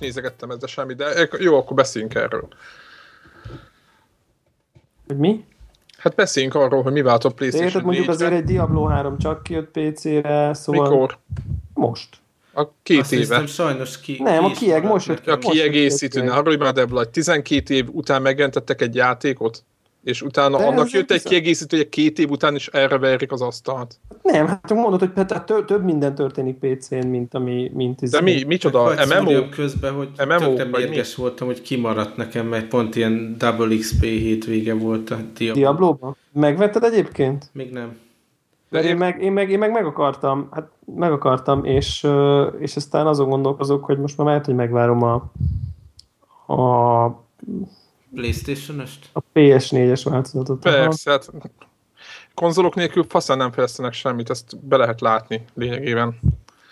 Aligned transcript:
nézegettem 0.00 0.50
ezzel 0.50 0.68
semmi, 0.68 0.94
de 0.94 1.28
jó, 1.38 1.56
akkor 1.56 1.76
beszéljünk 1.76 2.14
erről. 2.14 2.48
Hogy 5.06 5.16
mi? 5.16 5.44
Hát 5.98 6.14
beszéljünk 6.14 6.54
arról, 6.54 6.82
hogy 6.82 6.92
mi 6.92 7.02
váltott 7.02 7.34
PlayStation 7.34 7.68
Érted, 7.68 7.84
mondjuk 7.84 8.08
azért 8.08 8.32
egy 8.32 8.44
Diablo 8.44 8.84
3 8.84 9.18
csak 9.18 9.42
kijött 9.42 9.70
PC-re, 9.70 10.54
szóval... 10.54 10.90
Mikor? 10.90 11.18
Most. 11.74 12.16
A 12.52 12.68
két 12.82 13.00
Azt 13.00 13.12
éve. 13.12 13.22
hiszem, 13.22 13.46
sajnos 13.46 14.00
ki, 14.00 14.20
Nem, 14.22 14.44
ki 14.44 14.50
a 14.50 14.54
kieg 14.54 14.84
most 14.84 15.06
jött. 15.06 15.26
A 15.26 15.38
kiegészítő, 15.38 16.30
arról 16.30 16.56
már 16.56 16.72
Debla, 16.72 16.98
hogy 16.98 17.08
12 17.08 17.74
év 17.74 17.88
után 17.92 18.22
megjelentettek 18.22 18.80
egy 18.80 18.94
játékot, 18.94 19.64
és 20.02 20.22
utána 20.22 20.58
De 20.58 20.64
annak 20.64 20.86
ez 20.86 20.92
jött 20.92 21.10
egy 21.10 21.16
viszont- 21.16 21.28
kiegészítő, 21.34 21.76
hogy 21.76 21.88
két 21.88 22.18
év 22.18 22.30
után 22.30 22.54
is 22.54 22.66
erre 22.66 22.98
verik 22.98 23.32
az 23.32 23.42
asztalt. 23.42 23.98
Nem, 24.22 24.46
hát 24.46 24.74
mondod, 24.74 24.98
hogy 24.98 25.26
több, 25.44 25.64
több 25.64 25.84
minden 25.84 26.14
történik 26.14 26.58
PC-n, 26.58 27.06
mint 27.06 27.34
ami... 27.34 27.70
Mint 27.74 28.02
izé. 28.02 28.16
De 28.16 28.22
mi, 28.22 28.42
micsoda? 28.46 28.92
MMO? 29.20 29.48
közben, 29.48 29.92
hogy 29.94 30.08
MMO, 30.28 30.54
tökre 30.54 30.64
mérges 30.64 31.14
voltam, 31.14 31.46
hogy 31.46 31.62
kimaradt 31.62 32.16
nekem, 32.16 32.46
mert 32.46 32.68
pont 32.68 32.96
ilyen 32.96 33.34
Double 33.38 33.76
XP 33.76 34.02
hétvége 34.02 34.74
volt 34.74 35.10
a 35.10 35.16
Diablo. 35.36 35.60
Diablo-ba? 35.60 36.16
Megvetted 36.32 36.82
egyébként? 36.84 37.50
Még 37.52 37.70
nem. 37.72 37.98
De 38.70 38.82
én 38.82 38.96
meg, 38.96 39.22
én, 39.22 39.32
meg, 39.32 39.50
én 39.50 39.58
meg 39.58 39.70
meg 39.70 39.86
akartam, 39.86 40.48
hát 40.50 40.68
meg 40.94 41.12
akartam, 41.12 41.64
és, 41.64 42.06
és 42.58 42.76
aztán 42.76 43.06
azon 43.06 43.28
gondolkozok, 43.28 43.84
hogy 43.84 43.98
most 43.98 44.16
már 44.16 44.26
lehet, 44.26 44.44
hogy 44.44 44.54
megvárom 44.54 45.02
a, 45.02 45.30
a, 46.52 47.04
Playstation-öst? 48.14 49.08
a 49.12 49.20
PS4-es 49.34 50.00
változatot. 50.04 50.62
Persze, 50.62 51.10
hát 51.10 51.30
konzolok 52.34 52.74
nélkül 52.74 53.04
faszán 53.08 53.36
nem 53.36 53.52
fejlesztenek 53.52 53.92
semmit, 53.92 54.30
ezt 54.30 54.66
be 54.66 54.76
lehet 54.76 55.00
látni 55.00 55.44
lényegében. 55.54 56.20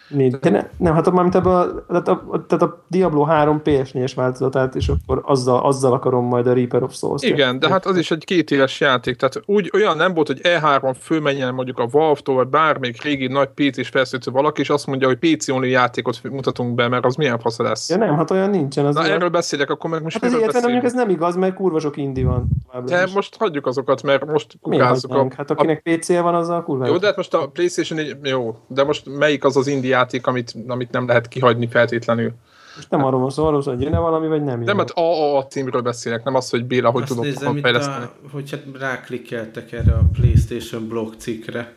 Nincs. 0.08 0.34
De 0.34 0.50
ne, 0.50 0.68
nem, 0.76 0.94
hát 0.94 1.10
mármint 1.10 1.34
ebből, 1.34 1.84
a, 1.86 2.02
tehát, 2.02 2.08
a, 2.08 2.44
tehát 2.46 2.62
a 2.62 2.84
Diablo 2.88 3.22
3 3.22 3.60
PS4-es 3.64 4.12
változatát, 4.14 4.74
és 4.74 4.88
akkor 4.88 5.22
azzal, 5.24 5.60
azzal 5.60 5.92
akarom 5.92 6.24
majd 6.24 6.46
a 6.46 6.52
Reaper 6.52 6.82
of 6.82 6.94
Souls-t. 6.94 7.24
Igen, 7.24 7.58
de 7.58 7.68
hát 7.68 7.86
az 7.86 7.96
is 7.96 8.10
egy 8.10 8.24
két 8.24 8.50
éves 8.50 8.80
játék, 8.80 9.16
tehát 9.16 9.42
úgy 9.46 9.70
olyan 9.74 9.96
nem 9.96 10.14
volt, 10.14 10.26
hogy 10.26 10.40
E3 10.42 10.94
fölmenjen 11.00 11.54
mondjuk 11.54 11.78
a 11.78 11.86
Valve-tól, 11.86 12.34
vagy 12.34 12.46
bármelyik 12.46 13.02
régi 13.02 13.26
nagy 13.26 13.48
PC-s 13.48 13.88
fejlesztő 13.88 14.30
valaki, 14.30 14.60
és 14.60 14.70
azt 14.70 14.86
mondja, 14.86 15.06
hogy 15.06 15.18
PC 15.18 15.48
only 15.48 15.68
játékot 15.68 16.20
mutatunk 16.22 16.74
be, 16.74 16.88
mert 16.88 17.04
az 17.04 17.14
milyen 17.14 17.38
fasz 17.38 17.58
lesz. 17.58 17.90
Ja 17.90 17.96
nem, 17.96 18.16
hát 18.16 18.30
olyan 18.30 18.50
nincsen. 18.50 18.86
Az 18.86 18.94
Na 18.94 19.00
olyan, 19.00 19.12
erről 19.12 19.28
beszélek, 19.28 19.70
akkor 19.70 19.90
meg 19.90 20.02
most 20.02 20.14
hát 20.14 20.24
ez 20.24 20.32
miről 20.32 20.48
ilyet, 20.50 20.62
mondjuk 20.62 20.82
beszélünk? 20.82 21.02
ez 21.02 21.06
nem 21.06 21.16
igaz, 21.16 21.36
mert 21.36 21.54
kurva 21.54 21.80
sok 21.80 21.96
indi 21.96 22.22
van. 22.22 22.48
De 22.84 23.02
is. 23.02 23.12
most 23.12 23.36
hagyjuk 23.38 23.66
azokat, 23.66 24.02
mert 24.02 24.26
most 24.26 24.58
kukázzuk 24.60 25.14
a... 25.14 25.26
Hát 25.36 25.50
akinek 25.50 25.82
PC-je 25.82 26.20
van, 26.20 26.34
az 26.34 26.48
a 26.48 26.62
kurva. 26.62 26.86
Jó, 26.86 26.96
de 26.96 27.06
hát 27.06 27.16
most 27.16 27.34
a 27.34 27.48
PlayStation 27.48 27.98
4, 27.98 28.16
jó, 28.22 28.56
de 28.66 28.84
most 28.84 29.16
melyik 29.18 29.44
az 29.44 29.56
az 29.56 29.66
indie 29.66 29.97
játék, 29.98 30.26
amit, 30.26 30.54
amit 30.66 30.90
nem 30.90 31.06
lehet 31.06 31.28
kihagyni 31.28 31.68
feltétlenül? 31.68 32.32
Most 32.76 32.90
nem 32.90 33.04
arról 33.04 33.20
van 33.20 33.30
szó, 33.30 33.46
arról 33.46 33.62
szó, 33.62 33.70
hogy 33.70 33.82
jön 33.82 33.90
valami, 34.00 34.26
vagy 34.28 34.44
nem 34.44 34.56
jön. 34.56 34.64
Nem, 34.64 34.78
hát 34.78 34.90
AAA 34.94 35.46
címről 35.46 35.80
beszélek, 35.82 36.24
nem 36.24 36.34
az, 36.34 36.50
hogy 36.50 36.64
Béla, 36.64 36.90
hogy 36.90 37.02
Azt 37.02 37.10
tudod 37.10 37.24
nézem, 37.24 37.56
fejleszteni. 37.56 38.04
a, 38.04 38.12
hogy 38.32 38.50
hát 38.50 38.62
ráklikkeltek 38.78 39.72
erre 39.72 39.92
a 39.92 40.00
Playstation 40.12 40.88
blog 40.88 41.14
cikkre. 41.18 41.74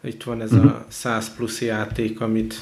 Itt 0.00 0.22
van 0.22 0.40
ez 0.40 0.50
Mhm. 0.50 0.66
a 0.66 0.84
100 0.88 1.34
plusz 1.34 1.60
játék, 1.60 2.20
amit 2.20 2.54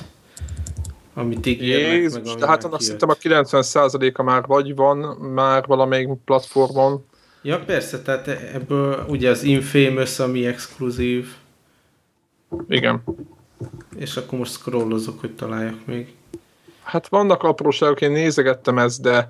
amit 1.15 1.47
ígérnek, 1.47 1.87
meg 1.91 2.01
Jézus, 2.01 2.31
ami 2.31 2.41
de 2.41 2.47
hát 2.47 2.65
annak 2.65 2.81
szerintem 2.83 3.09
a 3.09 3.15
90%-a 3.15 4.23
már 4.23 4.47
vagy 4.47 4.75
van, 4.75 4.99
már 5.17 5.65
valamelyik 5.67 6.09
platformon. 6.25 7.05
Ja, 7.43 7.59
persze, 7.65 8.03
tehát 8.03 8.29
ebből 8.29 9.05
ugye 9.09 9.31
az 9.31 9.43
Infamous, 9.43 10.19
ami 10.19 10.47
exkluzív, 10.47 11.27
Igen. 12.69 13.03
És 13.97 14.17
akkor 14.17 14.39
most 14.39 14.53
scrollozok, 14.53 15.21
hogy 15.21 15.35
találjak 15.35 15.87
még. 15.87 16.15
Hát 16.83 17.09
vannak 17.09 17.43
apróságok, 17.43 18.01
én 18.01 18.11
nézegettem 18.11 18.79
ezt, 18.79 19.01
de 19.01 19.29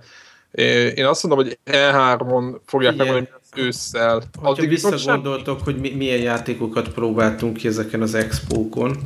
eh, 0.50 0.96
én 0.96 1.04
azt 1.04 1.22
mondom, 1.22 1.44
hogy 1.44 1.58
E3-on 1.66 2.56
fogják 2.64 2.92
Figyelj. 2.92 3.10
megmondani 3.10 3.28
hogy 3.50 3.62
ősszel. 3.62 4.22
Ha 4.42 4.54
sem... 4.54 4.68
visszagondoltok, 4.68 5.60
hogy 5.64 5.76
mi, 5.76 5.90
milyen 5.90 6.20
játékokat 6.20 6.88
próbáltunk 6.88 7.56
ki 7.56 7.68
ezeken 7.68 8.02
az 8.02 8.14
expókon, 8.14 8.96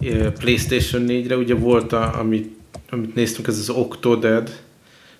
eh, 0.00 0.30
PlayStation 0.30 1.04
4-re 1.08 1.36
ugye 1.36 1.54
volt, 1.54 1.92
a, 1.92 2.18
amit, 2.18 2.56
amit 2.90 3.14
néztünk, 3.14 3.46
ez 3.46 3.58
az 3.58 3.70
Octodad, 3.70 4.60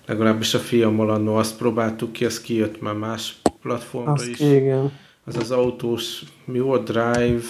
legalábbis 0.05 0.53
a 0.53 0.59
fiammal 0.59 1.09
annó 1.09 1.35
azt 1.35 1.57
próbáltuk 1.57 2.11
ki, 2.11 2.25
az 2.25 2.41
kijött 2.41 2.81
már 2.81 2.93
más 2.93 3.41
platformra 3.61 4.11
Azt, 4.11 4.27
is. 4.27 4.39
igen. 4.39 4.91
Az 5.25 5.37
az 5.37 5.51
autós, 5.51 6.23
mi 6.45 6.59
volt, 6.59 6.83
Drive, 6.83 7.41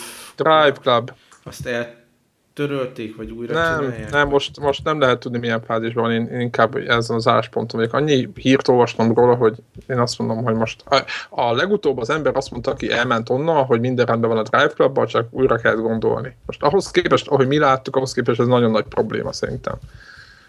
Drive 0.43 0.75
Club. 0.81 1.11
azt 1.43 1.67
eltörölték, 1.67 3.15
vagy 3.15 3.31
újra 3.31 3.53
Nem, 3.53 3.79
csinálják? 3.79 4.11
nem 4.11 4.27
most, 4.27 4.59
most 4.59 4.83
nem 4.83 4.99
lehet 4.99 5.19
tudni, 5.19 5.37
milyen 5.37 5.61
fázisban 5.61 6.03
van. 6.03 6.11
Én, 6.11 6.25
én 6.25 6.39
inkább 6.39 6.75
ezen 6.75 7.15
az 7.15 7.27
állásponton 7.27 7.79
vagyok. 7.79 7.93
Annyi 7.95 8.29
hírt 8.35 8.67
olvastam 8.67 9.13
róla, 9.13 9.35
hogy 9.35 9.55
én 9.87 9.99
azt 9.99 10.19
mondom, 10.19 10.43
hogy 10.43 10.55
most 10.55 10.83
a, 10.85 11.03
a 11.29 11.53
legutóbb 11.53 11.97
az 11.97 12.09
ember 12.09 12.35
azt 12.35 12.51
mondta, 12.51 12.71
aki 12.71 12.91
elment 12.91 13.29
onnan, 13.29 13.65
hogy 13.65 13.79
minden 13.79 14.05
rendben 14.05 14.29
van 14.29 14.39
a 14.39 14.43
Drive 14.43 14.73
Clubban, 14.73 15.07
csak 15.07 15.27
újra 15.31 15.55
kell 15.55 15.75
gondolni. 15.75 16.35
Most 16.45 16.63
ahhoz 16.63 16.91
képest, 16.91 17.27
ahogy 17.27 17.47
mi 17.47 17.57
láttuk, 17.57 17.95
ahhoz 17.95 18.13
képest 18.13 18.39
ez 18.39 18.47
nagyon 18.47 18.71
nagy 18.71 18.85
probléma 18.85 19.33
szerintem. 19.33 19.75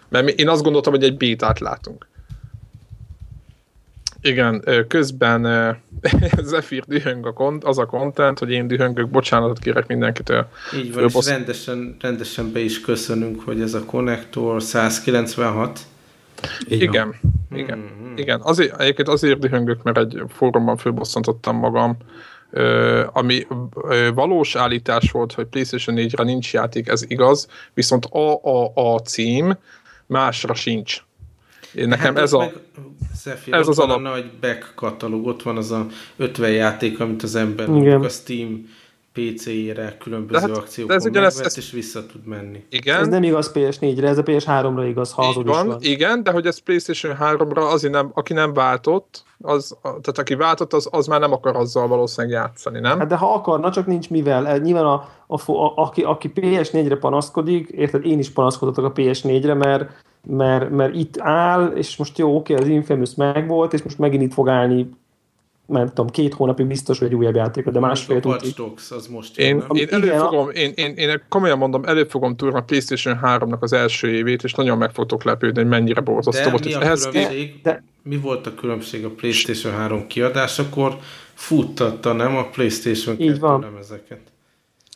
Mert 0.09 0.29
én 0.29 0.49
azt 0.49 0.63
gondoltam, 0.63 0.93
hogy 0.93 1.03
egy 1.03 1.17
bétát 1.17 1.59
látunk. 1.59 2.07
Igen, 4.21 4.63
közben 4.87 5.41
Zephyr 6.43 6.83
dühöng 6.87 7.25
a 7.25 7.33
kont, 7.33 7.63
az 7.63 7.77
a 7.77 7.85
content, 7.85 8.39
hogy 8.39 8.51
én 8.51 8.67
dühöngök, 8.67 9.09
bocsánatot 9.09 9.59
kérek 9.59 9.87
mindenkitől. 9.87 10.47
Így 10.75 10.93
van, 10.93 11.03
és 11.03 11.11
Fölbassz- 11.11 11.29
rendesen, 11.29 11.95
rendesen 11.99 12.51
be 12.51 12.59
is 12.59 12.81
köszönünk, 12.81 13.41
hogy 13.41 13.61
ez 13.61 13.73
a 13.73 13.85
konnektor 13.85 14.61
196. 14.63 15.79
Igen, 16.67 17.15
igen. 17.55 17.77
Mhm. 17.77 18.17
Igen, 18.17 18.39
azért, 18.43 18.79
egyébként 18.81 19.07
azért 19.07 19.39
dühöngök, 19.39 19.83
mert 19.83 19.97
egy 19.97 20.21
fórumban 20.29 20.77
fölbosszantottam 20.77 21.55
magam, 21.55 21.97
ö, 22.51 23.05
ami 23.13 23.47
ö, 23.89 24.09
valós 24.13 24.55
állítás 24.55 25.11
volt, 25.11 25.33
hogy 25.33 25.45
PlayStation 25.45 25.95
4-re 25.99 26.23
nincs 26.23 26.53
játék, 26.53 26.87
ez 26.87 27.03
igaz, 27.07 27.47
viszont 27.73 28.07
AAA 28.09 28.99
cím 28.99 29.57
másra 30.05 30.53
sincs. 30.53 31.01
Én 31.75 31.87
nekem 31.87 32.15
Hát 32.15 32.23
ez 32.23 32.33
a... 32.33 32.37
meg, 32.37 32.53
Zephyr, 33.15 33.53
ez 33.53 33.67
az 33.67 33.79
alap. 33.79 33.97
a 33.97 33.99
nagy 33.99 34.31
back 34.41 34.71
katalóg, 34.75 35.25
ott 35.27 35.43
van 35.43 35.57
az 35.57 35.71
a 35.71 35.85
50 36.17 36.51
játék, 36.51 36.99
amit 36.99 37.23
az 37.23 37.35
ember 37.35 37.69
a 37.69 38.09
Steam 38.09 38.69
PC-ére 39.13 39.97
különböző 39.99 40.45
De 40.45 40.51
hát- 40.53 40.57
akciókon 40.61 40.95
ez 40.95 41.05
ugyanez- 41.05 41.33
megvett, 41.35 41.51
ez- 41.51 41.63
és 41.63 41.71
vissza 41.71 42.05
tud 42.05 42.25
menni. 42.25 42.63
Igen, 42.69 42.99
Ez 42.99 43.07
nem 43.07 43.23
igaz 43.23 43.51
PS4-re, 43.53 44.07
ez 44.07 44.17
a 44.17 44.23
PS3-ra 44.23 44.85
igaz, 44.89 45.11
ha 45.11 45.27
azon 45.27 45.43
van, 45.45 45.67
van. 45.67 45.77
igen, 45.81 46.23
de 46.23 46.31
hogy 46.31 46.45
ez 46.45 46.57
PlayStation 46.57 47.15
3-ra 47.19 47.71
azért 47.71 47.93
nem, 47.93 48.11
aki 48.13 48.33
nem 48.33 48.53
váltott, 48.53 49.23
az, 49.41 49.75
tehát 49.81 50.17
aki 50.17 50.35
váltott, 50.35 50.73
az, 50.73 50.87
az 50.91 51.07
már 51.07 51.19
nem 51.19 51.31
akar 51.33 51.55
azzal 51.55 51.87
valószínűleg 51.87 52.35
játszani, 52.37 52.79
nem? 52.79 52.97
Hát 52.99 53.07
de 53.07 53.15
ha 53.15 53.33
akarna, 53.33 53.71
csak 53.71 53.85
nincs 53.85 54.09
mivel. 54.09 54.57
Nyilván 54.57 54.85
a, 54.85 54.93
a, 55.27 55.51
a, 55.51 55.73
aki, 55.75 56.01
aki 56.01 56.31
PS4-re 56.35 56.95
panaszkodik, 56.95 57.69
érted, 57.69 58.05
én 58.05 58.19
is 58.19 58.29
panaszkodhatok 58.29 58.85
a 58.85 58.91
PS4-re, 59.01 59.53
mert, 59.53 59.89
mert, 60.27 60.69
mert 60.69 60.95
itt 60.95 61.19
áll, 61.19 61.67
és 61.75 61.97
most 61.97 62.17
jó, 62.17 62.35
oké, 62.35 62.53
az 62.53 62.67
Infamous 62.67 63.15
megvolt, 63.15 63.73
és 63.73 63.81
most 63.81 63.97
megint 63.97 64.21
itt 64.23 64.33
fog 64.33 64.49
állni, 64.49 64.89
nem 65.65 65.87
tudom, 65.87 66.07
két 66.09 66.33
hónapig 66.33 66.65
biztos, 66.65 66.99
hogy 66.99 67.07
egy 67.07 67.15
újabb 67.15 67.35
játék, 67.35 67.65
de 67.69 67.79
másfél 67.79 68.19
tudni. 68.19 68.37
Watch 68.37 68.57
Dogs, 68.57 68.91
az 68.91 69.07
most 69.07 69.37
Én, 69.39 69.47
jön, 69.47 69.57
nem? 69.57 69.75
én, 69.77 69.87
elő 69.91 70.05
Igen, 70.05 70.19
a- 70.19 70.29
fogom, 70.29 70.49
én, 70.49 70.71
én, 70.75 70.93
én 70.95 71.21
komolyan 71.29 71.57
mondom, 71.57 71.83
elő 71.85 72.03
fogom 72.03 72.35
túrni 72.35 72.57
a 72.57 72.61
PlayStation 72.61 73.19
3-nak 73.23 73.59
az 73.59 73.73
első 73.73 74.07
évét, 74.13 74.43
és 74.43 74.53
nagyon 74.53 74.77
meg 74.77 74.91
fogtok 74.91 75.23
lepődni, 75.23 75.59
hogy 75.61 75.69
mennyire 75.69 76.01
borzasztó 76.01 76.49
volt. 76.49 76.65
mi 76.65 76.73
a 76.73 76.81
ehhez 76.81 77.07
különbség? 77.07 77.59
de- 77.63 77.83
Mi 78.03 78.17
volt 78.17 78.47
a 78.47 78.53
különbség 78.53 79.05
a 79.05 79.09
PlayStation 79.09 79.73
3 79.73 80.07
kiadásakor? 80.07 80.97
Futtatta, 81.33 82.13
nem 82.13 82.35
a 82.37 82.43
PlayStation 82.49 83.15
Így 83.19 83.27
2 83.27 83.39
van. 83.39 83.59
lemezeket. 83.61 84.19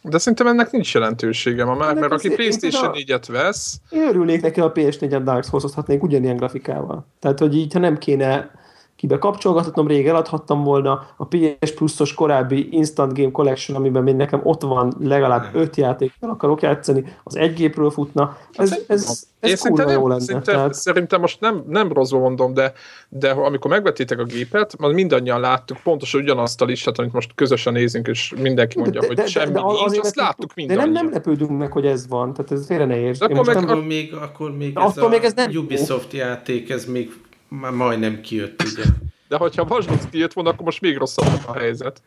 De 0.10 0.18
szerintem 0.18 0.48
ennek 0.48 0.72
nincs 0.72 0.94
jelentősége 0.94 1.66
ma 1.66 1.76
már, 1.76 1.90
Ennek 1.90 2.02
mert 2.02 2.14
aki 2.14 2.30
PlayStation 2.30 2.96
én 2.96 3.06
4-et 3.08 3.24
vesz, 3.28 3.80
Én 3.90 4.08
örülnék 4.08 4.42
neki, 4.42 4.60
a 4.60 4.72
PS4-et 4.72 5.22
Dark 5.24 5.44
Souls-ozhatnék 5.44 6.04
ugyanilyen 6.04 6.38
grafikával. 6.38 7.06
Tehát, 7.20 7.40
hogy 7.40 7.56
így, 7.56 7.74
ha 7.74 7.80
nem 7.80 7.98
kéne 7.98 8.52
kibe 8.96 9.18
kapcsolgathatom, 9.18 9.88
rég 9.88 10.08
eladhattam 10.08 10.64
volna 10.64 11.08
a 11.18 11.26
PS 11.26 11.72
Plus-os 11.76 12.14
korábbi 12.14 12.68
Instant 12.72 13.14
Game 13.18 13.32
Collection, 13.32 13.78
amiben 13.78 14.04
még 14.04 14.16
nekem 14.16 14.40
ott 14.44 14.62
van 14.62 14.94
legalább 15.00 15.50
öt 15.54 15.76
játékkal 15.76 16.30
akarok 16.30 16.62
játszani, 16.62 17.04
az 17.24 17.36
egy 17.36 17.54
gépről 17.54 17.90
futna. 17.90 18.38
Ez, 18.52 18.72
ez, 18.72 18.84
ez, 18.88 19.28
én 19.40 19.52
ez 19.52 19.60
szerintem, 19.60 19.86
kurva 19.86 20.02
jó 20.02 20.08
lenne. 20.08 20.22
szerintem, 20.22 20.54
Tehát, 20.56 20.74
szerintem 20.74 21.22
most 21.22 21.40
nem, 21.40 21.64
nem 21.68 21.94
rosszul 21.94 22.20
mondom, 22.20 22.54
de, 22.54 22.74
de 23.10 23.30
amikor 23.30 23.72
megvettétek 23.72 24.20
a 24.20 24.24
gépet, 24.24 24.74
az 24.78 24.94
mindannyian 24.94 25.40
láttuk 25.40 25.78
pontosan 25.84 26.22
ugyanazt 26.22 26.62
a 26.62 26.66
listát, 26.66 27.00
amit 27.00 27.14
most 27.14 27.32
közösen 27.36 27.74
nézünk, 27.74 28.08
és 28.08 28.34
mindenki 28.42 28.80
mondja, 28.80 29.02
hogy 29.08 29.28
semmi 29.28 29.60
nincs, 29.62 29.98
azt 29.98 30.16
láttuk 30.16 30.54
de 30.54 30.54
nem, 30.56 30.68
mindannyian. 30.68 31.04
nem 31.04 31.14
lepődünk 31.14 31.58
meg, 31.58 31.72
hogy 31.72 31.86
ez 31.86 32.08
van, 32.08 32.34
tehát 32.34 32.52
ez 32.52 32.66
félre 32.66 32.86
ne 32.86 32.98
érts. 32.98 33.18
De 33.20 33.26
Én 33.26 33.36
akkor 33.38 33.46
meg- 33.46 33.56
nem- 33.56 33.70
Akkor 33.70 33.86
még, 33.86 34.14
akkor 34.14 34.58
még 34.58 34.74
De 34.74 34.82
ez 34.82 34.98
a 34.98 35.08
még 35.08 35.24
ez 35.24 35.34
nem 35.34 35.52
jó. 35.52 35.62
Ubisoft 35.62 36.14
játék, 36.14 36.70
ez 36.70 36.86
még 36.86 37.12
már 37.60 37.72
majdnem 37.72 38.22
kijött, 38.22 38.64
ugye? 38.74 38.84
De 39.28 39.38
hogyha 39.38 39.64
Dogs 39.64 39.86
kijött 40.12 40.34
volna, 40.34 40.50
akkor 40.50 40.66
most 40.66 40.82
még 40.82 40.98
rosszabb 40.98 41.28
a 41.48 41.54
helyzet. 41.54 42.02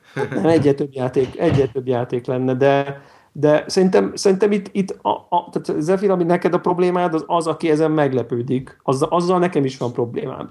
Egyre 0.45 0.73
több 0.73 0.93
játék, 0.93 1.39
egyre 1.39 1.67
több 1.67 1.87
játék 1.87 2.27
lenne, 2.27 2.55
de, 2.55 3.03
De 3.33 3.65
szerintem, 3.67 4.13
szerintem 4.15 4.53
itt, 4.53 4.69
itt 4.73 4.91
a, 5.03 5.09
a, 5.09 5.49
tehát 5.53 5.83
Zephyr, 5.83 6.11
ami 6.11 6.25
neked 6.25 6.55
a 6.55 6.59
problémád, 6.59 7.15
az 7.15 7.25
az, 7.27 7.47
aki 7.47 7.71
ezen 7.71 7.91
meglepődik. 7.91 8.79
Azzal, 8.83 9.09
azzal 9.09 9.39
nekem 9.39 9.65
is 9.65 9.79
van 9.79 9.93
problémám. 9.93 10.51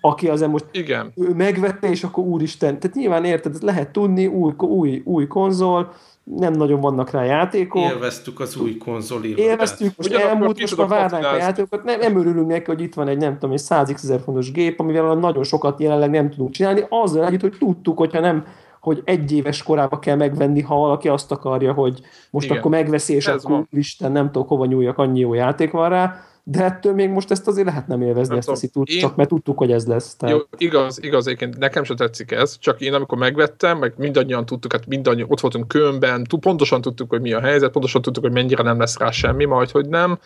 Aki 0.00 0.28
ezen 0.28 0.50
most 0.50 0.64
Igen. 0.72 1.12
ő 1.16 1.34
megvette, 1.34 1.90
és 1.90 2.04
akkor 2.04 2.24
úristen. 2.24 2.78
Tehát 2.78 2.96
nyilván 2.96 3.24
érted, 3.24 3.62
lehet 3.62 3.90
tudni, 3.90 4.26
új, 4.26 4.52
új, 4.56 5.02
új 5.04 5.26
konzol, 5.26 5.92
nem 6.36 6.52
nagyon 6.52 6.80
vannak 6.80 7.10
rá 7.10 7.24
játékok. 7.24 7.82
Élveztük 7.82 8.40
az 8.40 8.56
új 8.56 8.76
konzol 8.76 9.24
Élveztük, 9.24 9.96
most 9.96 10.08
Ugyanakkor 10.08 10.30
elmúlt, 10.30 10.60
most 10.60 10.76
már 10.76 10.88
várnánk 10.88 11.24
a 11.24 11.36
játékokat. 11.36 11.84
Nem, 11.84 12.00
nem 12.00 12.18
örülünk 12.18 12.46
neki, 12.46 12.64
hogy 12.64 12.80
itt 12.80 12.94
van 12.94 13.08
egy, 13.08 13.18
nem 13.18 13.32
tudom, 13.32 13.52
egy 13.52 13.58
100 13.58 13.92
x 13.92 14.02
ezer 14.02 14.20
fontos 14.20 14.52
gép, 14.52 14.80
amivel 14.80 15.14
nagyon 15.14 15.44
sokat 15.44 15.80
jelenleg 15.80 16.10
nem 16.10 16.30
tudunk 16.30 16.50
csinálni, 16.50 16.84
azzal 16.88 17.26
együtt, 17.26 17.40
hogy 17.40 17.56
tudtuk, 17.58 17.98
hogyha 17.98 18.20
nem 18.20 18.44
hogy 18.80 19.02
egy 19.04 19.32
éves 19.32 19.62
korába 19.62 19.98
kell 19.98 20.16
megvenni, 20.16 20.60
ha 20.60 20.76
valaki 20.76 21.08
azt 21.08 21.32
akarja, 21.32 21.72
hogy 21.72 22.00
most 22.30 22.46
Igen. 22.46 22.58
akkor 22.58 22.70
megveszi, 22.70 23.14
és 23.14 23.26
Ez 23.26 23.34
akkor 23.34 23.50
van. 23.50 23.68
Isten 23.70 24.12
nem 24.12 24.30
tudok 24.30 24.48
hova 24.48 24.64
nyúljak, 24.64 24.98
annyi 24.98 25.20
jó 25.20 25.34
játék 25.34 25.70
van 25.70 25.88
rá, 25.88 26.20
de 26.50 26.64
ettől 26.64 26.94
még 26.94 27.10
most 27.10 27.30
ezt 27.30 27.46
azért 27.48 27.66
lehet 27.66 27.86
nem 27.86 28.02
élvezni, 28.02 28.28
Nem 28.28 28.38
ezt 28.38 28.48
a 28.48 28.54
szitút, 28.54 28.88
Én- 28.88 28.98
csak 28.98 29.16
mert 29.16 29.28
tudtuk, 29.28 29.58
hogy 29.58 29.72
ez 29.72 29.86
lesz. 29.86 30.16
Tehát... 30.16 30.36
Jó, 30.36 30.42
igaz, 30.56 31.02
igaz, 31.02 31.26
egyébként 31.26 31.58
nekem 31.58 31.84
sem 31.84 31.96
tetszik 31.96 32.30
ez, 32.30 32.58
csak 32.58 32.80
én 32.80 32.94
amikor 32.94 33.18
megvettem, 33.18 33.78
meg 33.78 33.92
mindannyian 33.96 34.46
tudtuk, 34.46 34.72
hát 34.72 34.86
mindannyian 34.86 35.26
ott 35.30 35.40
voltunk 35.40 35.68
Kölnben, 35.68 36.24
tu- 36.24 36.40
pontosan 36.40 36.80
tudtuk, 36.80 37.10
hogy 37.10 37.20
mi 37.20 37.32
a 37.32 37.40
helyzet, 37.40 37.70
pontosan 37.70 38.02
tudtuk, 38.02 38.22
hogy 38.22 38.32
mennyire 38.32 38.62
nem 38.62 38.78
lesz 38.78 38.98
rá 38.98 39.10
semmi, 39.10 39.44
majd 39.44 39.70
hogy 39.70 39.88
nem. 39.88 40.18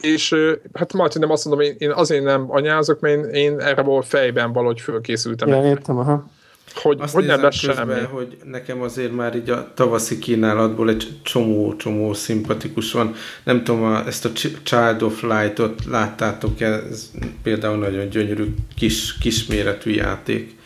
És 0.00 0.34
hát 0.72 0.92
majd 0.92 1.18
nem 1.18 1.30
azt 1.30 1.44
mondom, 1.44 1.64
én, 1.64 1.74
én 1.78 1.90
azért 1.90 2.24
nem 2.24 2.46
anyázok, 2.48 3.00
mert 3.00 3.14
én, 3.14 3.24
én 3.24 3.60
erre 3.60 3.82
volt 3.82 4.06
fejben 4.06 4.52
valahogy 4.52 4.80
fölkészültem, 4.80 5.48
Ja, 5.48 5.64
értem, 5.64 5.98
aha. 5.98 6.26
Hogy, 6.74 7.00
Azt 7.00 7.14
hogy 7.14 7.24
nem 7.24 7.42
lesz 7.42 7.60
közben, 7.60 7.96
semmi. 7.96 8.06
hogy 8.06 8.36
nekem 8.44 8.82
azért 8.82 9.12
már 9.12 9.36
így 9.36 9.50
a 9.50 9.70
tavaszi 9.74 10.18
kínálatból 10.18 10.88
egy 10.88 11.08
csomó-csomó 11.22 12.12
szimpatikus 12.12 12.92
van. 12.92 13.14
Nem 13.42 13.64
tudom, 13.64 13.82
a, 13.82 14.06
ezt 14.06 14.24
a 14.24 14.32
Ch- 14.32 14.62
Child 14.62 15.02
of 15.02 15.22
Light-ot 15.22 15.84
láttátok? 15.84 16.60
Ez 16.60 17.10
például 17.42 17.76
nagyon 17.76 18.08
gyönyörű 18.08 18.54
kis, 18.76 19.18
kisméretű 19.18 19.90
játék 19.90 20.56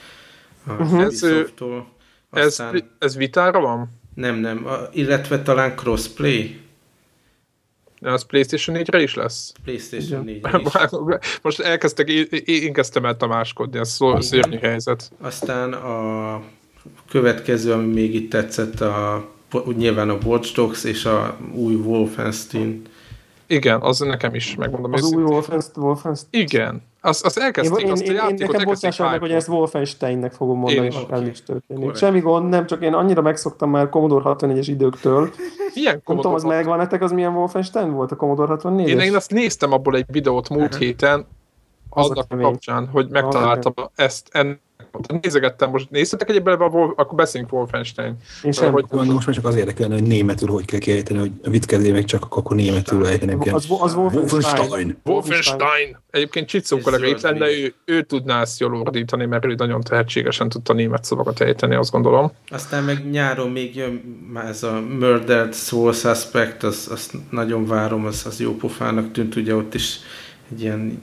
a 0.66 0.72
uh-huh. 0.72 1.00
Ez, 1.00 1.22
Ubisoft-tól. 1.22 1.86
Ez, 2.32 2.46
Aztán, 2.46 2.90
ez 2.98 3.16
vitára 3.16 3.60
van? 3.60 3.90
nem, 4.14 4.36
nem, 4.36 4.66
a, 4.66 4.76
illetve 4.92 5.42
talán 5.42 5.76
crossplay 5.76 6.60
Az 8.00 8.24
PlayStation 8.24 8.76
4-re 8.80 9.02
is 9.02 9.14
lesz? 9.14 9.52
PlayStation 9.64 10.24
4 10.24 10.36
is. 10.36 10.70
Most 11.42 11.60
elkezdtek, 11.60 12.08
én, 12.08 12.26
én 12.44 12.72
kezdtem 12.72 13.04
el 13.04 13.16
tamáskodni, 13.16 13.78
ez 13.78 13.90
szó, 13.90 14.20
szörnyű 14.20 14.58
helyzet. 14.58 15.10
Aztán 15.20 15.72
a 15.72 16.42
következő, 17.08 17.72
ami 17.72 17.92
még 17.92 18.14
itt 18.14 18.30
tetszett, 18.30 18.80
a, 18.80 19.28
nyilván 19.76 20.10
a 20.10 20.18
Watch 20.24 20.54
Dogs 20.54 20.84
és 20.84 21.04
a 21.04 21.36
új 21.54 21.74
Wolfenstein. 21.74 22.82
Igen, 23.46 23.80
az 23.80 23.98
nekem 23.98 24.34
is, 24.34 24.54
megmondom 24.54 24.92
Az 24.92 25.02
új 25.02 25.06
őszintén. 25.08 25.32
Wolfenstein, 25.32 25.86
Wolfenstein. 25.86 26.42
Igen, 26.42 26.82
azt, 27.00 27.24
azt 27.24 27.38
Én, 27.38 27.44
elkezdték, 27.44 27.84
én, 27.84 27.90
azt 27.90 28.02
a 28.02 28.04
én, 28.04 28.10
én 28.10 28.16
játékot 28.16 28.38
nekem 28.38 28.60
elkezdték 28.60 28.90
bocsássák 28.90 29.10
meg, 29.10 29.20
hogy 29.20 29.30
ezt 29.30 29.48
Wolfensteinnek 29.48 30.32
fogom 30.32 30.58
mondani, 30.58 30.86
Én 30.86 30.90
is. 30.90 30.96
ha 30.96 31.06
el 31.10 31.26
is 31.26 31.42
történik. 31.42 31.94
Semmi 31.94 32.20
gond, 32.20 32.48
nem 32.48 32.66
csak 32.66 32.82
én 32.82 32.94
annyira 32.94 33.22
megszoktam 33.22 33.70
már 33.70 33.88
Commodore 33.88 34.36
64-es 34.38 34.64
időktől. 34.66 35.30
Ilyen 35.76 36.02
Nem 36.04 36.16
tudom, 36.16 36.34
az 36.34 36.42
megvan 36.42 36.78
nektek, 36.78 37.02
az 37.02 37.12
milyen 37.12 37.34
Wolfenstein 37.34 37.92
volt 37.92 38.12
a 38.12 38.16
Commodore 38.16 38.54
64-es? 38.58 38.86
Én, 38.86 38.98
én 38.98 39.14
azt 39.14 39.30
néztem 39.30 39.72
abból 39.72 39.96
egy 39.96 40.04
videót 40.08 40.48
múlt 40.48 40.76
héten, 40.76 41.26
Az 41.88 42.10
annak 42.10 42.40
kapcsán, 42.40 42.86
hogy 42.86 43.08
megtaláltam 43.10 43.74
ezt, 43.94 44.28
ennek, 45.08 45.22
nézegettem, 45.22 45.70
most 45.70 45.90
nézzetek 45.90 46.28
egyébben, 46.28 46.60
akkor 46.60 47.14
beszéljünk 47.14 47.52
Wolfenstein. 47.52 48.16
Én 48.42 48.52
sem. 48.52 48.72
hogy- 48.72 48.84
Engem 48.90 49.14
most 49.14 49.26
már 49.26 49.36
csak 49.36 49.44
az 49.44 49.56
érdekelne, 49.56 49.94
hogy 49.94 50.02
németül 50.06 50.48
hogy 50.48 50.64
kell 50.64 50.78
kiejteni, 50.78 51.18
hogy 51.18 51.32
a 51.44 51.50
vicckedé 51.50 51.90
meg 51.90 52.04
csak 52.04 52.24
akkor 52.30 52.56
németül 52.56 53.06
ejtenem 53.06 53.38
kell. 53.38 53.54
Az, 53.54 53.66
az 53.80 53.94
Wolfenstein. 53.94 54.20
Wolfenstein. 54.22 54.96
Wolfenstein! 55.04 55.98
Egyébként 56.10 56.48
Csicó 56.48 56.78
kollega 56.78 57.06
itt 57.06 57.20
lenne, 57.20 57.50
ő, 57.50 57.74
ő 57.84 58.02
tudná 58.02 58.40
ezt 58.40 58.60
jól 58.60 58.74
ordítani, 58.74 59.26
mert 59.26 59.44
ő 59.44 59.54
nagyon 59.54 59.80
tehetségesen 59.80 60.48
tudta 60.48 60.72
német 60.72 61.04
szavakat 61.04 61.40
ejteni, 61.40 61.74
azt 61.74 61.90
gondolom. 61.90 62.32
Aztán 62.48 62.84
meg 62.84 63.10
nyáron 63.10 63.50
még 63.50 63.76
jön 63.76 63.92
már 64.32 64.46
ez 64.46 64.62
a 64.62 64.80
Murdered 64.98 65.54
Soul 65.54 65.92
Suspect, 65.92 66.62
az, 66.62 66.88
azt 66.90 67.12
nagyon 67.30 67.66
várom, 67.66 68.04
az, 68.06 68.26
az 68.26 68.40
jó 68.40 68.54
pofának 68.56 69.12
tűnt, 69.12 69.36
ugye 69.36 69.54
ott 69.54 69.74
is 69.74 69.98
egy 70.52 70.60
ilyen 70.62 71.02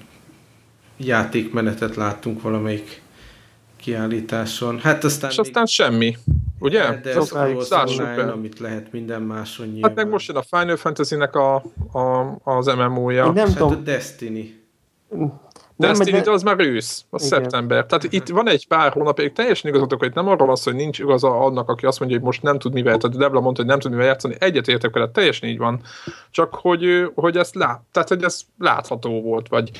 játékmenetet 0.98 1.96
láttunk 1.96 2.42
valamelyik 2.42 3.02
kiállításon. 3.84 4.80
Hát 4.80 5.04
aztán 5.04 5.30
És 5.30 5.38
aztán 5.38 5.66
semmi, 5.66 6.18
ugye? 6.60 7.00
de 7.04 7.14
be. 7.34 7.84
online, 7.86 8.32
amit 8.32 8.60
lehet 8.60 8.92
minden 8.92 9.22
máson 9.22 9.68
nyilván. 9.68 9.90
Hát 9.90 9.96
meg 9.96 10.10
most 10.10 10.28
jön 10.28 10.38
a 10.38 10.58
Final 10.58 10.76
Fantasy-nek 10.76 11.36
a, 11.36 11.56
a, 11.92 12.38
az 12.44 12.66
MMO-ja. 12.66 13.26
Én 13.26 13.32
nem 13.34 13.48
hát 13.48 13.62
a 13.62 13.68
tudom, 13.68 13.84
Destiny. 13.84 14.62
De 15.76 16.32
az 16.32 16.44
már 16.44 16.60
ősz, 16.60 17.06
az 17.10 17.26
Igen. 17.26 17.42
szeptember. 17.42 17.86
Tehát 17.86 18.04
itt 18.10 18.28
van 18.28 18.50
egy 18.50 18.68
pár 18.68 18.92
hónap, 18.92 19.18
még 19.18 19.32
teljesen 19.32 19.70
igazatok, 19.72 20.00
hogy 20.00 20.14
nem 20.14 20.28
arról 20.28 20.56
szó, 20.56 20.72
hogy 20.72 20.80
nincs 20.80 21.00
igaza 21.00 21.40
annak, 21.40 21.70
aki 21.70 21.86
azt 21.86 22.00
mondja, 22.00 22.18
hogy 22.18 22.26
most 22.26 22.42
nem 22.42 22.60
tud 22.60 22.74
mivel, 22.74 22.98
tehát 22.98 23.18
Debla 23.18 23.40
mondta, 23.40 23.62
hogy 23.62 23.70
nem 23.70 23.80
tud 23.80 23.92
mivel 23.92 24.06
játszani, 24.06 24.36
egyetértek 24.40 24.94
vele, 24.94 25.10
teljesen 25.10 25.50
így 25.50 25.58
van. 25.58 25.82
Csak 26.32 26.56
hogy, 26.56 27.12
hogy 27.16 27.38
ezt 27.38 27.56
lát, 27.56 27.82
tehát 27.92 28.10
hogy 28.10 28.24
ez 28.24 28.42
látható 28.60 29.22
volt, 29.22 29.48
vagy 29.48 29.72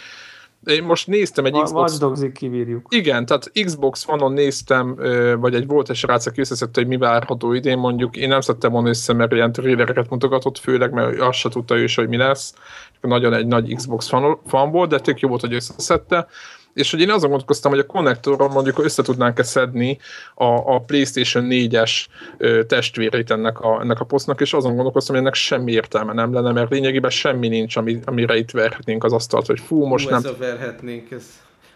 én 0.66 0.84
most 0.84 1.08
néztem 1.08 1.46
egy 1.46 1.54
Watch 1.54 1.66
Xbox 1.66 1.98
Dogs-ig 1.98 2.32
kivírjuk. 2.32 2.88
igen, 2.90 3.26
tehát 3.26 3.52
Xbox 3.66 4.08
One-on 4.08 4.34
néztem, 4.34 4.96
vagy 5.40 5.56
egy 5.56 5.68
volt 5.68 5.90
egy 5.90 5.96
srác, 5.96 6.26
aki 6.26 6.40
összeszedte, 6.40 6.80
hogy 6.80 6.90
mi 6.90 6.98
várható 6.98 7.54
idén, 7.54 7.78
mondjuk 7.78 8.16
én 8.16 8.28
nem 8.28 8.42
szedtem 8.42 8.72
volna 8.72 8.90
össze, 8.90 9.14
mert 9.14 9.32
ilyen 9.32 9.52
trailereket 9.52 10.10
mutogatott, 10.10 10.58
főleg, 10.58 10.92
mert 10.92 11.20
azt 11.20 11.38
se 11.38 11.50
tudta 11.50 11.76
ő 11.76 11.84
is, 11.84 11.96
hogy 11.96 12.08
mi 12.08 12.18
lesz. 12.18 12.54
Nagyon 13.02 13.34
egy 13.34 13.48
nagy 13.48 13.76
Xbox 13.76 14.08
fan, 14.08 14.40
fan 14.46 14.72
volt, 14.72 14.90
de 14.90 15.00
tök 15.00 15.20
jó 15.20 15.30
volt, 15.30 15.42
hogy 15.42 15.54
összeszedte. 15.54 16.28
És 16.74 16.92
hogy 16.92 17.00
én 17.00 17.10
azon 17.10 17.30
gondolkoztam, 17.30 17.72
hogy 17.72 17.80
a 17.80 17.86
konnektorral 17.86 18.48
mondjuk 18.48 18.84
össze 18.84 19.04
tudnánk-e 19.04 19.44
szedni 19.44 19.98
a, 20.36 20.46
a 20.46 20.80
PlayStation 20.80 21.48
4-es 21.50 21.92
ö, 22.38 22.64
testvérét 22.64 23.32
ennek 23.32 23.60
a, 23.60 23.82
ennek 23.82 24.00
a 24.00 24.06
posztnak, 24.06 24.42
és 24.42 24.54
azon 24.54 24.76
gondolkoztam, 24.76 25.16
hogy 25.16 25.24
ennek 25.24 25.36
semmi 25.36 25.72
értelme 25.72 26.14
nem 26.14 26.34
lenne, 26.34 26.52
mert 26.52 26.72
lényegében 26.72 27.10
semmi 27.10 27.48
nincs, 27.48 27.76
ami, 27.76 28.00
amire 28.06 28.36
itt 28.38 28.52
verhetnénk 28.52 29.04
az 29.04 29.14
asztalt, 29.14 29.46
hogy 29.46 29.60
fú, 29.60 29.86
most 29.86 30.10
Most 30.10 30.24
nem... 30.24 30.34
ez 30.34 30.40
a 30.40 30.44
verhetnénk, 30.44 31.12
ez 31.12 31.24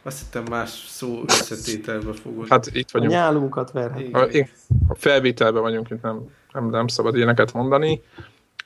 azt 0.04 0.20
hittem 0.20 0.44
más 0.50 0.86
szó 0.88 1.22
összetételbe 1.28 2.14
fogod. 2.24 2.48
Hát 2.50 2.70
itt 2.72 2.88
A 2.88 2.90
vagyunk. 2.92 3.12
nyálunkat 3.12 3.72
verhet. 3.72 4.00
Igen. 4.00 4.22
A, 4.22 4.48
a 4.88 4.96
felvételben 4.96 5.62
vagyunk, 5.62 5.90
itt 5.90 6.02
nem, 6.02 6.22
nem, 6.54 6.70
nem 6.70 6.88
szabad 6.88 7.16
ilyeneket 7.16 7.54
mondani. 7.54 8.02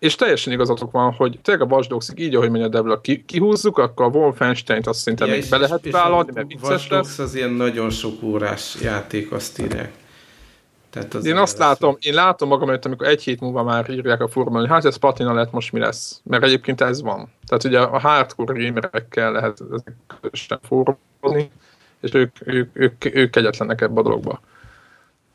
És 0.02 0.16
teljesen 0.16 0.54
igazatok 0.54 0.92
van, 0.92 1.14
hogy 1.14 1.40
tényleg 1.42 1.72
a 1.72 1.74
Watch 1.74 1.90
Dogs-ig 1.90 2.20
így, 2.20 2.36
ahogy 2.36 2.50
mondja 2.50 2.68
Debla, 2.68 3.02
ki, 3.02 3.24
kihúzzuk, 3.26 3.78
akkor 3.78 4.06
a 4.06 4.10
Wolfenstein-t 4.10 4.88
azt 4.88 5.00
szinte 5.00 5.26
Ja, 5.26 5.32
még 5.32 5.42
és- 5.42 5.50
be 5.50 5.58
lehet 5.58 5.86
és 5.86 5.92
vállalni, 5.92 6.30
a 6.30 6.34
mert 6.34 6.48
vicces 6.48 6.70
lesz. 6.70 6.90
Dogs 6.90 7.20
az 7.20 7.36
ilyen 7.36 7.50
nagyon 7.50 7.90
sok 7.90 8.24
órás 8.24 8.76
játék, 8.82 9.32
azt 9.32 9.60
írják. 9.60 9.92
Tehát 10.90 11.14
az 11.14 11.26
Én 11.26 11.38
azt 11.38 11.58
látom, 11.58 11.98
én 12.00 12.14
látom 12.14 12.48
magam 12.50 12.70
előtt, 12.70 12.86
amikor 12.86 13.08
egy 13.08 13.24
hét 13.24 13.40
múlva 13.40 13.64
már 13.64 13.90
írják 13.90 14.22
a 14.22 14.30
hogy 14.34 14.68
hát 14.68 14.86
ez 14.86 14.96
patina 14.96 15.34
lett, 15.34 15.52
most 15.52 15.72
mi 15.72 15.80
lesz. 15.80 16.22
Mert 16.24 16.44
egyébként 16.44 16.82
ez 16.82 17.02
van. 17.02 17.30
Tehát 17.46 17.64
ugye 17.64 17.80
a 17.80 18.00
hardcore 18.00 18.64
gamerekkel 18.64 19.32
lehet 19.32 19.58
közösen 20.22 20.60
forrózni, 20.64 21.52
és 22.02 22.14
ők, 22.14 22.36
ők, 22.46 22.70
ők, 22.74 23.16
ők 23.16 23.30
kegyetlenek 23.32 23.82
ebbe 23.82 24.00
a 24.00 24.04
dologba. 24.04 24.42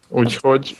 Úgyhogy 0.08 0.76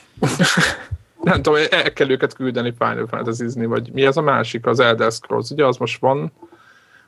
nem 1.27 1.43
tudom, 1.43 1.61
el 1.71 1.93
kell 1.93 2.11
őket 2.11 2.35
küldeni 2.35 2.75
Final 2.79 3.07
fantasy 3.07 3.65
vagy 3.65 3.91
mi 3.93 4.05
ez 4.07 4.17
a 4.17 4.21
másik, 4.23 4.67
az 4.67 4.81
Elder 4.81 5.13
Scrolls, 5.13 5.51
ugye 5.51 5.67
az 5.67 5.77
most 5.77 6.01
van. 6.01 6.33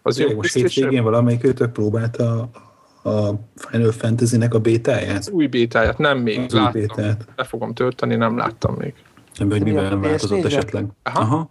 Az 0.03 0.19
jó 0.19 0.35
most 0.35 0.55
hétvégén 0.55 1.03
valamelyik 1.03 1.45
őtök 1.45 1.73
próbálta 1.73 2.49
a 3.03 3.29
Final 3.55 3.93
Fantasy-nek 3.93 4.55
a 4.55 4.59
bétáját? 4.59 5.19
az 5.19 5.29
új 5.31 5.47
bétáját, 5.47 5.99
nem 5.99 6.19
még 6.19 6.39
Az 6.39 6.55
új 6.55 6.61
láttam. 6.61 6.81
bétát. 6.81 7.27
Le 7.37 7.45
fogom 7.45 7.75
tölteni, 7.75 8.15
nem 8.17 8.37
láttam 8.37 8.75
még. 8.79 8.95
Nem, 9.39 9.51
hogy 9.51 9.63
Mi 9.63 9.71
mivel 9.71 9.85
a 9.85 9.89
nem 9.89 10.01
változott 10.01 10.39
PS4-re? 10.39 10.47
esetleg. 10.47 10.87
Aha. 11.03 11.21
Aha. 11.21 11.51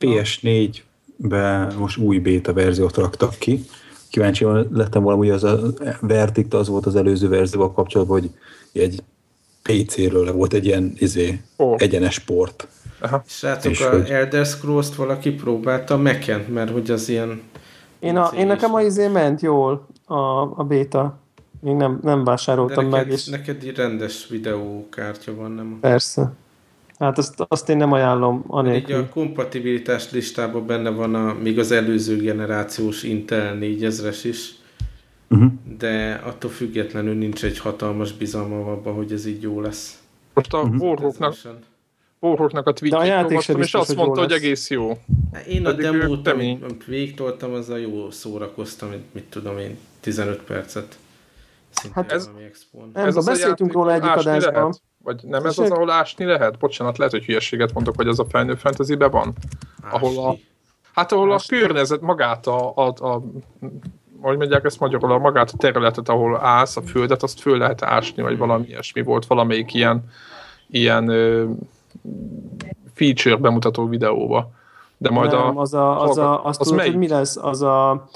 PS4-be 0.00 1.68
most 1.78 1.98
új 1.98 2.18
béta 2.18 2.52
verziót 2.52 2.96
raktak 2.96 3.34
ki. 3.38 3.60
Kíváncsi 4.10 4.46
lettem 4.72 5.02
valami, 5.02 5.26
hogy 5.26 5.36
az 5.36 5.44
a 5.44 5.58
Verdict 6.00 6.54
az 6.54 6.68
volt 6.68 6.86
az 6.86 6.96
előző 6.96 7.28
verzióval 7.28 7.72
kapcsolatban, 7.72 8.20
hogy 8.20 8.30
egy 8.82 9.02
PC-ről 9.68 10.32
volt 10.32 10.52
egy 10.52 10.64
ilyen 10.66 10.92
izé, 10.98 11.40
Ó. 11.58 11.74
egyenes 11.78 12.18
port. 12.18 12.68
Aha. 13.00 13.22
Srácok, 13.26 13.72
És 13.72 13.80
a 13.80 13.90
hogy- 13.90 14.08
Elder 14.10 14.46
Scrolls-t 14.46 14.94
valaki 14.94 15.30
próbálta 15.32 15.96
Mac-en, 15.96 16.40
mert 16.52 16.70
hogy 16.70 16.90
az 16.90 17.08
ilyen... 17.08 17.42
Én, 17.98 18.16
a, 18.16 18.30
én 18.36 18.46
nekem 18.46 18.74
a 18.74 18.80
izé 18.80 19.06
ment 19.08 19.40
jól 19.40 19.86
a, 20.06 20.14
a 20.60 20.64
béta. 20.68 21.18
Még 21.60 21.74
nem, 21.74 21.98
nem 22.02 22.24
vásároltam 22.24 22.88
neked, 22.88 23.06
meg, 23.06 23.16
és 23.16 23.24
neked 23.26 23.64
így 23.64 23.76
rendes 23.76 24.26
videókártya 24.28 25.34
van, 25.34 25.50
nem? 25.50 25.78
persze. 25.80 26.32
Hát 26.98 27.18
azt, 27.18 27.34
azt 27.48 27.68
én 27.68 27.76
nem 27.76 27.92
ajánlom 27.92 28.36
Így 28.36 28.42
anélkül. 28.46 28.94
a 28.96 29.08
kompatibilitás 29.08 30.10
listában 30.10 30.66
benne 30.66 30.90
van 30.90 31.14
a, 31.14 31.36
még 31.42 31.58
az 31.58 31.70
előző 31.72 32.16
generációs 32.16 33.02
Intel 33.02 33.56
4000-es 33.60 34.18
is, 34.22 34.50
Uh-huh. 35.28 35.52
de 35.78 36.20
attól 36.24 36.50
függetlenül 36.50 37.14
nincs 37.14 37.44
egy 37.44 37.58
hatalmas 37.58 38.12
bizalmam 38.12 38.68
abban, 38.68 38.94
hogy 38.94 39.12
ez 39.12 39.26
így 39.26 39.42
jó 39.42 39.60
lesz. 39.60 40.02
Most 40.34 40.52
a 40.54 40.62
Mhm. 40.64 40.74
uh-huh. 40.74 40.88
Orhoknak 42.20 42.66
a 42.66 42.72
De 42.72 42.96
a 42.96 43.00
tweetjét 43.00 43.40
sem 43.42 43.60
és 43.60 43.74
azt 43.74 43.86
hogy 43.86 43.96
mondta, 43.96 44.20
hogy 44.20 44.32
egész 44.32 44.70
jó. 44.70 44.98
Én 45.48 45.66
a 45.66 45.72
demót, 45.72 46.28
amit, 46.28 46.62
amit 46.62 46.84
végigtoltam, 46.84 47.52
azzal 47.52 47.78
jó 47.78 48.10
szórakoztam, 48.10 48.88
mit, 48.88 49.14
mit 49.14 49.24
tudom 49.24 49.58
én, 49.58 49.78
15 50.00 50.42
percet. 50.42 50.98
Szintén 51.70 52.02
Hát 52.02 52.12
ez- 52.12 52.30
Ez 52.92 53.16
az 53.16 53.26
a 53.26 53.30
beszéltünk 53.30 53.58
játék, 53.58 53.72
róla 53.72 53.92
egyik 53.92 54.10
adásban. 54.10 54.52
Lehet? 54.54 54.80
Vagy 55.02 55.20
nem 55.22 55.44
ez 55.44 55.58
az, 55.58 55.70
ahol 55.70 55.90
ásni 55.90 56.24
lehet? 56.24 56.58
Bocsánat, 56.58 56.98
lehet, 56.98 57.12
hogy 57.12 57.24
hülyeséget 57.24 57.72
mondok, 57.72 57.96
hogy 57.96 58.08
az 58.08 58.18
a 58.18 58.24
Final 58.24 58.56
Fantasy-ben 58.56 59.10
van. 59.10 59.32
ahol 59.90 60.18
a-. 60.28 60.36
Hát 60.94 61.12
ahol 61.12 61.32
a 61.32 61.40
környezet 61.48 62.00
magát 62.00 62.46
a, 62.46 62.72
a, 62.76 62.86
a 62.86 63.22
hogy 64.28 64.38
mondják 64.38 64.64
ezt 64.64 64.80
magyarul, 64.80 65.12
a 65.12 65.18
magát 65.18 65.50
a 65.50 65.56
területet, 65.56 66.08
ahol 66.08 66.38
állsz, 66.42 66.76
a 66.76 66.82
földet, 66.82 67.22
azt 67.22 67.40
föl 67.40 67.58
lehet 67.58 67.82
ásni, 67.82 68.22
vagy 68.22 68.38
valami 68.38 68.66
ilyesmi 68.66 69.02
volt, 69.02 69.26
valamelyik 69.26 69.74
ilyen, 69.74 70.04
ilyen 70.66 71.08
ö, 71.08 71.44
feature 72.94 73.36
bemutató 73.36 73.88
videóba. 73.88 74.50
De 74.96 75.10
majd 75.10 75.30
nem, 75.30 75.58
a... 75.58 75.60
az 75.60 75.74
a, 75.74 76.02
az 76.02 76.18
a, 76.18 76.44
azt 76.44 76.60
az 76.60 76.66
tudod, 76.66 76.78
melyik? 76.78 76.92
hogy 76.92 77.00
mi 77.00 77.08
lesz? 77.08 77.36
Az 77.36 77.62
a 77.62 78.08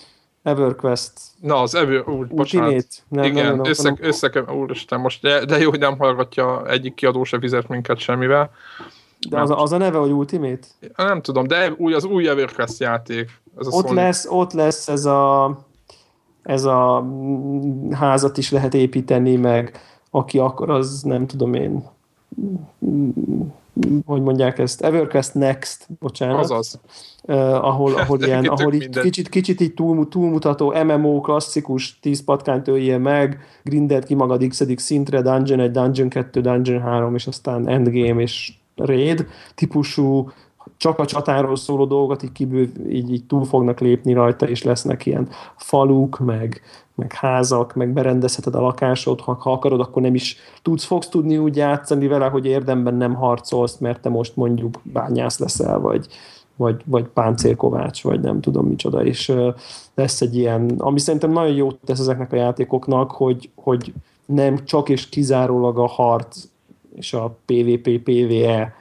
EverQuest 0.43 1.13
Na, 1.41 1.61
az 1.61 1.75
evő, 1.75 2.01
úr, 2.01 2.27
bocsánat. 2.27 2.87
Nem, 3.09 3.25
Igen, 3.25 3.45
nem, 3.45 3.57
nem, 3.57 3.65
össze, 3.71 3.97
össze, 4.01 4.45
úristen, 4.53 5.01
most 5.01 5.23
de, 5.23 5.45
de 5.45 5.59
jó, 5.59 5.71
hogy 5.71 5.79
nem 5.79 5.99
hallgatja 5.99 6.67
egyik 6.67 6.95
kiadó 6.95 7.25
se 7.25 7.39
fizet 7.39 7.69
minket 7.69 7.99
semmivel. 7.99 8.51
de 9.29 9.41
az, 9.41 9.51
a, 9.51 9.63
az 9.63 9.73
a 9.73 9.77
neve, 9.77 9.99
hogy 9.99 10.11
Ultimate? 10.11 10.67
Nem 10.97 11.23
tudom, 11.23 11.47
de 11.47 11.73
új, 11.77 11.95
az 11.95 12.05
új 12.05 12.29
EverQuest 12.29 12.81
játék. 12.81 13.41
Ez 13.59 13.67
a 13.67 13.71
Ott 13.71 13.87
Sony- 13.87 13.97
lesz, 13.97 14.27
ott 14.31 14.53
lesz 14.53 14.89
ez 14.89 15.05
a 15.05 15.59
ez 16.43 16.65
a 16.65 17.07
házat 17.91 18.39
is 18.39 18.51
lehet 18.51 18.75
építeni, 18.75 19.37
meg 19.37 19.81
aki 20.11 20.39
akar, 20.39 20.71
az 20.71 21.03
nem 21.03 21.27
tudom 21.27 21.55
én 21.55 21.85
hogy 24.07 24.23
mondják 24.23 24.59
ezt, 24.59 24.83
EverQuest 24.83 25.35
Next, 25.35 25.87
bocsánat. 26.01 26.39
Azaz. 26.39 26.81
uh, 27.23 27.65
ahol, 27.65 27.95
ahol, 28.01 28.23
ilyen, 28.23 28.45
ahol 28.45 28.73
így 28.73 29.01
kicsit, 29.01 29.29
kicsit 29.29 29.61
így 29.61 29.75
túl, 29.75 30.09
túlmutató 30.09 30.75
MMO 30.85 31.21
klasszikus 31.21 31.99
10 32.01 32.25
patkányt 32.25 32.69
öljél 32.69 32.99
meg, 32.99 33.41
grindeld 33.63 34.05
ki 34.05 34.15
magad 34.15 34.47
x 34.47 34.65
szintre, 34.77 35.23
Dungeon 35.23 35.61
1, 35.61 35.71
Dungeon 35.71 36.09
2, 36.09 36.41
Dungeon 36.41 36.81
3, 36.81 37.15
és 37.15 37.27
aztán 37.27 37.69
Endgame 37.69 38.21
és 38.21 38.53
Raid 38.77 39.27
típusú 39.55 40.31
csak 40.77 40.99
a 40.99 41.05
csatáról 41.05 41.57
szóló 41.57 41.85
dolgot 41.85 42.23
így, 42.23 42.33
kibőv, 42.33 42.69
így, 42.89 43.13
így 43.13 43.25
túl 43.27 43.45
fognak 43.45 43.81
lépni 43.81 44.13
rajta, 44.13 44.49
és 44.49 44.63
lesznek 44.63 45.07
ilyen 45.07 45.29
faluk, 45.57 46.19
meg, 46.19 46.61
meg 46.95 47.13
házak, 47.13 47.75
meg 47.75 47.93
berendezheted 47.93 48.55
a 48.55 48.61
lakásod, 48.61 49.21
ha, 49.21 49.37
ha 49.41 49.53
akarod, 49.53 49.81
akkor 49.81 50.03
nem 50.03 50.15
is 50.15 50.37
tudsz, 50.63 50.85
fogsz 50.85 51.09
tudni 51.09 51.39
úgy 51.39 51.57
játszani 51.57 52.07
vele, 52.07 52.27
hogy 52.27 52.47
érdemben 52.47 52.95
nem 52.95 53.15
harcolsz, 53.15 53.79
mert 53.79 54.01
te 54.01 54.09
most 54.09 54.37
mondjuk 54.37 54.79
bányász 54.83 55.39
leszel, 55.39 55.79
vagy, 55.79 56.07
vagy, 56.57 56.83
vagy 56.85 57.07
páncélkovács, 57.07 58.03
vagy 58.03 58.21
nem 58.21 58.41
tudom 58.41 58.67
micsoda, 58.67 59.05
és 59.05 59.33
lesz 59.95 60.21
egy 60.21 60.37
ilyen, 60.37 60.75
ami 60.79 60.99
szerintem 60.99 61.31
nagyon 61.31 61.55
jót 61.55 61.79
tesz 61.85 62.01
ezeknek 62.01 62.33
a 62.33 62.37
játékoknak, 62.37 63.11
hogy, 63.11 63.51
hogy 63.55 63.93
nem 64.27 64.65
csak 64.65 64.89
és 64.89 65.09
kizárólag 65.09 65.79
a 65.79 65.87
harc 65.87 66.45
és 66.95 67.13
a 67.13 67.37
PvP, 67.45 67.99
PvE 67.99 68.75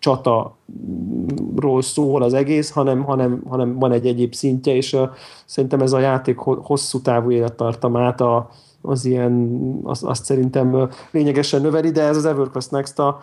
csataról 0.00 1.82
szól 1.82 2.22
az 2.22 2.34
egész, 2.34 2.70
hanem, 2.70 3.02
hanem, 3.02 3.42
hanem 3.48 3.78
van 3.78 3.92
egy 3.92 4.06
egyéb 4.06 4.34
szintje, 4.34 4.74
és 4.74 4.96
szerintem 5.44 5.80
ez 5.80 5.92
a 5.92 5.98
játék 5.98 6.38
ho- 6.38 6.66
hosszú 6.66 7.00
távú 7.00 7.30
élettartamát 7.30 8.20
a, 8.20 8.48
az 8.82 9.04
ilyen, 9.04 9.60
azt, 9.82 10.04
azt 10.04 10.24
szerintem 10.24 10.88
lényegesen 11.10 11.60
növeli, 11.60 11.90
de 11.90 12.02
ez 12.02 12.16
az 12.16 12.24
EverQuest 12.24 12.70
Next. 12.70 12.98
A, 12.98 13.20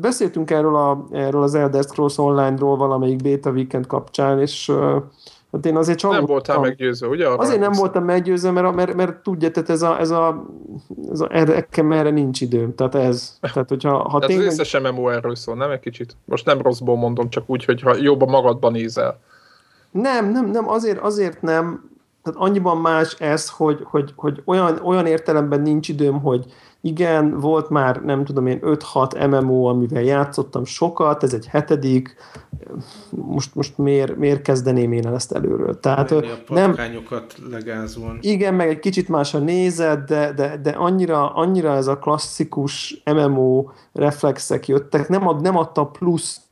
beszéltünk 0.00 0.50
erről, 0.50 0.76
a, 0.76 1.06
erről 1.10 1.42
az 1.42 1.54
Elder 1.54 1.82
Scrolls 1.82 2.18
Online-ról 2.18 2.76
valamelyik 2.76 3.22
Beta 3.22 3.50
Weekend 3.50 3.86
kapcsán, 3.86 4.40
és 4.40 4.72
hát 5.56 5.66
én 5.66 5.76
azért 5.76 6.02
Nem 6.02 6.10
csalódtam. 6.10 6.34
voltál 6.34 6.58
meggyőzve, 6.60 7.06
ugye? 7.06 7.26
Arra 7.26 7.36
Azért 7.36 7.54
nem 7.54 7.62
emlékszem. 7.62 7.84
voltam 7.84 8.04
meggyőzve, 8.04 8.50
mert, 8.50 8.74
mert, 8.74 8.94
mert 8.94 9.16
tudja, 9.22 9.50
tehát 9.50 9.70
ez 9.70 9.82
a, 9.82 10.00
ez 10.00 10.10
a, 10.10 10.46
ez 11.10 11.20
a 11.20 11.28
erre, 11.30 11.54
nekem 11.54 11.92
erre 11.92 12.10
nincs 12.10 12.40
időm. 12.40 12.74
Tehát 12.74 12.94
ez. 12.94 13.38
Tehát, 13.40 13.68
hogyha 13.68 13.96
ha 13.96 14.18
Tehát 14.18 14.26
tényleg... 14.26 14.46
összes 14.46 14.80
MMO 14.80 15.08
erről 15.08 15.34
szól, 15.34 15.56
nem 15.56 15.70
egy 15.70 15.80
kicsit? 15.80 16.16
Most 16.24 16.46
nem 16.46 16.60
rosszból 16.62 16.96
mondom, 16.96 17.30
csak 17.30 17.44
úgy, 17.46 17.64
hogy 17.64 17.82
ha 17.82 17.96
jobban 17.96 18.28
magadban 18.28 18.72
nézel. 18.72 19.20
Nem, 19.90 20.30
nem, 20.30 20.50
nem, 20.50 20.68
azért, 20.68 20.98
azért 20.98 21.42
nem, 21.42 21.90
tehát 22.26 22.40
annyiban 22.40 22.76
más 22.76 23.14
ez, 23.14 23.48
hogy, 23.48 23.80
hogy, 23.84 24.12
hogy 24.16 24.42
olyan, 24.44 24.80
olyan 24.84 25.06
értelemben 25.06 25.60
nincs 25.60 25.88
időm, 25.88 26.20
hogy 26.20 26.46
igen, 26.80 27.40
volt 27.40 27.68
már, 27.68 28.02
nem 28.04 28.24
tudom 28.24 28.46
én, 28.46 28.58
5-6 28.62 29.30
MMO, 29.30 29.64
amivel 29.64 30.02
játszottam 30.02 30.64
sokat, 30.64 31.22
ez 31.22 31.32
egy 31.32 31.46
hetedik, 31.46 32.16
most, 33.10 33.54
most 33.54 33.78
miért, 33.78 34.16
miért 34.16 34.42
kezdeném 34.42 34.92
én 34.92 35.06
el 35.06 35.14
ezt 35.14 35.32
előről? 35.32 35.80
Tehát 35.80 36.10
a 36.10 36.22
nem, 36.48 36.74
legázolni. 37.50 38.18
igen, 38.22 38.54
meg 38.54 38.68
egy 38.68 38.78
kicsit 38.78 39.08
más 39.08 39.34
a 39.34 39.38
nézet, 39.38 40.04
de, 40.04 40.32
de, 40.32 40.56
de 40.56 40.70
annyira, 40.70 41.34
annyira 41.34 41.74
ez 41.74 41.86
a 41.86 41.98
klasszikus 41.98 43.02
MMO 43.04 43.70
reflexek 43.92 44.68
jöttek, 44.68 45.08
nem, 45.08 45.28
ad, 45.28 45.40
nem 45.40 45.56
adta 45.56 45.86
plusz 45.86 46.45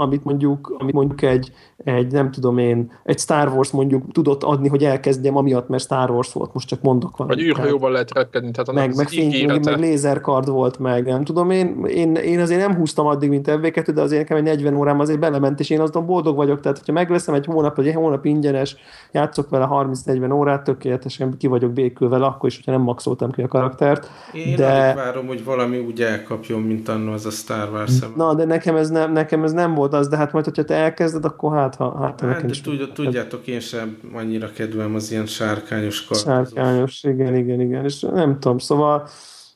amit 0.00 0.24
mondjuk, 0.24 0.76
amit 0.78 0.94
mondjuk 0.94 1.22
egy, 1.22 1.52
egy, 1.84 2.12
nem 2.12 2.30
tudom 2.30 2.58
én, 2.58 2.92
egy 3.04 3.18
Star 3.18 3.48
Wars 3.48 3.70
mondjuk 3.70 4.12
tudott 4.12 4.42
adni, 4.42 4.68
hogy 4.68 4.84
elkezdjem 4.84 5.36
amiatt, 5.36 5.68
mert 5.68 5.82
Star 5.82 6.10
Wars 6.10 6.32
volt, 6.32 6.54
most 6.54 6.68
csak 6.68 6.82
mondok 6.82 7.16
Vagy 7.16 7.26
valamit. 7.26 7.44
Tehát- 7.44 7.58
űrhajóban 7.58 7.92
lehet 7.92 8.12
repkedni, 8.12 8.50
tehát 8.50 8.68
annak 8.68 8.86
meg, 8.86 8.96
meg, 8.96 9.08
fény, 9.08 9.46
meg, 9.46 9.78
lézerkard 9.78 10.48
volt 10.48 10.78
meg, 10.78 11.06
nem 11.06 11.24
tudom, 11.24 11.50
én, 11.50 11.84
én, 11.84 12.14
én 12.14 12.40
azért 12.40 12.60
nem 12.60 12.76
húztam 12.76 13.06
addig, 13.06 13.28
mint 13.28 13.46
FB2, 13.50 13.90
de 13.94 14.00
azért 14.00 14.20
nekem 14.20 14.36
egy 14.36 14.42
40 14.42 14.76
órám 14.76 15.00
azért 15.00 15.18
belement, 15.18 15.60
és 15.60 15.70
én 15.70 15.80
azon 15.80 16.06
boldog 16.06 16.36
vagyok, 16.36 16.60
tehát 16.60 16.78
hogyha 16.78 16.92
megveszem 16.92 17.34
egy 17.34 17.46
hónap, 17.46 17.76
vagy 17.76 17.88
egy 17.88 17.94
hónap 17.94 18.24
ingyenes, 18.24 18.76
játszok 19.12 19.48
vele 19.48 19.68
30-40 19.70 20.34
órát, 20.34 20.64
tökéletesen 20.64 21.36
ki 21.38 21.46
vagyok 21.46 21.72
békül 21.72 22.08
vele, 22.08 22.26
akkor 22.26 22.48
is, 22.48 22.56
hogyha 22.56 22.72
nem 22.72 22.80
maxoltam 22.80 23.30
ki 23.30 23.42
a 23.42 23.48
karaktert. 23.48 24.10
Én 24.32 24.56
de- 24.56 24.94
várom, 24.94 25.26
hogy 25.26 25.44
valami 25.44 25.78
úgy 25.78 26.00
elkapjon, 26.00 26.60
mint 26.60 26.88
annó 26.88 27.12
az 27.12 27.26
a 27.26 27.30
Star 27.30 27.68
Wars. 27.72 27.92
Na, 28.16 28.34
de 28.34 28.44
nekem 28.44 28.76
ez, 28.76 28.90
nem, 28.90 29.12
nekem 29.12 29.44
ez 29.44 29.52
nem 29.52 29.74
volt 29.74 29.89
az, 29.94 30.08
de 30.08 30.16
hát 30.16 30.32
majd, 30.32 30.44
hogyha 30.44 30.64
te 30.64 30.74
elkezded, 30.74 31.24
akkor 31.24 31.52
hát, 31.52 31.74
ha, 31.74 31.98
hát, 31.98 32.20
Hát, 32.20 32.20
nekem 32.20 32.46
de 32.46 32.52
is 32.52 32.60
tudja, 32.60 32.92
tudjátok, 32.92 33.46
én 33.46 33.60
sem 33.60 33.98
annyira 34.14 34.52
kedvem 34.52 34.94
az 34.94 35.10
ilyen 35.10 35.26
sárkányos 35.26 36.04
kartozós. 36.04 36.32
Sárkányos, 36.32 37.02
igen, 37.04 37.34
igen, 37.34 37.60
igen, 37.60 37.84
és 37.84 38.00
nem 38.00 38.38
tudom, 38.38 38.58
szóval 38.58 39.08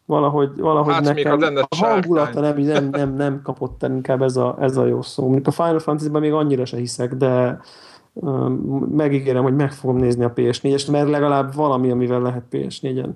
valahogy, 0.06 0.50
valahogy 0.56 0.92
Hát 0.92 1.04
még 1.04 1.14
nekem 1.14 1.38
ha 1.38 1.44
lenne 1.44 1.60
a 1.68 1.76
hangulata 1.76 2.40
nem, 2.40 2.58
nem, 2.58 2.88
nem, 2.90 3.14
nem 3.14 3.40
kapott 3.42 3.82
el 3.82 3.90
inkább 3.90 4.22
ez 4.22 4.36
a, 4.36 4.56
ez 4.60 4.76
a 4.76 4.86
jó 4.86 5.02
szó. 5.02 5.22
Mondjuk 5.22 5.46
a 5.46 5.50
Final 5.50 5.78
Fantasy-ben 5.78 6.20
még 6.20 6.32
annyira 6.32 6.64
se 6.64 6.76
hiszek, 6.76 7.14
de 7.14 7.60
um, 8.12 8.52
megígérem, 8.90 9.42
hogy 9.42 9.54
meg 9.54 9.72
fogom 9.72 9.96
nézni 9.96 10.24
a 10.24 10.32
PS4-est, 10.32 10.90
mert 10.90 11.08
legalább 11.08 11.54
valami, 11.54 11.90
amivel 11.90 12.20
lehet 12.20 12.44
PS4-en 12.50 13.08
ö, 13.08 13.10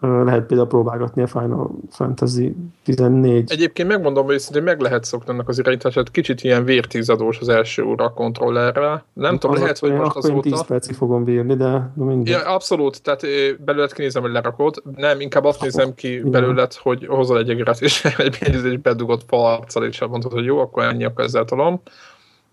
lehet 0.00 0.46
például 0.46 0.68
próbálgatni 0.68 1.22
a 1.22 1.26
Final 1.26 1.70
Fantasy 1.90 2.56
14. 2.84 3.52
Egyébként 3.52 3.88
megmondom, 3.88 4.24
hogy 4.24 4.38
szerintem 4.38 4.64
meg 4.64 4.80
lehet 4.80 5.04
szokni 5.04 5.32
ennek 5.32 5.48
az 5.48 5.58
irányítását, 5.58 6.10
kicsit 6.10 6.42
ilyen 6.42 6.64
vértizadós 6.64 7.38
az 7.40 7.48
első 7.48 7.82
óra 7.82 8.04
a 8.04 8.12
kontrollerrel. 8.12 9.04
Nem 9.12 9.38
tudom, 9.38 9.56
lehet, 9.56 9.78
hogy 9.78 9.92
most 9.92 10.16
akkor 10.16 10.30
én 10.30 10.40
10 10.40 10.52
azóta... 10.52 10.68
percig 10.68 10.94
fogom 10.94 11.24
bírni, 11.24 11.54
de, 11.54 11.92
de 11.94 12.04
mindegy. 12.04 12.32
Ja, 12.32 12.40
abszolút, 12.40 13.02
tehát 13.02 13.22
belőled 13.64 13.92
kinézem, 13.92 14.22
hogy 14.22 14.32
lerakod. 14.32 14.82
Nem, 14.96 15.20
inkább 15.20 15.44
azt 15.44 15.62
nézem 15.62 15.94
ki 15.94 16.20
belőled, 16.24 16.74
hogy 16.74 17.06
hozol 17.06 17.38
egy 17.38 17.50
egeret, 17.50 17.80
és 17.80 18.04
egy 18.64 18.80
bedugott 18.80 19.22
falarccal, 19.26 19.84
és 19.84 20.00
mondod, 20.00 20.32
hogy 20.32 20.44
jó, 20.44 20.58
akkor 20.58 20.84
ennyi, 20.84 21.04
akkor 21.04 21.24
ezzel 21.24 21.44
tolom. 21.44 21.80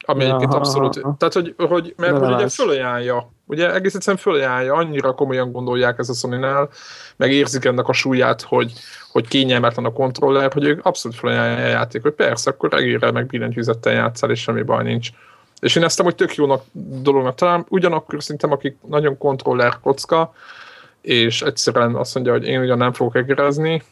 Ami 0.06 0.24
Ja, 0.24 0.28
egyébként 0.28 0.52
aha, 0.52 0.60
abszolút, 0.60 0.98
aha. 0.98 1.16
tehát 1.18 1.34
hogy, 1.34 1.56
hogy 1.58 1.94
mert 1.98 2.18
hogy 2.18 2.34
ugye 2.34 2.48
fölajánlja, 2.48 3.32
ugye 3.46 3.74
egész 3.74 3.96
egyszerűen 3.96 4.22
fölajánlja, 4.22 4.74
annyira 4.74 5.14
komolyan 5.14 5.52
gondolják 5.52 6.00
ezt 6.00 6.10
a 6.10 6.14
sony 6.14 6.46
meg 7.16 7.32
érzik 7.32 7.66
ennek 7.66 7.88
a 7.88 7.94
súlyát, 7.94 8.42
hogy, 8.42 8.74
hogy 9.12 9.28
kényelmetlen 9.28 9.86
a 9.86 9.94
kontroller, 9.94 10.54
hogy 10.54 10.64
ők 10.64 10.86
abszolút 10.86 11.18
fölajánlja 11.18 11.66
a 11.66 11.68
játék, 11.68 12.02
hogy 12.02 12.14
persze, 12.14 12.50
akkor 12.50 12.72
regélre 12.72 13.12
meg 13.12 13.26
billentyűzettel 13.26 13.94
játszál, 13.94 14.30
és 14.30 14.42
semmi 14.42 14.62
baj 14.62 14.84
nincs. 14.84 15.10
És 15.60 15.76
én 15.76 15.84
ezt 15.84 16.00
amúgy 16.00 16.16
tök 16.16 16.36
jónak 16.36 16.64
dolognak 17.02 17.36
talán, 17.36 17.66
ugyanakkor 17.70 18.24
szerintem, 18.24 18.52
akik 18.52 18.78
nagyon 18.88 19.18
kontroller 19.18 19.80
kocka, 19.80 20.34
és 21.02 21.42
egyszerűen 21.42 21.96
azt 21.96 22.14
mondja, 22.16 22.34
hogy 22.34 22.48
én 22.48 22.60
ugyan 22.60 22.78
nem 22.78 22.94
fogok 22.94 23.16
egerezni, 23.16 23.84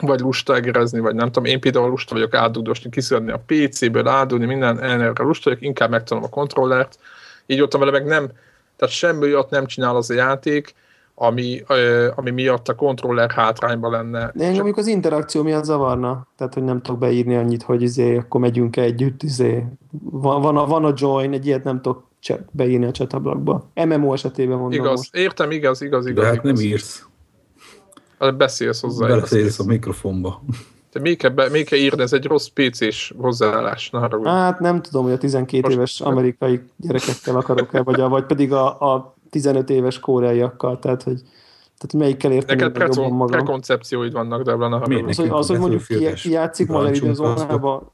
vagy 0.00 0.20
lusta 0.20 0.54
egerezni, 0.54 1.00
vagy 1.00 1.14
nem 1.14 1.26
tudom, 1.26 1.44
én 1.44 1.60
például 1.60 1.88
lusta 1.88 2.14
vagyok 2.14 2.34
átdudosni, 2.34 2.90
kiszedni 2.90 3.30
a 3.30 3.42
PC-ből, 3.46 4.08
átdudni, 4.08 4.46
minden 4.46 4.80
erre 4.80 5.12
lusta 5.22 5.50
vagyok, 5.50 5.64
inkább 5.64 5.90
megtanulom 5.90 6.30
a 6.32 6.34
kontrollert, 6.34 6.98
így 7.46 7.60
ott 7.60 7.72
vele 7.72 7.90
meg 7.90 8.04
nem, 8.04 8.30
tehát 8.76 8.94
semmi 8.94 9.24
olyat 9.24 9.50
nem 9.50 9.66
csinál 9.66 9.96
az 9.96 10.10
a 10.10 10.14
játék, 10.14 10.74
ami, 11.14 11.62
ami 12.14 12.30
miatt 12.30 12.68
a 12.68 12.74
kontroller 12.74 13.30
hátrányba 13.30 13.90
lenne. 13.90 14.18
De 14.34 14.44
engem 14.44 14.54
mondjuk 14.54 14.76
az 14.76 14.86
interakció 14.86 15.42
miatt 15.42 15.64
zavarna. 15.64 16.26
Tehát, 16.36 16.54
hogy 16.54 16.62
nem 16.62 16.82
tudok 16.82 17.00
beírni 17.00 17.36
annyit, 17.36 17.62
hogy 17.62 17.82
izé, 17.82 18.16
akkor 18.16 18.40
megyünk 18.40 18.76
együtt, 18.76 19.22
izé. 19.22 19.64
Van, 20.00 20.40
van, 20.40 20.56
a, 20.56 20.66
van 20.66 20.84
a 20.84 20.92
join, 20.96 21.32
egy 21.32 21.46
ilyet 21.46 21.64
nem 21.64 21.80
tudok 21.80 22.06
beírni 22.50 22.86
a 22.86 22.90
chat 22.90 23.12
ablakba. 23.12 23.70
MMO 23.74 24.12
esetében 24.12 24.58
mondom 24.58 24.80
Igaz, 24.80 24.96
most. 24.96 25.14
értem, 25.14 25.50
igaz, 25.50 25.82
igaz, 25.82 26.06
igaz. 26.06 26.24
De 26.24 26.30
hát 26.30 26.42
nem 26.42 26.54
igaz. 26.54 26.64
írsz. 26.64 27.07
Hát 28.18 28.36
Beszélsz 28.36 28.80
hozzá. 28.80 29.06
Beleszélsz 29.06 29.54
igaz. 29.54 29.60
a 29.60 29.64
mikrofonba. 29.70 30.42
Te 30.92 31.00
még 31.00 31.18
kell, 31.18 31.30
be, 31.30 31.48
még 31.48 31.68
kell 31.68 31.78
írni, 31.78 32.02
ez 32.02 32.12
egy 32.12 32.24
rossz 32.24 32.46
PC-s 32.46 33.14
hozzáállás. 33.18 33.90
Na, 33.90 33.98
haragudj. 33.98 34.28
Hát 34.28 34.60
nem 34.60 34.82
tudom, 34.82 35.02
hogy 35.04 35.12
a 35.12 35.18
12 35.18 35.62
Most- 35.62 35.76
éves 35.76 36.00
amerikai 36.00 36.60
gyerekekkel 36.76 37.36
akarok-e, 37.36 37.82
vagy, 37.82 38.00
a, 38.00 38.08
vagy 38.08 38.24
pedig 38.24 38.52
a, 38.52 38.94
a 38.94 39.14
15 39.30 39.70
éves 39.70 39.98
koreaiakkal, 40.00 40.78
tehát 40.78 41.02
hogy, 41.02 41.20
tehát 41.78 41.92
melyikkel 41.92 42.32
értem 42.32 42.56
Neked 42.56 42.74
én 42.76 42.80
jobban 42.82 42.88
preco- 42.94 43.10
magam. 43.10 43.26
prekoncepcióid 43.26 44.12
vannak, 44.12 44.42
de 44.42 44.50
ne 44.50 44.56
Miért 44.58 44.72
haragudj. 44.72 45.08
Az, 45.10 45.16
hogy, 45.16 45.28
az, 45.30 45.46
hogy 45.46 45.58
mondjuk 45.58 45.82
ki, 45.86 46.12
ki 46.12 46.30
játszik 46.30 46.66
magyar 46.66 46.80
parancsunk 46.82 47.12
időzónában, 47.14 47.90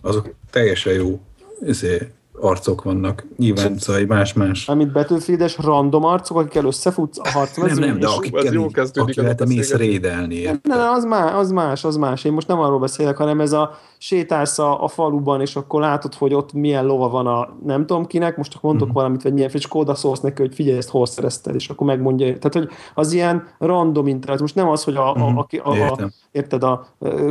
Azok 0.00 0.30
teljesen 0.50 0.92
jó 0.92 1.20
izé, 1.60 2.12
arcok 2.40 2.82
vannak. 2.82 3.26
Nyilván 3.36 3.78
szóval 3.78 4.02
más-más. 4.06 4.68
amit 4.68 4.92
Battlefield-es 4.92 5.56
random 5.58 6.04
arcok, 6.04 6.36
akikkel 6.36 6.64
összefutsz 6.64 7.18
a 7.18 7.30
harcmezőn. 7.30 7.78
Nem, 7.78 7.88
nem, 7.88 7.98
de 7.98 8.06
jó 8.06 8.12
akikkel, 8.12 8.42
kezdődik 8.72 9.16
ez 9.16 9.40
a 9.40 9.44
mész 9.46 9.74
rédelni. 9.74 10.34
érted? 10.34 10.60
Ne, 10.62 10.76
ne, 10.76 10.90
az 10.90 11.04
más, 11.04 11.32
az 11.32 11.50
más, 11.50 11.84
az 11.84 11.96
más. 11.96 12.24
Én 12.24 12.32
most 12.32 12.48
nem 12.48 12.58
arról 12.58 12.78
beszélek, 12.78 13.16
hanem 13.16 13.40
ez 13.40 13.52
a 13.52 13.78
sétálsz 14.06 14.58
a, 14.58 14.82
a 14.82 14.88
faluban, 14.88 15.40
és 15.40 15.56
akkor 15.56 15.80
látod, 15.80 16.14
hogy 16.14 16.34
ott 16.34 16.52
milyen 16.52 16.86
lova 16.86 17.08
van 17.08 17.26
a 17.26 17.48
nem 17.64 17.86
tudom 17.86 18.06
kinek, 18.06 18.36
most 18.36 18.54
akkor 18.54 18.70
mondok 18.70 18.88
Mhm. 18.88 18.96
valamit, 18.96 19.22
vagy 19.22 19.32
milyen, 19.32 19.50
és 19.52 19.64
akkor 19.64 19.80
odaszólsz 19.80 20.20
neki, 20.20 20.42
hogy 20.42 20.54
figyelj, 20.54 20.76
ezt 20.78 20.88
hol 20.90 21.06
szerezted, 21.06 21.54
és 21.54 21.68
akkor 21.68 21.86
megmondja. 21.86 22.26
Tehát, 22.26 22.52
hogy 22.52 22.68
az 22.94 23.12
ilyen 23.12 23.46
random 23.58 24.06
interakció. 24.06 24.42
Most 24.44 24.54
nem 24.54 24.68
az, 24.68 24.84
hogy 24.84 24.96
a, 24.96 25.14
a, 25.14 25.28
Mhm, 25.28 25.38
a, 25.38 25.46
a, 25.62 25.70
a 25.70 25.74
értem. 25.76 26.10
érted, 26.30 26.62
a 26.62 26.86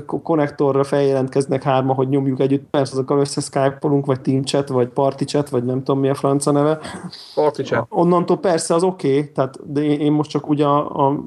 ko- 0.06 0.22
konnektorra 0.24 0.84
feljelentkeznek 0.84 1.64
hárma, 1.64 1.94
hogy 1.94 2.10
nyomjuk 2.10 2.40
együtt, 2.40 2.70
persze 2.70 2.94
azokkal 2.94 3.20
össze 3.20 3.42
Skype-olunk, 3.42 4.06
vagy 4.06 4.22
Team 4.22 4.44
Chat, 4.44 4.68
vagy 4.70 4.88
Party 4.88 5.24
Chat, 5.24 5.50
vagy 5.50 5.64
nem 5.64 5.84
tudom 5.84 6.00
mi 6.02 6.10
a 6.10 6.14
franca 6.16 6.52
neve. 6.52 6.80
Party 7.36 7.62
chat. 7.62 7.86
Onnantól 7.90 8.38
persze 8.38 8.74
az 8.74 8.84
oké, 8.84 9.18
okay, 9.18 9.32
tehát 9.32 9.74
de 9.74 9.82
én, 9.84 10.00
én 10.00 10.12
most 10.12 10.30
csak 10.30 10.50
ugye 10.50 10.66
a, 10.66 11.08
a 11.08 11.20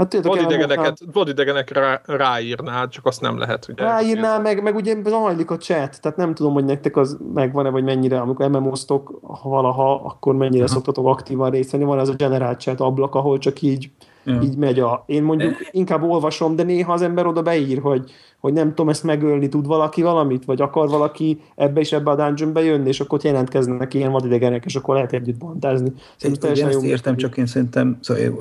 Hát 0.00 0.22
Vadidegeneket, 0.22 0.98
vadidegenek 1.12 1.70
rá, 1.70 2.00
ráírnád, 2.04 2.88
csak 2.88 3.06
azt 3.06 3.20
nem 3.20 3.38
lehet. 3.38 3.68
Ugye? 3.68 3.84
Ráírnál, 3.84 4.40
meg, 4.40 4.62
meg 4.62 4.74
ugye 4.74 4.96
zajlik 5.04 5.50
a 5.50 5.56
chat, 5.56 6.00
tehát 6.00 6.16
nem 6.16 6.34
tudom, 6.34 6.52
hogy 6.52 6.64
nektek 6.64 6.96
az 6.96 7.18
megvan-e, 7.34 7.70
vagy 7.70 7.84
mennyire, 7.84 8.20
amikor 8.20 8.48
MMO-ztok 8.48 9.20
ha 9.22 9.48
valaha, 9.48 10.04
akkor 10.04 10.34
mennyire 10.34 10.64
Aha. 10.64 10.72
szoktatok 10.72 11.06
aktívan 11.06 11.50
részt 11.50 11.70
venni. 11.70 11.84
Van 11.84 11.98
az 11.98 12.08
a 12.08 12.14
general 12.14 12.54
chat 12.54 12.80
ablak, 12.80 13.14
ahol 13.14 13.38
csak 13.38 13.62
így, 13.62 13.90
Ja. 14.24 14.40
így 14.42 14.56
megy 14.56 14.80
a... 14.80 15.04
Én 15.06 15.22
mondjuk 15.22 15.56
inkább 15.70 16.02
olvasom, 16.02 16.56
de 16.56 16.62
néha 16.62 16.92
az 16.92 17.02
ember 17.02 17.26
oda 17.26 17.42
beír, 17.42 17.78
hogy, 17.78 18.10
hogy 18.40 18.52
nem 18.52 18.68
tudom, 18.68 18.88
ezt 18.88 19.04
megölni 19.04 19.48
tud 19.48 19.66
valaki 19.66 20.02
valamit, 20.02 20.44
vagy 20.44 20.60
akar 20.60 20.88
valaki 20.88 21.40
ebbe 21.54 21.80
és 21.80 21.92
ebbe 21.92 22.10
a 22.10 22.16
dungeonbe 22.16 22.62
jönni, 22.62 22.88
és 22.88 23.00
akkor 23.00 23.18
ott 23.18 23.24
jelentkeznek 23.24 23.94
ilyen 23.94 24.12
vadidegenek, 24.12 24.64
és 24.64 24.76
akkor 24.76 24.94
lehet 24.94 25.12
együtt 25.12 25.38
bantázni. 25.38 25.92
Szerintem 26.16 26.48
Én 26.48 26.54
teljesen 26.54 26.68
ezt 26.80 26.90
értem, 26.90 27.16
csak 27.16 27.36
én 27.36 27.46
szerintem, 27.46 27.98
szóval, 28.00 28.22
én- 28.22 28.38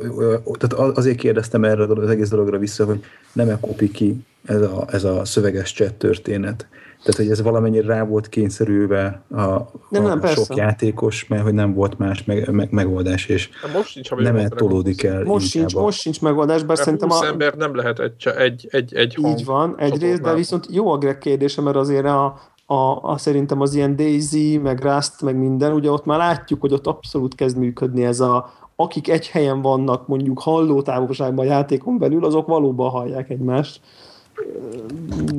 tehát 0.57 0.97
azért 0.97 1.17
kérdeztem 1.17 1.63
erre 1.63 1.83
az 1.83 2.09
egész 2.09 2.29
dologra 2.29 2.57
vissza, 2.57 2.85
hogy 2.85 3.03
nem-e 3.33 3.57
kopi 3.59 3.91
ki 3.91 4.25
ez 4.45 4.61
a, 4.61 4.85
ez 4.91 5.03
a 5.03 5.25
szöveges 5.25 5.73
chat 5.73 5.93
történet. 5.93 6.67
Tehát, 7.03 7.15
hogy 7.21 7.29
ez 7.29 7.41
valamennyire 7.41 7.87
rá 7.87 8.03
volt 8.03 8.29
kényszerülve 8.29 9.21
a, 9.29 9.41
Nem, 9.89 10.05
a 10.05 10.07
nem, 10.07 10.19
persze. 10.19 10.43
sok 10.43 10.55
játékos, 10.55 11.27
mert 11.27 11.43
hogy 11.43 11.53
nem 11.53 11.73
volt 11.73 11.97
más 11.97 12.23
meg, 12.23 12.51
meg, 12.51 12.71
megoldás, 12.71 13.25
és 13.25 13.49
De 13.71 13.77
most 13.77 13.89
sincs, 13.89 14.09
nem 14.09 14.37
jól 14.37 14.47
tolódik 14.47 15.03
el 15.03 15.23
Most 15.23 15.49
sincs, 15.49 15.75
a- 15.75 15.81
most 15.81 15.99
sincs 15.99 16.21
megoldás, 16.21 16.63
bár 16.63 16.77
szerintem 16.77 17.11
a, 17.11 17.25
ember 17.25 17.53
nem 17.53 17.75
lehet 17.75 17.99
egy, 17.99 18.27
egy, 18.37 18.67
egy, 18.71 18.93
egy 18.95 19.15
hang. 19.21 19.39
Így 19.39 19.45
van, 19.45 19.75
egyrészt, 19.77 20.21
de 20.21 20.33
viszont 20.33 20.67
jó 20.69 20.91
a 20.91 20.97
Greg 20.97 21.17
kérdése, 21.17 21.61
mert 21.61 21.75
azért 21.75 22.05
a, 22.05 22.39
a, 22.65 22.99
a, 23.01 23.17
szerintem 23.17 23.61
az 23.61 23.73
ilyen 23.73 23.95
Daisy, 23.95 24.57
meg 24.57 24.83
Rust, 24.83 25.21
meg 25.21 25.35
minden, 25.35 25.73
ugye 25.73 25.91
ott 25.91 26.05
már 26.05 26.17
látjuk, 26.17 26.61
hogy 26.61 26.73
ott 26.73 26.87
abszolút 26.87 27.35
kezd 27.35 27.57
működni 27.57 28.05
ez 28.05 28.19
a 28.19 28.57
akik 28.81 29.09
egy 29.09 29.27
helyen 29.27 29.61
vannak 29.61 30.07
mondjuk 30.07 30.39
hallótávolságban 30.39 31.45
a 31.45 31.49
játékon 31.49 31.97
belül, 31.97 32.25
azok 32.25 32.47
valóban 32.47 32.89
hallják 32.89 33.29
egymást. 33.29 33.81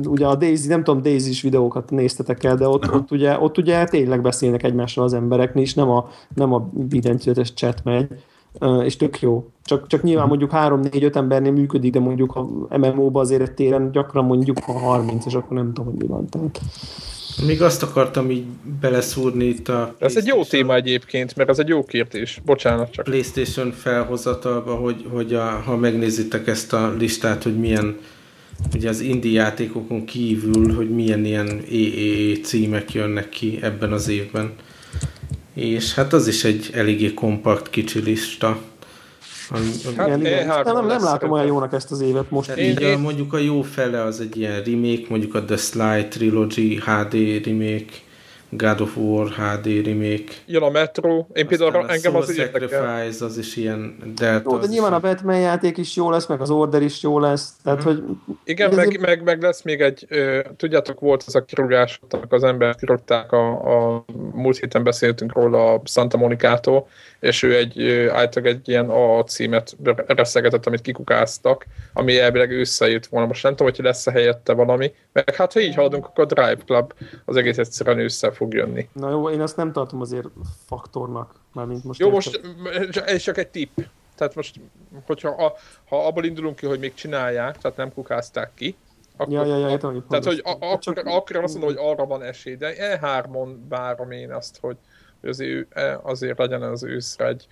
Ugye 0.07 0.25
a 0.25 0.35
Daisy, 0.35 0.67
nem 0.67 0.83
tudom, 0.83 1.01
Daisy-s 1.01 1.41
videókat 1.41 1.89
néztetek 1.89 2.43
el, 2.43 2.55
de 2.55 2.67
ott, 2.67 2.85
Aha. 2.85 2.97
ott, 2.97 3.11
ugye, 3.11 3.39
ott 3.39 3.57
ugye 3.57 3.83
tényleg 3.83 4.21
beszélnek 4.21 4.63
egymással 4.63 5.03
az 5.03 5.13
emberek, 5.13 5.55
és 5.55 5.73
nem 5.73 5.89
a, 5.89 6.09
nem 6.35 6.53
a 6.53 6.69
billentyűzetes 6.73 7.53
chat 7.53 7.83
megy, 7.83 8.07
és 8.83 8.95
tök 8.95 9.21
jó. 9.21 9.49
Csak, 9.63 9.87
csak 9.87 10.03
nyilván 10.03 10.27
mondjuk 10.27 10.51
3-4-5 10.53 11.15
embernél 11.15 11.51
működik, 11.51 11.91
de 11.91 11.99
mondjuk 11.99 12.35
a 12.35 12.77
MMO-ba 12.77 13.19
azért 13.19 13.41
egy 13.41 13.51
téren 13.51 13.91
gyakran 13.91 14.25
mondjuk 14.25 14.59
ha 14.59 14.71
30, 14.71 15.25
és 15.25 15.33
akkor 15.33 15.57
nem 15.57 15.73
tudom, 15.73 15.85
hogy 15.85 16.01
mi 16.01 16.07
van. 16.07 16.27
Tehát. 16.29 16.61
Még 17.45 17.61
azt 17.61 17.83
akartam 17.83 18.31
így 18.31 18.45
beleszúrni 18.81 19.45
itt 19.45 19.67
a 19.67 19.95
Ez 19.99 20.17
egy 20.17 20.25
jó 20.25 20.43
téma 20.43 20.75
egyébként, 20.75 21.35
mert 21.35 21.49
ez 21.49 21.59
egy 21.59 21.67
jó 21.67 21.83
kérdés. 21.83 22.41
Bocsánat 22.45 22.91
csak. 22.91 23.05
PlayStation 23.05 23.71
felhozatalba, 23.71 24.75
hogy, 24.75 25.05
hogy 25.13 25.33
a, 25.33 25.61
ha 25.65 25.75
megnézitek 25.75 26.47
ezt 26.47 26.73
a 26.73 26.93
listát, 26.97 27.43
hogy 27.43 27.59
milyen 27.59 27.97
ugye 28.75 28.89
az 28.89 28.99
indie 28.99 29.31
játékokon 29.41 30.05
kívül, 30.05 30.73
hogy 30.73 30.89
milyen 30.89 31.25
ilyen 31.25 31.47
EEE 31.71 32.35
címek 32.43 32.93
jönnek 32.93 33.29
ki 33.29 33.59
ebben 33.61 33.91
az 33.91 34.07
évben. 34.07 34.51
És 35.53 35.93
hát 35.93 36.13
az 36.13 36.27
is 36.27 36.43
egy 36.43 36.69
eléggé 36.73 37.13
kompakt 37.13 37.69
kicsi 37.69 37.99
lista. 37.99 38.61
Ami, 39.49 39.65
ami, 39.85 39.95
Hát 39.95 40.07
igen, 40.07 40.19
igen. 40.19 40.47
E3 40.49 40.63
Nem, 40.63 40.73
nem 40.73 40.87
lesz 40.87 41.03
látom 41.03 41.31
olyan 41.31 41.45
jónak 41.45 41.73
ezt 41.73 41.91
az 41.91 42.01
évet 42.01 42.29
most. 42.31 42.49
Én- 42.49 42.69
így 42.69 42.83
a, 42.83 42.87
én- 42.87 42.99
mondjuk 42.99 43.33
a 43.33 43.37
jó 43.37 43.61
fele 43.61 44.03
az 44.03 44.19
egy 44.19 44.37
ilyen 44.37 44.63
remake, 44.63 45.03
mondjuk 45.09 45.35
a 45.35 45.43
The 45.45 45.57
Sly 45.57 46.07
Trilogy 46.09 46.81
HD 46.85 47.13
remake, 47.45 47.93
God 48.53 48.81
of 48.81 48.97
War 48.97 49.29
HD 49.29 49.65
remake. 49.85 50.33
Jön 50.45 50.61
a 50.61 50.69
Metro, 50.69 51.25
én 51.33 51.47
például 51.47 51.69
Aztán 51.69 51.89
a 51.89 51.93
engem 51.93 52.15
az. 52.15 52.35
Sacrifice, 52.35 53.25
az 53.25 53.37
is 53.37 53.55
ilyen 53.55 54.13
Delta. 54.15 54.51
Jó, 54.51 54.57
de 54.57 54.67
nyilván 54.67 54.93
a 54.93 54.99
Batman 54.99 55.39
játék 55.39 55.77
is 55.77 55.95
jó 55.95 56.09
lesz, 56.09 56.27
meg 56.27 56.41
az 56.41 56.49
Order 56.49 56.81
is 56.81 57.03
jó 57.03 57.19
lesz, 57.19 57.53
tehát 57.63 57.83
hogy 57.83 58.03
Igen, 58.43 58.73
meg, 58.73 58.99
meg, 58.99 59.23
meg, 59.23 59.41
lesz 59.41 59.61
még 59.61 59.81
egy, 59.81 60.07
tudjátok, 60.57 60.99
volt 60.99 61.23
ez 61.27 61.35
a 61.35 61.43
kirúgás, 61.43 61.99
az 62.29 62.43
ember 62.43 62.75
kirúgták 62.75 63.31
a, 63.31 63.49
a 63.95 64.05
múlt 64.33 64.57
héten 64.57 64.83
beszéltünk 64.83 65.33
róla 65.33 65.73
a 65.73 65.81
Santa 65.85 66.17
Monicától, 66.17 66.87
és 67.21 67.43
ő 67.43 67.55
egy, 67.55 67.81
általában 68.11 68.53
egy 68.55 68.69
ilyen 68.69 68.89
A 68.89 69.23
címet 69.23 69.75
reszegetett, 70.07 70.65
amit 70.65 70.81
kikukáztak, 70.81 71.65
ami 71.93 72.19
elvileg 72.19 72.51
összejött 72.51 73.05
volna. 73.05 73.27
Most 73.27 73.43
nem 73.43 73.55
tudom, 73.55 73.73
hogy 73.75 73.85
lesz-e 73.85 74.11
helyette 74.11 74.53
valami, 74.53 74.93
meg 75.11 75.35
hát 75.35 75.53
ha 75.53 75.59
így 75.59 75.75
haladunk, 75.75 76.05
akkor 76.05 76.23
a 76.23 76.27
Drive 76.27 76.55
Club 76.65 76.93
az 77.25 77.35
egész 77.35 77.57
egyszerűen 77.57 77.99
össze 77.99 78.31
fog 78.31 78.53
jönni. 78.53 78.89
na 78.93 79.09
jó, 79.09 79.29
én 79.29 79.41
azt 79.41 79.57
nem 79.57 79.71
tartom 79.71 80.01
azért 80.01 80.27
faktornak, 80.65 81.35
mármint 81.53 81.83
most. 81.83 81.99
Jó, 81.99 82.11
érted. 82.11 82.41
most 82.83 82.97
ez 82.97 83.21
csak 83.21 83.37
egy 83.37 83.47
tipp. 83.47 83.77
Tehát 84.15 84.35
most, 84.35 84.55
hogyha 85.05 85.29
a, 85.29 85.53
ha 85.89 86.05
abból 86.07 86.25
indulunk 86.25 86.55
ki, 86.55 86.65
hogy 86.65 86.79
még 86.79 86.93
csinálják, 86.93 87.57
tehát 87.57 87.77
nem 87.77 87.93
kukázták 87.93 88.51
ki, 88.55 88.75
akkor, 89.17 89.33
Ja, 89.33 89.45
ja, 89.45 89.57
ja, 89.57 89.69
értem, 89.69 89.91
hogy 89.91 90.03
Tehát, 90.09 90.25
hogy 90.25 90.41
mondasz. 90.43 90.61
a, 90.63 90.65
akkor, 90.71 90.79
Csak- 90.79 91.05
akkor 91.05 91.35
azt 91.35 91.57
mondom, 91.57 91.75
hogy 91.75 91.85
arra 91.91 92.05
van 92.05 92.23
esély, 92.23 92.55
de 92.55 92.73
E3-on 92.77 93.55
várom 93.69 94.11
én 94.11 94.31
azt, 94.31 94.57
hogy, 94.61 94.77
hogy 95.21 95.29
azért, 95.29 95.77
e- 95.77 95.99
azért 96.03 96.37
legyen 96.37 96.61
az 96.61 96.83
őszre 96.83 97.27
egy 97.27 97.47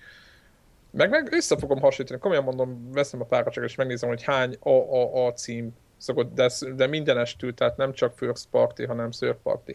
meg, 0.90 1.10
meg 1.10 1.32
össze 1.32 1.56
fogom 1.56 1.80
hasonlítani, 1.80 2.20
komolyan 2.20 2.44
mondom, 2.44 2.90
veszem 2.92 3.20
a 3.20 3.24
páracsot 3.24 3.64
és 3.64 3.74
megnézem, 3.74 4.08
hogy 4.08 4.22
hány 4.22 4.56
A, 4.60 4.70
A, 4.70 5.26
A 5.26 5.32
cím 5.32 5.74
szokott, 5.96 6.34
de, 6.34 6.50
de 6.76 6.86
mindenestül, 6.86 7.54
tehát 7.54 7.76
nem 7.76 7.92
csak 7.92 8.18
First 8.18 8.46
Party, 8.50 8.84
hanem 8.84 9.10
Third 9.10 9.36
Party. 9.42 9.70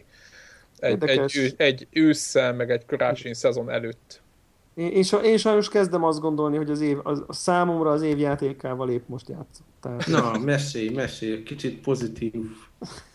Egy, 0.78 0.90
Érdekes. 0.90 1.36
egy, 1.36 1.54
egy 1.56 1.86
ősszel, 1.90 2.52
meg 2.52 2.70
egy 2.70 2.86
karácsonyi 2.86 3.34
szezon 3.34 3.70
előtt. 3.70 4.20
Én, 4.74 4.90
én, 4.90 5.04
én 5.22 5.36
sajnos 5.36 5.68
kezdem 5.68 6.04
azt 6.04 6.20
gondolni, 6.20 6.56
hogy 6.56 6.70
az 6.70 6.80
év, 6.80 6.98
az, 7.02 7.24
a 7.26 7.32
számomra 7.32 7.90
az 7.90 8.02
év 8.02 8.18
játékával 8.18 8.90
épp 8.90 9.08
most 9.08 9.28
játszok. 9.28 9.66
Tehát, 9.80 10.06
Na, 10.06 10.38
mesélj, 10.38 10.88
mesélj, 10.88 11.42
kicsit 11.42 11.80
pozitív 11.80 12.34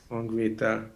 hangvétel. 0.07 0.91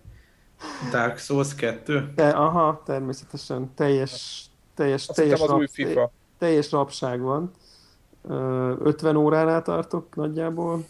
Dark 0.91 1.17
Souls 1.17 1.55
2? 1.55 2.11
de, 2.15 2.27
aha, 2.29 2.81
természetesen 2.85 3.71
teljes, 3.75 4.45
teljes, 4.73 5.07
Azt 5.07 5.17
teljes, 5.17 5.39
rab, 5.45 5.67
FIFA. 5.69 6.11
teljes 6.37 6.71
rabság 6.71 7.21
van. 7.21 7.51
Ö, 8.27 8.73
50 8.79 9.15
óránál 9.15 9.61
tartok 9.61 10.15
nagyjából. 10.15 10.85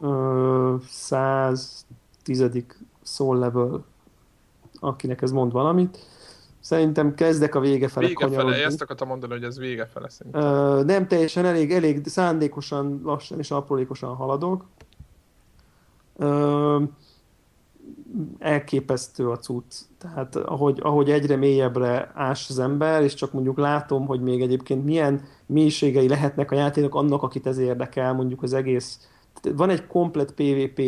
Ö, 0.00 0.74
110. 0.88 2.64
soul 3.02 3.38
level, 3.38 3.84
akinek 4.80 5.22
ez 5.22 5.30
mond 5.30 5.52
valamit. 5.52 5.98
Szerintem 6.60 7.14
kezdek 7.14 7.54
a 7.54 7.60
vége 7.60 7.88
fele 7.88 8.06
Vége 8.06 8.18
fele, 8.20 8.36
kanyarodni. 8.36 8.64
ezt 8.64 8.82
akartam 8.82 9.08
mondani, 9.08 9.32
hogy 9.32 9.44
ez 9.44 9.58
vége 9.58 9.86
fele 9.86 10.08
szerintem. 10.08 10.42
Ö, 10.42 10.82
nem 10.84 11.06
teljesen 11.06 11.44
elég, 11.44 11.72
elég 11.72 12.06
szándékosan, 12.06 13.00
lassan 13.04 13.38
és 13.38 13.50
aprólékosan 13.50 14.14
haladok. 14.14 14.64
Ö, 16.16 16.82
elképesztő 18.38 19.30
a 19.30 19.36
cucc. 19.36 19.74
Tehát 19.98 20.36
ahogy, 20.36 20.78
ahogy 20.82 21.10
egyre 21.10 21.36
mélyebbre 21.36 22.10
ás 22.14 22.48
az 22.48 22.58
ember, 22.58 23.02
és 23.02 23.14
csak 23.14 23.32
mondjuk 23.32 23.58
látom, 23.58 24.06
hogy 24.06 24.20
még 24.20 24.42
egyébként 24.42 24.84
milyen 24.84 25.22
mélységei 25.46 26.08
lehetnek 26.08 26.50
a 26.50 26.54
játékok 26.54 26.94
annak, 26.94 27.22
akit 27.22 27.46
ez 27.46 27.58
érdekel, 27.58 28.14
mondjuk 28.14 28.42
az 28.42 28.52
egész. 28.52 29.08
Van 29.56 29.70
egy 29.70 29.86
komplet 29.86 30.32
PvP 30.32 30.82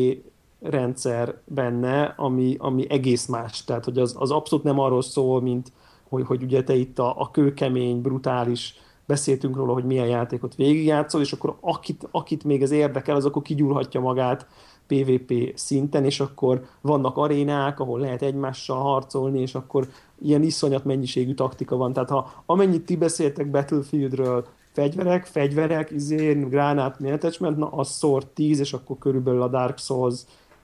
rendszer 0.60 1.40
benne, 1.44 2.14
ami, 2.16 2.56
ami 2.58 2.90
egész 2.90 3.26
más. 3.26 3.64
Tehát, 3.64 3.84
hogy 3.84 3.98
az, 3.98 4.14
az 4.18 4.30
abszolút 4.30 4.64
nem 4.64 4.78
arról 4.78 5.02
szól, 5.02 5.40
mint 5.40 5.72
hogy, 6.08 6.26
hogy 6.26 6.42
ugye 6.42 6.62
te 6.62 6.74
itt 6.74 6.98
a, 6.98 7.20
a 7.20 7.30
kőkemény, 7.30 8.00
brutális 8.00 8.74
beszéltünk 9.06 9.56
róla, 9.56 9.72
hogy 9.72 9.84
milyen 9.84 10.06
játékot 10.06 10.54
végigjátszol, 10.54 11.20
és 11.20 11.32
akkor 11.32 11.56
akit, 11.60 12.08
akit 12.10 12.44
még 12.44 12.62
ez 12.62 12.70
érdekel, 12.70 13.16
az 13.16 13.24
akkor 13.24 13.42
kigyúrhatja 13.42 14.00
magát 14.00 14.46
PvP 14.86 15.52
szinten, 15.54 16.04
és 16.04 16.20
akkor 16.20 16.64
vannak 16.80 17.16
arénák, 17.16 17.80
ahol 17.80 18.00
lehet 18.00 18.22
egymással 18.22 18.80
harcolni, 18.80 19.40
és 19.40 19.54
akkor 19.54 19.88
ilyen 20.20 20.42
iszonyat 20.42 20.84
mennyiségű 20.84 21.34
taktika 21.34 21.76
van. 21.76 21.92
Tehát 21.92 22.10
ha 22.10 22.42
amennyit 22.46 22.84
ti 22.84 22.96
beszéltek 22.96 23.50
Battlefieldről, 23.50 24.46
fegyverek, 24.72 25.24
fegyverek, 25.24 25.90
izén, 25.90 26.48
gránát, 26.48 27.00
attachment, 27.00 27.56
na 27.56 27.68
az 27.70 27.88
szor 27.88 28.24
10, 28.24 28.60
és 28.60 28.72
akkor 28.72 28.98
körülbelül 28.98 29.42
a 29.42 29.48
Dark 29.48 29.78
Souls 29.78 30.20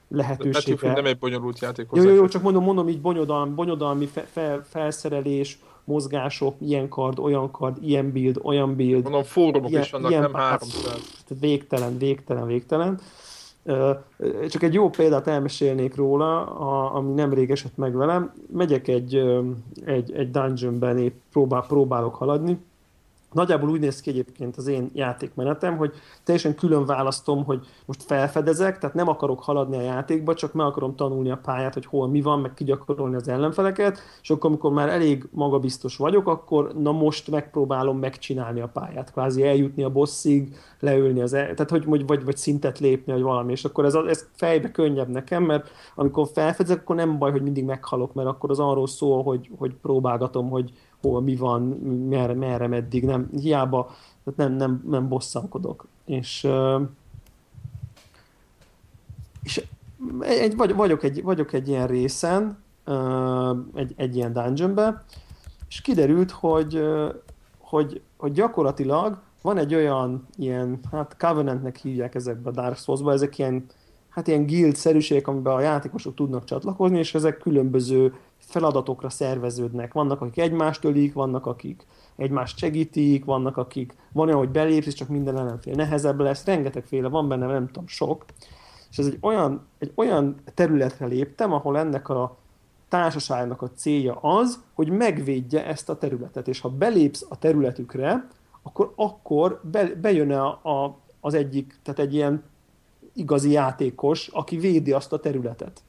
lehetősége. 0.09 0.53
Battlefield 0.53 0.95
nem 0.95 1.07
egy 1.07 1.19
bonyolult 1.19 1.61
játék. 1.61 1.89
Jó, 1.93 2.03
jó, 2.03 2.15
jó, 2.15 2.29
csak 2.29 2.43
mondom, 2.43 2.65
mondom 2.65 2.89
így 2.89 3.01
bonyodalmi, 3.01 3.55
bonyodalmi 3.55 4.07
fe, 4.07 4.21
fe, 4.21 4.63
felszerelés, 4.69 5.59
mozgások, 5.85 6.55
ilyen 6.59 6.89
kard, 6.89 7.19
olyan 7.19 7.51
kard, 7.51 7.77
ilyen 7.85 8.13
build, 8.13 8.41
olyan 8.43 8.77
build. 8.77 9.03
Mondom, 9.03 9.23
fórumok 9.23 9.71
ilyen, 9.71 9.83
is 9.83 9.91
vannak, 9.91 10.11
ilyen, 10.11 10.23
nem 10.23 10.35
három 10.35 10.69
Tehát 10.69 11.41
végtelen, 11.41 11.99
végtelen, 11.99 12.47
végtelen. 12.47 13.01
Csak 14.49 14.63
egy 14.63 14.75
jó 14.75 14.91
példát 14.91 15.27
elmesélnék 15.27 15.95
róla, 15.95 16.45
ami 16.91 17.13
nemrég 17.13 17.51
esett 17.51 17.77
meg 17.77 17.95
velem. 17.95 18.33
Megyek 18.53 18.89
egy, 18.89 19.23
egy, 19.85 20.13
egy 20.13 20.31
dungeonben, 20.31 20.99
épp 20.99 21.15
próbál, 21.31 21.65
próbálok 21.67 22.15
haladni, 22.15 22.59
Nagyjából 23.33 23.69
úgy 23.69 23.81
néz 23.81 24.01
ki 24.01 24.11
egyébként 24.11 24.57
az 24.57 24.67
én 24.67 24.91
játékmenetem, 24.95 25.77
hogy 25.77 25.93
teljesen 26.25 26.55
külön 26.55 26.87
választom, 26.87 27.45
hogy 27.45 27.67
most 27.87 28.03
felfedezek, 28.03 28.79
tehát 28.79 28.95
nem 28.95 29.09
akarok 29.09 29.43
haladni 29.43 29.77
a 29.77 29.81
játékba, 29.81 30.35
csak 30.35 30.53
meg 30.53 30.67
akarom 30.67 30.97
tanulni 30.97 31.31
a 31.31 31.37
pályát, 31.43 31.75
hogy 31.75 31.87
hol 31.87 32.09
mi 32.09 32.21
van, 32.21 32.41
meg 32.41 32.55
kigyakorolni 32.55 33.15
az 33.15 33.29
ellenfeleket, 33.29 33.99
és 34.23 34.31
akkor, 34.31 34.51
amikor 34.51 34.73
már 34.73 34.89
elég 34.89 35.29
magabiztos 35.31 35.97
vagyok, 35.97 36.29
akkor 36.29 36.73
na 36.75 36.93
most 36.93 37.31
megpróbálom 37.31 37.99
megcsinálni 37.99 38.61
a 38.61 38.69
pályát, 38.69 39.13
kvázi 39.13 39.43
eljutni 39.47 39.83
a 39.83 39.91
bosszig, 39.91 40.57
leülni 40.81 41.21
az, 41.21 41.33
el, 41.33 41.55
tehát 41.55 41.71
hogy 41.71 42.07
vagy, 42.07 42.25
vagy 42.25 42.37
szintet 42.37 42.79
lépni, 42.79 43.13
vagy 43.13 43.23
valami, 43.23 43.53
és 43.53 43.65
akkor 43.65 43.85
ez, 43.85 43.95
ez 43.95 44.29
fejbe 44.33 44.71
könnyebb 44.71 45.09
nekem, 45.09 45.43
mert 45.43 45.71
amikor 45.95 46.29
felfedezek, 46.33 46.81
akkor 46.81 46.97
nem 46.97 47.19
baj, 47.19 47.31
hogy 47.31 47.43
mindig 47.43 47.65
meghalok, 47.65 48.15
mert 48.15 48.29
akkor 48.29 48.51
az 48.51 48.59
arról 48.59 48.87
szól, 48.87 49.23
hogy, 49.23 49.51
hogy 49.59 49.75
próbálgatom, 49.75 50.51
hogy, 50.51 50.73
hol 51.03 51.21
mi 51.21 51.37
van, 51.37 51.63
merre, 52.09 52.35
merre 52.35 52.67
meddig, 52.67 53.05
nem, 53.05 53.29
hiába 53.41 53.91
tehát 54.25 54.39
nem, 54.39 54.53
nem, 54.53 54.83
nem 54.91 55.09
bosszankodok. 55.09 55.87
És, 56.05 56.49
és 59.43 59.65
egy, 60.21 60.57
vagy, 60.57 60.75
vagyok, 60.75 61.03
egy, 61.03 61.23
vagyok 61.23 61.53
egy 61.53 61.69
ilyen 61.69 61.87
részen, 61.87 62.59
egy, 63.75 63.95
egy 63.97 64.17
ilyen 64.17 64.33
dungeonbe, 64.33 65.05
és 65.69 65.81
kiderült, 65.81 66.31
hogy, 66.31 66.85
hogy, 67.59 68.01
hogy 68.17 68.33
gyakorlatilag 68.33 69.19
van 69.43 69.59
egy 69.59 69.75
olyan 69.75 70.27
ilyen, 70.37 70.81
hát 70.91 71.17
Covenantnek 71.19 71.77
hívják 71.77 72.15
ezekbe 72.15 72.49
a 72.49 72.53
Dark 72.53 72.77
Souls-ba, 72.77 73.13
ezek 73.13 73.39
ilyen, 73.39 73.67
hát 74.09 74.27
ilyen 74.27 74.47
guild-szerűségek, 74.47 75.29
amiben 75.29 75.55
a 75.55 75.61
játékosok 75.61 76.15
tudnak 76.15 76.45
csatlakozni, 76.45 76.99
és 76.99 77.15
ezek 77.15 77.39
különböző 77.39 78.15
feladatokra 78.53 79.11
szerveződnek. 79.11 79.93
Vannak, 79.93 80.21
akik 80.21 80.39
egymást 80.39 80.85
ölik, 80.85 81.13
vannak, 81.13 81.47
akik 81.47 81.87
egymást 82.17 82.59
segítik, 82.59 83.25
vannak, 83.25 83.57
akik 83.57 83.95
van 84.13 84.27
olyan, 84.27 84.39
hogy 84.39 84.49
belépsz, 84.49 84.87
és 84.87 84.95
csak 84.95 85.09
minden 85.09 85.39
ellenfél 85.39 85.75
nehezebb 85.75 86.21
lesz, 86.21 86.45
rengetegféle 86.45 87.09
van 87.09 87.29
benne, 87.29 87.47
nem 87.47 87.67
tudom, 87.67 87.87
sok. 87.87 88.25
És 88.91 88.99
ez 88.99 89.07
egy 89.07 89.19
olyan, 89.21 89.67
egy 89.79 89.93
olyan 89.95 90.35
területre 90.55 91.07
léptem, 91.07 91.53
ahol 91.53 91.79
ennek 91.79 92.09
a 92.09 92.37
társaságnak 92.89 93.63
a 93.63 93.71
célja 93.75 94.15
az, 94.15 94.63
hogy 94.75 94.91
megvédje 94.91 95.67
ezt 95.67 95.89
a 95.89 95.99
területet, 95.99 96.49
és 96.49 96.61
ha 96.61 96.69
belépsz 96.69 97.27
a 97.29 97.39
területükre, 97.39 98.29
akkor, 98.63 98.93
akkor 98.97 99.61
be, 99.71 99.95
bejön 99.95 100.31
a, 100.33 100.47
a, 100.49 100.99
az 101.21 101.35
egyik, 101.35 101.79
tehát 101.83 102.01
egy 102.01 102.15
ilyen 102.15 102.43
igazi 103.13 103.51
játékos, 103.51 104.29
aki 104.29 104.57
védi 104.57 104.93
azt 104.93 105.13
a 105.13 105.21
területet. 105.21 105.83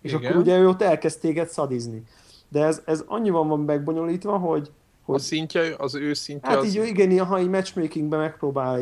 És 0.00 0.12
Igen. 0.12 0.24
akkor 0.24 0.40
ugye 0.40 0.58
ő 0.58 0.68
ott 0.68 0.82
elkezd 0.82 1.20
téged 1.20 1.48
szadizni. 1.48 2.02
De 2.48 2.64
ez, 2.64 2.82
ez 2.84 3.04
annyiban 3.06 3.48
van 3.48 3.60
megbonyolítva, 3.60 4.38
hogy, 4.38 4.70
hogy 5.02 5.14
a 5.14 5.18
szintje, 5.18 5.74
az 5.78 5.94
ő 5.94 6.14
szintje 6.14 6.48
Hát 6.48 6.58
az... 6.58 6.76
így, 6.76 6.86
igen, 6.86 7.26
ha 7.26 7.36
egy 7.36 7.48
matchmakingben 7.48 8.18
megpróbál 8.18 8.80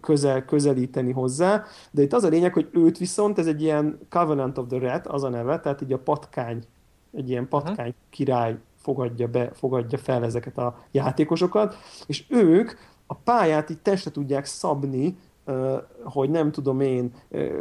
közel, 0.00 0.44
közelíteni 0.44 1.12
hozzá, 1.12 1.64
de 1.90 2.02
itt 2.02 2.12
az 2.12 2.24
a 2.24 2.28
lényeg, 2.28 2.52
hogy 2.52 2.68
őt 2.72 2.98
viszont, 2.98 3.38
ez 3.38 3.46
egy 3.46 3.62
ilyen 3.62 3.98
Covenant 4.10 4.58
of 4.58 4.66
the 4.68 4.78
Red, 4.78 5.06
az 5.06 5.22
a 5.22 5.28
neve, 5.28 5.60
tehát 5.60 5.82
így 5.82 5.92
a 5.92 5.98
patkány, 5.98 6.62
egy 7.12 7.30
ilyen 7.30 7.48
patkány 7.48 7.94
király 8.10 8.56
fogadja, 8.76 9.28
be, 9.28 9.50
fogadja 9.54 9.98
fel 9.98 10.24
ezeket 10.24 10.58
a 10.58 10.78
játékosokat, 10.90 11.76
és 12.06 12.24
ők 12.28 12.72
a 13.06 13.14
pályát 13.14 13.70
így 13.70 13.78
testre 13.78 14.10
tudják 14.10 14.44
szabni, 14.44 15.16
hogy 16.04 16.30
nem 16.30 16.52
tudom 16.52 16.80
én, 16.80 17.12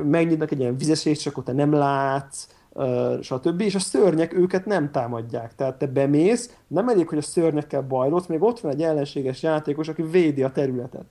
megnyitnak 0.03 0.51
egy 0.51 0.59
ilyen 0.59 0.77
vizesést, 0.77 1.21
csak 1.21 1.37
ott 1.37 1.53
nem 1.53 1.71
látsz, 1.71 2.47
stb. 3.21 3.61
És 3.61 3.75
a 3.75 3.79
szörnyek 3.79 4.33
őket 4.33 4.65
nem 4.65 4.91
támadják. 4.91 5.55
Tehát 5.55 5.77
te 5.77 5.87
bemész, 5.87 6.57
nem 6.67 6.89
elég, 6.89 7.07
hogy 7.07 7.17
a 7.17 7.21
szörnyekkel 7.21 7.81
bajlódsz, 7.81 8.27
még 8.27 8.43
ott 8.43 8.59
van 8.59 8.71
egy 8.71 8.81
ellenséges 8.81 9.43
játékos, 9.43 9.87
aki 9.87 10.01
védi 10.01 10.43
a 10.43 10.51
területet. 10.51 11.05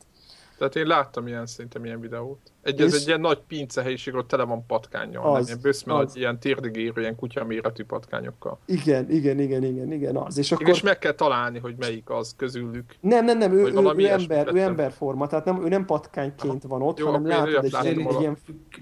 Tehát 0.58 0.76
én 0.76 0.86
láttam 0.86 1.26
ilyen 1.26 1.46
szinte 1.46 1.80
ilyen 1.82 2.00
videót. 2.00 2.38
Egy, 2.62 2.80
ez 2.80 2.94
egy 2.94 3.06
ilyen 3.06 3.20
nagy 3.20 3.38
pince 3.46 3.82
helyiség, 3.82 4.14
ott 4.14 4.28
tele 4.28 4.44
van 4.44 4.66
patkányjal. 4.66 5.34
Az, 5.34 5.46
ilyen 5.46 5.58
bőszme 5.62 5.94
az. 5.94 6.16
ilyen 6.16 6.38
térdigérő, 6.38 7.00
ilyen 7.00 7.16
kutyaméretű 7.16 7.84
patkányokkal. 7.84 8.58
Igen, 8.64 9.10
igen, 9.10 9.40
igen, 9.40 9.64
igen, 9.64 9.92
igen, 9.92 10.16
az. 10.16 10.38
És 10.38 10.52
akkor... 10.52 10.68
És 10.68 10.82
meg 10.82 10.98
kell 10.98 11.12
találni, 11.12 11.58
hogy 11.58 11.74
melyik 11.78 12.10
az 12.10 12.34
közülük. 12.36 12.94
Nem, 13.00 13.24
nem, 13.24 13.38
nem, 13.38 13.52
ő, 13.52 13.64
ő, 13.64 13.92
ő, 13.96 14.08
ember, 14.08 14.54
ő 14.54 14.58
emberforma, 14.58 15.26
tehát 15.26 15.44
nem, 15.44 15.64
ő 15.64 15.68
nem 15.68 15.84
patkányként 15.84 16.62
van 16.62 16.82
ott, 16.82 16.98
Jó, 16.98 17.06
hanem 17.06 17.26
látod 17.26 17.64
egy, 17.64 17.76
ilyen, 17.82 17.98
egy 17.98 18.20
ilyen... 18.20 18.36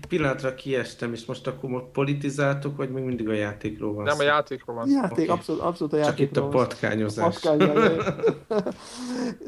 Pillanatra 0.08 0.54
kiestem, 0.54 1.12
és 1.12 1.24
most 1.24 1.46
akkor 1.46 1.70
most 1.70 1.84
politizáltok, 1.84 2.76
vagy 2.76 2.90
még 2.90 3.04
mindig 3.04 3.28
a 3.28 3.32
játékról 3.32 3.94
van 3.94 4.04
Nem, 4.04 4.18
a 4.18 4.22
játékról 4.22 4.76
van 4.76 4.88
Játék, 4.88 5.12
okay. 5.12 5.26
abszolút, 5.26 5.62
abszolút 5.62 5.92
a 5.92 5.96
játékról 5.96 6.26
Csak 6.26 6.36
itt 6.36 6.36
a 6.36 6.48
patkányozás. 6.48 7.44
A 7.44 7.56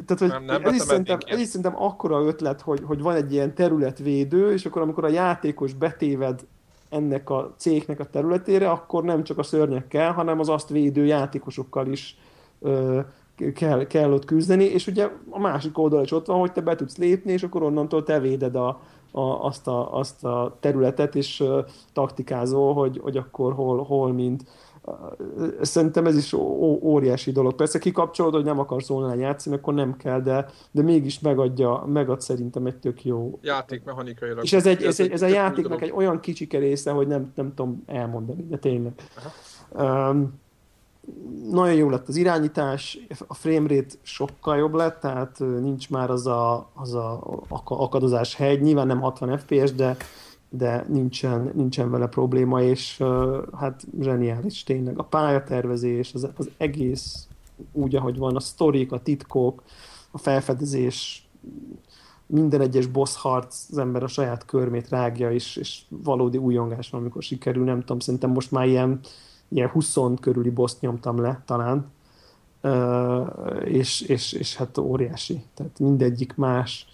tehát, 0.07 0.19
hogy 0.19 0.29
nem, 0.29 0.45
nem, 0.45 0.65
ez, 0.65 0.75
is 0.75 0.81
szerintem, 0.81 1.19
ez 1.27 1.39
is 1.39 1.47
szerintem 1.47 1.83
akkora 1.83 2.23
ötlet, 2.23 2.61
hogy, 2.61 2.81
hogy 2.85 3.03
van 3.03 3.15
egy 3.15 3.33
ilyen 3.33 3.55
területvédő, 3.55 4.53
és 4.53 4.67
akkor 4.67 4.83
amikor 4.83 5.05
a 5.05 5.09
játékos 5.09 5.73
betéved 5.73 6.47
ennek 6.89 7.31
a 7.31 7.55
cégnek 7.57 8.01
a 8.01 8.05
területére, 8.05 8.71
akkor 8.71 9.05
nem 9.05 9.25
csak 9.25 9.39
a 9.39 9.43
szörnyekkel, 9.43 10.13
hanem 10.13 10.41
az 10.41 10.49
azt 10.49 10.69
védő 10.69 11.05
játékosokkal 11.05 11.87
is 11.87 12.19
ö, 12.61 13.01
kell, 13.55 13.87
kell 13.87 14.13
ott 14.13 14.25
küzdeni, 14.25 14.65
és 14.65 14.87
ugye 14.87 15.09
a 15.31 15.39
másik 15.39 15.79
oldal 15.79 16.03
is 16.03 16.13
ott 16.13 16.27
van, 16.27 16.39
hogy 16.39 16.53
te 16.53 16.61
be 16.61 16.75
tudsz 16.75 16.97
lépni, 16.97 17.33
és 17.33 17.43
akkor 17.43 17.63
onnantól 17.63 18.03
te 18.03 18.21
véded 18.21 18.57
a, 18.57 18.81
a, 19.11 19.21
azt, 19.21 19.69
a, 19.69 19.99
azt 19.99 20.25
a 20.25 20.57
területet, 20.61 21.15
és 21.15 21.41
ö, 21.41 21.61
taktikázol, 21.93 22.75
hogy, 22.75 23.01
hogy 23.03 23.17
akkor 23.17 23.53
hol, 23.53 23.83
hol 23.85 24.13
mind 24.13 24.43
Szerintem 25.61 26.07
ez 26.07 26.17
is 26.17 26.33
óriási 26.83 27.33
dolog. 27.33 27.55
Persze 27.55 27.79
kikapcsolod, 27.79 28.35
hogy 28.35 28.45
nem 28.45 28.59
akarsz 28.59 28.91
online 28.91 29.17
játszani, 29.17 29.57
akkor 29.57 29.75
nem 29.75 29.97
kell, 29.97 30.21
de, 30.21 30.49
de 30.71 30.83
mégis 30.83 31.21
megadja, 31.21 31.85
megad 31.87 32.21
szerintem 32.21 32.67
egy 32.67 32.77
tök 32.77 33.05
jó. 33.05 33.39
Játékmechanikailag. 33.43 34.45
És 34.45 34.53
ez, 34.53 34.67
egy, 34.67 34.83
ez, 34.83 35.01
egy, 35.01 35.11
ez 35.11 35.23
a 35.23 35.27
játéknak 35.27 35.83
egy 35.83 35.93
olyan 35.95 36.21
kicsike 36.21 36.59
része, 36.59 36.91
hogy 36.91 37.07
nem, 37.07 37.33
nem 37.35 37.55
tudom 37.55 37.83
elmondani, 37.87 38.47
de 38.49 38.57
tényleg. 38.57 38.93
Um, 39.71 40.45
nagyon 41.51 41.75
jó 41.75 41.91
lett 41.91 42.09
az 42.09 42.17
irányítás, 42.17 42.99
a 43.27 43.35
framerate 43.35 43.95
sokkal 44.03 44.57
jobb 44.57 44.75
lett, 44.75 45.01
tehát 45.01 45.39
nincs 45.39 45.91
már 45.91 46.11
az 46.11 46.27
a, 46.27 46.71
az 46.75 46.95
a 46.95 47.21
akadozás 47.65 48.35
hegy, 48.35 48.61
nyilván 48.61 48.87
nem 48.87 49.01
60 49.01 49.39
fps, 49.39 49.73
de 49.73 49.97
de 50.51 50.87
nincsen, 50.89 51.51
nincsen 51.55 51.91
vele 51.91 52.07
probléma, 52.07 52.63
és 52.63 53.03
hát 53.59 53.87
zseniális 54.01 54.63
tényleg. 54.63 54.99
A 54.99 55.05
pályatervezés, 55.05 56.15
az, 56.15 56.29
az 56.37 56.51
egész 56.57 57.29
úgy, 57.73 57.97
ahogy 57.97 58.19
van, 58.19 58.37
a 58.37 58.41
sztorik, 58.41 58.93
a 58.93 59.03
titkok, 59.03 59.63
a 60.11 60.19
felfedezés, 60.19 61.29
minden 62.27 62.61
egyes 62.61 62.87
boss 62.87 63.17
harc, 63.17 63.67
az 63.71 63.79
ember 63.79 64.03
a 64.03 64.07
saját 64.07 64.45
körmét 64.45 64.89
rágja, 64.89 65.33
és, 65.33 65.57
és 65.57 65.83
valódi 65.89 66.39
újongás 66.39 66.91
van, 66.91 67.01
amikor 67.01 67.23
sikerül, 67.23 67.65
nem 67.65 67.81
tudom, 67.81 67.99
szerintem 67.99 68.31
most 68.31 68.51
már 68.51 68.67
ilyen, 68.67 69.01
ilyen 69.49 69.69
20 69.69 69.97
körüli 70.21 70.51
boss 70.51 70.75
nyomtam 70.81 71.21
le 71.21 71.43
talán, 71.47 71.91
uh, 72.63 73.63
és, 73.65 74.01
és, 74.01 74.33
és 74.33 74.57
hát 74.57 74.79
óriási, 74.79 75.43
tehát 75.55 75.79
mindegyik 75.79 76.35
más, 76.35 76.87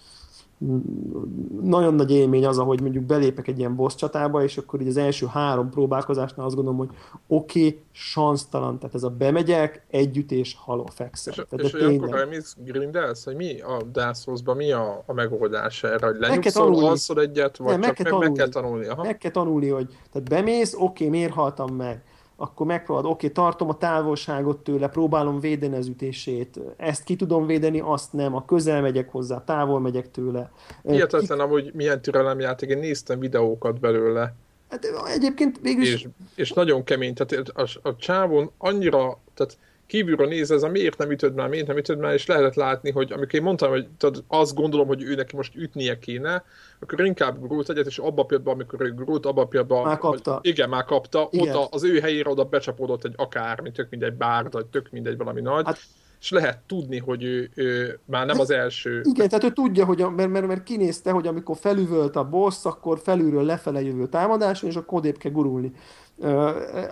nagyon 1.61 1.93
nagy 1.93 2.11
élmény 2.11 2.45
az, 2.45 2.57
ahogy 2.57 2.81
mondjuk 2.81 3.03
belépek 3.03 3.47
egy 3.47 3.59
ilyen 3.59 3.75
boss 3.75 3.95
csatába, 3.95 4.43
és 4.43 4.57
akkor 4.57 4.81
így 4.81 4.87
az 4.87 4.97
első 4.97 5.25
három 5.25 5.69
próbálkozásnál 5.69 6.45
azt 6.45 6.55
gondolom, 6.55 6.79
hogy 6.79 6.89
oké, 7.27 7.67
okay, 7.67 7.81
sansztalan, 7.91 8.79
tehát 8.79 8.95
ez 8.95 9.03
a 9.03 9.09
bemegyek, 9.09 9.85
együttés, 9.89 10.57
haló, 10.59 10.85
fekszem. 10.93 11.33
És, 11.37 11.43
tehát 11.49 11.65
és 11.65 11.73
olyankor 11.73 12.19
elmész 12.19 12.55
grindelsz, 12.63 13.23
hogy 13.25 13.35
mi 13.35 13.61
a 13.61 13.81
Dark 13.91 14.55
mi 14.55 14.71
a, 14.71 15.03
a 15.05 15.13
megoldás 15.13 15.83
erre, 15.83 16.05
hogy 16.05 16.19
lenyugszol, 16.19 16.85
alszol 16.85 17.21
egyet, 17.21 17.57
vagy 17.57 17.79
nem, 17.79 17.93
csak 17.93 17.97
meg, 17.97 18.11
meg, 18.11 18.21
meg 18.21 18.31
kell 18.31 18.49
tanulni. 18.49 18.85
Aha. 18.85 19.03
Meg 19.03 19.17
kell 19.17 19.31
tanulni, 19.31 19.69
hogy 19.69 19.87
tehát 20.11 20.29
bemész, 20.29 20.73
oké, 20.73 20.83
okay, 20.83 21.09
miért 21.09 21.33
haltam 21.33 21.75
meg? 21.75 22.03
Akkor 22.35 22.65
megpróbálod, 22.65 23.11
oké, 23.11 23.27
okay, 23.27 23.43
tartom 23.43 23.69
a 23.69 23.77
távolságot 23.77 24.57
tőle, 24.57 24.87
próbálom 24.87 25.39
védeni 25.39 25.75
az 25.75 25.87
ütését, 25.87 26.59
ezt 26.77 27.03
ki 27.03 27.15
tudom 27.15 27.45
védeni, 27.45 27.79
azt 27.79 28.13
nem, 28.13 28.35
a 28.35 28.45
közel 28.45 28.81
megyek 28.81 29.11
hozzá, 29.11 29.43
távol 29.43 29.79
megyek 29.79 30.11
tőle. 30.11 30.51
Hihetetlen 30.83 31.37
ki... 31.37 31.43
amúgy 31.43 31.71
milyen 31.73 32.01
türelemjáték, 32.01 32.69
én 32.69 32.77
néztem 32.77 33.19
videókat 33.19 33.79
belőle. 33.79 34.33
Hát 34.69 34.85
egyébként 35.07 35.59
végül 35.61 35.83
és, 35.83 36.07
és 36.35 36.51
nagyon 36.51 36.83
kemény, 36.83 37.13
tehát 37.13 37.49
a, 37.49 37.89
a 37.89 37.95
csávon 37.95 38.51
annyira, 38.57 39.19
tehát 39.33 39.57
kívülről 39.85 40.27
nézve 40.27 40.55
ez 40.55 40.63
a 40.63 40.69
miért 40.69 40.97
nem 40.97 41.11
ütöd 41.11 41.33
már, 41.33 41.49
miért 41.49 41.67
nem 41.67 41.77
ütöd 41.77 41.99
már, 41.99 42.13
és 42.13 42.25
lehetett 42.25 42.53
látni, 42.53 42.91
hogy 42.91 43.11
amikor 43.11 43.35
én 43.35 43.41
mondtam, 43.41 43.69
hogy 43.69 43.87
tudod, 43.97 44.23
azt 44.27 44.55
gondolom, 44.55 44.87
hogy 44.87 45.03
ő 45.03 45.15
neki 45.15 45.35
most 45.35 45.55
ütnie 45.55 45.99
kéne, 45.99 46.43
akkor 46.79 47.05
inkább 47.05 47.47
grúlt 47.47 47.69
egyet, 47.69 47.85
és 47.85 47.97
abba 47.97 48.21
a 48.21 48.25
pillanatban, 48.25 48.53
amikor 48.53 48.81
ő 48.81 48.93
grúlt, 48.93 49.25
abba 49.25 49.41
a 49.41 49.45
pillanatban, 49.45 49.85
már 49.85 49.97
kapta. 49.97 50.33
Hogy, 50.33 50.47
igen, 50.47 50.69
már 50.69 50.85
kapta, 50.85 51.27
igen. 51.31 51.55
ott 51.55 51.73
az 51.73 51.83
ő 51.83 51.99
helyére 51.99 52.29
oda 52.29 52.43
becsapódott 52.43 53.05
egy 53.05 53.13
akármi, 53.15 53.71
tök 53.71 53.89
mindegy 53.89 54.13
bárda, 54.13 54.69
tök 54.69 54.89
mindegy 54.91 55.17
valami 55.17 55.41
nagy. 55.41 55.65
Hát, 55.65 55.79
és 56.23 56.31
lehet 56.31 56.59
tudni, 56.67 56.97
hogy 56.97 57.23
ő, 57.23 57.49
ő 57.55 57.99
már 58.05 58.25
nem 58.25 58.39
az 58.39 58.49
első. 58.49 59.01
Igen, 59.03 59.27
tehát 59.27 59.43
ő 59.43 59.51
tudja, 59.51 59.85
hogy 59.85 60.01
a, 60.01 60.09
mert, 60.09 60.29
mert, 60.29 60.47
mert 60.47 60.63
kinézte, 60.63 61.11
hogy 61.11 61.27
amikor 61.27 61.57
felüvölt 61.57 62.15
a 62.15 62.29
boss, 62.29 62.65
akkor 62.65 62.99
felülről 62.99 63.43
lefele 63.43 63.81
jövő 63.81 64.07
támadás, 64.07 64.61
és 64.61 64.75
akkor 64.75 64.97
odébb 64.97 65.17
kell 65.17 65.31
gurulni. 65.31 65.71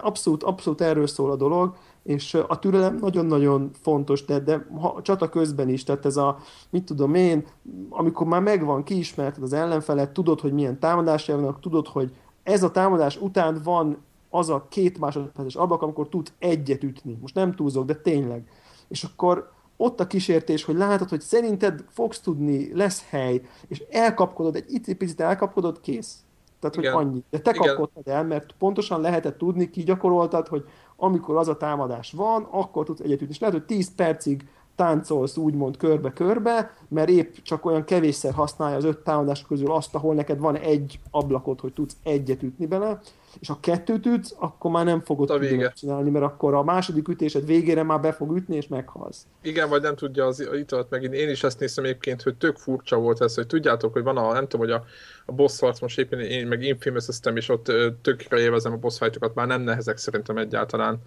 Abszolút, 0.01 0.43
abszolút 0.43 0.81
erről 0.81 1.07
szól 1.07 1.31
a 1.31 1.35
dolog, 1.35 1.75
és 2.03 2.33
a 2.47 2.59
türelem 2.59 2.95
nagyon-nagyon 2.95 3.69
fontos, 3.81 4.25
de, 4.25 4.39
de 4.39 4.67
ha, 4.79 4.99
csata 5.01 5.29
közben 5.29 5.69
is, 5.69 5.83
tehát 5.83 6.05
ez 6.05 6.17
a, 6.17 6.37
mit 6.69 6.83
tudom 6.83 7.15
én, 7.15 7.45
amikor 7.89 8.27
már 8.27 8.41
megvan, 8.41 8.83
kiismerted 8.83 9.43
az 9.43 9.53
ellenfelet, 9.53 10.11
tudod, 10.11 10.39
hogy 10.39 10.53
milyen 10.53 10.79
támadás 10.79 11.25
vannak, 11.25 11.59
tudod, 11.59 11.87
hogy 11.87 12.13
ez 12.43 12.63
a 12.63 12.71
támadás 12.71 13.17
után 13.17 13.61
van 13.63 13.97
az 14.29 14.49
a 14.49 14.65
két 14.69 14.99
másodperces 14.99 15.55
ablak, 15.55 15.81
amikor 15.81 16.07
tud 16.07 16.31
egyet 16.39 16.83
ütni. 16.83 17.17
Most 17.21 17.35
nem 17.35 17.55
túlzok, 17.55 17.85
de 17.85 17.95
tényleg. 17.95 18.43
És 18.87 19.03
akkor 19.03 19.51
ott 19.77 19.99
a 19.99 20.07
kísértés, 20.07 20.63
hogy 20.63 20.75
látod, 20.75 21.09
hogy 21.09 21.21
szerinted 21.21 21.83
fogsz 21.89 22.19
tudni, 22.19 22.73
lesz 22.73 23.03
hely, 23.09 23.41
és 23.67 23.83
elkapkodod, 23.89 24.55
egy 24.55 24.95
picit 24.97 25.21
elkapkodod, 25.21 25.79
kész. 25.81 26.17
Tehát, 26.61 26.75
Igen. 26.75 26.93
hogy 26.93 27.05
annyi. 27.05 27.23
De 27.29 27.39
te 27.39 27.51
Igen. 27.55 27.67
kapkodtad 27.67 28.07
el, 28.07 28.23
mert 28.23 28.55
pontosan 28.57 29.01
lehetett 29.01 29.37
tudni, 29.37 29.69
ki 29.69 29.83
gyakoroltad, 29.83 30.47
hogy 30.47 30.65
amikor 30.95 31.35
az 31.35 31.47
a 31.47 31.57
támadás 31.57 32.11
van, 32.11 32.47
akkor 32.51 32.85
tudsz 32.85 32.99
egyet 32.99 33.21
ütni. 33.21 33.33
És 33.33 33.39
lehet, 33.39 33.55
hogy 33.55 33.65
10 33.65 33.95
percig 33.95 34.47
táncolsz 34.75 35.37
úgymond 35.37 35.77
körbe-körbe, 35.77 36.75
mert 36.87 37.09
épp 37.09 37.33
csak 37.43 37.65
olyan 37.65 37.83
kevésszer 37.83 38.33
használja 38.33 38.77
az 38.77 38.83
öt 38.83 38.97
támadás 38.97 39.45
közül 39.47 39.71
azt, 39.71 39.95
ahol 39.95 40.15
neked 40.15 40.39
van 40.39 40.55
egy 40.55 40.99
ablakot, 41.11 41.59
hogy 41.59 41.73
tudsz 41.73 41.95
egyet 42.03 42.43
ütni 42.43 42.65
bele, 42.65 43.01
és 43.39 43.47
ha 43.47 43.57
kettőt 43.59 44.05
ütsz, 44.05 44.35
akkor 44.39 44.71
már 44.71 44.85
nem 44.85 45.01
fogod 45.01 45.27
tudni 45.27 45.67
csinálni, 45.75 46.09
mert 46.09 46.25
akkor 46.25 46.53
a 46.53 46.63
második 46.63 47.07
ütésed 47.07 47.45
végére 47.45 47.83
már 47.83 48.01
be 48.01 48.11
fog 48.11 48.37
ütni, 48.37 48.55
és 48.55 48.67
meghalsz. 48.67 49.25
Igen, 49.41 49.69
vagy 49.69 49.81
nem 49.81 49.95
tudja 49.95 50.25
az 50.25 50.47
italt 50.53 50.89
megint. 50.89 51.13
Én 51.13 51.29
is 51.29 51.43
ezt 51.43 51.59
néztem 51.59 51.83
egyébként, 51.83 52.21
hogy 52.21 52.35
tök 52.35 52.57
furcsa 52.57 52.97
volt 52.97 53.21
ez, 53.21 53.35
hogy 53.35 53.47
tudjátok, 53.47 53.93
hogy 53.93 54.03
van 54.03 54.17
a, 54.17 54.33
nem 54.33 54.47
tudom, 54.47 54.65
hogy 54.65 54.75
a, 54.75 54.83
a 55.25 55.31
boss 55.31 55.59
harc 55.59 55.79
most 55.79 55.99
éppen 55.99 56.19
én 56.19 56.47
meg 56.47 56.61
infamous 56.63 57.07
és 57.33 57.49
ott 57.49 57.71
tökre 58.01 58.39
élvezem 58.39 58.73
a 58.73 58.77
boss 58.77 58.97
fightokat, 58.97 59.35
már 59.35 59.47
nem 59.47 59.61
nehezek 59.61 59.97
szerintem 59.97 60.37
egyáltalán. 60.37 60.99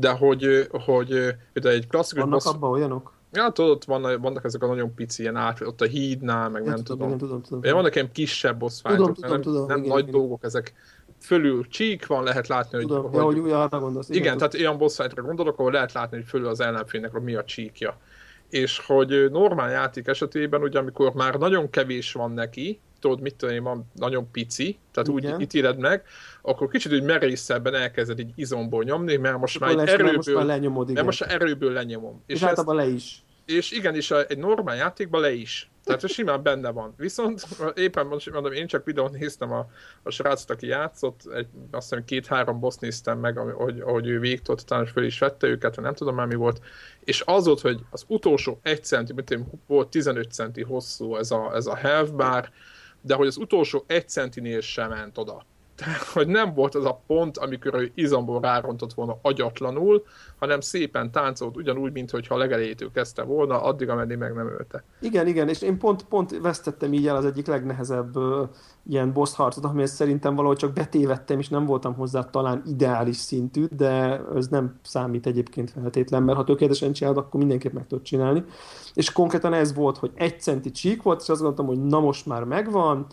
De 0.00 0.10
hogy, 0.10 0.68
hogy 0.84 1.08
de 1.52 1.70
egy 1.70 1.86
klasszikus 1.86 2.22
Vannak 2.22 2.42
boss... 2.42 2.54
abban 2.54 2.70
olyanok? 2.70 3.12
Ja, 3.32 3.50
tudod, 3.50 3.82
vannak, 3.86 4.20
vannak 4.20 4.44
ezek 4.44 4.62
a 4.62 4.66
nagyon 4.66 4.94
pici 4.94 5.22
ilyen 5.22 5.36
át, 5.36 5.60
ott 5.60 5.80
a 5.80 5.84
hídnál, 5.84 6.48
meg 6.48 6.64
ja, 6.64 6.70
nem 6.70 6.84
tudom. 6.84 6.98
tudom. 6.98 7.18
tudom, 7.18 7.42
tudom, 7.42 7.60
tudom. 7.62 7.74
Vannak 7.74 7.94
ilyen 7.94 8.12
kisebb 8.12 8.58
boss 8.58 8.80
tudom, 8.80 9.14
tudom, 9.14 9.30
nem, 9.30 9.40
tudom, 9.40 9.66
nem 9.66 9.78
igen, 9.78 9.88
nagy 9.88 10.08
igen. 10.08 10.12
dolgok, 10.12 10.44
ezek 10.44 10.74
fölül 11.20 11.68
csík 11.68 12.06
van, 12.06 12.24
lehet 12.24 12.48
látni, 12.48 12.76
hogy... 12.76 12.86
Tudom, 12.86 13.02
hogy, 13.02 13.14
ja, 13.14 13.22
hogy, 13.22 13.38
hogy 13.38 13.52
arra 13.52 13.78
gondolsz. 13.80 14.08
Igen, 14.08 14.22
igen 14.22 14.36
tehát 14.36 14.54
olyan 14.54 14.78
boss 14.78 14.96
fightra 14.96 15.22
gondolok, 15.22 15.58
ahol 15.58 15.72
lehet 15.72 15.92
látni, 15.92 16.16
hogy 16.16 16.26
fölül 16.26 16.48
az 16.48 16.60
ellenfélnek 16.60 17.12
hogy 17.12 17.22
mi 17.22 17.34
a 17.34 17.44
csíkja. 17.44 17.96
És 18.48 18.82
hogy 18.86 19.30
normál 19.30 19.70
játék 19.70 20.06
esetében, 20.06 20.62
ugye 20.62 20.78
amikor 20.78 21.12
már 21.12 21.34
nagyon 21.34 21.70
kevés 21.70 22.12
van 22.12 22.30
neki, 22.30 22.80
tudod, 23.00 23.20
mit 23.20 23.34
tudom 23.34 23.54
én, 23.54 23.62
van 23.62 23.90
nagyon 23.94 24.30
pici, 24.30 24.78
tehát 24.92 25.08
Igen. 25.08 25.34
úgy 25.34 25.40
ítéled 25.40 25.78
meg, 25.78 26.04
akkor 26.42 26.68
kicsit 26.68 26.92
úgy 26.92 27.02
merészebben 27.02 27.74
elkezded 27.74 28.18
így 28.18 28.32
izomból 28.34 28.84
nyomni, 28.84 29.16
mert 29.16 29.38
most 29.38 29.60
már 29.60 29.70
egy 29.70 29.88
erőből, 29.88 30.12
most 30.12 30.34
már 30.34 30.44
lenyomod, 30.44 30.90
igen. 30.90 31.04
mert 31.04 31.18
most 31.18 31.32
erőből 31.32 31.72
lenyomom. 31.72 32.22
És, 32.26 32.34
és 32.34 32.42
általában 32.42 32.76
le 32.76 32.86
is. 32.86 33.22
És 33.46 33.70
igen, 33.70 33.94
és 33.94 34.10
egy 34.10 34.38
normál 34.38 34.76
játékban 34.76 35.20
le 35.20 35.32
is. 35.32 35.70
Tehát 35.84 36.08
simán 36.08 36.42
benne 36.42 36.70
van. 36.70 36.94
Viszont 36.96 37.46
éppen 37.74 38.06
most 38.06 38.32
mondom, 38.32 38.52
én 38.52 38.66
csak 38.66 38.84
videón 38.84 39.10
néztem 39.10 39.52
a, 39.52 39.66
a 40.02 40.10
srácot, 40.10 40.50
aki 40.50 40.66
játszott, 40.66 41.20
egy, 41.34 41.46
azt 41.70 41.88
hiszem 41.88 42.04
két-három 42.04 42.60
boss 42.60 42.76
néztem 42.76 43.18
meg, 43.18 43.38
ahogy, 43.38 43.80
ahogy 43.80 44.06
ő 44.06 44.18
végtott, 44.18 44.60
talán 44.60 44.86
föl 44.86 45.04
is 45.04 45.18
vette 45.18 45.46
őket, 45.46 45.80
nem 45.80 45.94
tudom 45.94 46.14
már 46.14 46.26
mi 46.26 46.34
volt. 46.34 46.60
És 47.04 47.22
az 47.26 47.46
volt, 47.46 47.60
hogy 47.60 47.80
az 47.90 48.04
utolsó 48.06 48.58
egy 48.62 48.84
centi, 48.84 49.12
mint 49.12 49.30
én, 49.30 49.46
volt 49.66 49.88
15 49.88 50.32
centi 50.32 50.62
hosszú 50.62 51.16
ez 51.16 51.30
a, 51.30 51.54
ez 51.54 51.66
a 51.66 51.74
health 51.74 52.12
bar, 52.12 52.50
de 53.02 53.14
hogy 53.14 53.26
az 53.26 53.36
utolsó 53.36 53.84
egy 53.86 54.08
centinél 54.08 54.60
sem 54.60 54.88
ment 54.88 55.18
oda. 55.18 55.46
Hogy 56.12 56.26
nem 56.26 56.54
volt 56.54 56.74
az 56.74 56.84
a 56.84 57.00
pont, 57.06 57.38
amikor 57.38 57.74
ő 57.74 57.92
izomból 57.94 58.40
rárontott 58.40 58.92
volna 58.92 59.18
agyatlanul, 59.22 60.02
hanem 60.38 60.60
szépen 60.60 61.10
táncolt, 61.10 61.56
ugyanúgy, 61.56 61.92
mint 61.92 62.10
hogyha 62.10 62.36
legelejétől 62.36 62.90
kezdte 62.90 63.22
volna, 63.22 63.62
addig, 63.62 63.88
ameddig 63.88 64.16
meg 64.16 64.34
nem 64.34 64.46
ölte. 64.46 64.84
Igen, 65.00 65.26
igen, 65.26 65.48
és 65.48 65.62
én 65.62 65.78
pont, 65.78 66.02
pont 66.02 66.38
vesztettem 66.38 66.92
így 66.92 67.06
el 67.06 67.16
az 67.16 67.24
egyik 67.24 67.46
legnehezebb 67.46 68.16
uh, 68.16 68.48
ilyen 68.88 69.12
boss 69.12 69.34
harcot, 69.34 69.64
amihez 69.64 69.90
szerintem 69.90 70.34
valahogy 70.34 70.56
csak 70.56 70.72
betévettem, 70.72 71.38
és 71.38 71.48
nem 71.48 71.66
voltam 71.66 71.94
hozzá 71.94 72.22
talán 72.30 72.62
ideális 72.66 73.16
szintű, 73.16 73.64
de 73.76 74.22
ez 74.34 74.48
nem 74.48 74.78
számít 74.82 75.26
egyébként 75.26 75.70
feltétlen, 75.70 76.22
mert 76.22 76.38
ha 76.38 76.44
tökéletesen 76.44 76.92
csinálod, 76.92 77.18
akkor 77.18 77.40
mindenképp 77.40 77.72
meg 77.72 77.86
tudod 77.86 78.04
csinálni. 78.04 78.44
És 78.94 79.12
konkrétan 79.12 79.52
ez 79.52 79.74
volt, 79.74 79.98
hogy 79.98 80.10
egy 80.14 80.40
centi 80.40 80.70
csík 80.70 81.02
volt, 81.02 81.20
és 81.22 81.28
azt 81.28 81.40
gondoltam, 81.40 81.66
hogy 81.66 81.84
na 81.84 82.00
most 82.00 82.26
már 82.26 82.44
megvan, 82.44 83.06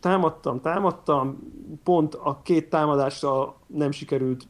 támadtam, 0.00 0.60
támadtam, 0.60 1.38
pont 1.82 2.14
a 2.14 2.40
két 2.42 2.70
támadásra 2.70 3.56
nem 3.66 3.90
sikerült, 3.90 4.46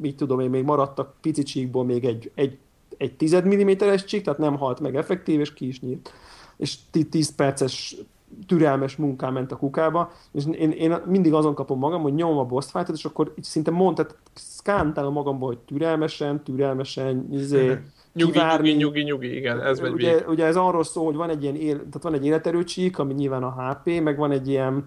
mit 0.00 0.16
tudom 0.16 0.40
én, 0.40 0.50
még 0.50 0.64
maradtak 0.64 1.14
pici 1.20 1.42
csíkból 1.42 1.84
még 1.84 2.04
egy, 2.04 2.30
egy, 2.34 2.58
egy 2.96 3.16
tized 3.16 3.44
milliméteres 3.44 4.04
csík, 4.04 4.22
tehát 4.22 4.38
nem 4.38 4.56
halt 4.56 4.80
meg 4.80 4.96
effektív, 4.96 5.40
és 5.40 5.54
ki 5.54 5.66
is 5.66 5.80
nyílt. 5.80 6.12
És 6.56 6.76
10 7.10 7.34
perces 7.34 7.96
türelmes 8.46 8.96
munkám 8.96 9.32
ment 9.32 9.52
a 9.52 9.56
kukába, 9.56 10.12
és 10.32 10.44
én, 10.52 10.70
én 10.70 10.96
mindig 11.06 11.32
azon 11.32 11.54
kapom 11.54 11.78
magam, 11.78 12.02
hogy 12.02 12.14
nyomom 12.14 12.38
a 12.38 12.44
boss 12.44 12.70
fight 12.70 12.88
és 12.88 13.04
akkor 13.04 13.32
így 13.38 13.44
szinte 13.44 13.70
tehát 13.70 14.16
szkántálom 14.34 15.12
magamból, 15.12 15.48
hogy 15.48 15.58
türelmesen, 15.58 16.42
türelmesen, 16.42 17.28
izé, 17.32 17.78
Nyugi, 18.14 18.32
kivárni. 18.32 18.68
nyugi, 18.68 18.82
nyugi, 18.82 19.02
nyugi, 19.02 19.36
igen, 19.36 19.60
ez 19.60 19.80
megy 19.80 19.92
ugye, 19.92 20.24
ugye 20.26 20.44
ez 20.44 20.56
arról 20.56 20.84
szól, 20.84 21.04
hogy 21.04 21.14
van 21.14 21.30
egy 21.30 21.42
ilyen 21.42 21.56
él, 21.56 21.76
tehát 21.76 22.02
van 22.02 22.14
egy 22.14 22.26
életerőcsík, 22.26 22.98
ami 22.98 23.14
nyilván 23.14 23.42
a 23.42 23.70
HP, 23.70 24.02
meg 24.02 24.16
van 24.16 24.30
egy 24.30 24.48
ilyen 24.48 24.84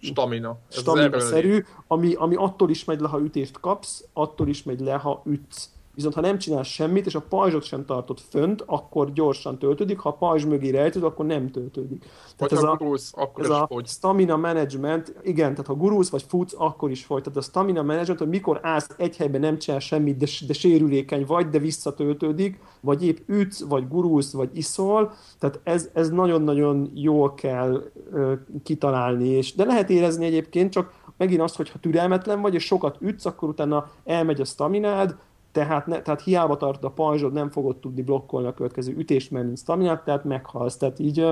stamina, 0.00 0.58
stamina-szerű, 0.68 1.64
ami, 1.86 2.14
ami 2.14 2.34
attól 2.34 2.70
is 2.70 2.84
megy 2.84 3.00
le, 3.00 3.08
ha 3.08 3.20
ütést 3.20 3.60
kapsz, 3.60 4.04
attól 4.12 4.48
is 4.48 4.62
megy 4.62 4.80
le, 4.80 4.92
ha 4.92 5.22
ütsz. 5.26 5.70
Viszont 5.98 6.14
ha 6.14 6.20
nem 6.20 6.38
csinálsz 6.38 6.66
semmit, 6.68 7.06
és 7.06 7.14
a 7.14 7.20
pajzsot 7.20 7.62
sem 7.62 7.84
tartod 7.84 8.18
fönt, 8.18 8.62
akkor 8.66 9.12
gyorsan 9.12 9.58
töltődik, 9.58 9.98
ha 9.98 10.08
a 10.08 10.12
pajzs 10.12 10.44
mögé 10.44 10.70
rejtőd, 10.70 11.02
akkor 11.02 11.26
nem 11.26 11.50
töltődik. 11.50 12.00
Tehát 12.36 12.38
vagy 12.38 12.52
ez 12.52 12.60
ha 12.64 12.76
gurulsz, 12.76 13.12
akkor 13.16 13.44
ez 13.44 13.50
is 13.50 13.56
a 13.56 13.66
fogy. 13.66 13.86
stamina 13.86 14.36
management, 14.36 15.14
igen, 15.22 15.50
tehát 15.50 15.66
ha 15.66 15.74
gurulsz 15.74 16.08
vagy 16.08 16.24
futsz, 16.28 16.54
akkor 16.58 16.90
is 16.90 17.04
fogy. 17.04 17.22
Tehát 17.22 17.38
a 17.38 17.42
stamina 17.42 17.82
management, 17.82 18.18
hogy 18.18 18.28
mikor 18.28 18.60
állsz 18.62 18.88
egy 18.96 19.16
helyben, 19.16 19.40
nem 19.40 19.58
csinál 19.58 19.80
semmit, 19.80 20.16
de, 20.16 20.26
de 20.46 20.52
sérülékeny 20.52 21.24
vagy, 21.26 21.48
de 21.48 21.58
visszatöltődik, 21.58 22.60
vagy 22.80 23.04
épp 23.06 23.18
ütsz, 23.26 23.64
vagy 23.64 23.88
gurulsz, 23.88 24.32
vagy 24.32 24.50
iszol, 24.52 25.12
tehát 25.38 25.60
ez, 25.62 25.90
ez 25.92 26.10
nagyon-nagyon 26.10 26.90
jól 26.94 27.34
kell 27.34 27.90
ö, 28.12 28.32
kitalálni, 28.62 29.28
és 29.28 29.54
de 29.54 29.64
lehet 29.64 29.90
érezni 29.90 30.26
egyébként, 30.26 30.72
csak 30.72 30.92
megint 31.16 31.40
az, 31.40 31.56
hogy 31.56 31.70
ha 31.70 31.78
türelmetlen 31.78 32.40
vagy, 32.40 32.54
és 32.54 32.64
sokat 32.64 32.96
ütsz, 33.00 33.24
akkor 33.24 33.48
utána 33.48 33.90
elmegy 34.04 34.40
a 34.40 34.44
staminád, 34.44 35.16
tehát, 35.58 35.86
ne, 35.86 36.02
tehát 36.02 36.22
hiába 36.22 36.56
tart 36.56 36.84
a 36.84 36.90
pajzsod, 36.90 37.32
nem 37.32 37.50
fogod 37.50 37.76
tudni 37.76 38.02
blokkolni 38.02 38.46
a 38.46 38.54
következő 38.54 38.94
ütést, 38.96 39.30
mert 39.30 39.46
nincs 39.46 39.58
staminát, 39.58 40.04
tehát 40.04 40.24
meghalsz. 40.24 40.76
Tehát 40.76 40.98
így 40.98 41.26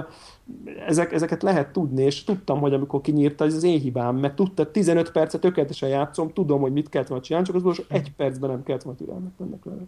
ezek, 0.86 1.12
ezeket 1.12 1.42
lehet 1.42 1.72
tudni, 1.72 2.02
és 2.02 2.24
tudtam, 2.24 2.60
hogy 2.60 2.74
amikor 2.74 3.00
kinyírta, 3.00 3.44
ez 3.44 3.54
az 3.54 3.62
én 3.62 3.80
hibám, 3.80 4.16
mert 4.16 4.34
tudta, 4.34 4.70
15 4.70 5.12
percet 5.12 5.40
tökéletesen 5.40 5.88
játszom, 5.88 6.32
tudom, 6.32 6.60
hogy 6.60 6.72
mit 6.72 6.88
kellett 6.88 7.08
volna 7.08 7.24
csinálni, 7.24 7.46
csak 7.46 7.56
az 7.56 7.62
utolsó 7.62 7.82
egy 7.88 8.12
percben 8.16 8.50
nem 8.50 8.62
kellett 8.62 8.82
volna 8.82 8.98
türelmetlennek 8.98 9.64
lenni. 9.64 9.86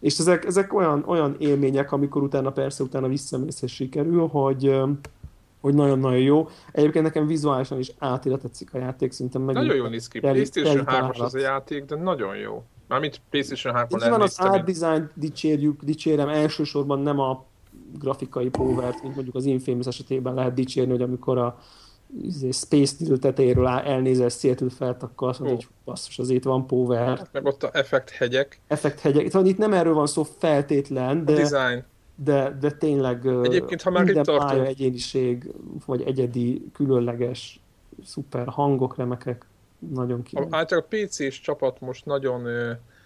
És 0.00 0.18
ezek, 0.18 0.44
ezek 0.44 0.74
olyan, 0.74 1.04
olyan 1.06 1.36
élmények, 1.38 1.92
amikor 1.92 2.22
utána 2.22 2.50
persze 2.50 2.82
utána 2.82 3.08
visszamész 3.08 3.62
és 3.62 3.72
sikerül, 3.72 4.26
hogy, 4.26 4.80
hogy 5.60 5.74
nagyon-nagyon 5.74 6.18
jó. 6.18 6.48
Egyébként 6.72 7.04
nekem 7.04 7.26
vizuálisan 7.26 7.78
is 7.78 7.92
átére 7.98 8.36
tetszik 8.36 8.74
a 8.74 8.78
játék, 8.78 9.12
szerintem 9.12 9.42
meg. 9.42 9.54
Nagyon 9.54 9.76
jó 9.76 9.86
néz 9.86 10.08
ki. 10.08 10.20
PlayStation 10.20 10.86
3 10.86 11.10
az 11.18 11.34
a 11.34 11.38
játék, 11.38 11.84
de 11.84 11.96
nagyon 11.96 12.36
jó. 12.36 12.62
Mármint 12.92 13.20
PlayStation 13.30 13.74
3-on 13.76 14.06
van 14.10 14.20
az 14.20 14.36
design 14.64 15.10
dicsérjük, 15.14 15.82
dicsérem 15.82 16.28
elsősorban 16.28 16.98
nem 16.98 17.18
a 17.18 17.44
grafikai 17.98 18.48
powert, 18.48 19.02
mint 19.02 19.14
mondjuk 19.14 19.34
az 19.34 19.44
Infamous 19.44 19.86
esetében 19.86 20.34
lehet 20.34 20.54
dicsérni, 20.54 20.90
hogy 20.90 21.02
amikor 21.02 21.38
a 21.38 21.58
izé, 22.22 22.50
Space 22.50 22.94
Needle 22.98 23.18
tetejéről 23.18 23.66
elnézel 23.66 24.28
Seattle 24.28 24.70
felt, 24.70 25.02
akkor 25.02 25.28
azt 25.28 25.38
mondod, 25.38 25.58
Ó. 25.58 25.60
hogy 25.60 25.68
basszus, 25.84 26.18
azért 26.18 26.38
itt 26.38 26.44
van 26.44 26.66
power. 26.66 27.28
Meg 27.32 27.44
ott 27.44 27.62
a 27.62 27.70
effekt 27.72 28.10
hegyek, 28.10 28.60
Effekt 28.66 29.00
hegyek. 29.00 29.24
Itt, 29.24 29.46
itt 29.46 29.58
nem 29.58 29.72
erről 29.72 29.94
van 29.94 30.06
szó 30.06 30.22
feltétlen, 30.38 31.18
a 31.18 31.22
de, 31.22 31.32
design. 31.32 31.84
de, 32.14 32.56
de 32.60 32.70
tényleg 32.70 33.26
Egyébként, 33.26 33.82
ha 33.82 33.90
már 33.90 34.04
minden 34.04 34.22
itt 34.22 34.28
tartunk- 34.28 34.50
pálya 34.50 34.66
egyéniség, 34.66 35.50
vagy 35.86 36.02
egyedi, 36.02 36.70
különleges, 36.72 37.60
szuper 38.04 38.46
hangok, 38.46 38.96
remekek, 38.96 39.46
nagyon 39.90 40.20
A, 40.20 40.22
király. 40.22 40.46
általában 40.50 40.90
a 40.90 41.04
PC-s 41.06 41.40
csapat 41.40 41.80
most 41.80 42.04
nagyon 42.04 42.48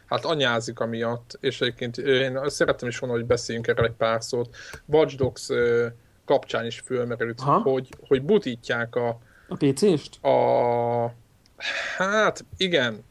hát 0.06 0.24
anyázik 0.24 0.80
amiatt, 0.80 1.38
és 1.40 1.60
egyébként 1.60 1.98
én 1.98 2.38
szerettem 2.46 2.88
is 2.88 2.98
volna, 2.98 3.14
hogy 3.16 3.26
beszéljünk 3.26 3.66
erről 3.66 3.84
egy 3.86 3.92
pár 3.92 4.22
szót. 4.22 4.56
Watch 4.86 5.16
Dogs 5.16 5.48
kapcsán 6.24 6.66
is 6.66 6.80
fölmerült, 6.80 7.40
Aha. 7.40 7.58
hogy, 7.70 7.88
hogy 8.08 8.22
butítják 8.22 8.94
a, 8.94 9.18
A 9.48 9.56
PC-st? 9.56 10.24
a 10.24 11.14
hát 11.96 12.44
igen, 12.56 13.04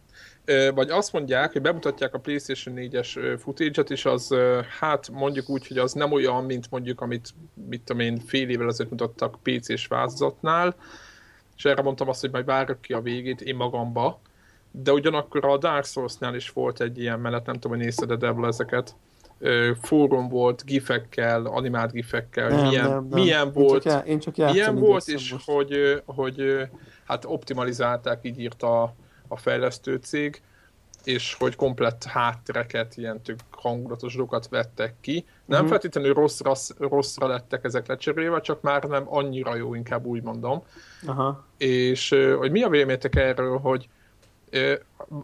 vagy 0.73 0.89
azt 0.89 1.13
mondják, 1.13 1.51
hogy 1.51 1.61
bemutatják 1.61 2.13
a 2.13 2.19
PlayStation 2.19 2.75
4-es 2.77 3.17
ö, 3.17 3.37
footage-et, 3.37 3.89
és 3.89 4.05
az 4.05 4.35
hát 4.79 5.09
mondjuk 5.09 5.49
úgy, 5.49 5.67
hogy 5.67 5.77
az 5.77 5.93
nem 5.93 6.11
olyan, 6.11 6.43
mint 6.43 6.71
mondjuk, 6.71 7.01
amit 7.01 7.29
mit 7.69 7.81
tudom 7.81 8.01
én, 8.01 8.19
fél 8.19 8.49
évvel 8.49 8.67
ezelőtt 8.67 8.91
mutattak 8.91 9.37
PC-s 9.43 9.87
változatnál, 9.87 10.75
és 11.57 11.65
erre 11.65 11.81
mondtam 11.81 12.09
azt, 12.09 12.21
hogy 12.21 12.31
majd 12.31 12.45
várok 12.45 12.81
ki 12.81 12.93
a 12.93 13.01
végét 13.01 13.41
én 13.41 13.55
magamba, 13.55 14.19
de 14.71 14.91
ugyanakkor 14.91 15.45
a 15.45 15.57
Dark 15.57 15.85
Souls-nál 15.85 16.35
is 16.35 16.49
volt 16.49 16.81
egy 16.81 16.99
ilyen 16.99 17.19
menet, 17.19 17.45
nem 17.45 17.55
tudom, 17.55 17.71
hogy 17.71 17.85
nézted 17.85 18.07
de 18.07 18.15
Devil 18.15 18.45
ezeket, 18.45 18.95
fórum 19.81 20.29
volt, 20.29 20.65
gifekkel, 20.65 21.45
animált 21.45 21.91
gifekkel, 21.91 22.51
hogy 22.51 22.67
milyen, 22.69 23.03
milyen 23.03 23.45
Én 23.47 23.53
volt, 23.53 23.83
csak, 23.83 23.91
já- 23.91 24.05
én 24.05 24.19
csak 24.19 24.37
játszom 24.37 24.55
Ilyen 24.55 24.75
volt, 24.75 25.07
és 25.07 25.31
most. 25.31 25.45
hogy, 25.45 26.01
hogy 26.05 26.67
hát 27.05 27.25
optimalizálták, 27.25 28.19
így 28.21 28.39
írta 28.39 28.81
a, 28.81 28.93
a 29.27 29.37
fejlesztő 29.37 29.95
cég, 29.95 30.41
és 31.05 31.35
hogy 31.39 31.55
komplett 31.55 32.03
háttereket, 32.03 32.97
ilyen 32.97 33.21
tök 33.21 33.39
hangulatos 33.51 34.15
dolgokat 34.15 34.47
vettek 34.49 34.93
ki. 35.01 35.25
Nem 35.45 35.61
Mhm. 35.61 35.69
feltétlenül 35.69 36.13
rossz, 36.13 36.39
rossz, 36.41 36.69
rosszra 36.77 37.27
lettek 37.27 37.63
ezek 37.63 37.87
lecserélve, 37.87 38.41
csak 38.41 38.61
már 38.61 38.83
nem 38.83 39.03
annyira 39.07 39.55
jó, 39.55 39.73
inkább 39.73 40.05
úgy 40.05 40.23
mondom. 40.23 40.63
Aha. 41.05 41.45
És 41.57 42.15
hogy 42.37 42.51
mi 42.51 42.61
a 42.63 42.69
véleményetek 42.69 43.15
erről, 43.15 43.57
hogy 43.57 43.87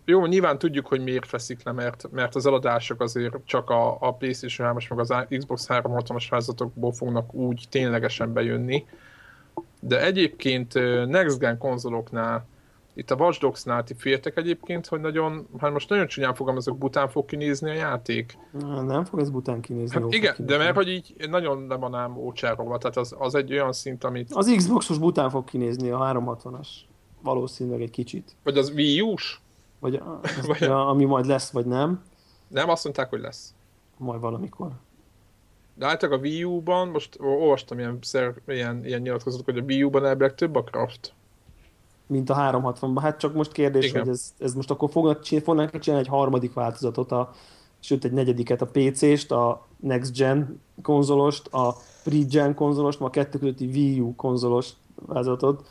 jó, 0.06 0.26
nyilván 0.26 0.58
tudjuk, 0.58 0.88
hogy 0.88 1.04
miért 1.04 1.30
veszik 1.30 1.64
le, 1.64 1.72
mert, 1.72 2.12
mert 2.12 2.36
az 2.36 2.46
eladások 2.46 3.02
azért 3.02 3.36
csak 3.46 3.70
a, 3.70 3.98
a 4.00 4.14
PlayStation 4.14 4.74
3-as 4.76 4.90
meg 4.90 5.00
az 5.00 5.14
Xbox 5.38 5.66
360-as 5.70 6.26
változatokból 6.30 6.92
fognak 6.92 7.34
úgy 7.34 7.66
ténylegesen 7.70 8.34
bejönni. 8.34 8.86
De 9.80 10.02
egyébként 10.06 10.74
Next 11.08 11.40
Gen 11.40 11.58
konzoloknál, 11.58 12.46
itt 12.94 13.12
a 13.12 13.16
Watch 13.16 13.40
Dogs-nál 13.40 13.84
ti 13.84 13.94
féltek 13.94 14.38
egyébként, 14.38 14.88
hogy 14.88 15.00
nagyon, 15.00 15.48
hát 15.60 15.72
most 15.72 15.90
nagyon 15.90 16.08
csúnyán 16.08 16.34
fogalmazok, 16.36 16.78
bután 16.78 17.10
fog 17.10 17.26
kinézni 17.26 17.70
a 17.70 17.74
játék. 17.74 18.38
Na, 18.52 18.82
Nem 18.82 19.06
fog 19.06 19.20
ez 19.20 19.30
bután 19.30 19.62
kinézni. 19.62 20.02
Hát 20.02 20.14
igen, 20.14 20.32
de 20.38 20.44
kinézni. 20.44 20.64
mert 20.64 20.76
hogy 20.76 20.88
így 20.90 21.16
nagyon 21.30 21.68
le 21.68 21.76
van 21.76 21.96
ám 21.96 22.18
ócsárolva, 22.18 22.78
tehát 22.78 22.98
az, 22.98 23.16
az 23.20 23.36
egy 23.36 23.52
olyan 23.52 23.74
szint, 23.74 24.04
amit, 24.04 24.34
Az 24.34 24.54
Xboxos 24.56 24.98
bután 24.98 25.30
fog 25.30 25.44
kinézni, 25.44 25.90
a 25.90 25.98
360-as. 26.00 26.68
Valószínűleg 27.22 27.82
egy 27.82 27.90
kicsit. 27.92 28.36
vagy 28.44 28.58
az 28.58 28.70
Wii 28.76 29.02
U-s, 29.02 29.40
Vagy, 29.80 29.96
a, 29.96 30.20
az, 30.40 30.48
Vagy- 30.48 30.64
a, 30.64 30.90
ami 30.90 31.06
majd 31.06 31.26
lesz, 31.26 31.52
vagy 31.52 31.66
nem. 31.66 32.04
nem 32.48 32.70
azt 32.70 32.84
mondták, 32.84 33.10
hogy 33.10 33.20
lesz. 33.22 33.54
Majd 33.98 34.22
valamikor. 34.22 34.70
De 35.74 35.86
általában 35.86 36.20
a 36.20 36.28
Wii 36.28 36.44
U-ban, 36.44 36.88
most 36.88 37.18
olvastam 37.20 37.80
ilyen, 37.80 37.98
szer, 38.02 38.34
ilyen, 38.48 38.86
ilyen 38.86 39.02
nyilatkozatok, 39.02 39.46
hogy 39.46 39.58
a 39.58 39.62
Wii 39.64 39.84
U-ban 39.84 40.06
elvileg 40.06 40.36
több 40.36 40.56
a 40.56 40.64
craft. 40.64 41.14
Mint 42.12 42.30
a 42.30 42.36
360-ban. 42.36 43.00
Hát 43.02 43.20
csak 43.20 43.34
most 43.34 43.52
kérdés, 43.52 43.86
Igen. 43.86 44.02
hogy 44.02 44.10
ez, 44.10 44.34
ez 44.38 44.54
most 44.54 44.72
akkor 44.72 44.90
fognak 44.90 45.22
csinálni, 45.22 45.46
fognak 45.46 45.80
csinálni 45.80 46.06
egy 46.06 46.12
harmadik 46.12 46.54
változatot, 46.54 47.12
a, 47.12 47.32
sőt 47.80 48.06
egy 48.06 48.12
negyediket 48.12 48.62
a 48.62 48.66
PC-st, 48.66 49.32
a 49.32 49.68
Next 49.80 50.16
Gen 50.18 50.62
konzolost, 50.82 51.48
a 51.48 51.76
Pre-Gen 52.04 52.56
konzolost, 52.56 53.00
ma 53.00 53.06
a 53.06 53.10
kettő 53.10 53.40
közötti 53.40 53.66
Wii 53.66 54.00
U 54.00 54.16
konzolos 54.16 54.70
változatot. 55.06 55.68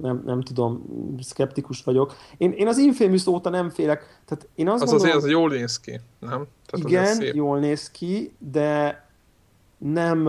Nem, 0.00 0.22
nem 0.24 0.40
tudom, 0.40 0.84
szkeptikus 1.20 1.82
vagyok. 1.82 2.14
Én, 2.36 2.52
én 2.52 2.66
az 2.66 2.78
Infamous 2.78 3.26
óta 3.26 3.50
nem 3.50 3.68
félek. 3.70 4.20
Tehát 4.24 4.48
én 4.54 4.68
azt 4.68 4.82
Az 4.82 4.90
gondolom, 4.90 5.16
azért 5.16 5.24
az 5.24 5.38
jól 5.38 5.50
néz 5.50 5.80
ki, 5.80 6.00
nem? 6.18 6.46
Tehát 6.66 6.88
igen, 6.88 7.34
jól 7.34 7.58
néz 7.58 7.90
ki, 7.90 8.32
de 8.38 9.04
nem, 9.78 10.28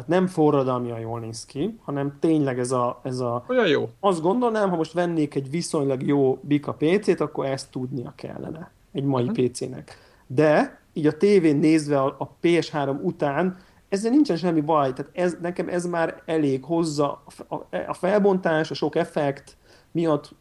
tehát 0.00 0.20
nem 0.20 0.26
forradalmian 0.26 1.00
jól 1.00 1.20
néz 1.20 1.44
ki, 1.44 1.78
hanem 1.84 2.16
tényleg 2.20 2.58
ez 2.58 2.70
a, 2.72 3.00
ez 3.02 3.18
a 3.20 3.44
Olyan 3.48 3.66
jó. 3.68 3.88
azt 4.00 4.20
gondolnám, 4.22 4.70
ha 4.70 4.76
most 4.76 4.92
vennék 4.92 5.34
egy 5.34 5.50
viszonylag 5.50 6.02
jó 6.06 6.38
Bika 6.42 6.72
PC-t, 6.78 7.20
akkor 7.20 7.46
ezt 7.46 7.70
tudnia 7.70 8.12
kellene 8.16 8.70
egy 8.92 9.04
mai 9.04 9.24
Mhm. 9.24 9.32
PC-nek. 9.32 9.98
De 10.26 10.80
így 10.92 11.06
a 11.06 11.16
tévén 11.16 11.56
nézve 11.56 12.00
a, 12.00 12.16
a 12.18 12.30
PS3 12.42 13.02
után 13.02 13.56
ezzel 13.88 14.10
nincsen 14.10 14.36
semmi 14.36 14.60
baj, 14.60 14.92
tehát 14.92 15.10
ez, 15.14 15.36
nekem 15.40 15.68
ez 15.68 15.86
már 15.86 16.22
elég 16.26 16.64
hozza 16.64 17.22
a, 17.48 17.54
a, 17.54 17.66
a 17.86 17.94
felbontás, 17.94 18.70
a 18.70 18.74
sok 18.74 18.96
effekt 18.96 19.56
miatt 19.92 20.34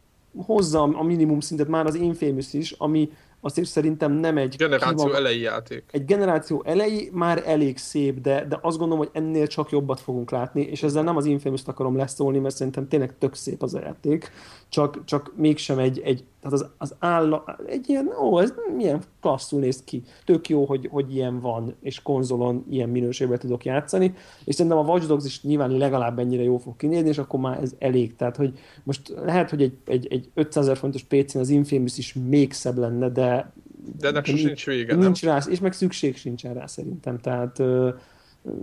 hozza 0.46 0.82
a 0.84 1.04
minimum 1.04 1.40
szintet 1.40 1.68
már 1.68 1.86
az 1.86 1.96
Infamous 1.96 2.54
is, 2.54 2.72
ami 2.72 3.10
azért 3.42 3.68
szerintem 3.68 4.12
nem 4.12 4.38
egy 4.38 4.56
Generáció 4.58 4.96
kimaga- 4.96 5.16
elejé 5.18 5.42
játék. 5.42 5.84
egy 5.92 6.06
generáció 6.06 6.64
elejé 6.66 7.10
már 7.14 7.44
elég 7.46 7.78
szép, 7.78 8.22
de, 8.22 8.46
de 8.46 8.60
azt 8.62 8.78
gondolom, 8.78 9.06
hogy 9.06 9.22
ennél 9.22 9.48
csak 9.48 9.70
jobbat 9.70 10.00
fogunk 10.00 10.32
látni, 10.32 10.62
és 10.62 10.84
ezzel 10.84 11.04
nem 11.04 11.18
az 11.18 11.26
Infamous-t 11.26 11.68
akarom 11.68 11.98
leszólni, 11.98 12.40
mert 12.40 12.56
szerintem 12.56 12.88
tényleg 12.88 13.18
tök 13.18 13.36
szép 13.36 13.64
az 13.64 13.74
a 13.74 13.80
játék, 13.80 14.32
csak, 14.70 15.06
csak 15.06 15.32
mégsem 15.36 15.78
egy, 15.80 16.00
egy 16.00 16.24
tehát 16.42 16.60
az, 16.60 16.66
az 16.78 16.96
áll, 17.00 17.44
egy 17.68 17.90
ilyen, 17.90 18.08
ó, 18.22 18.40
ez 18.40 18.54
milyen 18.76 19.02
klasszul 19.22 19.60
néz 19.60 19.84
ki, 19.84 20.04
tök 20.26 20.50
jó, 20.50 20.66
hogy, 20.66 20.88
hogy 20.92 21.16
ilyen 21.16 21.40
van, 21.40 21.76
és 21.82 22.02
konzolon 22.02 22.66
ilyen 22.70 22.90
minőségben 22.90 23.40
tudok 23.40 23.66
játszani, 23.66 24.14
és 24.46 24.56
szerintem 24.56 24.80
a 24.82 24.84
Watch 24.84 25.08
Dogs 25.08 25.26
is 25.26 25.42
nyilván 25.42 25.72
legalább 25.72 26.20
ennyire 26.20 26.44
jó 26.44 26.58
fog 26.58 26.76
kinézni, 26.76 27.10
és 27.10 27.18
akkor 27.18 27.40
már 27.40 27.62
ez 27.62 27.76
elég, 27.80 28.16
tehát 28.16 28.36
hogy 28.36 28.60
most 28.84 29.14
lehet, 29.26 29.50
hogy 29.50 29.62
egy, 29.62 29.78
egy, 29.86 30.08
egy 30.10 30.30
500 30.34 30.64
ezer 30.64 30.78
fontos 30.78 31.04
PC-n 31.04 31.38
az 31.38 31.50
Infamous 31.50 31.98
is 31.98 32.14
még 32.14 32.54
szebb 32.54 32.78
lenne, 32.78 33.10
de 33.10 33.54
De 34.00 34.08
ennek 34.08 34.26
sosem 34.26 34.40
ni- 34.40 34.46
nincs 34.46 34.66
vége, 34.66 34.96
nem? 34.96 35.14
Rá, 35.22 35.38
és 35.50 35.60
meg 35.60 35.74
szükség 35.74 36.18
sincsen 36.18 36.54
rá 36.54 36.66
szerintem, 36.66 37.18
tehát 37.18 37.62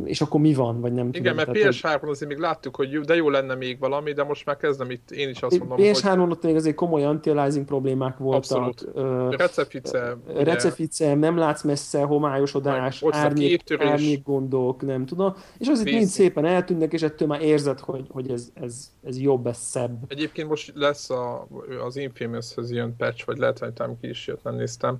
és 0.05 0.21
akkor 0.21 0.41
mi 0.41 0.55
van, 0.55 0.81
vagy 0.81 0.93
nem 0.93 1.09
Igen, 1.09 1.23
tudom. 1.23 1.37
mert 1.37 1.53
tehát, 1.53 2.01
PS3-on 2.03 2.09
azért 2.09 2.31
még 2.31 2.39
láttuk, 2.39 2.77
hogy 2.77 3.01
de 3.01 3.15
jó 3.15 3.31
lenne 3.31 3.55
még 3.55 3.79
valami, 3.79 4.13
de 4.13 4.23
most 4.23 4.47
már 4.47 4.57
kezdem 4.57 4.91
itt, 4.91 5.11
én 5.11 5.29
is 5.29 5.43
azt 5.43 5.59
hogy 5.59 5.69
mondom, 5.69 5.87
hogy 5.87 5.97
PS3-on 5.97 6.31
ott 6.31 6.43
még 6.43 6.55
azért 6.55 6.75
komoly 6.75 7.05
anti-aliasing 7.05 7.65
problémák 7.65 8.19
voltak. 8.19 8.37
Abszolút. 8.37 8.87
Ö, 8.95 9.35
recepice, 9.37 10.17
ugye, 10.29 10.45
recefice, 10.45 11.15
nem 11.15 11.37
látsz 11.37 11.63
messze, 11.63 12.03
homályosodás, 12.03 13.03
árnyék, 13.11 13.63
árnyék 13.79 14.23
gondok, 14.23 14.83
nem 14.83 15.07
tudom. 15.07 15.35
És 15.59 15.69
az 15.69 15.79
itt 15.79 15.85
Basic. 15.85 15.99
mind 15.99 16.11
szépen 16.11 16.45
eltűnnek, 16.45 16.93
és 16.93 17.03
ettől 17.03 17.29
már 17.29 17.43
érzed, 17.43 17.81
hogy, 17.81 18.07
hogy 18.09 18.31
ez, 18.31 18.49
ez, 18.55 18.91
ez 19.05 19.21
jobb, 19.21 19.47
ez 19.47 19.59
szebb. 19.59 19.99
Egyébként 20.09 20.49
most 20.49 20.73
lesz 20.75 21.11
a, 21.11 21.47
az 21.85 21.97
Infamous-hez 21.97 22.71
ilyen 22.71 22.95
patch, 22.99 23.27
vagy 23.27 23.39
lehet, 23.39 23.59
hogy 23.59 23.73
ki 24.01 24.09
is 24.09 24.27
jött, 24.27 24.43
nem 24.43 24.55
néztem, 24.55 24.97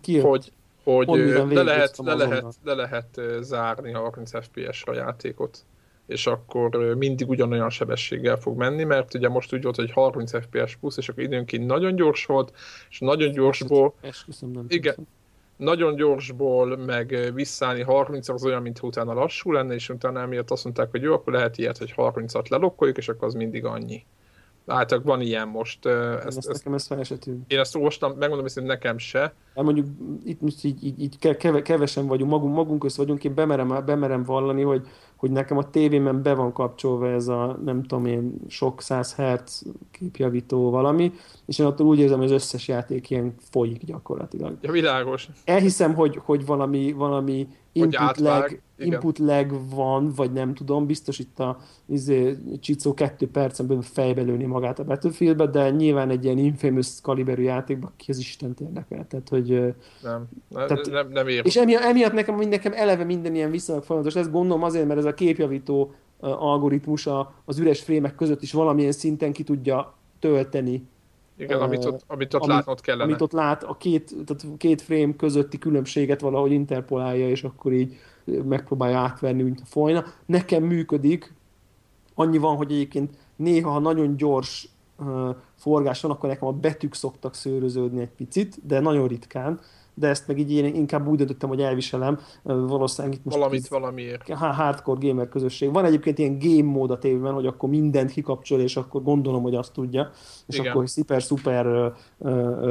Ki 0.00 0.12
jött? 0.12 0.24
hogy, 0.24 0.52
hogy 0.94 1.08
le 1.08 1.62
lehet, 1.62 1.96
le, 1.96 2.12
azonnal. 2.12 2.16
lehet, 2.16 2.54
le 2.64 2.74
lehet 2.74 3.20
zárni 3.40 3.92
30 3.92 4.30
FPS-re 4.44 4.92
a 4.92 4.94
játékot 4.94 5.64
és 6.08 6.26
akkor 6.26 6.94
mindig 6.96 7.28
ugyanolyan 7.28 7.70
sebességgel 7.70 8.36
fog 8.36 8.56
menni, 8.56 8.84
mert 8.84 9.14
ugye 9.14 9.28
most 9.28 9.54
úgy 9.54 9.62
volt, 9.62 9.76
hogy 9.76 9.90
30 9.90 10.30
FPS 10.40 10.76
plusz, 10.76 10.96
és 10.96 11.08
akkor 11.08 11.22
időnként 11.22 11.66
nagyon 11.66 11.96
gyors 11.96 12.26
volt, 12.26 12.52
és 12.90 12.98
nagyon 12.98 13.32
gyorsból, 13.32 13.94
Esküszöm, 14.00 14.50
nem 14.50 14.64
Igen. 14.68 14.94
nagyon 15.56 15.94
gyorsból 15.94 16.76
meg 16.76 17.30
visszállni 17.34 17.82
30 17.82 18.28
az 18.28 18.44
olyan, 18.44 18.62
mint 18.62 18.82
utána 18.82 19.12
lassú 19.12 19.52
lenne, 19.52 19.74
és 19.74 19.88
utána 19.88 20.20
emiatt 20.20 20.50
azt 20.50 20.64
mondták, 20.64 20.90
hogy 20.90 21.02
jó, 21.02 21.12
akkor 21.12 21.32
lehet 21.32 21.58
ilyet, 21.58 21.78
hogy 21.78 21.94
30-at 21.96 22.48
lelokkoljuk, 22.48 22.96
és 22.96 23.08
akkor 23.08 23.28
az 23.28 23.34
mindig 23.34 23.64
annyi. 23.64 24.04
Hát 24.68 25.00
van 25.02 25.20
ilyen 25.20 25.48
most. 25.48 25.86
Ezt, 25.86 26.26
Ezt, 26.26 26.36
ezt, 26.36 26.36
ezt, 26.36 26.46
nekem 26.48 26.74
ez 26.74 26.86
fel 26.86 27.00
én 27.46 27.58
ezt 27.58 27.76
olvastam, 27.76 28.10
megmondom, 28.18 28.46
hogy 28.54 28.62
nekem 28.62 28.98
se. 28.98 29.20
Hát 29.54 29.64
mondjuk 29.64 29.86
itt 30.24 30.40
most 30.40 30.64
így, 30.64 30.84
így, 30.84 31.00
így 31.00 31.18
ke- 31.18 31.36
keve, 31.36 31.62
kevesen 31.62 32.06
vagyunk, 32.06 32.30
magunk, 32.30 32.54
magunk 32.54 32.80
közt 32.80 32.96
vagyunk, 32.96 33.24
én 33.24 33.34
bemerem, 33.34 33.82
bemerem 33.86 34.22
vallani, 34.22 34.62
hogy, 34.62 34.86
hogy 35.16 35.30
nekem 35.30 35.56
a 35.56 35.70
tévémen 35.70 36.22
be 36.22 36.34
van 36.34 36.52
kapcsolva 36.52 37.08
ez 37.08 37.28
a 37.28 37.58
nem 37.64 37.82
tudom 37.82 38.06
én 38.06 38.34
sok 38.48 38.82
száz 38.82 39.14
hertz 39.14 39.64
képjavító 39.90 40.70
valami, 40.70 41.12
és 41.48 41.58
én 41.58 41.66
attól 41.66 41.86
úgy 41.86 41.98
érzem, 41.98 42.18
hogy 42.18 42.26
az 42.26 42.32
összes 42.32 42.68
játék 42.68 43.10
ilyen 43.10 43.34
folyik 43.50 43.84
gyakorlatilag. 43.84 44.56
Ja, 44.60 44.72
világos. 44.72 45.28
Elhiszem, 45.44 45.94
hogy, 45.94 46.20
hogy 46.24 46.46
valami, 46.46 46.92
valami 46.92 47.48
input 47.72 47.96
átvág, 47.96 48.40
lag, 48.40 48.60
igen. 48.78 48.92
input 48.92 49.18
lag 49.18 49.60
van, 49.74 50.12
vagy 50.16 50.32
nem 50.32 50.54
tudom, 50.54 50.86
biztos 50.86 51.18
itt 51.18 51.38
a 51.38 51.58
izé, 51.86 52.36
Csicó 52.60 52.94
kettő 52.94 53.28
percen 53.30 53.66
belül 53.66 53.82
fejbe 53.82 54.22
lőni 54.22 54.44
magát 54.44 54.78
a 54.78 54.84
Battlefieldbe, 54.84 55.46
de 55.46 55.70
nyilván 55.70 56.10
egy 56.10 56.24
ilyen 56.24 56.38
Infamous 56.38 57.00
kaliberű 57.02 57.42
játékban 57.42 57.92
ki 57.96 58.10
az 58.10 58.18
Istent 58.18 58.60
érdekel. 58.60 59.06
Tehát, 59.06 59.28
hogy, 59.28 59.48
Nem, 60.02 60.28
ne, 60.48 60.66
Tehát- 60.66 60.90
nem, 60.90 61.08
nem 61.12 61.28
ér. 61.28 61.42
és 61.44 61.56
emiatt, 61.56 61.82
emiatt 61.82 62.12
nekem, 62.12 62.38
nekem 62.38 62.72
eleve 62.74 63.04
minden 63.04 63.34
ilyen 63.34 63.50
viszonylag 63.50 63.84
folyamatos. 63.84 64.16
Ezt 64.16 64.30
gondolom 64.32 64.62
azért, 64.62 64.86
mert 64.86 64.98
ez 64.98 65.04
a 65.04 65.14
képjavító 65.14 65.92
algoritmus 66.20 67.08
az 67.44 67.58
üres 67.58 67.82
frémek 67.82 68.14
között 68.14 68.42
is 68.42 68.52
valamilyen 68.52 68.92
szinten 68.92 69.32
ki 69.32 69.42
tudja 69.42 69.94
tölteni 70.18 70.86
igen, 71.38 71.60
amit 71.60 71.84
ott, 71.84 72.04
amit 72.06 72.34
ott 72.34 72.42
amit, 72.42 72.54
látnod 72.54 72.80
kellene. 72.80 73.04
Amit 73.04 73.20
ott 73.20 73.32
lát, 73.32 73.64
a 73.64 73.76
két, 73.76 74.14
tehát 74.26 74.56
két 74.56 74.82
frame 74.82 75.16
közötti 75.16 75.58
különbséget 75.58 76.20
valahogy 76.20 76.52
interpolálja, 76.52 77.28
és 77.28 77.44
akkor 77.44 77.72
így 77.72 77.96
megpróbálja 78.24 78.98
átverni, 78.98 79.42
mint 79.42 79.60
a 79.60 79.66
folyna. 79.66 80.04
Nekem 80.26 80.62
működik, 80.62 81.32
annyi 82.14 82.38
van, 82.38 82.56
hogy 82.56 82.72
egyébként 82.72 83.16
néha, 83.36 83.70
ha 83.70 83.78
nagyon 83.78 84.16
gyors 84.16 84.68
uh, 84.98 85.36
forgás 85.54 86.00
van, 86.00 86.10
akkor 86.10 86.28
nekem 86.28 86.48
a 86.48 86.52
betűk 86.52 86.94
szoktak 86.94 87.34
szőröződni 87.34 88.00
egy 88.00 88.12
picit, 88.16 88.66
de 88.66 88.80
nagyon 88.80 89.08
ritkán 89.08 89.60
de 89.98 90.08
ezt 90.08 90.26
meg 90.26 90.38
így 90.38 90.52
én 90.52 90.64
inkább 90.64 91.06
úgy 91.06 91.16
döntöttem, 91.16 91.48
hogy 91.48 91.60
elviselem, 91.60 92.18
valószínűleg 92.42 93.16
itt 93.16 93.24
most 93.24 93.36
Valamit 93.36 93.60
itt, 93.60 93.66
valamiért. 93.66 94.28
Hardcore 94.28 95.06
gamer 95.08 95.28
közösség. 95.28 95.72
Van 95.72 95.84
egyébként 95.84 96.18
ilyen 96.18 96.38
game 96.38 96.70
mód 96.70 96.90
a 96.90 96.98
tévében, 96.98 97.32
hogy 97.32 97.46
akkor 97.46 97.68
mindent 97.68 98.10
kikapcsol, 98.10 98.60
és 98.60 98.76
akkor 98.76 99.02
gondolom, 99.02 99.42
hogy 99.42 99.54
azt 99.54 99.72
tudja, 99.72 100.10
és 100.46 100.58
Igen. 100.58 100.70
akkor 100.70 100.88
szuper-szuper 100.88 101.92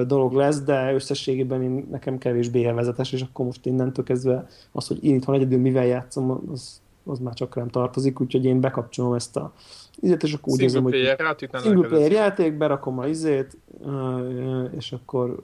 dolog 0.07 0.33
lesz, 0.33 0.61
de 0.61 0.93
összességében 0.93 1.61
én, 1.61 1.87
nekem 1.91 2.17
kevésbé 2.17 2.59
élvezetes, 2.59 3.11
és 3.11 3.21
akkor 3.21 3.45
most 3.45 3.65
innentől 3.65 4.05
kezdve 4.05 4.47
az, 4.71 4.87
hogy 4.87 5.03
én 5.03 5.15
itthon 5.15 5.35
egyedül 5.35 5.59
mivel 5.59 5.85
játszom, 5.85 6.41
az, 6.51 6.81
az 7.03 7.19
már 7.19 7.33
csak 7.33 7.55
rám 7.55 7.67
tartozik, 7.67 8.21
úgyhogy 8.21 8.45
én 8.45 8.59
bekapcsolom 8.59 9.13
ezt 9.13 9.37
a 9.37 9.53
izét, 9.99 10.23
és 10.23 10.33
akkor 10.33 10.53
úgy 10.53 10.61
érzem, 10.61 10.83
hogy 10.83 10.93
single 11.61 11.87
player 11.87 12.11
játék, 12.11 12.57
berakom 12.57 12.99
a 12.99 13.07
izét, 13.07 13.57
és 14.77 14.91
akkor 14.91 15.41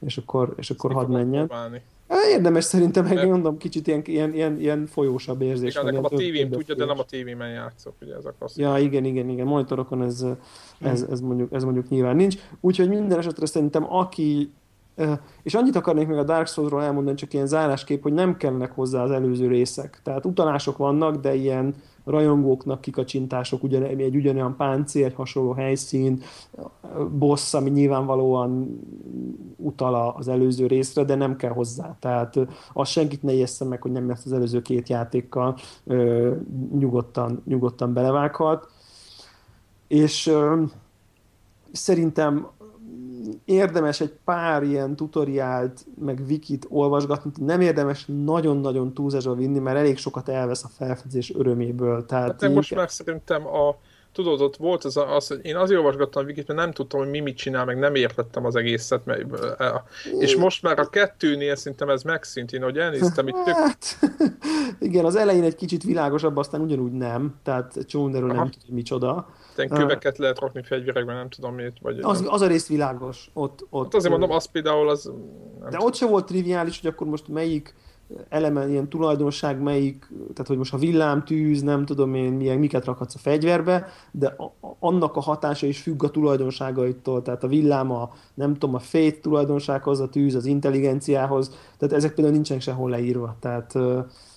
és 0.00 0.16
akkor, 0.16 0.54
és 0.56 0.70
akkor 0.70 0.92
hadd 0.92 1.08
menjen. 1.08 1.46
Próbálni. 1.46 1.82
Érdemes 2.30 2.64
szerintem, 2.64 3.04
meg 3.04 3.14
Mert... 3.14 3.28
mondom, 3.28 3.56
kicsit 3.56 3.86
ilyen, 3.86 4.02
ilyen, 4.04 4.34
ilyen, 4.34 4.60
ilyen 4.60 4.86
folyósabb 4.86 5.42
érzés. 5.42 5.74
Igen, 5.74 5.84
nekem 5.84 6.04
a 6.04 6.08
tévém 6.08 6.50
tudja, 6.50 6.74
de 6.74 6.84
nem 6.84 6.98
a 6.98 7.04
tévémen 7.04 7.50
játszok, 7.50 7.94
ugye 8.02 8.14
ez 8.14 8.24
a 8.24 8.34
klasszikus. 8.38 8.70
Ja, 8.70 8.78
igen, 8.78 9.04
igen, 9.04 9.28
igen, 9.28 9.46
monitorokon 9.46 10.02
ez, 10.02 10.26
ez, 10.80 11.02
ez, 11.10 11.20
mondjuk, 11.20 11.52
ez 11.52 11.64
mondjuk 11.64 11.88
nyilván 11.88 12.16
nincs. 12.16 12.36
Úgyhogy 12.60 12.88
minden 12.88 13.18
esetre 13.18 13.46
szerintem 13.46 13.94
aki 13.94 14.52
és 15.42 15.54
annyit 15.54 15.76
akarnék 15.76 16.06
még 16.06 16.18
a 16.18 16.24
Dark 16.24 16.46
Souls-ról 16.46 16.82
elmondani, 16.82 17.16
csak 17.16 17.32
ilyen 17.32 17.46
zárásképp, 17.46 18.02
hogy 18.02 18.12
nem 18.12 18.36
kellnek 18.36 18.72
hozzá 18.72 19.02
az 19.02 19.10
előző 19.10 19.48
részek. 19.48 20.00
Tehát 20.02 20.26
utalások 20.26 20.76
vannak, 20.76 21.16
de 21.16 21.34
ilyen 21.34 21.74
rajongóknak 22.08 22.80
kikacsintások, 22.80 23.62
ugyan, 23.62 23.82
egy 23.82 24.16
ugyanolyan 24.16 24.56
páncél, 24.56 25.04
egy 25.04 25.14
hasonló 25.14 25.52
helyszín, 25.52 26.22
boss, 27.18 27.54
ami 27.54 27.70
nyilvánvalóan 27.70 28.80
utal 29.56 30.14
az 30.16 30.28
előző 30.28 30.66
részre, 30.66 31.04
de 31.04 31.14
nem 31.14 31.36
kell 31.36 31.52
hozzá. 31.52 31.96
Tehát 32.00 32.38
az 32.72 32.88
senkit 32.88 33.22
ne 33.22 33.32
ijessze 33.32 33.64
meg, 33.64 33.82
hogy 33.82 33.92
nem 33.92 34.08
lesz 34.08 34.24
az 34.24 34.32
előző 34.32 34.62
két 34.62 34.88
játékkal, 34.88 35.56
nyugodtan, 36.78 37.42
nyugodtan 37.44 37.92
belevághat. 37.92 38.70
És 39.88 40.32
szerintem 41.72 42.46
érdemes 43.44 44.00
egy 44.00 44.12
pár 44.24 44.62
ilyen 44.62 44.96
tutoriált, 44.96 45.86
meg 46.00 46.22
wikit 46.28 46.66
olvasgatni, 46.68 47.44
nem 47.44 47.60
érdemes 47.60 48.04
nagyon-nagyon 48.24 48.94
túlzásba 48.94 49.34
vinni, 49.34 49.58
mert 49.58 49.78
elég 49.78 49.98
sokat 49.98 50.28
elvesz 50.28 50.64
a 50.64 50.68
felfedezés 50.68 51.34
öröméből. 51.34 52.06
Tehát 52.06 52.42
hát 52.42 52.54
most 52.54 52.74
már 52.74 52.90
szerintem 52.90 53.46
a 53.46 53.76
tudod, 54.22 54.40
ott 54.40 54.56
volt 54.56 54.84
az, 54.84 54.96
az, 54.96 55.26
hogy 55.26 55.38
én 55.42 55.56
azért 55.56 55.78
olvasgattam 55.78 56.22
a 56.22 56.26
wikit, 56.26 56.46
mert 56.46 56.60
nem 56.60 56.72
tudtam, 56.72 57.00
hogy 57.00 57.08
mi 57.08 57.20
mit 57.20 57.36
csinál, 57.36 57.64
meg 57.64 57.78
nem 57.78 57.94
értettem 57.94 58.44
az 58.44 58.56
egészet. 58.56 59.04
Mert, 59.04 59.24
és 60.18 60.36
most 60.36 60.62
már 60.62 60.78
a 60.78 60.88
kettőnél 60.88 61.56
szerintem 61.56 61.88
ez 61.88 62.02
megszűnt, 62.02 62.52
én 62.52 62.62
ahogy 62.62 62.78
elnéztem, 62.78 63.28
itt 63.28 63.44
tök... 63.44 63.54
Hát, 63.54 63.98
igen, 64.78 65.04
az 65.04 65.16
elején 65.16 65.42
egy 65.42 65.54
kicsit 65.54 65.82
világosabb, 65.82 66.36
aztán 66.36 66.60
ugyanúgy 66.60 66.92
nem, 66.92 67.34
tehát 67.42 67.74
csónderről 67.86 68.32
nem 68.32 68.50
tudja 68.50 68.74
micsoda. 68.74 69.28
Isten 69.48 69.68
köveket 69.68 70.18
lehet 70.18 70.38
rakni 70.38 70.62
fegyverekben, 70.62 71.16
nem 71.16 71.28
tudom 71.28 71.54
miért. 71.54 71.76
Vagy 71.82 71.98
az, 72.02 72.24
az 72.28 72.40
a 72.40 72.46
rész 72.46 72.68
világos. 72.68 73.30
Ott, 73.32 73.66
ott, 73.70 73.84
hát 73.84 73.94
azért 73.94 74.12
mondom, 74.12 74.30
az 74.30 74.44
például 74.44 74.88
az... 74.88 75.12
de 75.70 75.78
ott 75.80 75.94
se 75.94 76.06
volt 76.06 76.26
triviális, 76.26 76.80
hogy 76.80 76.90
akkor 76.90 77.06
most 77.06 77.28
melyik 77.28 77.74
eleme, 78.28 78.68
ilyen 78.68 78.88
tulajdonság 78.88 79.62
melyik, 79.62 80.06
tehát 80.08 80.46
hogy 80.46 80.56
most 80.56 80.74
a 80.74 80.78
villám, 80.78 81.24
tűz, 81.24 81.62
nem 81.62 81.84
tudom 81.84 82.14
én, 82.14 82.32
milyen, 82.32 82.58
miket 82.58 82.84
rakhatsz 82.84 83.14
a 83.14 83.18
fegyverbe, 83.18 83.86
de 84.10 84.26
a, 84.26 84.52
annak 84.78 85.16
a 85.16 85.20
hatása 85.20 85.66
is 85.66 85.80
függ 85.80 86.04
a 86.04 86.10
tulajdonságaitól, 86.10 87.22
tehát 87.22 87.44
a 87.44 87.48
villám 87.48 87.90
a, 87.90 88.10
nem 88.34 88.52
tudom, 88.52 88.74
a 88.74 88.78
fét 88.78 89.22
tulajdonsághoz, 89.22 90.00
a 90.00 90.08
tűz 90.08 90.34
az 90.34 90.44
intelligenciához, 90.44 91.54
tehát 91.78 91.94
ezek 91.94 92.14
például 92.14 92.34
nincsenek 92.34 92.62
sehol 92.62 92.90
leírva, 92.90 93.36
tehát 93.40 93.74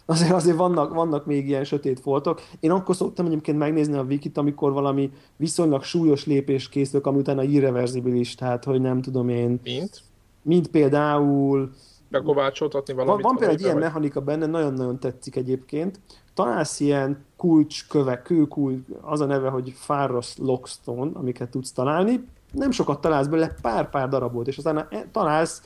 azért, 0.05 0.31
azért 0.31 0.57
vannak, 0.57 0.93
vannak 0.93 1.25
még 1.25 1.47
ilyen 1.47 1.63
sötét 1.63 1.99
foltok. 1.99 2.41
Én 2.59 2.71
akkor 2.71 2.95
szoktam 2.95 3.25
egyébként 3.25 3.57
megnézni 3.57 3.95
a 3.95 4.03
wikit, 4.03 4.37
amikor 4.37 4.71
valami 4.71 5.11
viszonylag 5.35 5.83
súlyos 5.83 6.25
lépés 6.25 6.69
készülök, 6.69 7.07
ami 7.07 7.17
utána 7.17 7.43
irreversibilis, 7.43 8.35
tehát 8.35 8.63
hogy 8.63 8.81
nem 8.81 9.01
tudom 9.01 9.29
én. 9.29 9.59
Mint? 9.63 10.01
Mint 10.41 10.67
például 10.67 11.71
bekovácsoltatni 12.11 12.93
valamit. 12.93 13.23
Van, 13.23 13.31
van 13.31 13.35
például 13.35 13.59
egy 13.59 13.63
ilyen 13.65 13.77
mechanika 13.77 14.21
benne, 14.21 14.45
nagyon-nagyon 14.45 14.99
tetszik 14.99 15.35
egyébként. 15.35 15.99
Találsz 16.33 16.79
ilyen 16.79 17.25
kulcsköve, 17.37 18.21
kőkulcs, 18.21 18.79
az 19.01 19.21
a 19.21 19.25
neve, 19.25 19.49
hogy 19.49 19.73
Farros 19.75 20.37
Lockstone, 20.37 21.11
amiket 21.13 21.49
tudsz 21.49 21.71
találni. 21.71 22.27
Nem 22.51 22.71
sokat 22.71 23.01
találsz 23.01 23.27
belőle, 23.27 23.55
pár-pár 23.61 24.09
darabot, 24.09 24.47
és 24.47 24.57
aztán 24.57 24.87
találsz 25.11 25.61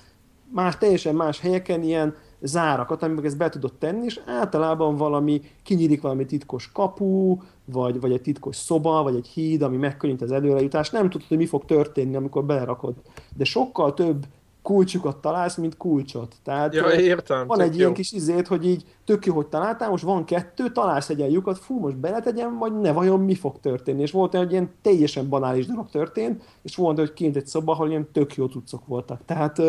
más, 0.52 0.78
teljesen 0.78 1.16
más 1.16 1.40
helyeken 1.40 1.84
ilyen 1.84 2.16
zárakat, 2.42 3.04
amiben 3.04 3.26
ezt 3.26 3.38
be 3.38 3.50
tudod 3.50 3.74
tenni, 3.74 4.06
és 4.06 4.20
általában 4.26 4.96
valami, 4.96 5.42
kinyílik 5.64 6.02
valami 6.02 6.26
titkos 6.26 6.72
kapu, 6.72 7.38
vagy, 7.66 8.00
vagy 8.00 8.12
egy 8.12 8.22
titkos 8.22 8.56
szoba, 8.56 9.04
vagy 9.04 9.16
egy 9.16 9.28
híd, 9.28 9.62
ami 9.62 9.78
megkönnyít 9.78 10.22
az 10.22 10.32
előrejutást, 10.32 10.92
nem 10.92 11.10
tudod, 11.10 11.28
hogy 11.28 11.38
mi 11.38 11.46
fog 11.46 11.66
történni, 11.66 12.16
amikor 12.16 12.46
belerakod. 12.46 12.94
De 13.36 13.44
sokkal 13.44 13.94
több 13.94 14.26
kulcsukat 14.66 15.18
találsz, 15.18 15.56
mint 15.56 15.78
kulcsot. 15.78 16.36
Tehát 16.44 16.74
ja, 16.74 16.92
értem, 16.92 17.48
van 17.48 17.60
egy 17.60 17.74
jó. 17.74 17.80
ilyen 17.80 17.94
kis 17.94 18.12
izét, 18.12 18.48
hogy 18.48 18.66
így 18.66 18.86
tök 19.06 19.26
jó, 19.26 19.34
hogy 19.34 19.48
találtál, 19.48 19.90
most 19.90 20.04
van 20.04 20.26
kettő, 20.26 20.72
találsz 20.72 21.10
egy 21.10 21.32
lyukat, 21.32 21.58
fú, 21.58 21.80
most 21.80 21.98
beletegyem, 21.98 22.58
vagy 22.58 22.80
ne, 22.80 22.92
vajon 22.92 23.20
mi 23.20 23.36
fog 23.36 23.60
történni. 23.60 24.02
És 24.02 24.12
volt 24.12 24.36
egy 24.36 24.52
ilyen 24.52 24.72
teljesen 24.82 25.30
banális 25.30 25.66
dolog 25.66 25.90
történt, 25.90 26.44
és 26.62 26.76
volt, 26.76 26.98
hogy 26.98 27.14
kint 27.14 27.36
egy 27.36 27.48
szoba, 27.48 27.72
ahol 27.72 27.90
ilyen 27.90 28.08
tök 28.12 28.36
jó 28.36 28.46
cuccok 28.46 28.88
voltak. 28.88 29.22
Tehát, 29.26 29.62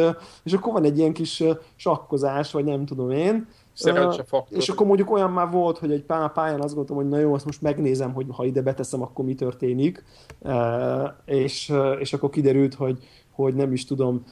és 0.42 0.52
akkor 0.52 0.72
van 0.72 0.84
egy 0.84 0.98
ilyen 0.98 1.12
kis 1.12 1.42
sakkozás, 1.76 2.52
vagy 2.52 2.64
nem 2.64 2.84
tudom 2.84 3.10
én, 3.10 3.46
Szerencsefaktor. 3.72 4.58
És 4.58 4.68
akkor 4.68 4.86
mondjuk 4.86 5.10
olyan 5.10 5.30
már 5.30 5.50
volt, 5.50 5.78
hogy 5.78 5.92
egy 5.92 6.02
pár 6.02 6.32
pályán 6.32 6.60
azt 6.60 6.74
gondoltam, 6.74 6.96
hogy 6.96 7.08
na 7.08 7.18
jó, 7.18 7.34
azt 7.34 7.44
most 7.44 7.62
megnézem, 7.62 8.12
hogy 8.12 8.26
ha 8.30 8.44
ide 8.44 8.62
beteszem, 8.62 9.02
akkor 9.02 9.24
mi 9.24 9.34
történik. 9.34 10.04
És, 11.24 11.72
és 11.98 12.12
akkor 12.12 12.30
kiderült, 12.30 12.74
hogy, 12.74 12.98
hogy 13.36 13.54
nem 13.54 13.72
is 13.72 13.84
tudom, 13.84 14.24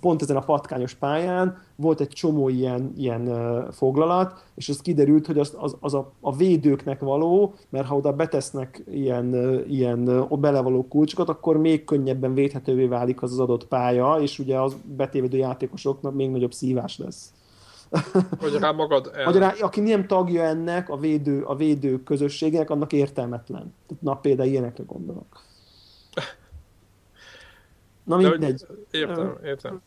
pont 0.00 0.22
ezen 0.22 0.36
a 0.36 0.40
patkányos 0.40 0.94
pályán 0.94 1.62
volt 1.76 2.00
egy 2.00 2.08
csomó 2.08 2.48
ilyen, 2.48 2.92
ilyen 2.96 3.26
foglalat, 3.72 4.44
és 4.54 4.68
az 4.68 4.80
kiderült, 4.80 5.26
hogy 5.26 5.38
az, 5.38 5.56
az, 5.58 5.76
az 5.80 5.94
a, 5.94 6.12
a 6.20 6.36
védőknek 6.36 7.00
való, 7.00 7.54
mert 7.68 7.86
ha 7.86 7.96
oda 7.96 8.12
betesznek 8.12 8.82
ilyen, 8.90 9.34
ilyen 9.68 10.28
belevaló 10.30 10.88
kulcsokat, 10.88 11.28
akkor 11.28 11.56
még 11.56 11.84
könnyebben 11.84 12.34
védhetővé 12.34 12.86
válik 12.86 13.22
az 13.22 13.32
az 13.32 13.38
adott 13.38 13.66
pálya, 13.66 14.18
és 14.20 14.38
ugye 14.38 14.60
az 14.60 14.76
betévedő 14.96 15.36
játékosoknak 15.36 16.14
még 16.14 16.30
nagyobb 16.30 16.52
szívás 16.52 16.98
lesz. 16.98 17.32
Hogy 18.40 18.56
rá 18.60 18.70
magad 18.70 19.10
el... 19.14 19.24
Hogy 19.24 19.36
rá, 19.36 19.54
aki 19.60 19.80
nem 19.80 20.06
tagja 20.06 20.42
ennek, 20.42 20.88
a 20.88 20.96
védő, 20.96 21.42
a 21.42 21.54
védő 21.54 22.02
közösségek, 22.02 22.70
annak 22.70 22.92
értelmetlen. 22.92 23.74
Na 24.00 24.14
például 24.14 24.48
ilyenekre 24.48 24.84
gondolok. 24.86 25.46
Na 28.08 28.16
mindegy. 28.16 28.66
Értem, 28.90 29.38
értem. 29.44 29.80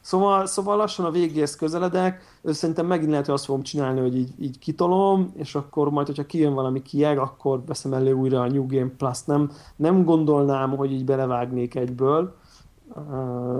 Szóval, 0.00 0.46
szóval 0.46 0.76
lassan 0.76 1.04
a 1.04 1.10
végéhez 1.10 1.56
közeledek, 1.56 2.38
szerintem 2.44 2.86
megint 2.86 3.10
lehet, 3.10 3.24
hogy 3.24 3.34
azt 3.34 3.44
fogom 3.44 3.62
csinálni, 3.62 4.00
hogy 4.00 4.16
így, 4.16 4.30
így 4.40 4.58
kitolom, 4.58 5.32
és 5.36 5.54
akkor 5.54 5.90
majd, 5.90 6.06
hogyha 6.06 6.26
kijön 6.26 6.54
valami 6.54 6.82
kieg, 6.82 7.18
akkor 7.18 7.62
veszem 7.66 7.92
elő 7.92 8.12
újra 8.12 8.40
a 8.40 8.48
New 8.48 8.66
Game 8.66 8.90
Plus. 8.96 9.24
Nem, 9.24 9.50
nem 9.76 10.04
gondolnám, 10.04 10.76
hogy 10.76 10.92
így 10.92 11.04
belevágnék 11.04 11.74
egyből, 11.74 12.34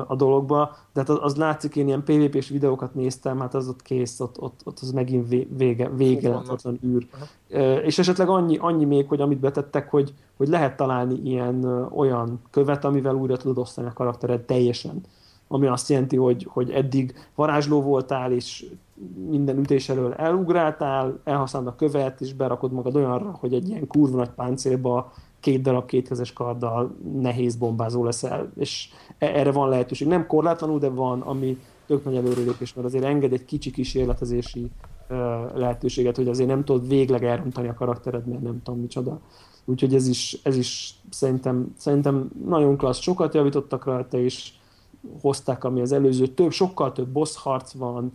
a 0.07 0.15
dologba, 0.17 0.77
de 0.93 1.01
hát 1.01 1.09
az, 1.09 1.19
az 1.21 1.37
látszik, 1.37 1.77
én 1.77 1.87
ilyen 1.87 2.05
PvP-s 2.05 2.49
videókat 2.49 2.95
néztem, 2.95 3.41
hát 3.41 3.55
az 3.55 3.69
ott 3.69 3.83
kész, 3.83 4.21
ott, 4.21 4.41
ott, 4.41 4.61
ott 4.65 4.79
az 4.81 4.91
megint 4.91 5.29
vége, 5.57 5.89
vége 5.89 6.29
lehetetlen 6.29 6.79
űr. 6.85 7.07
Uh-huh. 7.13 7.87
És 7.87 7.99
esetleg 7.99 8.29
annyi, 8.29 8.57
annyi 8.57 8.85
még, 8.85 9.09
hogy 9.09 9.21
amit 9.21 9.39
betettek, 9.39 9.91
hogy, 9.91 10.15
hogy 10.37 10.49
lehet 10.49 10.77
találni 10.77 11.15
ilyen 11.15 11.65
olyan 11.95 12.41
követ, 12.51 12.85
amivel 12.85 13.15
újra 13.15 13.37
tudod 13.37 13.59
osztani 13.59 13.87
a 13.87 13.93
karaktered 13.93 14.41
teljesen. 14.41 15.01
Ami 15.49 15.67
azt 15.67 15.89
jelenti, 15.89 16.17
hogy, 16.17 16.47
hogy 16.51 16.71
eddig 16.71 17.15
varázsló 17.35 17.83
voltál, 17.83 18.33
és 18.33 18.67
minden 19.29 19.59
ütés 19.59 19.89
elől 19.89 20.13
elugráltál, 20.13 21.19
elhasználod 21.25 21.69
a 21.69 21.77
követ, 21.77 22.21
és 22.21 22.35
berakod 22.35 22.73
magad 22.73 22.97
olyanra, 22.97 23.37
hogy 23.41 23.55
egy 23.55 23.69
ilyen 23.69 23.87
kurva 23.87 24.17
nagy 24.17 24.31
páncélba 24.31 25.13
két 25.41 25.63
darab 25.63 25.87
kétkezes 25.87 26.33
karddal 26.33 26.97
nehéz 27.21 27.57
bombázó 27.57 28.05
leszel, 28.05 28.53
és 28.59 28.89
e- 29.19 29.27
erre 29.27 29.53
van 29.53 29.69
lehetőség. 29.69 30.09
Nem 30.09 30.27
korlátlanul, 30.27 30.79
de 30.79 30.89
van, 30.89 31.21
ami 31.21 31.59
tök 31.87 32.05
nagy 32.05 32.17
előrelépés, 32.17 32.75
mert 32.75 32.87
azért 32.87 33.05
enged 33.05 33.33
egy 33.33 33.45
kicsi 33.45 33.71
kísérletezési 33.71 34.71
lehetőséget, 35.55 36.17
hogy 36.17 36.29
azért 36.29 36.49
nem 36.49 36.65
tudod 36.65 36.89
végleg 36.89 37.25
elrontani 37.25 37.69
a 37.69 37.75
karaktered, 37.75 38.27
mert 38.27 38.43
nem 38.43 38.63
tudom 38.63 38.81
micsoda. 38.81 39.21
Úgyhogy 39.65 39.95
ez 39.95 40.09
is, 40.09 40.39
ez 40.43 40.57
is 40.57 40.95
szerintem, 41.11 41.75
szerintem 41.77 42.31
nagyon 42.47 42.77
klassz, 42.77 43.01
sokat 43.01 43.35
javítottak 43.35 43.85
rajta, 43.85 44.19
és 44.19 44.53
hozták, 45.21 45.65
ami 45.65 45.81
az 45.81 45.93
előző. 45.93 46.27
Több, 46.27 46.51
sokkal 46.51 46.93
több 46.93 47.09
boss 47.09 47.37
harc 47.37 47.73
van, 47.73 48.13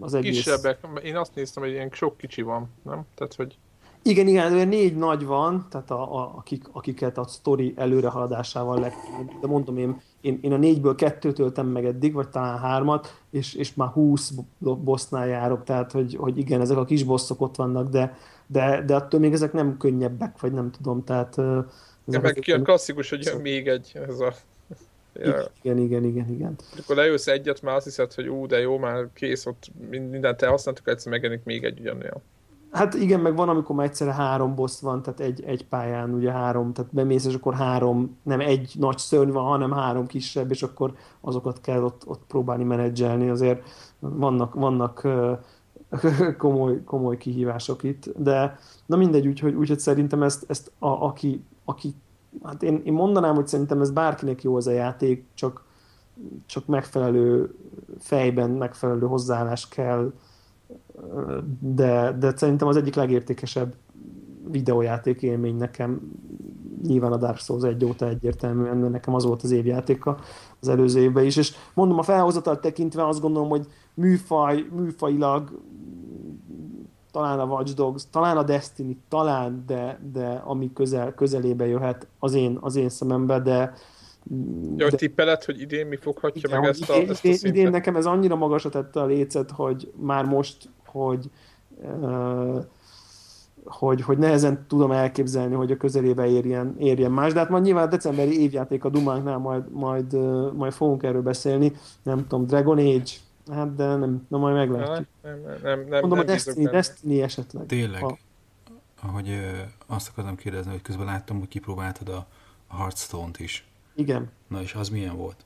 az 0.00 0.14
egész... 0.14 0.36
Kisebbek, 0.36 0.86
én 1.02 1.16
azt 1.16 1.34
néztem, 1.34 1.62
hogy 1.62 1.72
ilyen 1.72 1.90
sok 1.92 2.16
kicsi 2.16 2.42
van, 2.42 2.68
nem? 2.82 3.04
Tehát, 3.14 3.34
hogy... 3.34 3.58
Igen, 4.06 4.26
igen, 4.26 4.52
olyan 4.52 4.68
négy 4.68 4.96
nagy 4.96 5.24
van, 5.24 5.66
tehát 5.70 5.90
a, 5.90 6.16
a, 6.16 6.34
akik, 6.36 6.64
akiket 6.72 7.18
a 7.18 7.26
sztori 7.26 7.74
előrehaladásával 7.76 8.80
lett, 8.80 8.94
de 9.40 9.46
mondom 9.46 9.76
én, 9.76 10.00
én, 10.20 10.38
én 10.42 10.52
a 10.52 10.56
négyből 10.56 10.94
kettőt 10.94 11.38
öltem 11.38 11.66
meg 11.66 11.84
eddig, 11.84 12.12
vagy 12.12 12.28
talán 12.28 12.58
hármat, 12.58 13.20
és, 13.30 13.54
és 13.54 13.74
már 13.74 13.88
húsz 13.88 14.32
bossnál 14.58 15.26
járok, 15.26 15.64
tehát 15.64 15.92
hogy, 15.92 16.16
hogy 16.16 16.38
igen, 16.38 16.60
ezek 16.60 16.76
a 16.76 16.84
kis 16.84 17.02
bosszok 17.02 17.40
ott 17.40 17.56
vannak, 17.56 17.88
de, 17.88 18.16
de, 18.46 18.82
de 18.86 18.94
attól 18.94 19.20
még 19.20 19.32
ezek 19.32 19.52
nem 19.52 19.76
könnyebbek, 19.76 20.40
vagy 20.40 20.52
nem 20.52 20.70
tudom, 20.70 21.04
tehát... 21.04 21.36
Ja, 22.06 22.20
meg 22.20 22.34
ki 22.34 22.52
a 22.52 22.62
klasszikus, 22.62 23.10
hogy 23.10 23.24
jön 23.24 23.40
még 23.40 23.68
egy, 23.68 23.92
ez 24.06 24.20
a 24.20 24.32
Ja. 25.16 25.50
Igen, 25.62 25.78
igen, 25.78 26.04
igen, 26.04 26.28
igen. 26.28 26.56
Akkor 26.78 26.96
lejössz 26.96 27.26
egyet, 27.26 27.62
már 27.62 27.76
azt 27.76 27.84
hiszed, 27.84 28.12
hogy 28.12 28.28
ú, 28.28 28.46
de 28.46 28.58
jó, 28.58 28.78
már 28.78 29.08
kész, 29.12 29.46
ott 29.46 29.70
mindent 29.90 30.42
elhasználtuk, 30.42 30.88
egyszer 30.88 31.12
megjelenik 31.12 31.44
még 31.44 31.64
egy 31.64 31.80
ugyanilyen. 31.80 32.22
Hát 32.74 32.94
igen, 32.94 33.20
meg 33.20 33.36
van, 33.36 33.48
amikor 33.48 33.76
már 33.76 33.86
egyszerre 33.86 34.12
három 34.12 34.54
boss 34.54 34.80
van, 34.80 35.02
tehát 35.02 35.20
egy, 35.20 35.44
egy 35.44 35.66
pályán 35.66 36.14
ugye 36.14 36.32
három, 36.32 36.72
tehát 36.72 36.94
bemész, 36.94 37.24
és 37.24 37.34
akkor 37.34 37.54
három, 37.54 38.16
nem 38.22 38.40
egy 38.40 38.74
nagy 38.78 38.98
szörny 38.98 39.30
van, 39.30 39.44
hanem 39.44 39.72
három 39.72 40.06
kisebb, 40.06 40.50
és 40.50 40.62
akkor 40.62 40.94
azokat 41.20 41.60
kell 41.60 41.82
ott, 41.82 42.02
ott 42.06 42.22
próbálni 42.26 42.64
menedzselni. 42.64 43.28
Azért 43.28 43.68
vannak, 43.98 44.54
vannak 44.54 45.08
komoly, 46.38 46.84
komoly 46.84 47.16
kihívások 47.16 47.82
itt, 47.82 48.18
de 48.18 48.58
na 48.86 48.96
mindegy, 48.96 49.26
úgyhogy, 49.26 49.54
úgyhogy 49.54 49.80
szerintem 49.80 50.22
ezt, 50.22 50.44
ezt 50.48 50.72
a, 50.78 50.88
aki, 50.88 51.44
aki 51.64 51.94
hát 52.42 52.62
én, 52.62 52.82
én 52.84 52.92
mondanám, 52.92 53.34
hogy 53.34 53.46
szerintem 53.46 53.80
ez 53.80 53.90
bárkinek 53.90 54.42
jó 54.42 54.56
az 54.56 54.66
a 54.66 54.72
játék, 54.72 55.24
csak, 55.34 55.64
csak 56.46 56.66
megfelelő 56.66 57.54
fejben, 57.98 58.50
megfelelő 58.50 59.06
hozzáállás 59.06 59.68
kell, 59.68 60.12
de, 61.60 62.16
de 62.18 62.36
szerintem 62.36 62.68
az 62.68 62.76
egyik 62.76 62.94
legértékesebb 62.94 63.74
videójáték 64.50 65.22
élmény 65.22 65.56
nekem 65.56 66.00
nyilván 66.82 67.12
a 67.12 67.16
Dark 67.16 67.38
Souls 67.38 67.62
egy 67.62 67.84
óta 67.84 68.08
egyértelműen, 68.08 68.80
de 68.80 68.88
nekem 68.88 69.14
az 69.14 69.24
volt 69.24 69.42
az 69.42 69.50
évjátéka 69.50 70.18
az 70.60 70.68
előző 70.68 71.00
évben 71.00 71.24
is, 71.24 71.36
és 71.36 71.52
mondom, 71.74 71.98
a 71.98 72.02
felhozatal 72.02 72.60
tekintve 72.60 73.06
azt 73.06 73.20
gondolom, 73.20 73.48
hogy 73.48 73.66
műfaj, 73.94 74.66
műfajilag 74.72 75.60
talán 77.12 77.38
a 77.38 77.44
Watch 77.44 77.74
Dogs, 77.74 78.06
talán 78.10 78.36
a 78.36 78.42
Destiny, 78.42 79.00
talán, 79.08 79.64
de, 79.66 80.00
de 80.12 80.42
ami 80.44 80.72
közel, 80.72 81.14
közelébe 81.14 81.66
jöhet 81.66 82.06
az 82.18 82.34
én, 82.34 82.58
az 82.60 82.76
én 82.76 82.88
szemembe, 82.88 83.40
de 83.40 83.72
Ja, 84.76 84.84
hogy 84.84 84.94
tippeled, 84.94 85.44
hogy 85.44 85.60
idén 85.60 85.86
mi 85.86 85.96
foghatja 85.96 86.48
igen, 86.48 86.60
meg 86.60 86.68
ezt 86.68 86.90
a, 86.90 86.94
idén, 86.94 87.10
ezt 87.10 87.24
a 87.24 87.28
szintet? 87.28 87.44
Idén 87.44 87.70
nekem 87.70 87.96
ez 87.96 88.06
annyira 88.06 88.36
magasra 88.36 88.70
tette 88.70 89.00
a 89.00 89.06
lécet, 89.06 89.50
hogy 89.50 89.92
már 89.96 90.24
most, 90.24 90.68
hogy 90.94 91.30
hogy, 93.64 94.02
hogy 94.02 94.18
nehezen 94.18 94.64
tudom 94.68 94.92
elképzelni, 94.92 95.54
hogy 95.54 95.70
a 95.70 95.76
közelébe 95.76 96.26
érjen, 96.26 96.74
érjen 96.78 97.10
más, 97.10 97.32
de 97.32 97.38
hát 97.38 97.48
majd 97.48 97.62
nyilván 97.62 97.86
a 97.86 97.90
decemberi 97.90 98.40
évjáték 98.42 98.84
a 98.84 98.88
Dumánknál 98.88 99.38
majd, 99.38 99.70
majd, 99.72 100.12
majd 100.54 100.72
fogunk 100.72 101.02
erről 101.02 101.22
beszélni, 101.22 101.72
nem 102.02 102.26
tudom, 102.26 102.46
Dragon 102.46 102.78
Age, 102.78 103.12
Hát 103.52 103.74
de 103.74 103.94
nem, 103.94 104.26
na 104.28 104.38
majd 104.38 104.54
meglátjuk. 104.54 105.08
Nem, 105.22 105.40
nem, 105.40 105.60
nem, 105.62 105.78
nem, 105.88 106.00
Mondom, 106.00 106.08
nem 106.10 106.18
a 106.18 106.22
Destiny, 106.22 106.64
Destiny 106.64 107.20
esetleg. 107.20 107.66
Tényleg, 107.66 108.02
ha. 108.02 108.18
ahogy 109.02 109.28
ö, 109.28 109.50
azt 109.86 110.08
akartam 110.08 110.36
kérdezni, 110.36 110.70
hogy 110.70 110.82
közben 110.82 111.06
láttam, 111.06 111.38
hogy 111.38 111.48
kipróbáltad 111.48 112.08
a, 112.08 112.26
a 112.66 112.76
Hearthstone-t 112.76 113.40
is. 113.40 113.68
Igen. 113.94 114.30
Na 114.48 114.60
és 114.60 114.74
az 114.74 114.88
milyen 114.88 115.16
volt? 115.16 115.44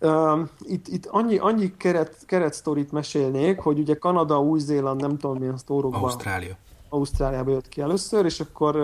Uh, 0.00 0.48
itt, 0.60 0.88
itt 0.88 1.06
annyi, 1.06 1.38
annyi 1.38 1.76
keret, 1.76 2.16
keret 2.26 2.54
sztorit 2.54 2.92
mesélnék, 2.92 3.60
hogy 3.60 3.78
ugye 3.78 3.94
Kanada, 3.94 4.40
Új-Zéland, 4.40 5.00
nem 5.00 5.18
tudom 5.18 5.38
milyen 5.38 5.56
sztorokban. 5.56 6.02
Ausztrália. 6.02 6.56
Ausztráliába 6.88 7.50
jött 7.50 7.68
ki 7.68 7.80
először, 7.80 8.24
és 8.24 8.40
akkor 8.40 8.76
uh, 8.76 8.82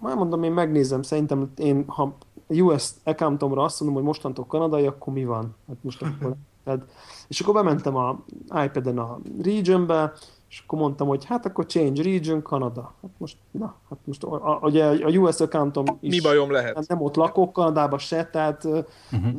már 0.00 0.16
mondom, 0.16 0.42
én 0.42 0.52
megnézem, 0.52 1.02
szerintem 1.02 1.52
én, 1.56 1.84
ha 1.86 2.16
US 2.48 2.90
accountomra 3.04 3.62
azt 3.62 3.80
mondom, 3.80 3.98
hogy 3.98 4.06
mostantól 4.06 4.44
kanadai, 4.44 4.86
akkor 4.86 5.12
mi 5.12 5.24
van? 5.24 5.54
Hát 5.68 5.76
most 5.80 6.02
akkor 6.02 6.34
tehát, 6.66 6.80
és 7.28 7.40
akkor 7.40 7.54
bementem 7.54 7.96
a 7.96 8.24
iPad-en 8.64 8.98
a 8.98 9.18
regionbe, 9.42 10.12
és 10.48 10.62
akkor 10.66 10.78
mondtam, 10.78 11.08
hogy 11.08 11.24
hát 11.24 11.46
akkor 11.46 11.66
change 11.66 12.02
region, 12.02 12.42
Kanada. 12.42 12.94
Hát 13.02 13.10
most, 13.18 13.36
na, 13.50 13.74
hát 13.88 13.98
most 14.04 14.22
a, 14.22 14.58
ugye 14.62 14.84
a 14.84 15.10
US 15.10 15.40
accountom 15.40 15.84
is 16.00 16.14
Mi 16.14 16.20
bajom 16.20 16.50
lehet? 16.50 16.88
Nem 16.88 17.02
ott 17.02 17.16
lakok, 17.16 17.52
Kanadában 17.52 17.98
se, 17.98 18.24
tehát 18.24 18.64
uh-huh. 18.64 19.32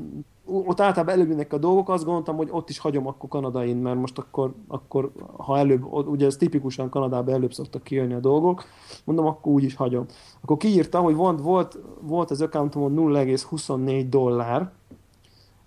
Ott 0.47 0.79
általában 0.79 1.13
előbb 1.13 1.53
a 1.53 1.57
dolgok, 1.57 1.89
azt 1.89 2.03
gondoltam, 2.03 2.35
hogy 2.35 2.47
ott 2.51 2.69
is 2.69 2.79
hagyom 2.79 3.07
akkor 3.07 3.29
Kanadain, 3.29 3.77
mert 3.77 3.99
most 3.99 4.17
akkor, 4.17 4.53
akkor 4.67 5.11
ha 5.37 5.57
előbb, 5.57 5.83
ugye 5.93 6.25
ez 6.25 6.35
tipikusan 6.35 6.89
Kanadában 6.89 7.33
előbb 7.33 7.53
szoktak 7.53 7.83
kijönni 7.83 8.13
a 8.13 8.19
dolgok, 8.19 8.63
mondom, 9.03 9.25
akkor 9.25 9.51
úgy 9.51 9.63
is 9.63 9.75
hagyom. 9.75 10.05
Akkor 10.41 10.57
kiírtam, 10.57 11.03
hogy 11.03 11.15
volt, 11.15 11.41
volt, 11.41 11.79
volt 12.01 12.31
az 12.31 12.41
accountomon 12.41 12.93
0,24 12.95 14.05
dollár, 14.09 14.71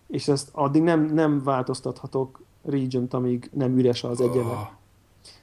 és 0.06 0.28
ezt 0.28 0.48
addig 0.52 0.82
nem, 0.82 1.04
nem 1.04 1.42
változtathatok 1.42 2.40
region 2.64 3.06
amíg 3.10 3.50
nem 3.52 3.78
üres 3.78 4.04
az 4.04 4.20
egyenlet. 4.20 4.52
Oh. 4.52 4.68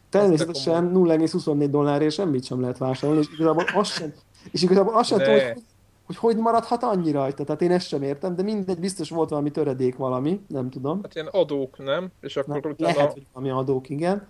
Természetesen 0.09 0.91
0,24 0.93 1.67
dollárért 1.69 2.13
semmit 2.13 2.43
sem 2.43 2.61
lehet 2.61 2.77
vásárolni, 2.77 3.21
és 3.21 3.29
igazából 3.33 3.63
azt 3.75 3.91
sem, 3.91 4.13
és 4.51 4.63
igazából 4.63 4.93
azt 4.93 5.09
sem 5.09 5.17
tudom, 5.17 5.33
hogy, 5.33 5.63
hogy 6.07 6.15
hogy 6.15 6.37
maradhat 6.37 6.83
annyi 6.83 7.11
rajta. 7.11 7.43
Tehát 7.43 7.61
én 7.61 7.71
ezt 7.71 7.87
sem 7.87 8.01
értem, 8.01 8.35
de 8.35 8.43
mindegy, 8.43 8.79
biztos 8.79 9.09
volt 9.09 9.29
valami 9.29 9.51
töredék 9.51 9.95
valami, 9.95 10.41
nem 10.47 10.69
tudom. 10.69 10.99
Hát 11.01 11.15
ilyen 11.15 11.27
adók, 11.27 11.77
nem? 11.77 12.11
És 12.21 12.37
akkor 12.37 12.61
nem, 12.61 12.71
utána... 12.71 12.95
Lehet, 12.95 13.13
hogy 13.13 13.25
valami 13.33 13.51
adók, 13.51 13.89
igen. 13.89 14.27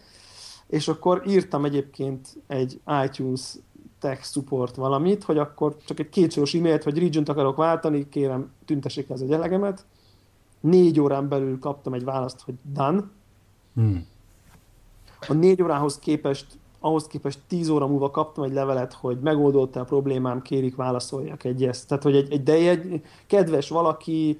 És 0.68 0.88
akkor 0.88 1.24
írtam 1.28 1.66
egyébként 1.66 2.28
egy 2.48 2.80
iTunes 3.04 3.54
tech 4.00 4.24
support 4.24 4.76
valamit, 4.76 5.24
hogy 5.24 5.38
akkor 5.38 5.76
csak 5.86 6.00
egy 6.00 6.10
kétsoros 6.10 6.54
e-mailt, 6.54 6.84
hogy 6.84 7.00
region 7.00 7.24
akarok 7.24 7.56
váltani, 7.56 8.10
kérem 8.10 8.52
tüntessék 8.66 9.10
ez 9.10 9.22
a 9.22 9.26
gyelegemet, 9.26 9.86
négy 10.60 11.00
órán 11.00 11.28
belül 11.28 11.60
kaptam 11.60 11.94
egy 11.94 12.04
választ, 12.04 12.42
hogy 12.42 12.56
done. 12.74 13.04
Hmm. 13.74 14.08
A 15.28 15.34
négy 15.34 15.62
órához 15.62 16.00
képest, 16.00 16.46
ahhoz 16.80 17.08
képest 17.08 17.40
tíz 17.48 17.70
óra 17.70 17.88
múlva 17.88 18.12
kaptam 18.12 18.44
egy 18.44 18.54
levelet, 18.54 18.94
hogy 18.94 19.18
megoldotta 19.20 19.80
a 19.80 19.84
problémám, 19.84 20.42
kérik 20.42 20.76
válaszoljak 20.76 21.44
egy 21.44 21.64
ezt. 21.64 21.88
Tehát, 21.88 22.04
hogy 22.04 22.16
egy, 22.16 22.32
egy, 22.32 22.44
de 22.44 22.54
egy 22.54 23.02
kedves 23.28 23.70
valaki 23.70 24.40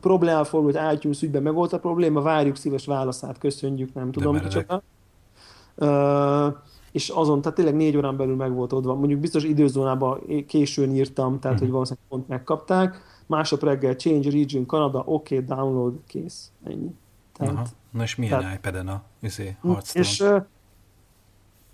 problémával 0.00 0.44
fordult 0.44 0.78
iTunes 0.94 1.22
ügyben 1.22 1.42
megoldta 1.42 1.76
a 1.76 1.80
probléma, 1.80 2.20
várjuk 2.20 2.56
szíves 2.56 2.86
válaszát, 2.86 3.38
köszönjük, 3.38 3.94
nem 3.94 4.12
tudom 4.12 4.34
micsoda. 4.34 4.82
Uh, 5.76 6.54
és 6.92 7.08
azon, 7.08 7.40
tehát 7.40 7.56
tényleg 7.56 7.76
négy 7.76 7.96
órán 7.96 8.16
belül 8.16 8.36
meg 8.36 8.54
volt 8.54 8.72
oldva. 8.72 8.94
Mondjuk 8.94 9.20
biztos 9.20 9.44
időzónában 9.44 10.20
későn 10.46 10.94
írtam, 10.94 11.38
tehát, 11.38 11.56
hmm. 11.56 11.66
hogy 11.66 11.74
valószínűleg 11.74 12.08
pont 12.08 12.28
megkapták 12.28 13.02
másnap 13.26 13.62
reggel 13.62 13.94
Change 13.94 14.30
Region 14.30 14.66
Canada, 14.66 15.02
oké, 15.06 15.34
okay, 15.34 15.56
download, 15.56 15.94
kész. 16.06 16.50
Ennyi. 16.64 16.94
Tehát, 17.32 17.52
Aha. 17.52 17.64
Na 17.90 18.02
és 18.02 18.16
milyen 18.16 18.40
tehát, 18.40 18.56
iPad-en 18.56 18.88
a 18.88 19.02
izé, 19.20 19.56
Hearthstone? 19.62 20.04
És 20.04 20.20
uh, 20.20 20.44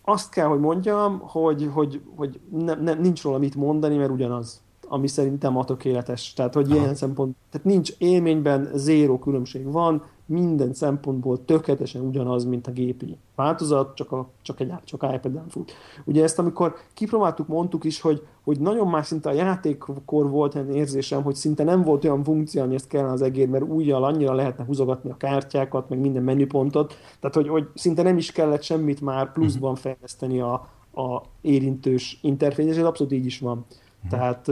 azt 0.02 0.30
kell, 0.30 0.46
hogy 0.46 0.60
mondjam, 0.60 1.18
hogy, 1.18 1.70
hogy, 1.72 2.02
hogy 2.16 2.40
ne, 2.50 2.74
ne, 2.74 2.94
nincs 2.94 3.22
róla 3.22 3.38
mit 3.38 3.54
mondani, 3.54 3.96
mert 3.96 4.10
ugyanaz 4.10 4.62
ami 4.92 5.06
szerintem 5.06 5.56
a 5.56 5.64
tökéletes. 5.64 6.32
Tehát, 6.32 6.54
hogy 6.54 6.70
Aha. 6.70 6.80
ilyen 6.80 6.94
szempont, 6.94 7.36
tehát 7.50 7.66
nincs 7.66 7.92
élményben, 7.98 8.70
zéró 8.74 9.18
különbség 9.18 9.70
van, 9.70 10.02
minden 10.26 10.74
szempontból 10.74 11.44
tökéletesen 11.44 12.02
ugyanaz, 12.02 12.44
mint 12.44 12.66
a 12.66 12.70
gépi 12.70 13.16
változat, 13.34 13.94
csak, 13.94 14.12
a, 14.12 14.28
csak 14.42 14.60
egy 14.60 14.72
csak 14.84 15.02
iPad-en 15.14 15.48
fut. 15.48 15.72
Ugye 16.04 16.22
ezt 16.22 16.38
amikor 16.38 16.74
kipróbáltuk, 16.94 17.46
mondtuk 17.48 17.84
is, 17.84 18.00
hogy, 18.00 18.26
hogy 18.44 18.60
nagyon 18.60 18.88
más 18.88 19.06
szinte 19.06 19.28
a 19.28 19.32
játékkor 19.32 20.30
volt 20.30 20.54
egy 20.54 20.74
érzésem, 20.74 21.22
hogy 21.22 21.34
szinte 21.34 21.64
nem 21.64 21.82
volt 21.82 22.04
olyan 22.04 22.24
funkció, 22.24 22.62
ami 22.62 22.74
ezt 22.74 22.88
kellene 22.88 23.12
az 23.12 23.22
egér, 23.22 23.48
mert 23.48 23.64
újjal 23.64 24.04
annyira 24.04 24.34
lehetne 24.34 24.64
húzogatni 24.64 25.10
a 25.10 25.16
kártyákat, 25.16 25.88
meg 25.88 25.98
minden 25.98 26.22
menüpontot, 26.22 26.94
tehát 27.20 27.36
hogy, 27.36 27.48
hogy 27.48 27.68
szinte 27.74 28.02
nem 28.02 28.16
is 28.16 28.32
kellett 28.32 28.62
semmit 28.62 29.00
már 29.00 29.32
pluszban 29.32 29.74
fejleszteni 29.74 30.40
a, 30.40 30.52
a 30.94 31.22
érintős 31.40 32.18
interfész, 32.22 32.66
és 32.66 32.76
ez 32.76 32.84
abszolút 32.84 33.12
így 33.12 33.26
is 33.26 33.38
van. 33.38 33.66
Uh-huh. 34.04 34.10
Tehát 34.10 34.50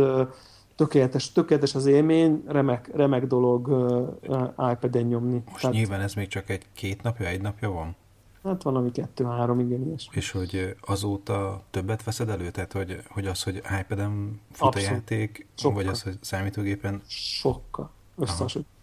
tökéletes, 0.80 1.32
tökéletes 1.32 1.74
az 1.74 1.86
élmény, 1.86 2.42
remek, 2.46 2.90
remek 2.94 3.26
dolog 3.26 3.68
uh, 3.68 4.72
iPad-en 4.72 5.02
nyomni. 5.02 5.42
Most 5.50 5.60
Tehát, 5.60 5.76
nyilván 5.76 6.00
ez 6.00 6.14
még 6.14 6.28
csak 6.28 6.48
egy 6.48 6.66
két 6.72 7.02
napja, 7.02 7.26
egy 7.26 7.40
napja 7.40 7.70
van? 7.70 7.96
Hát 8.44 8.62
van, 8.62 8.76
ami 8.76 8.90
kettő-három, 8.90 9.60
igen, 9.60 9.86
ilyesmi. 9.86 10.16
És 10.16 10.30
hogy 10.30 10.76
azóta 10.80 11.62
többet 11.70 12.04
veszed 12.04 12.28
elő? 12.28 12.50
Tehát, 12.50 12.72
hogy, 12.72 13.02
hogy 13.08 13.26
az, 13.26 13.42
hogy 13.42 13.62
iPad-en 13.80 14.40
fut 14.52 14.66
Abszolút. 14.66 14.88
a 14.88 14.92
játék, 14.92 15.46
Sokkal. 15.54 15.76
vagy 15.76 15.86
az, 15.86 16.02
hogy 16.02 16.16
számítógépen? 16.20 17.00
Sokkal. 17.06 17.90
Összehasonlítva. 18.16 18.74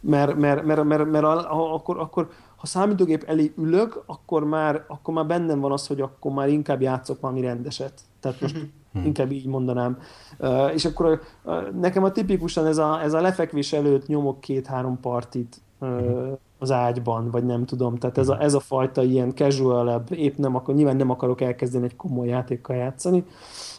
Mert, 0.00 0.36
mert, 0.36 0.64
mert, 0.64 0.84
mert, 0.84 1.10
mert, 1.10 1.10
mert 1.10 1.46
akkor, 1.48 1.98
akkor 1.98 2.30
ha 2.56 2.66
számítógép 2.66 3.22
elé 3.22 3.52
ülök, 3.56 4.02
akkor 4.06 4.44
már, 4.44 4.84
akkor 4.88 5.14
már 5.14 5.26
bennem 5.26 5.60
van 5.60 5.72
az, 5.72 5.86
hogy 5.86 6.00
akkor 6.00 6.32
már 6.32 6.48
inkább 6.48 6.80
játszok 6.80 7.20
valami 7.20 7.40
rendeset. 7.40 8.00
Tehát 8.20 8.40
most 8.40 8.56
inkább 9.04 9.32
így 9.32 9.46
mondanám. 9.46 9.98
Uh, 10.38 10.74
és 10.74 10.84
akkor 10.84 11.20
uh, 11.44 11.70
nekem 11.80 12.04
a 12.04 12.10
tipikusan 12.10 12.66
ez 12.66 12.78
a, 12.78 13.02
ez 13.02 13.12
a 13.12 13.20
lefekvés 13.20 13.72
előtt 13.72 14.06
nyomok 14.06 14.40
két-három 14.40 15.00
partit 15.00 15.60
uh, 15.78 16.38
az 16.58 16.70
ágyban, 16.70 17.30
vagy 17.30 17.44
nem 17.44 17.64
tudom. 17.64 17.96
Tehát 17.96 18.18
ez 18.18 18.28
a, 18.28 18.42
ez 18.42 18.54
a 18.54 18.60
fajta 18.60 19.02
ilyen 19.02 19.34
casual 19.34 20.04
épp 20.10 20.36
nem 20.36 20.54
akar, 20.54 20.74
nyilván 20.74 20.96
nem 20.96 21.10
akarok 21.10 21.40
elkezdeni 21.40 21.84
egy 21.84 21.96
komoly 21.96 22.28
játékkal 22.28 22.76
játszani, 22.76 23.24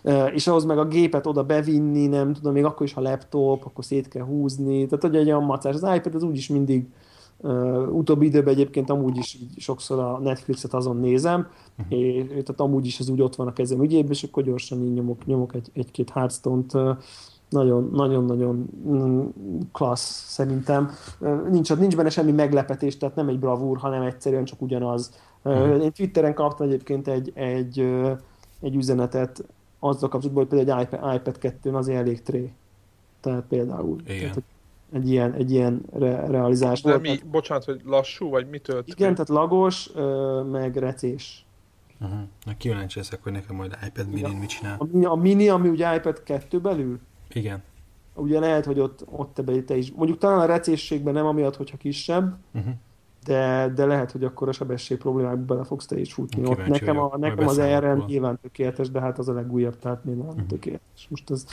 uh, 0.03 0.33
és 0.33 0.47
ahhoz 0.47 0.65
meg 0.65 0.77
a 0.77 0.85
gépet 0.85 1.25
oda 1.25 1.43
bevinni, 1.43 2.07
nem 2.07 2.33
tudom, 2.33 2.53
még 2.53 2.65
akkor 2.65 2.85
is, 2.85 2.93
ha 2.93 3.01
laptop, 3.01 3.65
akkor 3.65 3.85
szét 3.85 4.07
kell 4.07 4.23
húzni, 4.23 4.85
tehát 4.85 5.03
hogy 5.03 5.15
egy 5.15 5.27
olyan 5.27 5.43
macás. 5.43 5.73
Az 5.73 5.95
iPad 5.95 6.15
az 6.15 6.23
úgyis 6.23 6.47
mindig 6.47 6.85
Uh, 6.85 6.89
utóbbi 7.91 8.25
időben 8.25 8.53
egyébként 8.53 8.89
amúgy 8.89 9.17
is 9.17 9.37
sokszor 9.57 9.99
a 9.99 10.19
Netflixet 10.19 10.73
azon 10.73 10.97
nézem, 10.97 11.47
uh-huh. 11.77 11.99
és 11.99 12.25
tehát 12.27 12.59
amúgy 12.59 12.85
is 12.85 12.99
ez 12.99 13.09
úgy 13.09 13.21
ott 13.21 13.35
van 13.35 13.47
a 13.47 13.53
kezem 13.53 13.83
ügyében, 13.83 14.11
és 14.11 14.23
akkor 14.23 14.43
gyorsan 14.43 14.83
így 14.83 14.93
nyomok, 14.93 15.25
nyomok 15.25 15.55
egy, 15.55 15.69
egy-két 15.73 16.09
Hearthstone-t. 16.09 16.73
Uh, 16.73 16.97
nagyon-nagyon 17.89 18.69
mm, 18.87 19.25
klassz 19.71 20.25
szerintem. 20.27 20.89
Uh, 21.19 21.49
nincs, 21.49 21.75
nincs 21.75 21.95
benne 21.95 22.09
semmi 22.09 22.31
meglepetés, 22.31 22.97
tehát 22.97 23.15
nem 23.15 23.27
egy 23.27 23.39
bravúr, 23.39 23.77
hanem 23.77 24.01
egyszerűen 24.01 24.45
csak 24.45 24.61
ugyanaz. 24.61 25.11
Uh-huh. 25.43 25.83
Én 25.83 25.91
Twitteren 25.91 26.33
kaptam 26.33 26.67
egyébként 26.67 27.07
egy, 27.07 27.31
egy, 27.35 27.79
egy 28.61 28.75
üzenetet 28.75 29.43
azzal 29.79 30.09
kapcsolatban, 30.09 30.45
hogy 30.47 30.57
például 30.57 30.79
egy 30.79 30.85
iPad, 30.85 31.13
iPad 31.15 31.37
2 31.37 31.75
azért 31.75 31.99
elég 31.99 32.21
tré. 32.21 32.53
Tehát 33.21 33.43
például. 33.49 33.95
Igen. 34.05 34.19
Tehát, 34.19 34.43
egy 34.91 35.09
ilyen, 35.09 35.33
egy 35.33 35.51
ilyen 35.51 35.81
re- 35.93 36.27
realizás 36.27 36.81
volt. 36.81 37.01
Mi, 37.01 37.19
bocsánat, 37.31 37.63
hogy 37.63 37.81
lassú, 37.85 38.29
vagy 38.29 38.49
mitől? 38.49 38.83
Igen, 38.85 39.11
tehát 39.11 39.29
lagos, 39.29 39.89
ö, 39.95 40.41
meg 40.51 40.75
recés. 40.75 41.45
Uh-huh. 42.01 42.19
Na 42.45 42.57
kíváncsi 42.57 42.97
leszek, 42.97 43.23
hogy 43.23 43.31
nekem 43.31 43.55
majd 43.55 43.77
iPad 43.87 44.07
mini 44.07 44.21
ja. 44.21 44.37
mit 44.39 44.49
csinál. 44.49 44.75
A 44.79 44.85
mini, 44.91 45.05
a 45.05 45.13
mini, 45.13 45.49
ami 45.49 45.69
ugye 45.69 45.95
iPad 45.95 46.23
2 46.23 46.59
belül? 46.59 46.99
Igen. 47.29 47.63
Ugye 48.13 48.39
lehet, 48.39 48.65
hogy 48.65 48.79
ott, 48.79 49.05
ott 49.09 49.33
te, 49.33 49.61
te 49.61 49.75
is. 49.75 49.91
Mondjuk 49.91 50.17
talán 50.17 50.39
a 50.39 50.45
recésségben 50.45 51.13
nem 51.13 51.25
amiatt, 51.25 51.55
hogyha 51.55 51.77
kisebb, 51.77 52.37
uh-huh. 52.53 52.73
de, 53.25 53.71
de 53.75 53.85
lehet, 53.85 54.11
hogy 54.11 54.23
akkor 54.23 54.47
a 54.47 54.51
sebesség 54.51 54.97
problémákba 54.97 55.53
bele 55.53 55.63
fogsz 55.63 55.85
te 55.85 55.99
is 55.99 56.13
futni. 56.13 56.45
Ott 56.45 56.67
nekem 56.67 56.99
a, 56.99 57.17
nekem 57.17 57.47
az 57.47 57.61
RM 57.61 58.03
nyilván 58.05 58.39
tökéletes, 58.41 58.89
de 58.89 58.99
hát 58.99 59.19
az 59.19 59.29
a 59.29 59.33
legújabb, 59.33 59.79
tehát 59.79 60.05
még 60.05 60.15
nem 60.15 60.27
uh-huh. 60.27 60.45
tökéletes. 60.45 61.07
Most 61.09 61.29
ez 61.29 61.45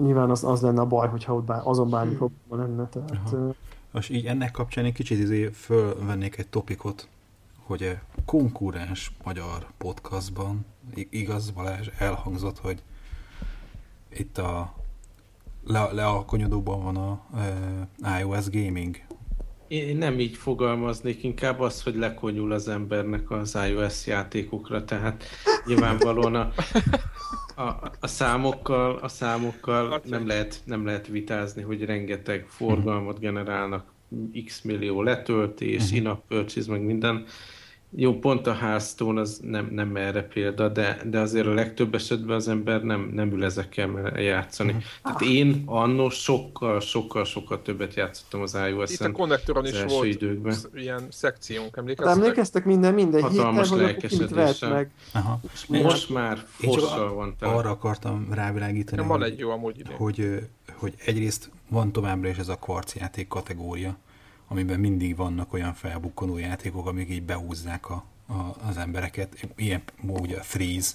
nyilván 0.00 0.30
az, 0.30 0.44
az 0.44 0.60
lenne 0.60 0.80
a 0.80 0.86
baj, 0.86 1.08
hogyha 1.08 1.34
ott 1.34 1.44
bár, 1.44 1.60
azon 1.64 1.90
bármi 1.90 2.14
hmm. 2.14 2.18
probléma 2.18 2.64
lenne. 2.64 2.88
Tehát, 2.88 3.32
uh, 3.32 3.54
Most 3.90 4.10
így 4.10 4.26
ennek 4.26 4.50
kapcsán 4.50 4.84
egy 4.84 4.92
kicsit 4.92 5.18
izé 5.18 5.46
fölvennék 5.46 6.38
egy 6.38 6.48
topikot, 6.48 7.08
hogy 7.62 7.98
konkurens 8.24 9.12
magyar 9.24 9.66
podcastban, 9.78 10.66
igaz 10.94 11.50
Balázs, 11.50 11.88
elhangzott, 11.98 12.58
hogy 12.58 12.82
itt 14.08 14.38
a 14.38 14.72
le, 15.64 15.92
lealkonyodóban 15.92 16.82
van 16.82 16.96
a 16.96 17.20
e, 18.02 18.20
iOS 18.20 18.50
gaming. 18.50 18.96
Én 19.72 19.96
nem 19.96 20.20
így 20.20 20.36
fogalmaznék, 20.36 21.22
inkább 21.22 21.60
az, 21.60 21.82
hogy 21.82 21.94
lekonyul 21.94 22.52
az 22.52 22.68
embernek 22.68 23.30
az 23.30 23.58
iOS 23.68 24.06
játékokra, 24.06 24.84
tehát 24.84 25.24
nyilvánvalóan 25.66 26.34
a, 26.34 26.52
a, 27.62 27.92
a 28.00 28.06
számokkal, 28.06 28.96
a 28.96 29.08
számokkal 29.08 30.02
nem 30.04 30.26
lehet, 30.26 30.60
nem 30.64 30.84
lehet 30.84 31.06
vitázni, 31.06 31.62
hogy 31.62 31.84
rengeteg 31.84 32.46
forgalmat 32.48 33.18
generálnak, 33.18 33.92
x 34.44 34.62
millió 34.62 35.02
letöltés, 35.02 35.82
uh-huh. 35.82 35.96
in-app 35.96 36.28
purchase, 36.28 36.70
meg 36.70 36.80
minden. 36.80 37.24
Jó, 37.96 38.18
pont 38.18 38.46
a 38.46 38.54
Hearthstone 38.54 39.20
az 39.20 39.40
nem, 39.42 39.68
nem 39.70 39.96
erre 39.96 40.22
példa, 40.22 40.68
de, 40.68 40.98
de 41.04 41.18
azért 41.18 41.46
a 41.46 41.54
legtöbb 41.54 41.94
esetben 41.94 42.36
az 42.36 42.48
ember 42.48 42.82
nem, 42.82 43.10
nem 43.14 43.32
ül 43.32 43.44
ezekkel 43.44 44.12
játszani. 44.16 44.70
Uh-huh. 44.70 44.84
Tehát 45.02 45.20
én 45.20 45.62
annó 45.66 46.08
sokkal, 46.08 46.80
sokkal, 46.80 47.24
sokkal 47.24 47.62
többet 47.62 47.94
játszottam 47.94 48.40
az 48.40 48.54
iOS-en. 48.68 49.08
Itt 49.08 49.14
a 49.14 49.18
konnektoron 49.18 49.66
is 49.66 49.82
volt 49.82 50.06
időkben. 50.06 50.54
ilyen 50.74 51.06
szekciónk, 51.10 51.76
emlékeztek? 51.76 52.16
Emlékeztek 52.16 52.64
minden, 52.64 52.94
minden 52.94 53.22
Hatalmas 53.22 53.70
lelkesedésem. 53.70 54.70
Meg. 54.70 54.90
Aha. 55.12 55.40
Most 55.68 56.10
már 56.10 56.38
fossal 56.46 57.14
van 57.14 57.34
tele. 57.38 57.52
Arra 57.52 57.70
akartam 57.70 58.28
rávilágítani, 58.30 59.06
van 59.06 59.22
egy 59.22 59.38
jó 59.38 59.50
amúgy. 59.50 59.82
Hogy, 59.96 60.48
hogy 60.74 60.94
egyrészt 61.04 61.50
van 61.68 61.92
továbbra 61.92 62.28
is 62.28 62.36
ez 62.36 62.48
a 62.48 62.56
kvarcjáték 62.56 63.28
kategória, 63.28 63.96
amiben 64.52 64.80
mindig 64.80 65.16
vannak 65.16 65.52
olyan 65.52 65.74
felbukkanó 65.74 66.36
játékok, 66.36 66.86
amik 66.86 67.10
így 67.10 67.22
behúzzák 67.22 67.90
a, 67.90 68.04
a, 68.26 68.66
az 68.68 68.76
embereket. 68.76 69.48
Ilyen 69.56 69.82
ugye 70.02 70.38
a 70.38 70.42
Freeze, 70.42 70.92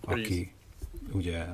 aki 0.00 0.52
ugye 1.12 1.46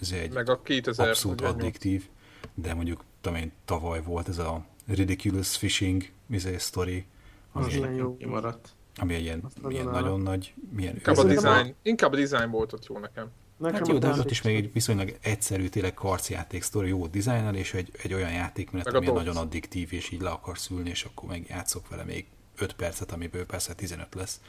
ez 0.00 0.12
egy 0.12 0.32
Meg 0.32 0.48
a 0.48 0.62
2000, 0.62 1.08
abszolút 1.08 1.40
addiktív, 1.40 2.08
de 2.54 2.74
mondjuk 2.74 3.04
tudom 3.20 3.38
én, 3.38 3.52
tavaly 3.64 4.02
volt 4.02 4.28
ez 4.28 4.38
a 4.38 4.64
Ridiculous 4.86 5.56
Fishing 5.56 6.02
izé, 6.26 6.56
story, 6.58 7.06
ami, 7.52 7.66
az 7.66 7.74
egy, 7.74 7.96
jó. 7.96 8.16
maradt. 8.26 8.68
ami 8.96 9.14
egy 9.14 9.22
ilyen, 9.22 9.42
ilyen 9.68 9.84
nagyon 9.84 10.20
nagy, 10.20 10.54
milyen 10.70 10.94
inkább 10.94 11.16
a, 11.16 11.24
design, 11.24 11.74
inkább 11.82 12.12
a 12.12 12.16
design 12.16 12.50
volt 12.50 12.72
ott 12.72 12.86
jó 12.86 12.98
nekem. 12.98 13.30
Nekem 13.56 13.78
hát 13.78 13.88
jó, 13.88 13.98
de 13.98 14.10
ott 14.10 14.30
is 14.30 14.42
még 14.42 14.56
egy 14.56 14.72
viszonylag 14.72 15.16
egyszerű, 15.20 15.68
tényleg 15.68 15.94
karcjáték 15.94 16.62
sztori, 16.62 16.88
jó 16.88 17.06
dizájnal, 17.06 17.54
és 17.54 17.74
egy, 17.74 17.90
egy 18.02 18.14
olyan 18.14 18.32
játékmenet, 18.32 18.86
ami 18.86 19.06
nagyon 19.06 19.36
addiktív, 19.36 19.92
és 19.92 20.10
így 20.10 20.20
le 20.20 20.30
akarsz 20.30 20.70
ülni, 20.70 20.90
és 20.90 21.04
akkor 21.04 21.28
meg 21.28 21.46
játszok 21.48 21.88
vele 21.88 22.04
még 22.04 22.26
5 22.56 22.72
percet, 22.72 23.12
amiből 23.12 23.46
persze 23.46 23.74
15 23.74 24.14
lesz. 24.14 24.40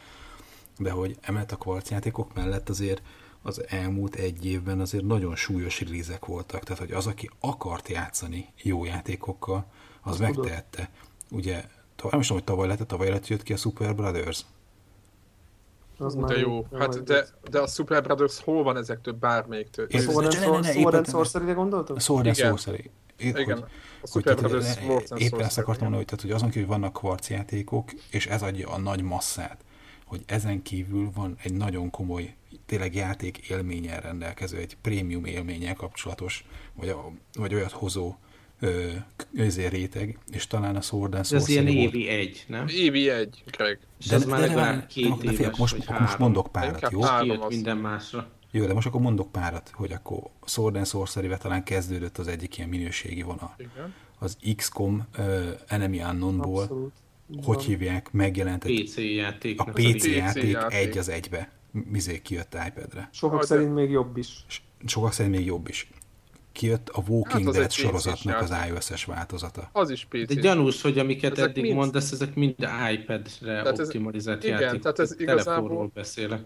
De 0.77 0.91
hogy 0.91 1.17
emellett 1.21 1.51
a 1.51 1.55
kvarcjátékok 1.55 2.33
mellett 2.33 2.69
azért 2.69 3.01
az 3.41 3.63
elmúlt 3.67 4.15
egy 4.15 4.45
évben 4.45 4.79
azért 4.79 5.03
nagyon 5.03 5.35
súlyos 5.35 5.79
rilízek 5.79 6.25
voltak. 6.25 6.63
Tehát, 6.63 6.79
hogy 6.79 6.91
az, 6.91 7.07
aki 7.07 7.29
akart 7.39 7.87
játszani 7.87 8.53
jó 8.61 8.85
játékokkal, 8.85 9.65
az 10.01 10.11
Azt 10.11 10.19
megtehette. 10.19 10.89
Tudod. 11.27 11.45
Ugye, 11.45 11.53
nem 12.11 12.19
is 12.19 12.27
tudom, 12.27 12.37
hogy 12.37 12.43
tavaly 12.43 12.67
lett, 12.67 12.87
tavaly 12.87 13.09
lett 13.09 13.27
jött 13.27 13.43
ki 13.43 13.53
a 13.53 13.57
Super 13.57 13.95
Brothers. 13.95 14.45
Az 15.97 16.15
de 16.15 16.37
jó. 16.37 16.65
Hát 16.73 17.03
de, 17.03 17.25
de 17.49 17.59
a 17.59 17.67
Super 17.67 18.03
Brothers 18.03 18.39
hol 18.39 18.63
van 18.63 18.77
ezektől 18.77 19.13
bármelyiktől? 19.13 19.87
Sword 19.89 20.93
and 20.93 21.09
Sorcery-re 21.09 21.53
gondoltok? 21.53 22.01
Sword 22.01 22.25
and 22.25 22.35
Sorcery. 22.35 22.91
Igen. 23.17 23.65
A 24.01 24.07
Super 24.07 24.35
Brothers 24.35 24.75
Éppen 25.17 25.39
ezt 25.39 25.57
akartam 25.57 25.89
mondani, 25.89 25.95
hogy, 25.95 26.05
tehát, 26.05 26.21
hogy 26.21 26.31
azon 26.31 26.49
kívül 26.49 26.67
vannak 26.67 26.93
kvarcjátékok, 26.93 27.91
és 28.11 28.27
ez 28.27 28.41
adja 28.41 28.69
a 28.69 28.77
nagy 28.77 29.01
masszát, 29.01 29.63
hogy 30.05 30.23
ezen 30.25 30.61
kívül 30.61 31.09
van 31.15 31.35
egy 31.43 31.53
nagyon 31.53 31.89
komoly, 31.89 32.35
tényleg 32.65 32.95
játék 32.95 33.37
élménnyel 33.37 33.99
rendelkező, 33.99 34.57
egy 34.57 34.77
prémium 34.81 35.25
élménnyel 35.25 35.75
kapcsolatos, 35.75 36.45
vagy, 36.73 36.89
a, 36.89 37.11
vagy 37.33 37.53
olyat 37.53 37.71
hozó 37.71 38.15
ezért 39.37 39.71
réteg, 39.71 40.17
és 40.31 40.47
talán 40.47 40.75
a 40.75 40.81
Sword 40.81 41.15
and 41.15 41.25
Ez 41.31 41.47
ilyen 41.47 41.67
évi 41.67 42.07
egy, 42.07 42.45
nem? 42.47 42.67
Évi 42.67 43.09
egy, 43.09 43.43
Greg. 43.51 43.79
És 43.99 44.05
de, 44.05 44.15
ez 44.15 44.23
de, 44.23 44.29
már 44.29 44.39
legalább 44.39 44.87
két 44.87 45.57
most, 45.57 45.89
most 45.99 46.17
mondok 46.17 46.51
párat, 46.51 46.91
jó? 46.91 47.01
Minden 47.47 47.77
másra. 47.77 48.29
Jó, 48.51 48.65
de 48.65 48.73
most 48.73 48.87
akkor 48.87 49.01
mondok 49.01 49.31
párat, 49.31 49.71
hogy 49.73 49.91
akkor 49.91 50.19
Sword 50.45 50.75
and 50.75 50.87
sorcery 50.87 51.29
talán 51.39 51.63
kezdődött 51.63 52.17
az 52.17 52.27
egyik 52.27 52.57
ilyen 52.57 52.69
minőségi 52.69 53.21
vonal. 53.21 53.55
Igen. 53.57 53.93
Az 54.19 54.37
XCOM 54.55 55.07
uh, 55.17 55.25
Enemy 55.67 56.01
Unknown-ból, 56.01 56.91
hogy 57.43 57.63
hívják, 57.63 58.11
megjelent 58.11 58.63
egy, 58.63 58.83
PC 58.83 58.97
játék. 58.97 59.59
A 59.59 59.63
PC, 59.63 60.05
játék, 60.05 60.51
játék 60.51 60.79
egy 60.79 60.97
az 60.97 61.09
egybe. 61.09 61.51
Mizé 61.71 62.21
kijött 62.21 62.57
iPad-re. 62.67 63.09
Sokak 63.11 63.43
szerint 63.43 63.73
még 63.73 63.89
jobb 63.89 64.17
is. 64.17 64.45
Sokak 64.85 65.13
szerint 65.13 65.35
még 65.35 65.45
jobb 65.45 65.67
is 65.67 65.87
kijött 66.57 66.89
a 66.89 67.03
Walking 67.07 67.45
hát 67.45 67.53
Dead 67.53 67.71
sorozatnak 67.71 68.41
az 68.41 68.53
iOS-es 68.67 69.05
változata. 69.05 69.69
Az 69.71 69.89
is 69.89 70.05
PC. 70.09 70.33
De 70.33 70.41
gyanús, 70.41 70.81
hogy 70.81 70.99
amiket 70.99 71.31
ezek 71.31 71.49
eddig 71.49 71.63
mind... 71.63 71.75
mondasz, 71.75 72.11
ezek 72.11 72.35
mind 72.35 72.55
iPad-re 72.91 73.61
tehát 73.61 73.79
optimalizált 73.79 74.43
ez, 74.43 74.49
játékok. 74.49 74.69
Igen, 74.69 74.81
tehát 74.81 74.99
ez 74.99 75.15
igazából... 75.19 75.91
beszélek. 75.93 76.41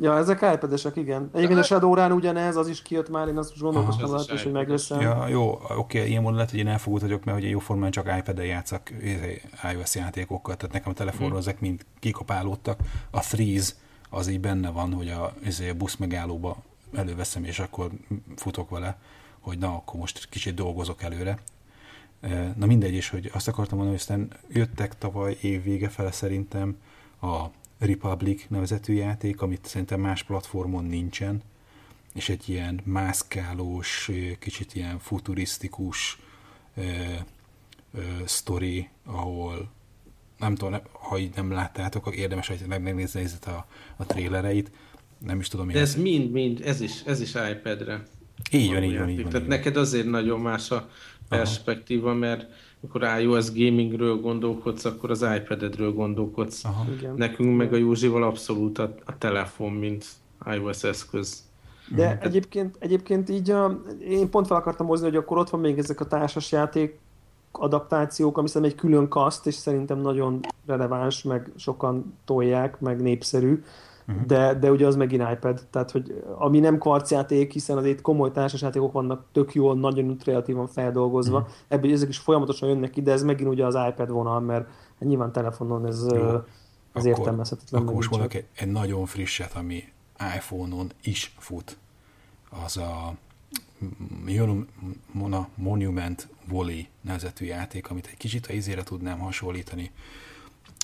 Ja, 0.00 0.16
ezek 0.16 0.40
iPad-esek, 0.54 0.96
igen. 0.96 1.30
Egyébként 1.34 1.58
a 1.58 1.62
Shadowrun 1.62 2.12
ugyanez, 2.12 2.56
az 2.56 2.68
is 2.68 2.82
kijött 2.82 3.08
már, 3.08 3.28
én 3.28 3.38
azt 3.38 3.50
most 3.50 3.62
gondolkoztam 3.62 4.10
lehet, 4.10 4.42
hogy 4.42 4.52
megveszem. 4.52 5.00
Ja, 5.00 5.28
jó, 5.28 5.60
oké, 5.76 6.06
ilyen 6.06 6.20
módon 6.22 6.36
lehet, 6.36 6.50
hogy 6.50 6.58
én 6.58 6.68
elfogult 6.68 7.02
vagyok, 7.02 7.24
mert 7.24 7.38
ugye 7.38 7.48
jóformán 7.48 7.90
csak 7.90 8.16
iPad-en 8.18 8.46
játszak 8.46 8.90
izé, 9.00 9.42
iOS 9.72 9.94
játékokkal, 9.94 10.56
tehát 10.56 10.74
nekem 10.74 10.90
a 10.90 10.94
telefonról 10.94 11.38
hmm. 11.38 11.38
ezek 11.38 11.60
mind 11.60 11.80
kikapálódtak. 12.00 12.80
A 13.10 13.20
Freeze 13.20 13.72
az 14.10 14.28
így 14.28 14.40
benne 14.40 14.70
van, 14.70 14.92
hogy 14.92 15.08
a, 15.08 15.32
izé, 15.44 15.68
a 15.68 15.74
busz 15.74 15.96
megállóba 15.96 16.56
előveszem, 16.94 17.44
és 17.44 17.58
akkor 17.58 17.90
futok 18.36 18.70
vele 18.70 18.98
hogy 19.46 19.58
na, 19.58 19.74
akkor 19.74 20.00
most 20.00 20.28
kicsit 20.28 20.54
dolgozok 20.54 21.02
előre. 21.02 21.38
Na 22.56 22.66
mindegy 22.66 22.94
is, 22.94 23.08
hogy 23.08 23.30
azt 23.32 23.48
akartam 23.48 23.78
mondani, 23.78 23.98
hogy 23.98 24.06
aztán 24.08 24.40
jöttek 24.48 24.98
tavaly 24.98 25.36
év 25.40 25.62
vége 25.62 25.88
fele 25.88 26.10
szerintem 26.12 26.76
a 27.20 27.44
Republic 27.78 28.46
nevezetű 28.48 28.94
játék, 28.94 29.40
amit 29.40 29.66
szerintem 29.66 30.00
más 30.00 30.22
platformon 30.22 30.84
nincsen, 30.84 31.42
és 32.14 32.28
egy 32.28 32.48
ilyen 32.48 32.80
mászkálós, 32.84 34.10
kicsit 34.38 34.74
ilyen 34.74 34.98
futurisztikus 34.98 36.18
ö, 36.76 36.82
ö, 37.94 38.00
sztori, 38.24 38.88
ahol 39.04 39.70
nem 40.38 40.54
tudom, 40.54 40.80
ha 40.92 41.18
így 41.18 41.34
nem 41.34 41.50
láttátok, 41.50 42.16
érdemes, 42.16 42.48
hogy 42.48 42.62
meg 42.68 42.82
megnézni 42.82 43.24
a, 43.46 43.66
a 43.96 44.06
trélereit. 44.06 44.70
Nem 45.18 45.40
is 45.40 45.48
tudom, 45.48 45.68
De 45.68 45.80
ez 45.80 45.94
mind-mind, 45.94 46.60
ez 46.64 46.80
is, 46.80 47.02
ez 47.02 47.20
is 47.20 47.34
iPad-re. 47.34 48.02
Így 48.50 48.72
van, 48.72 48.82
így 48.82 48.98
van, 48.98 49.08
így 49.08 49.22
van. 49.22 49.30
Tehát 49.30 49.42
így 49.42 49.48
neked 49.48 49.74
van. 49.74 49.82
azért 49.82 50.06
nagyon 50.06 50.40
más 50.40 50.70
a 50.70 50.88
perspektíva, 51.28 52.08
Aha. 52.08 52.18
mert 52.18 52.46
amikor 52.82 53.20
iOS 53.20 53.52
gamingről 53.52 54.16
gondolkodsz, 54.16 54.84
akkor 54.84 55.10
az 55.10 55.26
iPad-edről 55.36 55.92
gondolkodsz. 55.92 56.64
Aha. 56.64 56.84
Nekünk 57.16 57.56
meg 57.56 57.72
a 57.72 57.76
Józsival 57.76 58.22
abszolút 58.22 58.78
a, 58.78 58.94
a 59.04 59.18
telefon, 59.18 59.72
mint 59.72 60.06
iOS 60.54 60.84
eszköz. 60.84 61.44
De 61.88 62.14
mm. 62.14 62.24
egyébként, 62.26 62.76
egyébként 62.78 63.28
így 63.28 63.50
a, 63.50 63.80
én 64.00 64.30
pont 64.30 64.46
fel 64.46 64.56
akartam 64.56 64.86
hozni, 64.86 65.06
hogy 65.06 65.16
akkor 65.16 65.38
ott 65.38 65.50
van 65.50 65.60
még 65.60 65.78
ezek 65.78 66.00
a 66.00 66.06
társasjáték 66.06 66.98
adaptációk, 67.52 68.38
ami 68.38 68.48
szerintem 68.48 68.70
egy 68.70 68.78
külön 68.78 69.08
kaszt, 69.08 69.46
és 69.46 69.54
szerintem 69.54 69.98
nagyon 69.98 70.40
releváns, 70.66 71.22
meg 71.22 71.52
sokan 71.56 72.14
tolják, 72.24 72.80
meg 72.80 73.00
népszerű, 73.00 73.62
uh-huh. 74.08 74.26
de, 74.26 74.54
de 74.54 74.70
ugye 74.70 74.86
az 74.86 74.96
megint 74.96 75.30
iPad, 75.32 75.66
tehát 75.70 75.90
hogy 75.90 76.24
ami 76.38 76.58
nem 76.58 76.78
kvarcjáték, 76.78 77.52
hiszen 77.52 77.76
azért 77.76 78.00
komoly 78.00 78.30
társasjátékok 78.30 78.92
vannak 78.92 79.24
tök 79.32 79.54
jól, 79.54 79.76
nagyon 79.76 80.18
kreatívan 80.18 80.66
feldolgozva, 80.66 81.38
uh-huh. 81.38 81.52
ebből 81.68 81.92
ezek 81.92 82.08
is 82.08 82.18
folyamatosan 82.18 82.68
jönnek 82.68 82.96
ide, 82.96 83.12
ez 83.12 83.22
megint 83.22 83.50
ugye 83.50 83.66
az 83.66 83.78
iPad 83.88 84.10
vonal, 84.10 84.40
mert 84.40 84.68
nyilván 84.98 85.32
telefonon 85.32 85.86
ez 85.86 86.06
Jó. 86.12 86.38
az 86.92 87.04
értelmezhetetlen. 87.04 87.82
Akkor 87.82 87.94
most 87.94 88.10
mondok 88.10 88.34
egy, 88.34 88.46
egy 88.54 88.70
nagyon 88.70 89.06
frisset, 89.06 89.52
ami 89.54 89.84
iPhone-on 90.36 90.92
is 91.02 91.34
fut. 91.38 91.78
Az 92.64 92.76
a 92.76 93.14
Monument 95.54 96.28
Volley 96.48 96.82
nevezetű 97.00 97.44
játék, 97.44 97.90
amit 97.90 98.06
egy 98.06 98.16
kicsit 98.16 98.46
a 98.46 98.52
izére 98.52 98.82
tudnám 98.82 99.18
hasonlítani. 99.18 99.90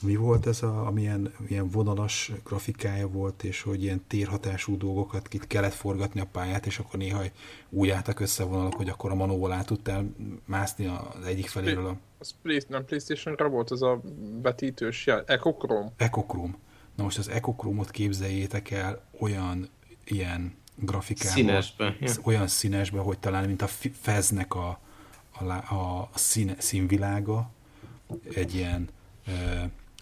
Mi 0.03 0.17
volt 0.17 0.47
ez, 0.47 0.63
a, 0.63 0.87
amilyen 0.87 1.35
ilyen 1.49 1.69
vonalas 1.69 2.33
grafikája 2.45 3.09
volt, 3.09 3.43
és 3.43 3.63
hogy 3.63 3.83
ilyen 3.83 4.05
térhatású 4.07 4.77
dolgokat 4.77 5.35
itt 5.35 5.47
kellett 5.47 5.73
forgatni 5.73 6.21
a 6.21 6.27
pályát, 6.33 6.67
és 6.67 6.79
akkor 6.79 6.99
néha 6.99 7.23
úgy 7.69 7.89
álltak 7.89 8.21
össze 8.21 8.45
vonalak, 8.45 8.75
hogy 8.75 8.89
akkor 8.89 9.11
a 9.11 9.15
manóval 9.15 9.53
át 9.53 9.67
tudtál 9.67 10.15
mászni 10.45 10.87
az 10.87 11.27
egyik 11.27 11.49
feléről. 11.49 11.87
A... 11.87 11.97
Az 12.19 12.35
play, 12.43 12.63
nem 12.69 12.85
Playstation-ra 12.85 13.49
volt 13.49 13.71
az 13.71 13.83
a 13.83 14.01
betítős 14.43 15.07
jel, 15.07 15.25
Echochrome. 15.27 15.93
Echochrome. 15.97 16.55
Na 16.95 17.03
most 17.03 17.19
az 17.19 17.29
Echochrome-ot 17.29 17.91
képzeljétek 17.91 18.71
el 18.71 19.05
olyan 19.19 19.69
ilyen 20.05 20.55
grafikával. 20.77 21.33
Színesbe. 21.33 21.97
Ja. 22.01 22.13
Olyan 22.23 22.47
színesbe, 22.47 22.99
hogy 22.99 23.19
talán 23.19 23.47
mint 23.47 23.63
a 23.63 23.67
Feznek 24.01 24.55
a, 24.55 24.81
a, 25.33 25.45
a 25.73 26.11
szín, 26.15 26.55
színvilága, 26.59 27.51
egy 28.35 28.55
ilyen 28.55 28.89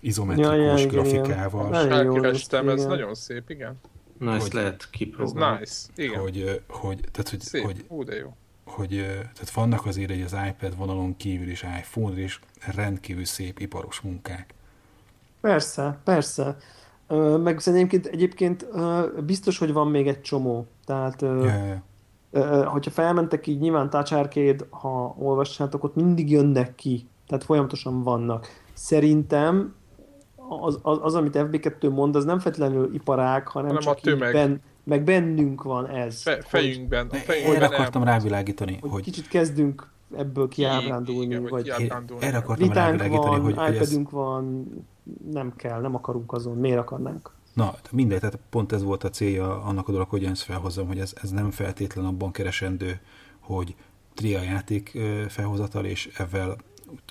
izometrikus 0.00 0.54
ja, 0.54 0.76
ja, 0.76 0.86
grafikával. 0.86 1.84
Igen, 1.84 1.92
Elkerestem, 1.92 2.68
ez 2.68 2.84
nagyon 2.84 3.14
szép, 3.14 3.50
igen. 3.50 3.80
Na, 4.18 4.34
ezt 4.34 4.52
lehet 4.52 4.90
kipróbálni. 4.90 5.62
Ez 5.62 5.90
nice, 5.96 6.08
igen. 6.08 6.20
Hogy, 6.20 6.62
hogy, 6.68 7.00
tehát, 7.10 7.28
hogy, 7.28 7.40
szép. 7.40 7.64
hogy, 7.64 7.84
Ú, 7.88 8.04
de 8.04 8.16
jó. 8.16 8.34
hogy 8.64 8.88
tehát 9.14 9.50
vannak 9.54 9.86
azért 9.86 10.10
egy 10.10 10.20
az 10.20 10.36
iPad 10.48 10.76
vonalon 10.76 11.16
kívül 11.16 11.48
is 11.48 11.62
iPhone 11.62 12.20
is 12.20 12.40
rendkívül 12.74 13.24
szép 13.24 13.58
iparos 13.58 14.00
munkák. 14.00 14.54
Persze, 15.40 15.98
persze. 16.04 16.56
Meg 17.42 17.60
egyébként, 17.64 18.06
egyébként 18.06 18.66
biztos, 19.24 19.58
hogy 19.58 19.72
van 19.72 19.90
még 19.90 20.06
egy 20.06 20.20
csomó. 20.20 20.66
Tehát 20.84 21.20
yeah, 21.22 21.80
yeah. 22.32 22.66
hogyha 22.66 22.90
felmentek 22.90 23.46
így, 23.46 23.58
nyilván 23.58 23.90
Touch 23.90 24.14
Arcade, 24.14 24.64
ha 24.70 25.14
olvassátok, 25.18 25.84
ott 25.84 25.94
mindig 25.94 26.30
jönnek 26.30 26.74
ki. 26.74 27.06
Tehát 27.26 27.44
folyamatosan 27.44 28.02
vannak. 28.02 28.46
Szerintem 28.72 29.74
az, 30.50 30.78
az, 30.82 30.98
az 31.02 31.14
amit 31.14 31.34
FB2 31.36 31.90
mond, 31.90 32.16
az 32.16 32.24
nem 32.24 32.38
feltétlenül 32.38 32.94
iparág, 32.94 33.48
hanem, 33.48 33.68
hanem 33.68 33.82
csak 33.82 33.96
a 33.96 34.00
tömeg. 34.00 34.32
Ben, 34.32 34.60
meg 34.84 35.04
bennünk 35.04 35.62
van 35.62 35.86
ez. 35.86 36.22
Fe, 36.22 36.40
fejünkben. 36.42 37.08
Hogy, 37.10 37.18
fejünkben 37.18 37.56
én 37.56 37.62
akartam 37.62 38.04
rávilágítani, 38.04 38.78
hogy, 38.80 38.90
hogy 38.90 39.02
kicsit 39.02 39.28
kezdünk 39.28 39.88
ebből 40.16 40.48
kiábrándulni, 40.48 41.24
igen, 41.24 41.42
vagy, 41.42 41.50
vagy 41.50 41.62
kiábrándulni. 41.62 42.24
Erre 42.24 42.36
akartam 42.36 42.72
rávilágítani, 42.72 43.40
van, 43.40 43.40
hogy, 43.40 43.74
iPadünk 43.74 44.06
ez... 44.06 44.12
van, 44.12 44.66
nem 45.30 45.52
kell, 45.56 45.80
nem 45.80 45.94
akarunk 45.94 46.32
azon, 46.32 46.56
miért 46.56 46.78
akarnánk? 46.78 47.30
Na, 47.54 47.74
mindegy, 47.90 48.18
tehát 48.18 48.38
pont 48.50 48.72
ez 48.72 48.82
volt 48.82 49.04
a 49.04 49.10
célja 49.10 49.62
annak 49.62 49.88
a 49.88 49.92
dolog, 49.92 50.08
hogy 50.08 50.24
ezt 50.24 50.42
felhozzam, 50.42 50.86
hogy 50.86 50.98
ez, 50.98 51.12
ez 51.22 51.30
nem 51.30 51.50
feltétlen 51.50 52.04
abban 52.04 52.30
keresendő, 52.30 53.00
hogy 53.40 53.74
tria 54.14 54.42
játék 54.42 54.98
felhozatal, 55.28 55.84
és 55.84 56.10
ezzel, 56.16 56.56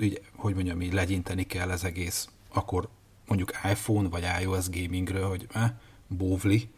így, 0.02 0.22
hogy 0.36 0.54
mondjam, 0.54 0.82
így 0.82 0.94
legyinteni 0.94 1.44
kell 1.44 1.70
ez 1.70 1.84
egész, 1.84 2.30
akkor 2.54 2.88
mondjuk 3.30 3.51
iPhone 3.71 4.09
vagy 4.09 4.23
iOS 4.41 4.69
gamingről, 4.69 5.27
hogy 5.27 5.47
eh, 5.53 5.71
bóvli, 6.07 6.69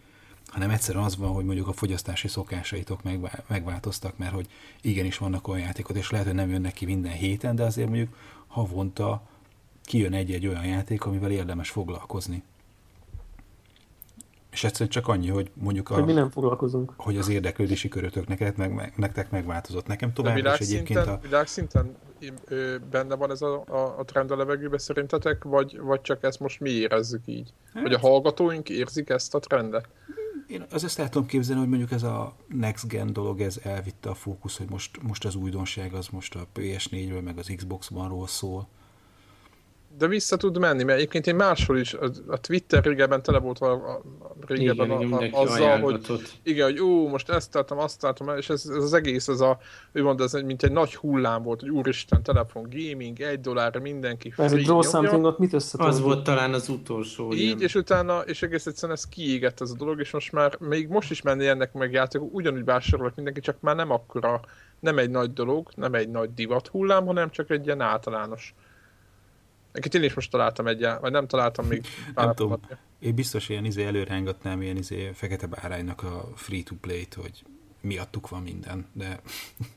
hanem 0.48 0.70
egyszerűen 0.70 1.04
az 1.04 1.18
van, 1.18 1.32
hogy 1.32 1.46
mondjuk 1.46 1.68
a 1.68 1.74
fogyasztási 1.74 2.28
szokásaitok 2.28 3.02
megváltoztak, 3.48 4.18
mert 4.18 4.34
hogy 4.34 4.48
igenis 4.82 5.18
vannak 5.18 5.48
olyan 5.48 5.62
játékok, 5.62 5.98
és 5.98 6.10
lehet, 6.10 6.26
hogy 6.26 6.36
nem 6.36 6.50
jönnek 6.50 6.74
ki 6.74 6.86
minden 6.86 7.12
héten, 7.12 7.56
de 7.56 7.64
azért 7.64 7.88
mondjuk 7.88 8.16
havonta 8.48 9.22
kijön 9.84 10.14
egy-egy 10.14 10.48
olyan 10.48 10.66
játék, 10.66 11.06
amivel 11.06 11.32
érdemes 11.32 11.70
foglalkozni. 11.70 12.44
És 14.52 14.64
egyszerűen 14.64 14.90
csak 14.90 15.08
annyi, 15.08 15.30
hogy 15.30 15.52
mondjuk 15.54 15.90
a, 15.90 15.94
hogy 15.94 16.06
mi 16.06 16.14
nem 16.14 16.30
foglalkozunk. 16.30 16.94
Hogy 16.98 17.18
az 17.18 17.30
érdeklődési 17.30 17.88
körötök 17.88 18.28
neked, 18.28 18.58
meg, 18.58 18.94
nektek 18.96 19.32
megváltozott. 19.32 19.88
Nekem 19.88 20.14
tovább 20.14 20.38
is 20.38 20.44
egyébként 20.44 21.00
a... 21.00 21.20
Világszinten 21.22 21.96
benne 22.92 23.16
van 23.16 23.32
ez 23.32 23.42
a, 23.42 23.64
a, 23.68 24.00
a 24.00 24.04
trend 24.04 24.32
a 24.32 24.36
levegőbe 24.36 24.78
szerintetek, 24.78 25.44
vagy, 25.44 25.80
vagy 25.80 26.02
csak 26.02 26.24
ezt 26.24 26.40
most 26.40 26.60
mi 26.60 26.70
érezzük 26.70 27.22
így? 27.26 27.54
Hát. 27.74 27.84
Vagy 27.84 27.94
a 27.94 28.00
hallgatóink 28.00 28.70
érzik 28.70 29.10
ezt 29.10 29.36
a 29.36 29.40
trendet? 29.40 29.88
Én 30.48 30.66
az 30.72 30.84
ezt 30.84 31.00
el 31.00 31.10
tudom 31.10 31.28
képzelni, 31.28 31.60
hogy 31.62 31.70
mondjuk 31.70 31.92
ez 31.92 32.04
a 32.04 32.36
next 32.48 32.88
gen 32.88 33.14
dolog, 33.14 33.42
ez 33.42 33.60
elvitte 33.64 34.10
a 34.10 34.14
fókusz, 34.14 34.58
hogy 34.58 34.70
most, 34.70 35.02
most 35.02 35.26
az 35.26 35.36
újdonság 35.36 35.94
az 35.94 36.08
most 36.08 36.36
a 36.36 36.48
PS4-ről, 36.56 37.24
meg 37.24 37.38
az 37.38 37.54
Xbox-banról 37.56 38.28
szól 38.28 38.68
de 39.98 40.08
vissza 40.08 40.38
tud 40.38 40.58
menni, 40.58 40.84
mert 40.84 40.98
egyébként 40.98 41.28
én 41.28 41.36
máshol 41.36 41.78
is, 41.78 41.94
a, 42.28 42.38
Twitter 42.38 42.84
régebben 42.84 43.22
tele 43.22 43.40
volt 43.40 43.60
a, 43.60 43.72
a, 43.72 44.02
régebben 44.48 44.92
igen, 44.92 45.14
a, 45.14 45.38
a, 45.38 45.42
azzal, 45.42 45.80
hogy 45.80 46.02
igen, 46.44 46.66
hogy 46.66 46.80
ó, 46.80 47.08
most 47.08 47.30
ezt 47.30 47.52
tartom, 47.52 47.78
azt 47.78 48.00
tartom, 48.00 48.38
és 48.38 48.50
ez, 48.50 48.66
ez 48.66 48.84
az 48.84 48.94
egész, 48.94 49.28
ez 49.28 49.40
a, 49.40 49.58
ő 49.92 50.04
mondta, 50.04 50.24
ez 50.24 50.32
mint 50.32 50.64
egy 50.64 50.72
nagy 50.72 50.96
hullám 50.96 51.44
volt, 51.44 51.60
hogy 51.60 51.70
úristen, 51.70 52.24
telefon, 52.24 52.68
gaming, 52.70 53.22
egy 53.22 53.40
dollárra 53.40 53.80
mindenki 53.80 54.34
Ez 54.38 54.54
a 54.54 54.58
Draw 54.58 54.82
Something-ot 54.82 55.40
mit 55.40 55.54
Az 55.54 56.00
volt 56.02 56.24
talán 56.24 56.54
az 56.54 56.70
utolsó. 56.70 57.34
Így, 57.34 57.40
ilyen. 57.40 57.60
és 57.60 57.76
utána, 57.76 58.20
és 58.20 58.42
egész 58.42 58.66
egyszerűen 58.66 58.98
ez 58.98 59.08
kiégett 59.08 59.62
ez 59.62 59.70
a 59.70 59.76
dolog, 59.76 60.00
és 60.00 60.12
most 60.12 60.32
már, 60.32 60.58
még 60.60 60.88
most 60.88 61.12
is 61.12 61.22
menni 61.22 61.48
ennek 61.48 61.74
meg 61.74 61.92
játékok, 61.92 62.34
ugyanúgy 62.34 62.66
vásárolok 62.66 63.16
mindenki, 63.16 63.40
csak 63.40 63.58
már 63.60 63.76
nem 63.76 63.92
akkora, 63.92 64.42
nem 64.80 64.98
egy 64.98 65.10
nagy 65.10 65.34
dolog, 65.34 65.70
nem 65.76 65.94
egy 65.94 66.10
nagy 66.10 66.34
divat 66.34 66.68
hullám, 66.68 67.06
hanem 67.06 67.30
csak 67.30 67.50
egy 67.50 67.66
ilyen 67.66 67.82
általános 67.82 68.54
Egyébként 69.72 70.04
én 70.04 70.10
is 70.10 70.14
most 70.14 70.32
találtam 70.32 70.68
egy, 70.68 70.88
vagy 71.02 71.12
nem 71.12 71.28
találtam 71.28 71.66
még. 71.66 71.86
Nem 72.16 72.34
tudom. 72.34 72.60
Én 73.00 73.16
biztos 73.16 73.50
ilyen 73.50 73.66
izé 73.66 73.86
előrángatnám 73.86 74.62
ilyen 74.62 74.78
izé 74.78 75.12
fekete 75.14 75.48
báránynak 75.48 76.04
a 76.04 76.30
free-to-play-t, 76.36 77.14
hogy 77.14 77.44
miattuk 77.82 78.30
van 78.30 78.42
minden, 78.42 78.86
de 78.94 79.20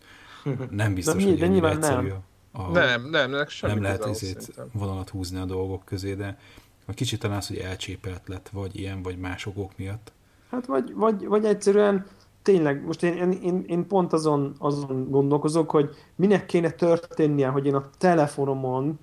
nem 0.70 0.94
biztos, 0.94 1.14
de 1.14 1.24
mi, 1.24 1.30
hogy 1.30 1.38
de 1.38 1.46
nyilván 1.46 1.76
egyszerű. 1.76 2.06
Nem. 2.06 2.22
A, 2.52 2.70
nem, 2.70 3.08
nem, 3.10 3.30
nem, 3.30 3.46
nem 3.60 3.82
lehet 3.82 4.06
izét 4.06 4.52
vonalat 4.72 5.08
húzni 5.08 5.38
a 5.38 5.44
dolgok 5.44 5.84
közé, 5.84 6.14
de 6.14 6.38
a 6.86 6.92
kicsit 6.92 7.20
talán 7.20 7.36
az, 7.36 7.46
hogy 7.46 7.56
elcsépelt 7.56 8.28
lett, 8.28 8.48
vagy 8.48 8.76
ilyen, 8.76 9.02
vagy 9.02 9.18
más 9.18 9.46
okok 9.46 9.76
miatt. 9.76 10.12
Hát 10.50 10.66
vagy, 10.66 10.94
vagy, 10.94 11.26
vagy 11.26 11.44
egyszerűen 11.44 12.06
tényleg, 12.42 12.84
most 12.86 13.02
én, 13.02 13.32
én, 13.32 13.64
én 13.66 13.86
pont 13.86 14.12
azon, 14.12 14.54
azon 14.58 15.10
gondolkozok, 15.10 15.70
hogy 15.70 15.90
minek 16.14 16.46
kéne 16.46 16.70
történnie, 16.70 17.48
hogy 17.48 17.66
én 17.66 17.74
a 17.74 17.90
telefonomon 17.98 18.98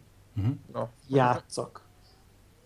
uh-huh. 0.73 0.87
játszak. 1.07 1.81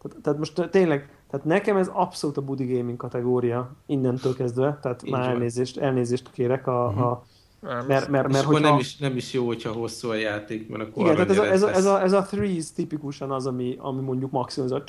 Tehát, 0.01 0.21
tehát 0.21 0.39
most 0.39 0.69
tényleg, 0.69 1.09
tehát 1.29 1.45
nekem 1.45 1.77
ez 1.77 1.89
abszolút 1.93 2.37
a 2.37 2.41
budi 2.41 2.77
gaming 2.77 2.97
kategória 2.97 3.75
innentől 3.85 4.35
kezdve, 4.35 4.79
tehát 4.81 5.03
Így 5.03 5.11
már 5.11 5.29
elnézést, 5.29 5.77
elnézést 5.77 6.31
kérek 6.31 6.67
a, 6.67 6.87
uh-huh. 6.87 7.05
a 7.05 7.25
nem, 7.65 7.85
mert, 7.87 8.09
mert, 8.09 8.31
mert 8.31 8.45
hogyha... 8.45 8.69
nem, 8.69 8.79
is, 8.79 8.97
nem 8.97 9.15
is 9.15 9.33
jó, 9.33 9.45
hogyha 9.45 9.71
hosszú 9.71 10.09
a 10.09 10.15
játék, 10.15 10.69
mert 10.69 10.83
akkor 10.83 11.03
Igen, 11.03 11.15
tehát 11.15 11.29
ez 11.29 11.37
a, 11.37 11.51
ez, 11.51 11.61
a, 11.63 11.71
ez, 11.71 11.85
a, 11.85 12.01
ez 12.01 12.11
a 12.11 12.21
threes 12.21 12.71
tipikusan 12.71 13.31
az, 13.31 13.47
ami, 13.47 13.75
ami 13.79 14.01
mondjuk 14.01 14.31
maximum, 14.31 14.69
ez 14.73 14.75
a 14.75 14.83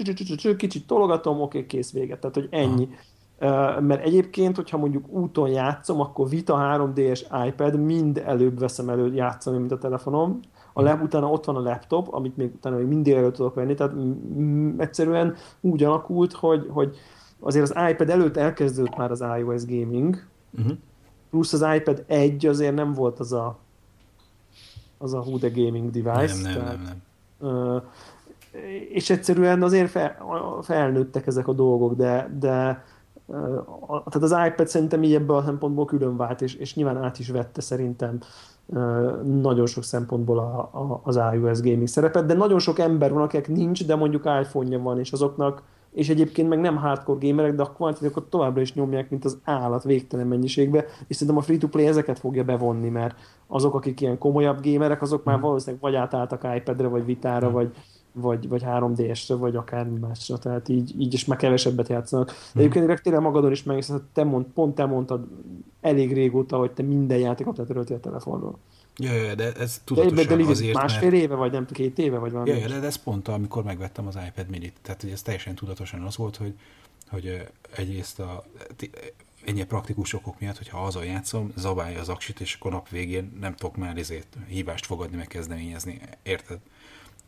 kicsit 0.56 0.86
tologatom, 0.86 1.40
oké, 1.40 1.66
kész 1.66 1.92
véget, 1.92 2.18
tehát 2.20 2.34
hogy 2.34 2.48
ennyi. 2.50 2.88
Uh, 3.40 3.80
mert 3.80 4.04
egyébként, 4.04 4.56
hogyha 4.56 4.76
mondjuk 4.76 5.08
úton 5.08 5.48
játszom, 5.48 6.00
akkor 6.00 6.28
Vita 6.28 6.56
3DS 6.60 7.46
iPad 7.46 7.80
mind 7.80 8.22
előbb 8.26 8.58
veszem 8.58 8.88
elő 8.88 9.14
játszani, 9.14 9.58
mint 9.58 9.72
a 9.72 9.78
telefonom, 9.78 10.40
a 10.78 10.82
lap 10.82 11.02
utána 11.02 11.30
ott 11.30 11.44
van 11.44 11.56
a 11.56 11.60
laptop, 11.60 12.14
amit 12.14 12.36
még 12.36 12.54
utána 12.54 12.76
még 12.76 12.86
mindig 12.86 13.12
elő 13.12 13.30
tudok 13.30 13.54
venni, 13.54 13.74
tehát 13.74 13.94
egyszerűen 14.76 15.34
úgy 15.60 15.82
alakult, 15.82 16.32
hogy, 16.32 16.66
hogy 16.70 16.96
azért 17.40 17.70
az 17.70 17.90
iPad 17.90 18.10
előtt 18.10 18.36
elkezdődött 18.36 18.96
már 18.96 19.10
az 19.10 19.24
iOS 19.38 19.66
gaming, 19.66 20.26
uh-huh. 20.58 20.76
plusz 21.30 21.52
az 21.52 21.66
iPad 21.74 22.04
1 22.06 22.46
azért 22.46 22.74
nem 22.74 22.92
volt 22.92 23.18
az 23.18 23.32
a 23.32 23.58
az 24.98 25.14
a 25.14 25.22
Hude 25.22 25.48
gaming 25.48 25.90
device. 25.90 26.42
Nem, 26.42 26.52
nem, 26.52 26.52
tehát, 26.52 26.78
nem, 26.82 27.00
nem. 27.40 27.82
és 28.90 29.10
egyszerűen 29.10 29.62
azért 29.62 29.90
fel, 29.90 30.16
felnőttek 30.62 31.26
ezek 31.26 31.48
a 31.48 31.52
dolgok, 31.52 31.94
de, 31.94 32.36
de 32.38 32.84
tehát 33.88 34.22
az 34.22 34.36
iPad 34.46 34.68
szerintem 34.68 35.02
így 35.02 35.14
ebből 35.14 35.36
a 35.36 35.42
szempontból 35.42 35.84
külön 35.84 36.16
vált, 36.16 36.42
és, 36.42 36.54
és 36.54 36.74
nyilván 36.74 36.96
át 36.96 37.18
is 37.18 37.28
vette 37.28 37.60
szerintem 37.60 38.18
nagyon 39.24 39.66
sok 39.66 39.84
szempontból 39.84 40.38
a, 40.38 40.58
a, 40.58 41.00
az 41.02 41.20
iOS 41.34 41.60
gaming 41.60 41.86
szerepet, 41.86 42.26
de 42.26 42.34
nagyon 42.34 42.58
sok 42.58 42.78
ember 42.78 43.12
van, 43.12 43.22
akinek 43.22 43.48
nincs, 43.48 43.86
de 43.86 43.94
mondjuk 43.94 44.24
iPhone-ja 44.40 44.78
van, 44.78 44.98
és 44.98 45.12
azoknak, 45.12 45.62
és 45.92 46.08
egyébként 46.08 46.48
meg 46.48 46.60
nem 46.60 46.76
hardcore 46.76 47.26
gamerek, 47.26 47.54
de 47.54 47.62
a 47.62 47.72
kvantitákat 47.72 48.24
továbbra 48.24 48.60
is 48.60 48.74
nyomják, 48.74 49.10
mint 49.10 49.24
az 49.24 49.38
állat 49.44 49.84
végtelen 49.84 50.26
mennyiségbe, 50.26 50.84
és 51.06 51.16
szerintem 51.16 51.36
a 51.36 51.44
free-to-play 51.44 51.86
ezeket 51.86 52.18
fogja 52.18 52.44
bevonni, 52.44 52.88
mert 52.88 53.16
azok, 53.46 53.74
akik 53.74 54.00
ilyen 54.00 54.18
komolyabb 54.18 54.64
gamerek, 54.64 55.02
azok 55.02 55.24
már 55.24 55.34
hmm. 55.34 55.44
valószínűleg 55.44 55.80
vagy 55.80 55.94
átálltak 55.94 56.46
iPad-re, 56.56 56.86
vagy 56.86 57.04
Vitára, 57.04 57.46
hmm. 57.46 57.54
vagy, 57.54 57.70
vagy, 58.20 58.48
vagy 58.48 58.62
3D-esre, 58.64 59.34
vagy 59.38 59.56
akár 59.56 59.86
másra, 59.86 60.38
tehát 60.38 60.68
így, 60.68 61.00
így 61.00 61.14
is 61.14 61.24
már 61.24 61.38
kevesebbet 61.38 61.88
játszanak. 61.88 62.26
De 62.26 62.34
hmm. 62.52 62.60
egyébként 62.60 63.02
tényleg 63.02 63.22
magadon 63.22 63.50
is 63.50 63.62
megnézted, 63.62 64.02
te 64.12 64.24
mond, 64.24 64.44
pont 64.54 64.74
te 64.74 64.84
mondtad 64.84 65.26
elég 65.80 66.12
régóta, 66.12 66.56
hogy 66.58 66.70
te 66.70 66.82
minden 66.82 67.18
játékot 67.18 67.56
letöröltél 67.56 67.96
a 67.96 68.00
telefonról. 68.00 68.58
Ja, 68.98 69.12
ja, 69.12 69.34
de 69.34 69.52
ez 69.52 69.80
tudatosan 69.84 70.26
de, 70.26 70.36
de 70.36 70.44
azért, 70.44 70.74
másfél 70.74 71.10
mert... 71.10 71.22
éve, 71.22 71.34
vagy 71.34 71.52
nem 71.52 71.66
két 71.66 71.98
éve, 71.98 72.18
vagy 72.18 72.32
valami. 72.32 72.50
Ja, 72.50 72.56
ja, 72.56 72.68
de 72.68 72.86
ez 72.86 72.96
pont 72.96 73.28
amikor 73.28 73.64
megvettem 73.64 74.06
az 74.06 74.18
iPad 74.26 74.48
mini 74.48 74.72
Tehát, 74.82 75.00
hogy 75.00 75.10
ez 75.10 75.22
teljesen 75.22 75.54
tudatosan 75.54 76.02
az 76.02 76.16
volt, 76.16 76.36
hogy, 76.36 76.54
hogy 77.08 77.46
egyrészt 77.76 78.20
a 78.20 78.44
ennyi 79.44 79.64
praktikus 79.64 80.12
okok 80.12 80.40
miatt, 80.40 80.56
hogyha 80.56 80.84
azon 80.84 81.04
játszom, 81.04 81.52
zabálja 81.56 82.00
az 82.00 82.08
aksit, 82.08 82.40
és 82.40 82.54
akkor 82.54 82.70
nap 82.70 82.88
végén 82.88 83.36
nem 83.40 83.54
tudok 83.54 83.76
már 83.76 83.96
ezért 83.96 84.36
hívást 84.48 84.86
fogadni, 84.86 85.16
meg 85.16 85.26
kezdeményezni. 85.26 86.00
Érted? 86.22 86.58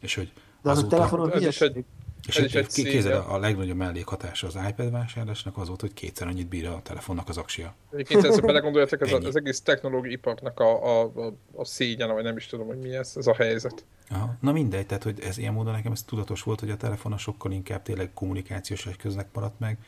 És 0.01 0.15
hogy 0.15 0.33
de 0.63 0.71
az 0.71 0.79
a 0.79 0.87
telefonon 0.87 1.31
hülyeség. 1.31 1.85
És 2.27 2.37
egy, 2.37 2.57
egy 2.57 2.67
kézzel 2.67 3.21
a 3.29 3.39
legnagyobb 3.39 3.77
mellékhatása 3.77 4.47
az 4.47 4.59
iPad 4.69 4.91
vásárlásnak 4.91 5.57
az 5.57 5.67
volt, 5.69 5.81
hogy 5.81 5.93
kétszer 5.93 6.27
annyit 6.27 6.49
bír 6.49 6.67
a 6.67 6.81
telefonnak 6.83 7.29
az 7.29 7.37
aksia. 7.37 7.75
Egyébként 7.93 8.25
ezt 8.25 8.41
belegondoljatok, 8.41 9.01
ez 9.01 9.13
az 9.13 9.37
egész 9.37 9.61
technológiai 9.61 10.13
iparnak 10.13 10.61
a, 10.61 11.01
a, 11.01 11.03
a, 11.03 11.33
a 11.53 11.65
szégyen, 11.65 12.13
vagy 12.13 12.23
nem 12.23 12.37
is 12.37 12.47
tudom, 12.47 12.67
hogy 12.67 12.79
mi 12.79 12.95
ez, 12.95 13.13
ez 13.17 13.27
a 13.27 13.35
helyzet. 13.35 13.85
Aha. 14.11 14.37
Na 14.41 14.53
mindegy, 14.53 14.87
tehát 14.87 15.03
hogy 15.03 15.21
ez 15.21 15.39
ilyen 15.39 15.53
módon 15.53 15.73
nekem 15.73 15.93
ez 15.93 16.03
tudatos 16.03 16.43
volt, 16.43 16.61
hogy 16.61 16.71
a 16.71 16.77
telefon 16.77 17.19
sokkal 17.19 17.53
inkább 17.53 17.83
tényleg 17.83 18.11
kommunikációs 18.15 18.87
eszköznek 18.87 19.27
maradt 19.33 19.59
meg, 19.59 19.79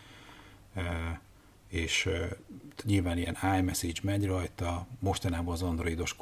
e, 0.75 1.21
és 1.69 2.07
e, 2.07 2.29
nyilván 2.85 3.19
ilyen 3.19 3.37
iMessage 3.59 4.01
megy 4.03 4.27
rajta, 4.27 4.87
mostanában 4.99 5.53
az 5.53 5.63
androidos 5.63 6.15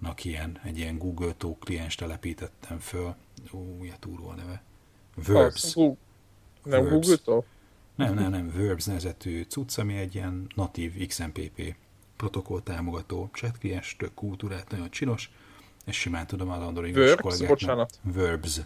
kollégáknak 0.00 0.24
ilyen, 0.24 0.60
egy 0.64 0.78
ilyen 0.78 0.98
Google 0.98 1.32
Talk 1.32 1.60
kliens 1.60 1.94
telepítettem 1.94 2.78
föl, 2.78 3.14
ó, 3.52 3.84
a 3.84 3.96
túró 3.98 4.28
a 4.28 4.34
neve. 4.34 4.62
Verbs. 5.26 5.76
A, 5.76 5.96
nem 6.62 6.88
Google-tól? 6.88 7.44
Nem, 7.94 8.14
nem, 8.14 8.30
nem. 8.30 8.52
Verbs 8.56 8.84
nevezetű 8.84 9.42
cucc, 9.42 9.78
ami 9.78 9.96
egy 9.96 10.14
ilyen 10.14 10.46
natív 10.54 11.06
XMPP 11.06 11.74
protokoll 12.16 12.62
támogató 12.62 13.30
chat 13.32 13.58
tök 13.96 14.14
kultúrát, 14.14 14.70
nagyon 14.70 14.90
csinos, 14.90 15.30
és 15.86 15.96
simán 15.98 16.26
tudom 16.26 16.50
az 16.50 16.62
android 16.62 16.94
Verbs, 16.94 17.46
bocsánat. 17.46 17.98
Verbs, 18.02 18.60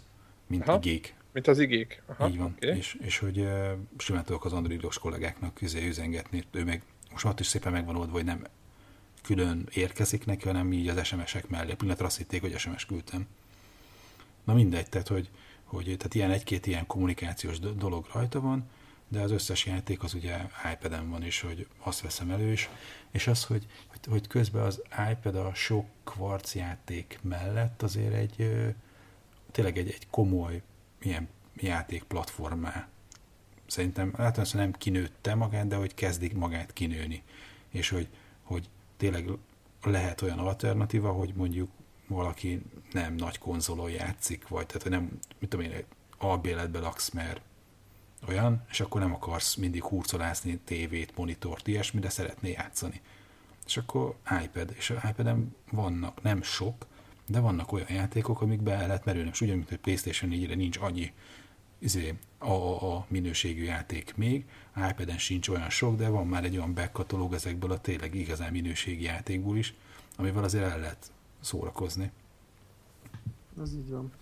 mint 0.46 0.68
Aha. 0.68 0.76
igék. 0.76 1.14
Mint 1.32 1.46
az 1.46 1.58
igék. 1.58 2.02
Aha, 2.06 2.28
Így 2.28 2.38
van. 2.38 2.54
Okay. 2.56 2.76
És, 2.76 2.96
és 3.00 3.18
hogy 3.18 3.38
uh, 3.38 3.70
simán 3.98 4.24
tudok 4.24 4.44
az 4.44 4.52
androidos 4.52 4.98
kollégáknak 4.98 5.54
közé 5.54 5.86
üzengetni. 5.86 6.44
Ő 6.50 6.64
meg 6.64 6.82
most 7.10 7.24
ott 7.24 7.40
is 7.40 7.46
szépen 7.46 7.72
megvan 7.72 7.96
oldva, 7.96 8.12
hogy 8.12 8.24
nem 8.24 8.46
külön 9.24 9.68
érkezik 9.72 10.24
neki, 10.24 10.46
hanem 10.46 10.72
így 10.72 10.88
az 10.88 11.06
SMS-ek 11.06 11.48
mellé. 11.48 11.74
Pillanatra 11.74 12.06
azt 12.06 12.16
hitték, 12.16 12.40
hogy 12.40 12.58
SMS 12.58 12.86
küldtem. 12.86 13.26
Na 14.44 14.54
mindegy, 14.54 14.88
tehát 14.88 15.08
hogy, 15.08 15.30
hogy 15.64 15.84
tehát 15.84 16.14
ilyen 16.14 16.30
egy-két 16.30 16.66
ilyen 16.66 16.86
kommunikációs 16.86 17.58
dolog 17.58 18.06
rajta 18.12 18.40
van, 18.40 18.68
de 19.08 19.20
az 19.20 19.30
összes 19.30 19.66
játék 19.66 20.02
az 20.02 20.14
ugye 20.14 20.36
iPad-en 20.72 21.10
van 21.10 21.24
is, 21.24 21.40
hogy 21.40 21.66
azt 21.78 22.00
veszem 22.00 22.30
elő 22.30 22.52
is, 22.52 22.68
és 23.10 23.26
az, 23.26 23.44
hogy, 23.44 23.66
hogy, 24.08 24.26
közben 24.26 24.62
az 24.62 24.82
iPad 25.12 25.36
a 25.36 25.54
sok 25.54 25.86
kvarc 26.04 26.54
játék 26.54 27.18
mellett 27.22 27.82
azért 27.82 28.14
egy 28.14 28.64
tényleg 29.50 29.78
egy, 29.78 29.88
egy 29.88 30.06
komoly 30.10 30.62
ilyen 31.00 31.28
játék 31.56 32.02
platformá 32.02 32.88
szerintem 33.66 34.12
általában 34.16 34.60
nem 34.60 34.72
kinőtte 34.72 35.34
magát, 35.34 35.66
de 35.66 35.76
hogy 35.76 35.94
kezdik 35.94 36.34
magát 36.34 36.72
kinőni. 36.72 37.22
És 37.68 37.88
hogy, 37.88 38.08
hogy 38.42 38.68
tényleg 39.04 39.30
lehet 39.82 40.22
olyan 40.22 40.38
alternatíva, 40.38 41.12
hogy 41.12 41.32
mondjuk 41.34 41.70
valaki 42.06 42.62
nem 42.92 43.14
nagy 43.14 43.38
konzolon 43.38 43.90
játszik, 43.90 44.48
vagy 44.48 44.66
tehát 44.66 44.88
nem, 44.88 45.18
mit 45.38 45.50
tudom 45.50 45.66
én, 45.66 45.84
albéletbe 46.18 46.78
laksz, 46.78 47.10
mert 47.10 47.40
olyan, 48.28 48.64
és 48.70 48.80
akkor 48.80 49.00
nem 49.00 49.14
akarsz 49.14 49.54
mindig 49.54 49.82
hurcolászni 49.82 50.58
tévét, 50.64 51.16
monitort, 51.16 51.68
ilyesmi, 51.68 52.00
de 52.00 52.08
szeretné 52.08 52.50
játszani. 52.50 53.00
És 53.66 53.76
akkor 53.76 54.14
iPad, 54.44 54.72
és 54.76 54.90
a 54.90 55.08
iPad-en 55.08 55.54
vannak, 55.70 56.22
nem 56.22 56.42
sok, 56.42 56.86
de 57.26 57.40
vannak 57.40 57.72
olyan 57.72 57.92
játékok, 57.92 58.40
amik 58.40 58.68
el 58.68 58.86
lehet 58.86 59.04
merülni. 59.04 59.30
És 59.32 59.40
ugyanúgy, 59.40 59.68
hogy 59.68 59.78
PlayStation 59.78 60.30
4-re 60.34 60.54
nincs 60.54 60.78
annyi 60.78 61.12
izé, 61.84 62.14
a, 62.38 63.06
minőségű 63.08 63.62
játék 63.62 64.16
még, 64.16 64.44
iPad-en 64.90 65.18
sincs 65.18 65.48
olyan 65.48 65.70
sok, 65.70 65.96
de 65.96 66.08
van 66.08 66.26
már 66.26 66.44
egy 66.44 66.56
olyan 66.56 66.74
back 66.74 66.92
katalóg 66.92 67.32
ezekből 67.32 67.70
a 67.70 67.80
tényleg 67.80 68.14
igazán 68.14 68.52
minőségi 68.52 69.02
játékból 69.02 69.56
is, 69.56 69.74
amivel 70.16 70.44
azért 70.44 70.64
el 70.64 70.78
lehet 70.78 71.12
szórakozni. 71.40 72.10
Az 73.56 73.74
így 73.74 73.90
van. 73.90 74.12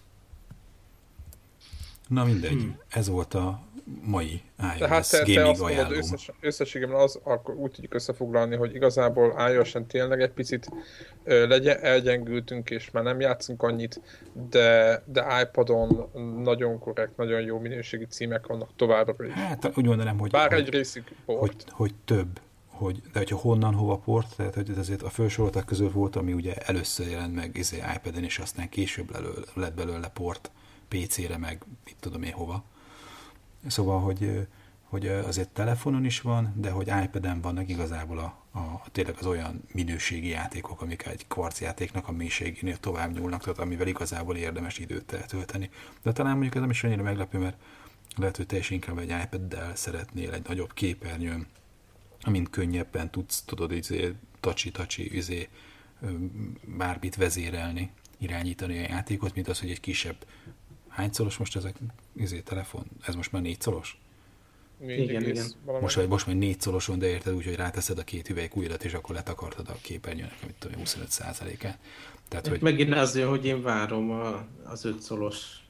Na 2.08 2.24
mindegy, 2.24 2.60
hmm. 2.60 2.76
ez 2.88 3.08
volt 3.08 3.34
a 3.34 3.62
mai 4.02 4.42
iOS 4.58 4.78
Tehát 4.78 5.10
te, 5.10 5.18
gaming 5.18 5.36
te 5.36 5.48
azt 5.48 5.60
mondod, 5.60 5.90
összes, 5.90 6.30
összességében 6.40 6.94
az, 6.94 7.20
akkor 7.22 7.54
úgy 7.54 7.70
tudjuk 7.70 7.94
összefoglalni, 7.94 8.56
hogy 8.56 8.74
igazából 8.74 9.50
iOS-en 9.50 9.86
tényleg 9.86 10.20
egy 10.20 10.30
picit 10.30 10.68
ö, 11.24 11.46
legyen, 11.46 11.78
elgyengültünk, 11.80 12.70
és 12.70 12.90
már 12.90 13.04
nem 13.04 13.20
játszunk 13.20 13.62
annyit, 13.62 14.00
de, 14.50 15.02
de 15.06 15.42
iPadon 15.42 16.10
nagyon 16.42 16.78
korrekt, 16.78 17.16
nagyon 17.16 17.40
jó 17.40 17.58
minőségi 17.58 18.06
címek 18.06 18.46
vannak 18.46 18.68
továbbra 18.76 19.26
is. 19.26 19.32
Hát 19.32 19.70
úgy 19.74 19.86
mondanám, 19.86 20.18
hogy, 20.18 20.30
Bár 20.30 20.52
hogy, 20.52 20.60
egy 20.60 20.68
részük 20.68 21.10
hogy, 21.24 21.54
hogy 21.68 21.94
több, 22.04 22.40
hogy, 22.66 23.02
de 23.12 23.18
hogyha 23.18 23.36
honnan, 23.36 23.74
hova 23.74 23.96
port, 23.96 24.36
tehát 24.36 24.54
hogy 24.54 24.70
azért 24.78 25.02
a 25.02 25.10
felsoroltak 25.10 25.66
közül 25.66 25.90
volt, 25.90 26.16
ami 26.16 26.32
ugye 26.32 26.54
először 26.54 27.06
jelent 27.10 27.34
meg 27.34 27.56
izé 27.56 27.82
iPad-en, 27.96 28.24
és 28.24 28.38
aztán 28.38 28.68
később 28.68 29.10
lelő, 29.10 29.30
lett 29.54 29.74
belőle 29.74 30.08
port 30.08 30.50
PC-re, 30.88 31.38
meg 31.38 31.62
mit 31.84 31.96
tudom 32.00 32.22
én 32.22 32.32
hova. 32.32 32.64
Szóval, 33.66 34.00
hogy, 34.00 34.48
hogy 34.82 35.06
azért 35.06 35.48
telefonon 35.48 36.04
is 36.04 36.20
van, 36.20 36.54
de 36.56 36.70
hogy 36.70 36.92
iPad-en 37.04 37.40
vannak 37.40 37.68
igazából 37.68 38.18
a, 38.18 38.58
a, 38.58 38.82
tényleg 38.92 39.16
az 39.18 39.26
olyan 39.26 39.62
minőségi 39.72 40.28
játékok, 40.28 40.80
amik 40.80 41.06
egy 41.06 41.26
kvarcjátéknak 41.28 42.08
a 42.08 42.12
mélységénél 42.12 42.76
tovább 42.76 43.12
nyúlnak, 43.18 43.42
tehát 43.42 43.58
amivel 43.58 43.86
igazából 43.86 44.36
érdemes 44.36 44.78
időt 44.78 45.12
eltölteni. 45.12 45.70
De 46.02 46.12
talán 46.12 46.32
mondjuk 46.32 46.54
ez 46.54 46.60
nem 46.60 46.70
is 46.70 46.84
annyira 46.84 47.02
meglepő, 47.02 47.38
mert 47.38 47.56
lehet, 48.16 48.36
hogy 48.36 48.46
te 48.46 48.56
is 48.56 48.70
inkább 48.70 48.98
egy 48.98 49.14
iPad-del 49.24 49.76
szeretnél 49.76 50.32
egy 50.32 50.46
nagyobb 50.46 50.72
képernyőn, 50.72 51.46
amint 52.20 52.50
könnyebben 52.50 53.10
tudsz, 53.10 53.42
tudod, 53.42 53.72
izé, 53.72 54.14
tacsi-tacsi, 54.40 55.16
izé, 55.16 55.48
bármit 56.64 57.16
vezérelni, 57.16 57.90
irányítani 58.18 58.78
a 58.78 58.88
játékot, 58.88 59.34
mint 59.34 59.48
az, 59.48 59.60
hogy 59.60 59.70
egy 59.70 59.80
kisebb 59.80 60.16
hány 60.92 61.12
szoros 61.12 61.36
most 61.36 61.56
ezek, 61.56 61.76
izé, 62.16 62.40
telefon? 62.40 62.84
Ez 63.06 63.14
most 63.14 63.32
már 63.32 63.42
négy 63.42 63.60
szoros? 63.60 64.00
igen, 64.86 65.22
igen. 65.22 65.46
Most, 65.80 65.94
vagy 65.94 66.08
most 66.08 66.26
már 66.26 66.36
négy 66.36 66.60
szoroson, 66.60 66.98
de 66.98 67.06
érted 67.06 67.34
úgy, 67.34 67.44
hogy 67.44 67.54
ráteszed 67.54 67.98
a 67.98 68.02
két 68.02 68.28
üveg 68.28 68.50
újrat, 68.54 68.84
és 68.84 68.94
akkor 68.94 69.14
letakartad 69.14 69.68
a 69.68 69.76
képernyőnek, 69.80 70.36
amit 70.42 70.54
tudom, 70.58 70.78
25 70.78 71.10
százalékát. 71.10 71.78
Tehát, 72.28 72.46
hogy... 72.46 72.60
Megint 72.60 72.94
azért, 72.94 73.28
hogy 73.28 73.44
én 73.44 73.62
várom 73.62 74.10
a, 74.10 74.46
az 74.64 74.84
5 74.84 75.00
szoros 75.00 75.64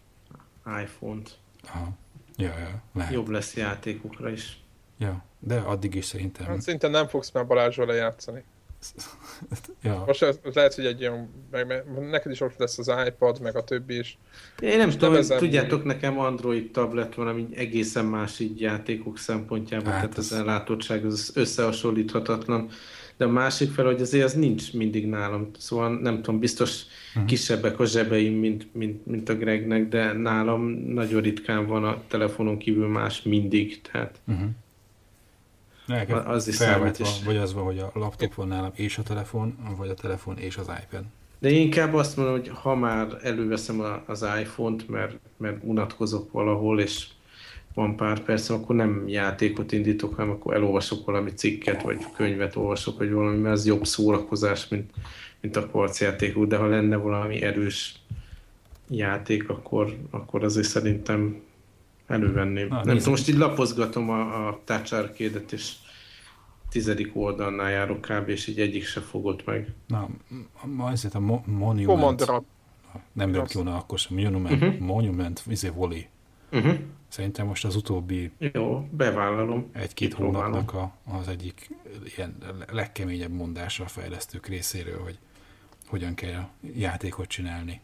iPhone-t. 0.83 1.39
Aha. 1.65 1.91
Ja, 2.37 2.59
ja, 2.59 2.83
lehet. 2.95 3.13
Jobb 3.13 3.29
lesz 3.29 3.55
játékokra 3.55 4.31
is. 4.31 4.61
Ja, 4.99 5.25
de 5.39 5.59
addig 5.59 5.95
is 5.95 6.05
szerintem... 6.05 6.47
Hát 6.47 6.61
szerintem 6.61 6.91
nem 6.91 7.07
fogsz 7.07 7.31
már 7.31 7.47
Balázsról 7.47 7.87
lejátszani. 7.87 8.45
Ja. 9.83 10.03
Most 10.07 10.23
ez, 10.23 10.39
lehet, 10.55 10.75
hogy 10.75 10.87
egy 10.87 11.01
ilyen, 11.01 11.31
meg, 11.51 11.67
meg, 11.67 12.09
neked 12.11 12.33
is 12.33 12.41
ott 12.41 12.57
lesz 12.57 12.79
az 12.79 12.93
iPad, 13.07 13.41
meg 13.41 13.57
a 13.57 13.65
többi 13.65 13.99
is. 13.99 14.19
Én 14.61 14.77
nem 14.77 14.91
tudom, 14.91 15.13
hogy 15.13 15.27
tudjátok, 15.27 15.85
nekem 15.85 16.19
Android 16.19 16.71
tablet 16.71 17.15
van, 17.15 17.27
ami 17.27 17.49
egészen 17.55 18.05
más 18.05 18.39
így 18.39 18.61
játékok 18.61 19.19
szempontjából, 19.19 19.93
hát 19.93 20.01
tehát 20.01 20.19
az 20.19 20.33
ellátottság 20.33 21.05
az 21.05 21.33
összehasonlíthatatlan. 21.35 22.71
De 23.17 23.25
a 23.25 23.31
másik 23.31 23.71
fel, 23.71 23.85
hogy 23.85 24.01
azért 24.01 24.25
az 24.25 24.33
nincs 24.33 24.73
mindig 24.73 25.07
nálam. 25.07 25.51
Szóval 25.59 25.99
nem 25.99 26.17
tudom, 26.23 26.41
biztos 26.41 26.83
uh-huh. 27.09 27.25
kisebbek 27.25 27.81
a 27.81 27.85
zsebeim, 27.85 28.35
mint, 28.35 28.75
mint, 28.75 29.07
mint 29.07 29.29
a 29.29 29.35
Gregnek, 29.35 29.89
de 29.89 30.13
nálam 30.13 30.63
nagyon 30.71 31.21
ritkán 31.21 31.67
van 31.67 31.85
a 31.85 32.03
telefonon 32.09 32.59
kívül 32.59 32.89
más 32.89 33.23
mindig. 33.23 33.81
Tehát 33.81 34.21
uh-huh. 34.27 34.49
Nekem 35.87 36.29
az 36.29 36.49
is 36.49 36.55
számít 36.55 36.99
is. 36.99 37.25
Vagy 37.25 37.37
az 37.37 37.55
van, 37.55 37.65
hogy 37.65 37.79
a 37.79 37.91
laptop 37.95 38.35
van 38.35 38.49
nálam 38.49 38.71
és 38.75 38.99
a 38.99 39.03
telefon, 39.03 39.59
vagy 39.77 39.89
a 39.89 39.95
telefon 39.95 40.39
és 40.39 40.57
az 40.57 40.71
iPad. 40.83 41.05
De 41.39 41.51
én 41.51 41.61
inkább 41.61 41.95
azt 41.95 42.17
mondom, 42.17 42.35
hogy 42.35 42.49
ha 42.49 42.75
már 42.75 43.19
előveszem 43.23 43.81
a, 43.81 44.03
az 44.07 44.27
iPhone-t, 44.41 44.89
mert, 44.89 45.19
mert 45.37 45.57
unatkozok 45.63 46.33
valahol, 46.33 46.81
és 46.81 47.07
van 47.75 47.97
pár 47.97 48.21
perc, 48.21 48.49
akkor 48.49 48.77
nem 48.77 49.05
játékot 49.09 49.73
indítok, 49.73 50.15
hanem 50.15 50.31
akkor 50.31 50.55
elolvasok 50.55 51.07
valami 51.07 51.33
cikket, 51.33 51.83
vagy 51.83 52.07
könyvet 52.17 52.57
olvasok, 52.57 52.99
vagy 52.99 53.13
valami, 53.13 53.39
mert 53.39 53.55
az 53.55 53.67
jobb 53.67 53.87
szórakozás, 53.87 54.69
mint, 54.69 54.91
mint 55.41 55.57
a 55.57 55.69
harcjátékok, 55.73 56.47
de 56.47 56.57
ha 56.57 56.67
lenne 56.67 56.97
valami 56.97 57.43
erős 57.43 57.95
játék, 58.89 59.49
akkor, 59.49 59.97
akkor 60.11 60.45
azért 60.45 60.67
szerintem 60.67 61.41
elővenném. 62.07 62.69
Na, 62.69 62.85
nem 62.85 62.97
tudom, 62.97 63.11
most 63.11 63.29
így 63.29 63.37
lapozgatom 63.37 64.11
a, 64.11 64.49
a 64.49 64.63
Arcade-et, 64.67 65.53
és 65.53 65.73
tizedik 66.69 67.17
oldalnál 67.17 67.71
járok 67.71 68.01
kb. 68.01 68.29
és 68.29 68.47
így 68.47 68.61
egyik 68.61 68.85
se 68.85 69.01
fogott 69.01 69.45
meg. 69.45 69.75
Na, 69.87 70.09
ma 70.65 70.91
ezért 70.91 71.15
a 71.15 71.21
mo- 71.21 71.47
Monument... 71.47 71.87
Komandra. 71.87 72.45
Nem 73.13 73.35
jön 73.35 73.45
ki 73.45 73.59
akkor 73.59 73.99
sem. 73.99 74.17
Monument, 74.17 74.63
uh-huh. 74.63 74.79
Monument, 74.79 75.43
izé 75.49 75.69
Voli. 75.69 76.07
Uh-huh. 76.53 76.79
Szerintem 77.09 77.47
most 77.47 77.65
az 77.65 77.77
utóbbi... 77.77 78.31
Jó, 78.39 78.89
bevállalom. 78.91 79.71
Egy-két 79.73 80.15
hónapnak 80.15 80.75
a, 80.75 80.93
az 81.21 81.29
egyik 81.29 81.71
ilyen 82.17 82.37
legkeményebb 82.73 83.33
mondása 83.33 83.85
a 83.85 83.89
fejlesztők 83.89 84.47
részéről, 84.47 85.03
hogy 85.03 85.19
hogyan 85.87 86.15
kell 86.15 86.49
játékot 86.75 87.27
csinálni. 87.27 87.81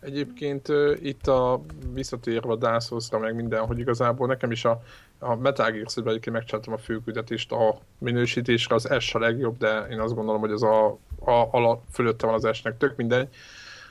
Egyébként 0.00 0.68
itt 1.00 1.26
a 1.26 1.60
visszatérve 1.92 2.52
a 2.52 2.56
Dászózra, 2.56 3.18
meg 3.18 3.34
minden, 3.34 3.66
hogy 3.66 3.78
igazából 3.78 4.26
nekem 4.26 4.50
is 4.50 4.64
a, 4.64 4.82
a 5.18 5.34
Metal 5.34 5.70
Gear 5.70 5.88
Solid 5.88 6.08
egyébként 6.08 6.36
megcsináltam 6.36 6.72
a 6.72 6.78
főküldetést, 6.78 7.52
a 7.52 7.78
minősítésre 7.98 8.74
az 8.74 8.88
S 8.98 9.14
a 9.14 9.18
legjobb, 9.18 9.56
de 9.56 9.86
én 9.90 10.00
azt 10.00 10.14
gondolom, 10.14 10.40
hogy 10.40 10.50
az 10.50 10.62
a, 10.62 10.86
a 11.18 11.48
alatt, 11.50 11.84
fölötte 11.92 12.26
van 12.26 12.34
az 12.34 12.56
S-nek, 12.56 12.76
tök 12.76 12.96
mindegy, 12.96 13.28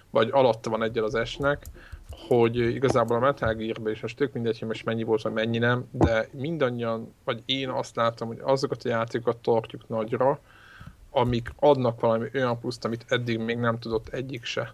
vagy 0.10 0.30
alatta 0.32 0.70
van 0.70 0.84
egyel 0.84 1.04
az 1.04 1.20
S-nek, 1.28 1.66
hogy 2.28 2.58
igazából 2.58 3.16
a 3.16 3.20
Metal 3.20 3.54
gear 3.54 3.90
is 3.92 4.02
most 4.02 4.18
tök 4.18 4.34
mindegy, 4.34 4.60
hogy 4.60 4.68
most 4.68 4.86
mennyi 4.86 5.04
volt, 5.04 5.22
vagy 5.22 5.34
mennyi 5.34 5.58
nem, 5.58 5.88
de 5.92 6.28
mindannyian, 6.32 7.14
vagy 7.24 7.42
én 7.46 7.70
azt 7.70 7.96
látom, 7.96 8.28
hogy 8.28 8.40
azokat 8.42 8.84
a 8.84 8.90
játékokat 8.90 9.38
tartjuk 9.38 9.88
nagyra, 9.88 10.40
amik 11.12 11.50
adnak 11.56 12.00
valami 12.00 12.30
olyan 12.34 12.60
pluszt, 12.60 12.86
amit 12.86 13.06
eddig 13.08 13.40
még 13.40 13.58
nem 13.58 13.80
tudott 13.80 14.08
egyik 14.08 14.44
se 14.44 14.74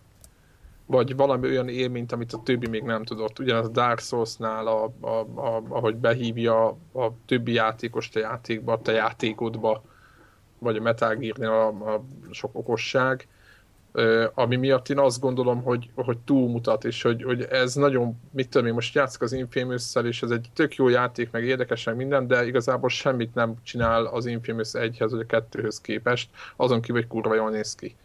vagy 0.86 1.16
valami 1.16 1.48
olyan 1.48 1.70
élményt, 1.70 2.12
amit 2.12 2.34
a 2.34 2.42
többi 2.44 2.68
még 2.68 2.84
nem 2.84 3.04
tudott. 3.04 3.40
Ugyanaz 3.40 3.66
a 3.66 3.70
Dark 3.70 4.00
Souls-nál, 4.00 4.68
a, 4.68 4.92
a, 5.02 5.08
a, 5.36 5.64
ahogy 5.70 5.96
behívja 5.96 6.68
a 6.94 7.12
többi 7.26 7.54
játékost 7.54 8.16
a 8.16 8.20
játékba, 8.20 8.74
a 8.74 8.82
te 8.82 8.92
játékodba, 8.92 9.84
vagy 10.60 10.78
a 10.78 10.82
Metal 10.82 11.16
Gear-nél 11.16 11.50
a, 11.50 11.68
a 11.68 12.04
sok 12.32 12.50
okosság, 12.54 13.28
ami 14.34 14.56
miatt 14.56 14.90
én 14.90 15.00
azt 15.00 15.20
gondolom, 15.20 15.64
hogy, 15.64 15.90
hogy 15.96 16.18
túlmutat, 16.18 16.84
és 16.84 17.02
hogy, 17.02 17.24
hogy 17.24 17.42
ez 17.42 17.76
nagyon, 17.76 18.20
mit 18.32 18.50
tudom 18.50 18.68
én, 18.68 18.74
most 18.74 18.96
játszik 18.96 19.22
az 19.22 19.34
infamous 19.34 19.96
és 20.04 20.22
ez 20.22 20.30
egy 20.30 20.50
tök 20.54 20.76
jó 20.76 20.88
játék, 20.88 21.32
meg 21.32 21.44
érdekesen 21.44 21.96
minden, 21.96 22.28
de 22.28 22.46
igazából 22.46 22.90
semmit 22.90 23.34
nem 23.34 23.54
csinál 23.64 24.06
az 24.06 24.26
Infamous 24.26 24.70
1-hez, 24.74 25.08
vagy 25.10 25.26
a 25.28 25.42
2-höz 25.52 25.78
képest, 25.82 26.30
azon 26.56 26.82
kívül, 26.82 27.02
hogy 27.02 27.10
kurva 27.10 27.36
jól 27.36 27.50
néz 27.50 27.76
ki 27.76 27.96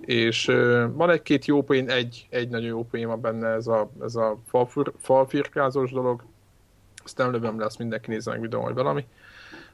és 0.00 0.44
van 0.92 1.10
egy-két 1.10 1.44
jó 1.44 1.62
poén, 1.62 1.90
egy, 1.90 2.26
egy 2.30 2.48
nagyon 2.48 2.68
jó 2.68 2.84
poén 2.84 3.06
van 3.06 3.20
benne, 3.20 3.48
ez 3.48 3.66
a, 3.66 3.90
ez 4.02 4.14
a 4.14 4.38
falfir, 4.46 4.92
falfirkázós 4.98 5.90
dolog, 5.90 6.24
azt 7.04 7.18
nem 7.18 7.30
lövöm 7.30 7.60
lesz, 7.60 7.76
mindenki 7.76 8.10
nézze 8.10 8.30
meg 8.30 8.40
videón, 8.40 8.64
vagy 8.64 8.74
valami, 8.74 9.06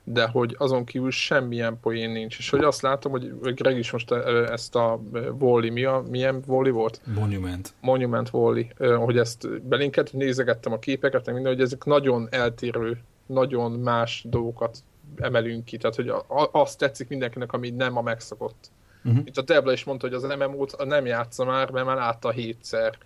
de 0.04 0.26
hogy 0.26 0.54
azon 0.58 0.84
kívül 0.84 1.10
semmilyen 1.10 1.78
poén 1.80 2.10
nincs, 2.10 2.38
és 2.38 2.50
hogy 2.50 2.64
azt 2.64 2.82
látom, 2.82 3.12
hogy 3.12 3.54
Greg 3.54 3.78
is 3.78 3.90
most 3.90 4.10
ezt 4.50 4.74
a 4.74 5.00
Wally, 5.38 5.70
mi 5.70 5.84
a, 5.84 6.02
milyen 6.10 6.42
Wally 6.46 6.70
volt? 6.70 7.00
Monument. 7.14 7.74
Monument 7.80 8.28
Wally, 8.32 8.72
hogy 8.78 9.18
ezt 9.18 9.62
belinket, 9.62 10.12
nézegettem 10.12 10.72
a 10.72 10.78
képeket, 10.78 11.26
minden, 11.26 11.52
hogy 11.52 11.60
ezek 11.60 11.84
nagyon 11.84 12.28
eltérő, 12.30 12.98
nagyon 13.26 13.72
más 13.72 14.24
dolgokat 14.28 14.78
emelünk 15.16 15.64
ki, 15.64 15.76
tehát 15.76 15.96
hogy 15.96 16.12
azt 16.52 16.78
tetszik 16.78 17.08
mindenkinek, 17.08 17.52
ami 17.52 17.70
nem 17.70 17.96
a 17.96 18.02
megszokott 18.02 18.70
Uh-huh. 19.04 19.22
Itt 19.24 19.36
a 19.36 19.42
Debla 19.42 19.72
is 19.72 19.84
mondta, 19.84 20.06
hogy 20.06 20.16
az 20.16 20.36
MMO-t 20.38 20.84
nem 20.84 21.06
játsza 21.06 21.44
már, 21.44 21.70
mert 21.70 21.86
már 21.86 21.96
látta 21.96 22.30
hétszer. 22.30 22.98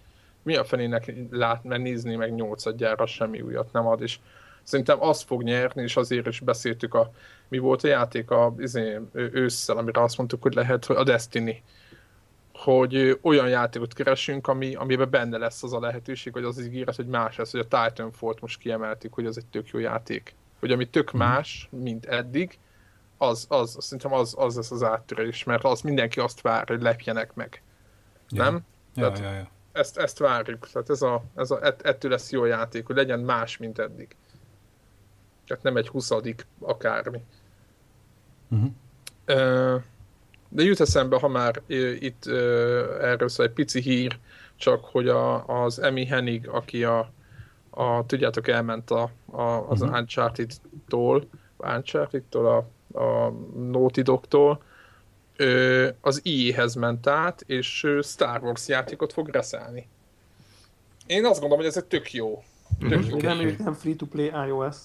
Mi 0.43 0.57
a 0.57 0.65
fenének 0.65 1.13
lát, 1.31 1.65
mert 1.65 1.83
nézni 1.83 2.17
meg 2.17 2.35
nyolcadjára 2.35 3.07
semmi 3.07 3.41
újat 3.41 3.73
nem 3.73 3.87
ad, 3.87 4.03
és 4.03 4.19
szerintem 4.63 5.03
az 5.03 5.23
fog 5.23 5.43
nyerni, 5.43 5.83
és 5.83 5.97
azért 5.97 6.27
is 6.27 6.41
beszéltük 6.41 6.95
a, 6.95 7.11
mi 7.49 7.59
volt 7.59 7.85
a 7.85 7.89
játék 7.89 8.31
a 8.31 8.55
izé, 8.59 9.01
ősszel, 9.13 9.77
amire 9.77 10.03
azt 10.03 10.17
mondtuk, 10.17 10.43
hogy 10.43 10.55
lehet, 10.55 10.85
hogy 10.85 10.97
a 10.97 11.05
Destiny 11.05 11.63
hogy 12.57 13.19
olyan 13.23 13.49
játékot 13.49 13.93
keresünk, 13.93 14.47
ami, 14.47 14.75
amiben 14.75 15.11
benne 15.11 15.39
lesz 15.39 15.63
az 15.63 15.73
a 15.73 15.81
lehetőség, 15.81 16.33
hogy 16.33 16.45
az 16.45 16.61
ígéret, 16.61 16.97
hogy 16.97 17.07
más 17.07 17.37
lesz, 17.37 17.51
hogy 17.51 17.67
a 17.71 17.85
Titanfall-t 17.85 18.41
most 18.41 18.59
kiemeltük, 18.59 19.15
hogy 19.15 19.27
az 19.27 19.37
egy 19.37 19.47
tök 19.47 19.69
jó 19.69 19.79
játék. 19.79 20.35
Hogy 20.61 20.71
ami 20.71 20.89
tök 20.89 21.13
mhm. 21.13 21.23
más, 21.23 21.69
mint 21.71 22.07
eddig, 22.07 22.59
az, 23.19 23.47
az, 23.49 23.77
szerintem 23.81 24.13
az, 24.13 24.35
az 24.39 24.57
lesz 24.57 24.71
az 24.71 24.83
áttörés, 24.83 25.45
mert 25.45 25.65
az 25.65 25.81
mindenki 25.81 26.21
azt 26.21 26.41
vár, 26.41 26.69
hogy 26.69 26.83
lepjenek 26.83 27.35
meg. 27.35 27.63
Ja. 28.29 28.43
Nem? 28.43 28.55
Ja, 28.95 29.03
Tehát 29.03 29.19
ja, 29.19 29.31
ja. 29.31 29.51
Ezt, 29.73 29.99
ezt 29.99 30.19
várjuk. 30.19 30.69
Tehát 30.73 30.91
ez 30.91 31.03
a, 31.03 31.23
ez 31.35 31.51
a, 31.51 31.61
ettől 31.63 32.11
lesz 32.11 32.31
jó 32.31 32.45
játék, 32.45 32.87
hogy 32.87 32.97
legyen 32.97 33.21
más, 33.21 33.57
mint 33.57 33.79
eddig. 33.79 34.17
Tehát 35.47 35.63
nem 35.63 35.77
egy 35.77 35.89
huszadik 35.89 36.47
akármi. 36.61 37.21
Uh-huh. 38.49 38.71
De 40.49 40.63
jut 40.63 40.81
eszembe, 40.81 41.19
ha 41.19 41.29
már 41.29 41.63
itt 41.99 42.27
erről 43.01 43.29
szól 43.29 43.47
egy 43.47 43.53
pici 43.53 43.81
hír, 43.81 44.19
csak 44.57 44.85
hogy 44.85 45.09
a, 45.09 45.47
az 45.65 45.79
Emi 45.79 46.07
Hennig, 46.07 46.49
aki 46.49 46.85
a, 46.85 47.11
a 47.71 48.07
tudjátok, 48.07 48.49
elment 48.49 48.91
a, 48.91 49.11
a, 49.27 49.43
az 49.43 49.81
uh-huh. 49.81 49.99
Uncharted-tól, 49.99 51.29
Uncharted-tól 51.57 52.47
a 52.47 52.69
a 52.97 53.31
Naughty 53.55 54.01
Dog-tól, 54.01 54.63
az 56.01 56.23
EA-hez 56.25 56.75
ment 56.75 57.07
át, 57.07 57.45
és 57.47 57.87
Star 58.03 58.43
Wars 58.43 58.69
játékot 58.69 59.13
fog 59.13 59.29
reszelni. 59.29 59.89
Én 61.07 61.25
azt 61.25 61.41
gondolom, 61.41 61.59
hogy 61.59 61.67
ez 61.67 61.77
egy 61.77 61.85
tök 61.85 62.13
jó. 62.13 62.43
Tök 62.79 62.99
mm-hmm. 62.99 63.09
jó. 63.09 63.19
Reméljük 63.19 63.59
nem 63.59 63.73
free-to-play 63.75 64.33
iOS. 64.47 64.77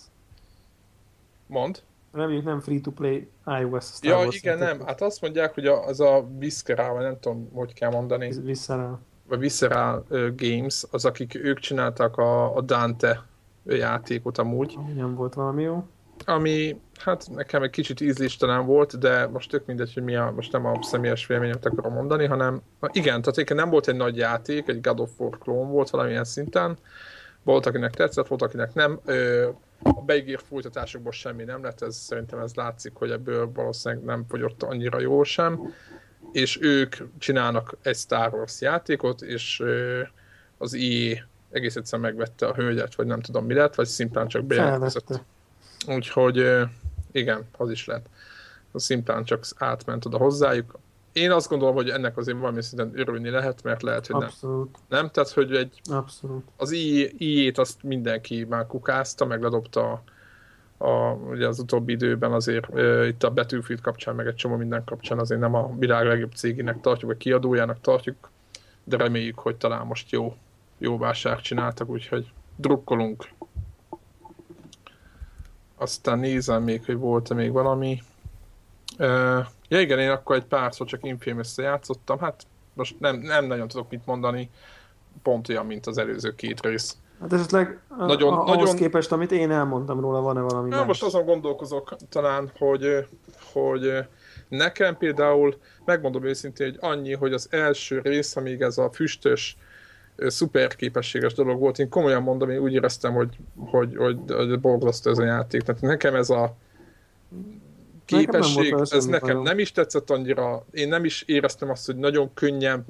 Mond? 1.48 1.82
Reméljük 2.12 2.46
nem 2.46 2.60
free-to-play 2.60 3.30
iOS 3.46 3.86
Star 3.86 4.12
Ja, 4.12 4.18
Wars 4.18 4.36
igen, 4.36 4.58
játékot. 4.58 4.78
nem. 4.78 4.88
Hát 4.88 5.02
azt 5.02 5.22
mondják, 5.22 5.54
hogy 5.54 5.66
az 5.66 6.00
a 6.00 6.28
Visceral, 6.38 6.94
vagy 6.94 7.04
nem 7.04 7.20
tudom, 7.20 7.50
hogy 7.54 7.74
kell 7.74 7.90
mondani. 7.90 8.40
Visceral. 8.42 9.00
Vagy 9.28 9.40
Visceral 9.40 10.06
uh, 10.10 10.36
Games, 10.36 10.84
az 10.92 11.06
akik 11.06 11.36
ők 11.36 11.60
csináltak 11.60 12.18
a, 12.18 12.56
a 12.56 12.62
Dante 12.62 13.26
játékot 13.66 14.38
amúgy. 14.38 14.78
Nem 14.96 15.16
volt 15.16 15.34
valami 15.34 15.64
jó 15.64 15.86
ami 16.26 16.80
hát 17.00 17.28
nekem 17.30 17.64
egy 17.64 17.70
kicsit 17.70 18.02
ízléstelen 18.02 18.66
volt, 18.66 19.00
de 19.00 19.28
most 19.28 19.50
tök 19.50 19.66
mindegy, 19.66 19.94
hogy 19.94 20.04
mi 20.04 20.16
a, 20.16 20.32
most 20.36 20.52
nem 20.52 20.66
a 20.66 20.80
személyes 20.82 21.28
véleményemet 21.28 21.66
akarom 21.66 21.94
mondani, 21.94 22.26
hanem 22.26 22.62
igen, 22.92 23.22
tehát 23.22 23.54
nem 23.54 23.70
volt 23.70 23.88
egy 23.88 23.96
nagy 23.96 24.18
játék, 24.18 24.68
egy 24.68 24.82
God 24.82 25.00
of 25.00 25.10
War 25.18 25.38
klón 25.38 25.70
volt 25.70 25.90
valamilyen 25.90 26.24
szinten, 26.24 26.78
volt, 27.44 27.66
akinek 27.66 27.94
tetszett, 27.94 28.28
volt, 28.28 28.42
akinek 28.42 28.74
nem. 28.74 29.00
Ö, 29.06 29.50
a 29.84 30.02
beígért 30.02 30.46
folytatásokból 30.48 31.12
semmi 31.12 31.44
nem 31.44 31.64
lett, 31.64 31.82
ez 31.82 31.96
szerintem 31.96 32.40
ez 32.40 32.54
látszik, 32.54 32.92
hogy 32.94 33.12
ebből 33.12 33.52
valószínűleg 33.54 34.04
nem 34.04 34.26
fogyott 34.28 34.64
annyira 34.64 35.00
jó 35.00 35.24
sem, 35.24 35.74
és 36.32 36.62
ők 36.62 36.96
csinálnak 37.18 37.78
egy 37.82 37.96
Star 37.96 38.34
Wars 38.34 38.62
játékot, 38.62 39.22
és 39.22 39.60
ö, 39.60 40.02
az 40.58 40.74
IE 40.74 41.28
egész 41.52 41.76
egyszerűen 41.76 42.10
megvette 42.10 42.48
a 42.48 42.54
hölgyet, 42.54 42.96
vagy 42.96 43.06
nem 43.06 43.20
tudom 43.20 43.46
mi 43.46 43.54
lett, 43.54 43.76
vagy 43.76 43.88
szimplán 43.88 44.28
csak 44.28 44.44
bejelentkezett. 44.44 45.24
Úgyhogy 45.88 46.68
igen, 47.12 47.48
az 47.58 47.70
is 47.70 47.86
lehet. 47.86 48.10
A 48.72 48.80
szimplán 48.80 49.24
csak 49.24 49.46
átment 49.58 50.06
oda 50.06 50.18
hozzájuk. 50.18 50.80
Én 51.14 51.32
azt 51.32 51.50
gondolom, 51.50 51.76
hogy 51.76 51.90
ennek 51.90 52.18
azért 52.18 52.38
valami 52.38 52.62
szinten 52.62 52.92
örülni 52.96 53.30
lehet, 53.30 53.64
mert 53.64 53.82
lehet, 53.82 54.08
hogy 54.08 54.24
Abszolút. 54.24 54.78
nem. 54.88 55.00
Nem? 55.00 55.10
Tehát, 55.12 55.30
hogy 55.30 55.56
egy, 55.56 55.82
Abszolút. 55.90 56.44
az 56.58 56.72
IE-t 56.72 57.58
azt 57.58 57.84
mindenki 57.84 58.46
már 58.50 58.68
kukázta, 58.68 59.26
meg 59.26 59.42
ledobta 59.42 59.92
a, 59.92 60.04
a, 60.88 61.14
ugye 61.14 61.48
az 61.48 61.60
utóbbi 61.60 61.92
időben 61.92 62.32
azért 62.32 62.76
e, 62.76 63.08
itt 63.08 63.24
a 63.24 63.32
Battlefield 63.32 63.82
kapcsán, 63.82 64.16
meg 64.16 64.28
egy 64.28 64.36
csomó 64.36 64.56
minden 64.56 64.84
kapcsán 64.84 65.20
azért 65.20 65.42
nem 65.42 65.56
a 65.56 65.76
világ 65.78 66.06
legjobb 66.06 66.32
cégének 66.32 66.82
tartjuk, 66.82 67.12
vagy 67.12 67.20
kiadójának 67.20 67.82
tartjuk, 67.82 68.30
de 68.84 68.98
reméljük, 68.98 69.40
hogy 69.40 69.56
talán 69.56 69.86
most 69.86 70.12
jó, 70.12 70.36
jó 70.78 70.98
vásár 70.98 71.42
csináltak, 71.42 71.90
úgyhogy 71.90 72.32
drukkolunk. 72.56 73.30
Aztán 75.82 76.20
nézem 76.20 76.64
még, 76.64 76.86
hogy 76.86 76.98
volt-e 76.98 77.34
még 77.34 77.52
valami. 77.52 78.02
Uh, 79.00 79.46
ja 79.68 79.80
igen, 79.80 80.00
én 80.00 80.10
akkor 80.10 80.36
egy 80.36 80.46
párszor 80.46 80.88
csak 80.88 81.06
infamous 81.06 81.58
játszottam, 81.58 82.20
hát 82.20 82.46
most 82.74 83.00
nem, 83.00 83.16
nem 83.16 83.46
nagyon 83.46 83.68
tudok 83.68 83.90
mit 83.90 84.06
mondani, 84.06 84.50
pont 85.24 85.50
olyan, 85.50 85.66
mint 85.66 85.88
az 85.88 85.98
előző 85.98 86.36
két 86.36 86.62
rész. 86.62 86.98
Hát 87.22 87.34
esetleg 87.34 87.80
nagyon, 87.98 88.34
a, 88.34 88.42
ahhoz 88.42 88.58
nagyon... 88.58 88.76
képest, 88.76 89.12
amit 89.12 89.32
én 89.32 89.52
elmondtam 89.52 90.00
róla, 90.00 90.22
van-e 90.22 90.42
valami 90.42 90.70
Na, 90.70 90.86
most 90.86 91.04
azon 91.04 91.26
gondolkozok 91.26 91.96
talán, 92.10 92.52
hogy, 92.58 93.08
hogy 93.54 94.06
Nekem 94.52 94.98
például, 94.98 95.58
megmondom 95.86 96.24
őszintén, 96.24 96.70
hogy 96.70 96.78
annyi, 96.80 97.14
hogy 97.14 97.34
az 97.34 97.48
első 97.50 98.00
rész, 98.00 98.36
amíg 98.36 98.62
ez 98.62 98.78
a 98.78 98.90
füstös, 98.92 99.58
szuper 100.28 100.76
képességes 100.76 101.34
dolog 101.34 101.60
volt, 101.60 101.80
én 101.80 101.90
komolyan 101.90 102.24
mondom, 102.24 102.50
én 102.50 102.58
úgy 102.58 102.74
éreztem, 102.74 103.14
hogy, 103.14 103.38
hogy, 103.56 103.96
hogy, 103.96 104.18
hogy 104.28 104.60
borzasztó 104.60 105.12
ez 105.12 105.18
a 105.18 105.24
játék. 105.24 105.62
Tehát 105.62 105.82
nekem 105.82 106.16
ez 106.16 106.30
a 106.30 106.56
képesség, 108.06 108.72
nekem 108.72 108.86
ez 108.90 109.06
nekem 109.06 109.28
nagyon. 109.28 109.44
nem 109.44 109.60
is 109.60 109.72
tetszett 109.72 110.10
annyira, 110.10 110.66
én 110.72 110.88
nem 110.88 111.06
is 111.06 111.24
éreztem 111.28 111.70
azt, 111.70 111.86
hogy 111.86 111.98
nagyon 111.98 112.34
könnyen 112.34 112.86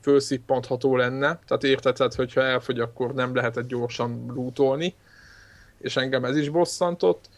felszippantható 0.00 0.96
lenne, 0.96 1.38
tehát 1.46 1.64
érted, 1.64 1.94
tehát, 1.94 2.14
hogyha 2.14 2.42
elfogy, 2.42 2.80
akkor 2.80 3.14
nem 3.14 3.34
lehetett 3.34 3.66
gyorsan 3.66 4.32
lootolni, 4.34 4.94
és 5.78 5.96
engem 5.96 6.24
ez 6.24 6.36
is 6.36 6.48
bosszantott, 6.48 7.28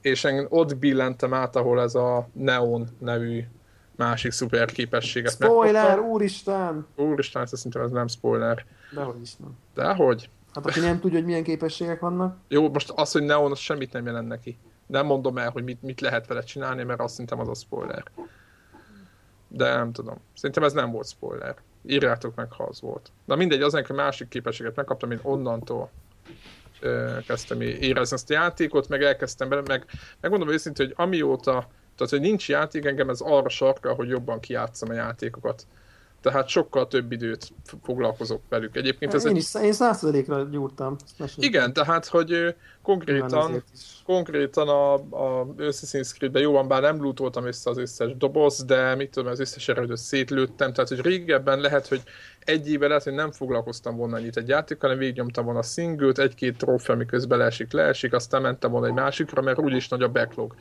és 0.00 0.24
engem 0.24 0.46
ott 0.48 0.76
billentem 0.76 1.34
át, 1.34 1.56
ahol 1.56 1.80
ez 1.80 1.94
a 1.94 2.28
Neon 2.32 2.88
nevű 2.98 3.44
másik 3.96 4.32
szuper 4.32 4.70
képességet 4.72 5.32
Spoiler, 5.32 5.72
megkaptam. 5.72 6.10
úristen! 6.10 6.86
Úristen, 6.96 7.42
ezt 7.42 7.56
szerintem 7.56 7.82
ez 7.82 7.90
nem 7.90 8.08
spoiler. 8.08 8.64
Dehogy 8.96 9.20
is 9.20 9.36
nem. 9.36 9.56
Dehogy? 9.74 10.30
Hát 10.54 10.66
aki 10.66 10.80
nem 10.80 11.00
tudja, 11.00 11.16
hogy 11.16 11.26
milyen 11.26 11.42
képességek 11.42 12.00
vannak. 12.00 12.36
Jó, 12.48 12.70
most 12.70 12.90
az, 12.90 13.12
hogy 13.12 13.22
Neon, 13.22 13.50
az 13.50 13.58
semmit 13.58 13.92
nem 13.92 14.06
jelent 14.06 14.28
neki. 14.28 14.58
Nem 14.86 15.06
mondom 15.06 15.38
el, 15.38 15.50
hogy 15.50 15.64
mit, 15.64 15.82
mit 15.82 16.00
lehet 16.00 16.26
vele 16.26 16.42
csinálni, 16.42 16.82
mert 16.82 17.00
azt 17.00 17.10
szerintem 17.10 17.40
az 17.40 17.48
a 17.48 17.54
spoiler. 17.54 18.04
De 19.48 19.74
nem 19.74 19.92
tudom. 19.92 20.16
Szerintem 20.34 20.64
ez 20.64 20.72
nem 20.72 20.90
volt 20.90 21.08
spoiler. 21.08 21.56
Írjátok 21.82 22.34
meg, 22.34 22.52
ha 22.52 22.64
az 22.64 22.80
volt. 22.80 23.12
Na 23.24 23.36
mindegy, 23.36 23.62
az 23.62 23.72
hogy 23.72 23.96
másik 23.96 24.28
képességet 24.28 24.76
megkaptam, 24.76 25.10
én 25.10 25.20
onnantól 25.22 25.90
ö, 26.80 27.16
kezdtem 27.26 27.60
érezni 27.60 28.16
ezt 28.16 28.30
a 28.30 28.34
játékot, 28.34 28.88
meg 28.88 29.02
elkezdtem 29.02 29.48
bele, 29.48 29.62
meg 29.66 29.86
megmondom 30.20 30.48
őszintén, 30.48 30.86
hogy 30.86 30.94
amióta, 30.98 31.68
tehát 31.96 32.12
hogy 32.12 32.20
nincs 32.20 32.48
játék, 32.48 32.84
engem 32.84 33.08
ez 33.08 33.20
arra 33.20 33.48
sarkal, 33.48 33.94
hogy 33.94 34.08
jobban 34.08 34.40
kiátszom 34.40 34.90
a 34.90 34.92
játékokat 34.92 35.66
tehát 36.20 36.48
sokkal 36.48 36.88
több 36.88 37.12
időt 37.12 37.52
foglalkozok 37.82 38.42
velük. 38.48 38.76
Egyébként 38.76 39.14
ez 39.14 39.24
én 39.24 39.30
egy... 39.30 39.36
is, 39.36 39.54
én 39.54 39.72
százszerzékra 39.72 40.48
gyúrtam. 40.50 40.96
Igen, 41.36 41.72
tehát, 41.72 42.06
hogy 42.06 42.54
konkrétan, 42.82 43.64
konkrétan 44.04 44.68
a, 44.68 44.94
a 44.94 45.46
Assassin's 45.58 46.14
Creed-ben 46.14 46.42
jó 46.42 46.52
van, 46.52 46.68
bár 46.68 46.82
nem 46.82 47.02
lootoltam 47.02 47.46
össze 47.46 47.70
az 47.70 47.78
összes 47.78 48.16
doboz, 48.16 48.64
de 48.64 48.94
mit 48.94 49.10
tudom, 49.10 49.30
az 49.30 49.40
összes 49.40 49.68
erődöt 49.68 49.96
szétlőttem, 49.96 50.72
tehát, 50.72 50.88
hogy 50.88 51.00
régebben 51.00 51.60
lehet, 51.60 51.88
hogy 51.88 52.02
egy 52.44 52.70
éve 52.70 52.86
lehet, 52.86 53.02
hogy 53.02 53.12
nem 53.14 53.32
foglalkoztam 53.32 53.96
volna 53.96 54.16
ennyit 54.16 54.36
egy 54.36 54.48
játékkal, 54.48 54.88
hanem 54.88 54.98
végignyomtam 54.98 55.44
volna 55.44 55.58
a 55.58 55.62
single 55.62 56.12
egy-két 56.14 56.56
trófea, 56.56 56.96
miközben 56.96 57.38
leesik, 57.38 57.72
leesik, 57.72 58.12
aztán 58.12 58.42
mentem 58.42 58.70
volna 58.70 58.86
egy 58.86 58.92
másikra, 58.92 59.42
mert 59.42 59.58
úgyis 59.58 59.88
nagy 59.88 60.02
a 60.02 60.08
backlog. 60.08 60.54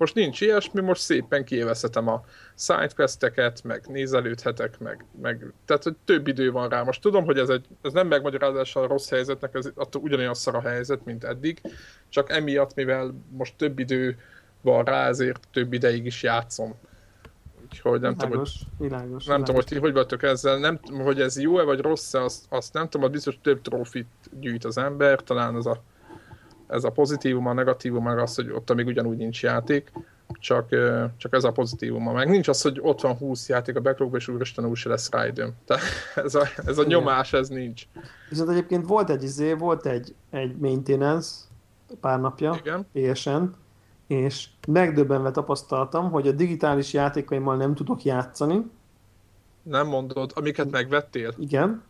Most 0.00 0.14
nincs 0.14 0.40
ilyesmi, 0.40 0.80
most 0.80 1.00
szépen 1.00 1.44
kiélvezhetem 1.44 2.08
a 2.08 2.24
sidequesteket, 2.56 3.64
meg 3.64 3.84
nézelődhetek, 3.88 4.78
meg, 4.78 5.04
meg, 5.22 5.52
tehát 5.64 5.82
hogy 5.82 5.96
több 6.04 6.26
idő 6.26 6.52
van 6.52 6.68
rá. 6.68 6.82
Most 6.82 7.00
tudom, 7.00 7.24
hogy 7.24 7.38
ez, 7.38 7.48
egy, 7.48 7.66
ez 7.82 7.92
nem 7.92 8.06
megmagyarázás 8.06 8.76
a 8.76 8.86
rossz 8.86 9.08
helyzetnek, 9.08 9.54
ez 9.54 9.70
attól 9.74 10.02
ugyanolyan 10.02 10.34
szar 10.34 10.54
a 10.54 10.60
helyzet, 10.60 11.04
mint 11.04 11.24
eddig, 11.24 11.60
csak 12.08 12.30
emiatt, 12.30 12.74
mivel 12.74 13.14
most 13.30 13.54
több 13.56 13.78
idő 13.78 14.18
van 14.60 14.84
rá, 14.84 15.08
ezért 15.08 15.48
több 15.52 15.72
ideig 15.72 16.06
is 16.06 16.22
játszom. 16.22 16.74
Úgyhogy 17.62 18.00
nem 18.00 18.14
világos, 18.14 18.52
tudom, 18.52 18.76
hogy, 18.78 18.88
világos, 18.88 19.24
nem 19.24 19.36
világos. 19.36 19.44
tudom, 19.44 19.54
hogy 19.54 19.64
ti 19.64 19.78
hogy 19.78 19.92
vagytok 19.92 20.22
ezzel, 20.22 20.58
nem, 20.58 20.80
hogy 21.04 21.20
ez 21.20 21.40
jó-e 21.40 21.62
vagy 21.62 21.80
rossz-e, 21.80 22.22
azt, 22.22 22.44
azt 22.48 22.72
nem 22.72 22.84
tudom, 22.84 23.02
hogy 23.02 23.14
biztos 23.14 23.38
több 23.42 23.60
trófit 23.60 24.08
gyűjt 24.40 24.64
az 24.64 24.78
ember, 24.78 25.22
talán 25.22 25.54
az 25.54 25.66
a 25.66 25.82
ez 26.70 26.84
a 26.84 26.90
pozitívum, 26.90 27.46
a 27.46 27.52
negatívum 27.52 28.04
meg 28.04 28.18
az, 28.18 28.34
hogy 28.34 28.50
ott 28.50 28.74
még 28.74 28.86
ugyanúgy 28.86 29.16
nincs 29.16 29.42
játék, 29.42 29.92
csak, 30.38 30.68
csak 31.16 31.32
ez 31.34 31.44
a 31.44 31.52
pozitívum. 31.52 32.12
Meg 32.12 32.28
nincs 32.28 32.48
az, 32.48 32.62
hogy 32.62 32.78
ott 32.82 33.00
van 33.00 33.16
20 33.16 33.48
játék 33.48 33.76
a 33.76 33.80
backlogba, 33.80 34.16
és 34.16 34.28
úristen 34.28 34.66
úgy 34.66 34.76
se 34.76 34.88
lesz 34.88 35.10
rá 35.10 35.26
időm. 35.26 35.52
Tehát 35.66 35.82
ez 36.14 36.34
a, 36.34 36.46
ez 36.64 36.78
a 36.78 36.84
nyomás, 36.84 37.32
ez 37.32 37.48
nincs. 37.48 37.82
Viszont 38.28 38.50
egyébként 38.50 38.86
volt 38.86 39.10
egy 39.10 39.22
izé, 39.22 39.52
volt 39.52 39.86
egy, 39.86 40.14
egy 40.30 40.56
maintenance 40.56 41.30
pár 42.00 42.20
napja, 42.20 42.60
Igen. 42.64 42.86
PSN, 42.92 43.42
és 44.06 44.48
megdöbbenve 44.68 45.30
tapasztaltam, 45.30 46.10
hogy 46.10 46.28
a 46.28 46.32
digitális 46.32 46.92
játékaimmal 46.92 47.56
nem 47.56 47.74
tudok 47.74 48.02
játszani. 48.02 48.70
Nem 49.62 49.86
mondod, 49.86 50.32
amiket 50.34 50.70
megvettél? 50.70 51.34
Igen, 51.38 51.82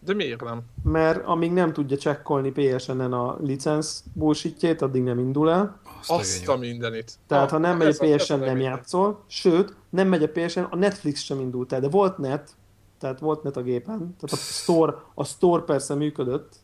De 0.00 0.14
miért 0.14 0.44
nem? 0.44 0.62
mert 0.82 1.24
amíg 1.24 1.52
nem 1.52 1.72
tudja 1.72 1.96
csekkolni 1.96 2.50
PSN-en 2.50 3.12
a 3.12 3.36
licensz 3.40 4.04
bullshitjét, 4.12 4.82
addig 4.82 5.02
nem 5.02 5.18
indul 5.18 5.50
el. 5.50 5.80
Azt, 6.00 6.10
a 6.10 6.14
Azt 6.14 6.48
a 6.48 6.56
mindenit. 6.56 7.12
Tehát 7.26 7.44
Ah, 7.44 7.50
ha 7.50 7.58
nem 7.58 7.76
megy 7.76 7.96
a 7.98 8.16
PSN, 8.16 8.38
nem 8.38 8.60
játszol. 8.60 9.24
Sőt, 9.26 9.74
nem 9.90 10.08
megy 10.08 10.22
a 10.22 10.28
PSN, 10.28 10.60
a 10.60 10.76
Netflix 10.76 11.20
sem 11.20 11.40
indult 11.40 11.72
el, 11.72 11.80
de 11.80 11.88
volt 11.88 12.18
net, 12.18 12.50
tehát 12.98 13.18
volt 13.18 13.42
net 13.42 13.56
a 13.56 13.62
gépen. 13.62 13.98
Tehát 13.98 14.30
a 14.30 14.36
store, 14.36 14.94
a 15.14 15.24
store 15.24 15.62
persze 15.62 15.94
működött. 15.94 16.54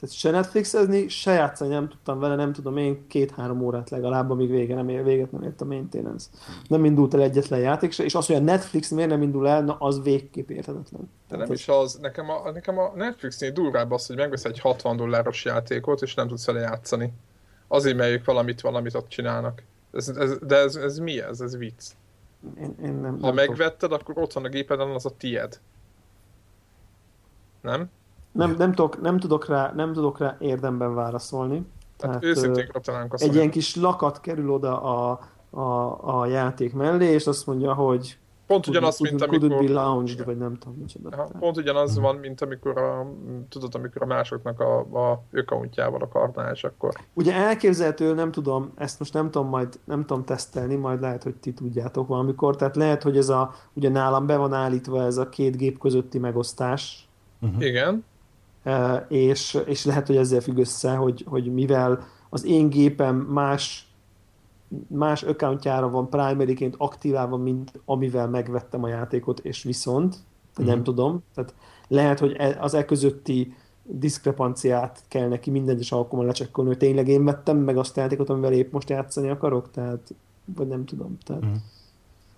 Tehát 0.00 0.14
se 0.14 0.30
Netflixezni, 0.30 1.08
se 1.08 1.32
játszani 1.32 1.70
nem 1.74 1.88
tudtam 1.88 2.18
vele, 2.18 2.34
nem 2.34 2.52
tudom 2.52 2.76
én, 2.76 3.06
két-három 3.06 3.60
órát 3.62 3.90
legalább, 3.90 4.30
amíg 4.30 4.50
vége 4.50 4.74
nem 4.74 4.88
ér, 4.88 5.04
véget 5.04 5.32
nem 5.32 5.42
ért 5.42 5.60
a 5.60 5.64
maintenance. 5.64 6.26
Nem 6.68 6.84
indult 6.84 7.14
el 7.14 7.22
egyetlen 7.22 7.60
játék 7.60 7.92
se, 7.92 8.04
és 8.04 8.14
az, 8.14 8.26
hogy 8.26 8.36
a 8.36 8.40
Netflix 8.40 8.90
miért 8.90 9.10
nem 9.10 9.22
indul 9.22 9.48
el, 9.48 9.62
na 9.64 9.76
az 9.78 10.02
végképp 10.02 10.50
érthetetlen. 10.50 11.00
De 11.00 11.08
Tehát 11.28 11.44
nem 11.44 11.52
az- 11.54 11.58
is 11.60 11.68
az, 11.68 11.94
nekem 11.94 12.30
a, 12.30 12.50
nekem 12.50 12.78
a 12.78 12.92
Netflixnél 12.94 13.50
durvább 13.50 13.90
az, 13.90 14.06
hogy 14.06 14.16
megvesz 14.16 14.44
egy 14.44 14.58
60 14.58 14.96
dolláros 14.96 15.44
játékot, 15.44 16.02
és 16.02 16.14
nem 16.14 16.28
tudsz 16.28 16.46
vele 16.46 16.60
játszani. 16.60 17.12
Azért, 17.68 17.96
mert 17.96 18.10
ők 18.10 18.24
valamit, 18.24 18.60
valamit 18.60 18.94
ott 18.94 19.08
csinálnak. 19.08 19.62
Ez, 19.92 20.08
ez, 20.08 20.38
de 20.38 20.56
ez, 20.56 20.76
ez 20.76 20.98
mi 20.98 21.20
ez? 21.20 21.40
Ez 21.40 21.56
vicc. 21.56 21.84
Én, 22.60 22.74
én 22.84 22.92
nem, 22.92 23.20
Ha 23.20 23.26
nem 23.26 23.34
megvetted, 23.34 23.92
akkor 23.92 24.18
ott 24.18 24.32
van 24.32 24.44
a 24.44 24.48
gépeden, 24.48 24.90
az 24.90 25.06
a 25.06 25.10
tied. 25.16 25.60
Nem? 27.60 27.90
Nem, 28.32 28.54
nem, 28.58 28.72
tudok, 28.72 29.00
nem, 29.00 29.18
tudok 29.18 29.46
rá, 29.46 29.72
nem 29.74 29.92
tudok 29.92 30.18
rá 30.18 30.36
érdemben 30.38 30.94
válaszolni. 30.94 31.66
Tehát 31.96 32.24
őszintén 32.24 32.70
azt, 33.08 33.22
egy 33.22 33.34
ilyen 33.34 33.50
kis 33.50 33.76
lakat 33.76 34.20
kerül 34.20 34.50
oda 34.50 34.82
a, 34.82 35.20
a, 35.50 36.20
a 36.20 36.26
játék 36.26 36.74
mellé, 36.74 37.06
és 37.06 37.26
azt 37.26 37.46
mondja, 37.46 37.74
hogy 37.74 38.18
Pont 38.46 38.66
ugyanaz, 38.66 38.98
mint 39.00 39.16
could, 39.16 39.30
could 39.30 39.42
it 39.42 39.76
amikor... 39.76 40.04
be 40.04 40.10
Igen. 40.10 40.24
vagy 40.24 40.38
nem 40.38 40.58
tudom 40.58 40.78
micsoda. 40.78 41.08
Tehát- 41.08 41.32
pont 41.38 41.56
ugyanaz 41.56 41.98
van, 41.98 42.16
mint 42.16 42.40
amikor 42.40 42.78
a, 42.78 43.06
tudod, 43.48 43.74
amikor 43.74 44.02
a 44.02 44.06
másoknak 44.06 44.60
a, 44.60 44.78
a 44.78 45.22
accountjával 45.32 46.00
akarná, 46.02 46.50
és 46.50 46.64
akkor 46.64 46.92
Ugye 47.14 47.34
elképzelhető, 47.34 48.14
nem 48.14 48.30
tudom, 48.32 48.72
ezt 48.76 48.98
most 48.98 49.12
nem 49.12 49.30
tudom 49.30 49.48
majd, 49.48 49.78
nem 49.84 50.04
tudom 50.06 50.24
tesztelni, 50.24 50.74
majd 50.74 51.00
lehet, 51.00 51.22
hogy 51.22 51.34
ti 51.34 51.52
tudjátok 51.52 52.08
valamikor, 52.08 52.56
tehát 52.56 52.76
lehet, 52.76 53.02
hogy 53.02 53.16
ez 53.16 53.28
a, 53.28 53.54
ugye 53.72 53.88
nálam 53.88 54.26
be 54.26 54.36
van 54.36 54.52
állítva 54.52 55.02
ez 55.02 55.16
a 55.16 55.28
két 55.28 55.56
gép 55.56 55.78
közötti 55.78 56.18
megosztás, 56.18 57.04
Uh-huh. 57.42 57.64
igen, 57.64 58.04
és, 59.08 59.58
és 59.66 59.84
lehet, 59.84 60.06
hogy 60.06 60.16
ezzel 60.16 60.40
függ 60.40 60.58
össze, 60.58 60.94
hogy, 60.94 61.24
hogy 61.28 61.52
mivel 61.54 62.04
az 62.30 62.44
én 62.44 62.68
gépem 62.68 63.16
más 63.16 63.84
más 64.86 65.22
accountjára 65.22 65.90
van 65.90 66.08
primaryként 66.08 66.74
aktiválva, 66.78 67.36
mint 67.36 67.72
amivel 67.84 68.28
megvettem 68.28 68.82
a 68.82 68.88
játékot, 68.88 69.38
és 69.38 69.62
viszont, 69.62 70.16
vagy 70.54 70.66
nem 70.66 70.74
Mhm. 70.74 70.84
tudom, 70.84 71.22
tehát 71.34 71.54
lehet, 71.88 72.18
hogy 72.18 72.34
e- 72.38 72.56
az 72.60 72.74
e 72.74 72.84
közötti 72.84 73.54
diszkrepanciát 73.82 75.02
kell 75.08 75.28
neki 75.28 75.50
minden 75.50 75.74
egyes 75.74 75.92
alkalommal 75.92 76.26
lecsekkolni, 76.26 76.70
hogy 76.70 76.78
tényleg 76.78 77.08
én 77.08 77.24
vettem 77.24 77.56
meg 77.56 77.76
azt 77.76 77.96
a 77.96 78.00
játékot, 78.00 78.28
amivel 78.28 78.52
épp 78.52 78.72
most 78.72 78.88
játszani 78.90 79.28
akarok, 79.28 79.70
tehát, 79.70 80.14
vagy 80.54 80.66
nem 80.68 80.84
tudom. 80.84 81.18
Tehát, 81.24 81.42
Mhm. 81.42 81.52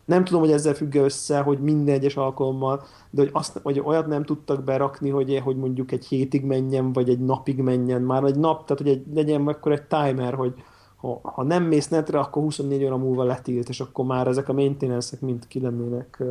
Nem 0.05 0.25
tudom, 0.25 0.41
hogy 0.41 0.53
ezzel 0.53 0.75
függ 0.75 0.95
össze, 0.95 1.41
hogy 1.41 1.59
minden 1.59 1.95
egyes 1.95 2.17
alkalommal, 2.17 2.83
de 3.11 3.23
hogy, 3.23 3.31
azt, 3.33 3.61
vagy 3.63 3.81
olyat 3.85 4.07
nem 4.07 4.25
tudtak 4.25 4.65
berakni, 4.65 5.11
hogy, 5.11 5.41
hogy 5.45 5.57
mondjuk 5.57 5.93
egy 5.93 6.07
hétig 6.07 6.45
menjen, 6.45 6.93
vagy 6.93 7.09
egy 7.09 7.21
napig 7.21 7.59
menjen, 7.59 8.03
már 8.03 8.25
egy 8.25 8.39
nap, 8.39 8.67
tehát 8.67 8.83
hogy 8.83 8.91
egy, 8.91 9.05
legyen 9.15 9.47
akkor 9.47 9.73
egy 9.73 9.83
timer, 9.83 10.35
hogy 10.35 10.55
ha, 10.97 11.21
ha 11.23 11.43
nem 11.43 11.65
mész 11.65 11.89
netre, 11.89 12.19
akkor 12.19 12.43
24 12.43 12.85
óra 12.85 12.97
múlva 12.97 13.25
letilt, 13.25 13.69
és 13.69 13.81
akkor 13.81 14.05
már 14.05 14.27
ezek 14.27 14.49
a 14.49 14.53
maintenance 14.53 15.17
mind 15.21 15.47
ki 15.47 15.61
lennének. 15.61 16.23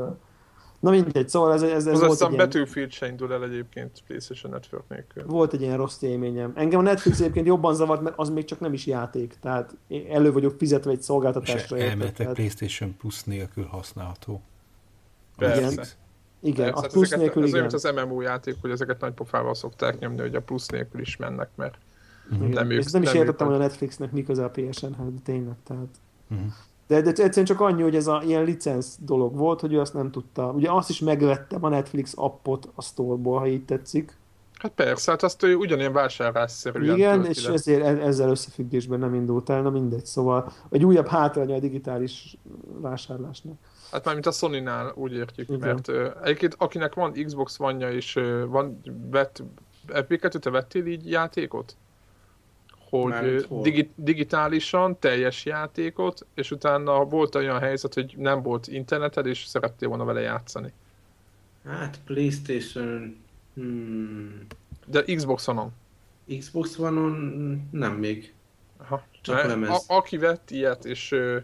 Na 0.81 0.89
mindegy, 0.89 1.29
szóval 1.29 1.53
ez, 1.53 1.61
ez, 1.61 1.71
ez 1.71 1.87
az 1.87 1.99
volt, 1.99 2.11
aztán 2.11 2.27
egy 2.29 2.33
ilyen, 2.35 2.45
Battlefield 2.49 2.91
se 2.91 3.07
indul 3.07 3.33
el 3.33 3.43
egyébként 3.43 4.03
PlayStation 4.07 4.51
Network 4.51 4.89
nélkül. 4.89 5.23
volt 5.25 5.53
egy 5.53 5.61
ilyen 5.61 5.77
rossz 5.77 6.01
élményem. 6.01 6.51
Engem 6.55 6.79
a 6.79 6.83
Netflix 6.83 7.19
egyébként 7.19 7.45
jobban 7.47 7.75
zavart, 7.75 8.01
mert 8.01 8.17
az 8.19 8.29
még 8.29 8.45
csak 8.45 8.59
nem 8.59 8.73
is 8.73 8.85
játék. 8.85 9.35
Tehát 9.41 9.75
elő 10.09 10.31
vagyok 10.31 10.55
fizetve 10.57 10.91
egy 10.91 10.97
És 10.99 11.03
szolgáltatásra. 11.05 11.59
érted? 11.59 11.79
elméletileg 11.79 12.15
Tehát, 12.15 12.33
PlayStation 12.35 12.95
Plus 12.97 13.23
nélkül 13.23 13.63
használható. 13.65 14.41
Persze. 15.37 15.61
Igen. 15.71 15.85
igen, 16.41 16.55
Persze, 16.65 16.71
a 16.77 16.81
hát 16.81 16.91
plusz 16.91 17.05
ezeket, 17.05 17.23
nélkül 17.23 17.43
ez 17.43 17.49
igen. 17.49 17.59
olyan, 17.61 17.73
az 17.73 17.91
MMO 18.07 18.21
játék, 18.21 18.55
hogy 18.61 18.71
ezeket 18.71 18.99
nagy 18.99 19.13
pofával 19.13 19.53
szokták 19.53 19.99
nyomni, 19.99 20.19
hogy 20.19 20.35
a 20.35 20.41
plusz 20.41 20.67
nélkül 20.67 21.01
is 21.01 21.17
mennek, 21.17 21.49
mert 21.55 21.77
Igen. 22.35 22.49
Nem 22.49 22.71
és 22.71 22.77
ők- 22.77 22.91
nem 22.91 23.01
is 23.03 23.13
értettem, 23.13 23.47
hogy 23.47 23.55
a 23.55 23.59
Netflixnek 23.59 24.11
mi 24.11 24.23
köze 24.23 24.43
a 24.43 24.49
PSN-hez, 24.49 25.13
de 25.13 25.19
tényleg, 25.23 25.55
tehát. 25.63 25.87
Uh-huh. 26.29 26.47
De, 26.91 27.01
de 27.01 27.09
egyszerűen 27.09 27.45
csak 27.45 27.59
annyi, 27.59 27.81
hogy 27.81 27.95
ez 27.95 28.07
a 28.07 28.21
ilyen 28.25 28.43
licensz 28.43 28.97
dolog 28.99 29.35
volt, 29.35 29.59
hogy 29.59 29.73
ő 29.73 29.79
azt 29.79 29.93
nem 29.93 30.11
tudta. 30.11 30.51
Ugye 30.51 30.71
azt 30.71 30.89
is 30.89 30.99
megvettem 30.99 31.63
a 31.63 31.69
Netflix 31.69 32.13
appot 32.15 32.69
a 32.75 32.81
storeból, 32.81 33.39
ha 33.39 33.47
így 33.47 33.65
tetszik. 33.65 34.17
Hát 34.53 34.71
persze, 34.71 35.11
hát 35.11 35.23
azt 35.23 35.43
ő 35.43 35.55
ugyanilyen 35.55 35.93
vásárlásszerűen 35.93 36.95
Igen, 36.95 37.25
és 37.25 37.45
le. 37.45 37.53
ezért 37.53 37.83
e- 37.83 38.05
ezzel 38.05 38.29
összefüggésben 38.29 38.99
nem 38.99 39.13
indult 39.13 39.49
el, 39.49 39.61
na 39.61 39.69
mindegy, 39.69 40.05
szóval 40.05 40.51
egy 40.69 40.85
újabb 40.85 41.07
hátránya 41.07 41.55
a 41.55 41.59
digitális 41.59 42.37
vásárlásnak. 42.81 43.53
Hát 43.91 44.05
már 44.05 44.13
mint 44.13 44.25
a 44.25 44.31
Sony-nál 44.31 44.91
úgy 44.95 45.13
értjük, 45.13 45.49
Igen. 45.49 45.59
mert 45.59 45.87
ö, 45.87 46.09
egyébként 46.23 46.55
akinek 46.57 46.93
van 46.93 47.11
Xbox 47.11 47.59
One-ja 47.59 47.91
és 47.91 48.15
ö, 48.15 48.45
van, 48.47 48.81
vett, 49.11 49.43
Epic-et, 49.87 50.39
te 50.39 50.49
vettél 50.49 50.85
így 50.85 51.09
játékot? 51.09 51.75
Hogy 52.91 53.47
digi, 53.61 53.91
digitálisan 53.95 54.99
teljes 54.99 55.45
játékot, 55.45 56.25
és 56.33 56.51
utána 56.51 57.05
volt 57.05 57.35
olyan 57.35 57.59
helyzet, 57.59 57.93
hogy 57.93 58.13
nem 58.17 58.41
volt 58.41 58.67
interneted, 58.67 59.25
és 59.25 59.45
szerettél 59.45 59.87
volna 59.87 60.03
vele 60.03 60.21
játszani. 60.21 60.73
Hát 61.65 61.99
Playstation... 62.05 63.23
Hmm, 63.53 64.45
De 64.85 65.03
Xbox 65.03 65.47
One-on. 65.47 65.71
Xbox 66.37 66.77
One-on 66.77 67.67
nem 67.71 67.93
még. 67.93 68.33
Aha. 68.77 69.03
Csak 69.21 69.35
Mert 69.35 69.47
lemez. 69.47 69.69
A, 69.69 69.95
aki 69.95 70.17
vett 70.17 70.51
ilyet, 70.51 70.85
és 70.85 71.11
ö, 71.11 71.37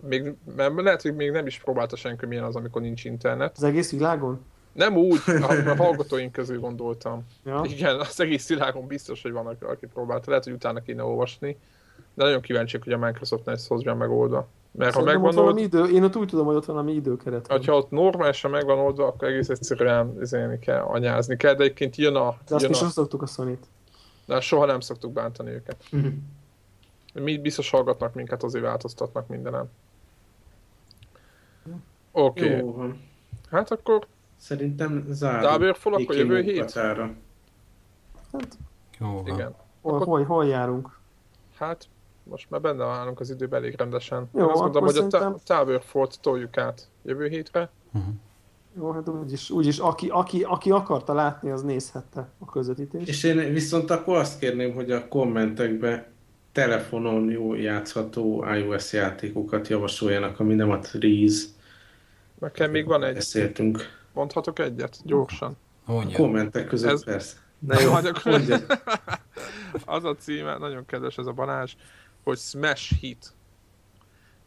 még, 0.00 0.32
mert 0.56 0.80
lehet, 0.80 1.02
hogy 1.02 1.14
még 1.14 1.30
nem 1.30 1.46
is 1.46 1.58
próbálta 1.58 1.96
senki, 1.96 2.26
milyen 2.26 2.44
az, 2.44 2.56
amikor 2.56 2.82
nincs 2.82 3.04
internet. 3.04 3.56
Az 3.56 3.62
egész 3.62 3.90
világon? 3.90 4.44
Nem 4.78 4.96
úgy, 4.96 5.20
a, 5.48 5.68
a 5.68 5.76
hallgatóink 5.76 6.32
közül 6.32 6.60
gondoltam. 6.60 7.26
Ja. 7.44 7.62
Igen, 7.64 8.00
az 8.00 8.20
egész 8.20 8.48
világon 8.48 8.86
biztos, 8.86 9.22
hogy 9.22 9.32
van, 9.32 9.46
aki, 9.46 9.86
próbálta. 9.86 10.30
Lehet, 10.30 10.44
hogy 10.44 10.52
utána 10.52 10.80
kéne 10.80 11.02
olvasni. 11.02 11.56
De 12.14 12.24
nagyon 12.24 12.40
kíváncsiak, 12.40 12.82
hogy 12.82 12.92
a 12.92 12.98
Microsoftnál 12.98 13.54
ezt 13.54 13.68
hozzá 13.68 13.92
megoldva. 13.92 14.48
Mert 14.70 14.94
ha 14.94 15.02
megvan 15.02 15.36
ott 15.36 15.44
oldva, 15.44 15.60
idő, 15.60 15.84
én 15.84 16.02
ott 16.02 16.16
úgy 16.16 16.28
tudom, 16.28 16.46
hogy 16.46 16.56
ott 16.56 16.64
valami 16.64 16.92
időkeret 16.92 17.46
van. 17.46 17.64
ha 17.64 17.76
ott 17.76 17.90
normálisan 17.90 18.50
megvan 18.50 18.78
oldva, 18.78 19.06
akkor 19.06 19.28
egész 19.28 19.48
egyszerűen 19.48 20.16
izélni 20.20 20.58
kell, 20.58 20.80
anyázni 20.80 21.36
kell, 21.36 21.54
de 21.54 21.62
egyébként 21.62 21.96
jön 21.96 22.14
a... 22.14 22.36
De 22.48 22.54
azt 22.54 22.62
Jön 22.62 22.70
mi 22.70 22.86
a 22.86 22.88
szoktuk 22.88 23.22
a 23.22 23.26
sony 23.26 23.58
de 24.26 24.40
soha 24.40 24.64
nem 24.64 24.80
szoktuk 24.80 25.12
bántani 25.12 25.50
őket. 25.50 25.84
Mi 27.12 27.38
biztos 27.38 27.70
hallgatnak 27.70 28.14
minket, 28.14 28.42
azért 28.42 28.64
változtatnak 28.64 29.26
mindenen. 29.26 29.70
Oké, 32.12 32.44
okay. 32.44 32.58
Jó 32.58 32.92
hát 33.50 33.70
akkor 33.70 34.06
Szerintem 34.38 35.04
zárjuk. 35.08 35.50
Táborfal 35.50 35.92
akkor 35.92 36.04
Iki 36.14 36.16
jövő 36.18 36.40
hét? 36.42 36.72
Hát, 38.32 38.58
Jó 38.98 39.22
igen. 39.26 39.54
hol, 39.80 39.94
Akkor- 39.94 40.06
hol, 40.06 40.24
hol 40.24 40.46
járunk? 40.46 40.98
Hát, 41.58 41.88
most 42.24 42.50
már 42.50 42.60
benne 42.60 42.84
állunk 42.84 43.20
az 43.20 43.30
időben 43.30 43.60
elég 43.62 43.74
rendesen. 43.76 44.28
Jó, 44.34 44.44
Én 44.44 44.50
azt 44.50 44.60
akkor 44.62 44.80
hogy 44.80 44.90
a 44.90 44.92
szerintem- 44.92 45.36
ta- 45.44 45.64
Towerfort 45.64 46.20
toljuk 46.20 46.56
át 46.56 46.88
jövő 47.04 47.26
hétre. 47.28 47.70
Jó, 48.76 48.90
hát 48.92 49.08
úgyis, 49.08 49.50
úgyis 49.50 49.78
aki, 49.78 50.08
aki, 50.08 50.42
aki 50.42 50.70
akarta 50.70 51.12
látni, 51.14 51.50
az 51.50 51.62
nézhette 51.62 52.28
a 52.38 52.44
közvetítést. 52.50 53.08
És 53.08 53.22
én 53.24 53.52
viszont 53.52 53.90
akkor 53.90 54.16
azt 54.16 54.38
kérném, 54.38 54.74
hogy 54.74 54.90
a 54.90 55.08
kommentekbe 55.08 56.08
telefonon 56.52 57.30
jó 57.30 57.54
játszható 57.54 58.44
iOS 58.54 58.92
játékokat 58.92 59.68
javasoljanak, 59.68 60.40
ami 60.40 60.54
nem 60.54 60.70
a 60.70 60.78
Trees. 60.78 61.44
Nekem 62.38 62.70
még 62.70 62.86
van 62.86 63.04
egy, 63.04 63.14
Beszéltünk. 63.14 63.82
Mondhatok 64.18 64.58
egyet, 64.58 64.98
gyorsan. 65.04 65.56
A 65.86 65.92
Mondja. 65.92 66.16
kommentek 66.16 66.66
között 66.66 66.90
Ez- 66.90 67.04
persze. 67.04 67.36
Na 67.58 67.80
jó, 67.80 67.92
mondja. 68.24 68.56
Az 69.84 70.04
a 70.04 70.14
címe, 70.14 70.58
nagyon 70.58 70.86
kedves 70.86 71.16
ez 71.16 71.26
a 71.26 71.32
Balázs, 71.32 71.74
hogy 72.24 72.38
Smash 72.38 72.92
Hit. 73.00 73.32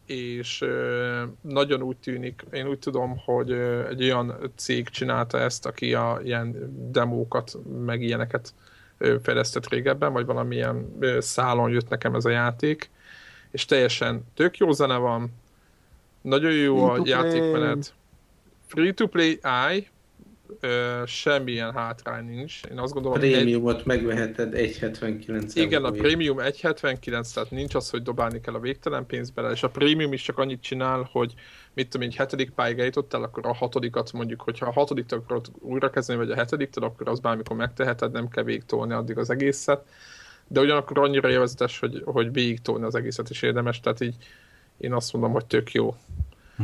És 0.06 0.60
ö, 0.60 1.22
nagyon 1.40 1.82
úgy 1.82 1.96
tűnik, 1.96 2.44
én 2.52 2.66
úgy 2.68 2.78
tudom, 2.78 3.16
hogy 3.24 3.50
ö, 3.50 3.88
egy 3.88 4.02
olyan 4.02 4.52
cég 4.56 4.88
csinálta 4.88 5.38
ezt, 5.40 5.66
aki 5.66 5.94
a 5.94 6.20
ilyen 6.24 6.72
demókat, 6.92 7.56
meg 7.84 8.02
ilyeneket 8.02 8.54
ö, 8.98 9.16
fejlesztett 9.22 9.68
régebben, 9.68 10.12
vagy 10.12 10.26
valamilyen 10.26 10.96
ö, 11.00 11.20
szálon 11.20 11.70
jött 11.70 11.88
nekem 11.88 12.14
ez 12.14 12.24
a 12.24 12.30
játék, 12.30 12.90
és 13.50 13.64
teljesen 13.64 14.24
tök 14.34 14.56
jó 14.56 14.72
zene 14.72 14.96
van, 14.96 15.32
nagyon 16.20 16.52
jó 16.52 16.84
a 16.84 17.00
játékmenet. 17.04 17.94
Free 18.74 18.92
to 18.92 19.06
play 19.06 19.38
áj, 19.42 19.88
ö, 20.60 21.02
semmilyen 21.06 21.72
hátrány 21.72 22.24
nincs. 22.24 22.60
Én 22.70 22.78
azt 22.78 22.92
gondolom, 22.92 23.18
hogy 23.18 23.28
egy, 23.28 23.34
Prémiumot 23.34 23.84
megveheted 23.84 24.52
1,79 24.54 25.50
igen, 25.54 25.84
a 25.84 25.90
prémium 25.90 26.36
1.79, 26.40 27.32
tehát 27.34 27.50
nincs 27.50 27.74
az, 27.74 27.90
hogy 27.90 28.02
dobálni 28.02 28.40
kell 28.40 28.54
a 28.54 28.60
végtelen 28.60 29.06
pénzt 29.06 29.34
bele, 29.34 29.50
és 29.50 29.62
a 29.62 29.68
prémium 29.68 30.12
is 30.12 30.22
csak 30.22 30.38
annyit 30.38 30.62
csinál, 30.62 31.08
hogy 31.12 31.34
mit 31.74 31.88
tudom, 31.88 32.06
egy 32.06 32.16
hetedik 32.16 32.50
pályáig 32.50 32.78
eljutottál, 32.78 33.22
akkor 33.22 33.46
a 33.46 33.54
hatodikat 33.54 34.12
mondjuk, 34.12 34.40
hogyha 34.40 34.66
a 34.66 34.72
hatodiktól 34.72 35.18
akarod 35.18 35.46
újra 35.58 35.90
kezdeni, 35.90 36.18
vagy 36.18 36.30
a 36.30 36.34
hetediktől, 36.36 36.84
akkor 36.84 37.08
az 37.08 37.20
bármikor 37.20 37.56
megteheted, 37.56 38.12
nem 38.12 38.28
kell 38.28 38.44
végtolni 38.44 38.92
addig 38.92 39.18
az 39.18 39.30
egészet. 39.30 39.86
De 40.48 40.60
ugyanakkor 40.60 40.98
annyira 40.98 41.30
élvezetes, 41.30 41.78
hogy, 41.78 42.02
hogy 42.04 42.32
végigtolni 42.32 42.84
az 42.84 42.94
egészet 42.94 43.30
is 43.30 43.42
érdemes, 43.42 43.80
tehát 43.80 44.00
így 44.00 44.16
én 44.78 44.92
azt 44.92 45.12
mondom, 45.12 45.32
hogy 45.32 45.46
tök 45.46 45.72
jó. 45.72 45.96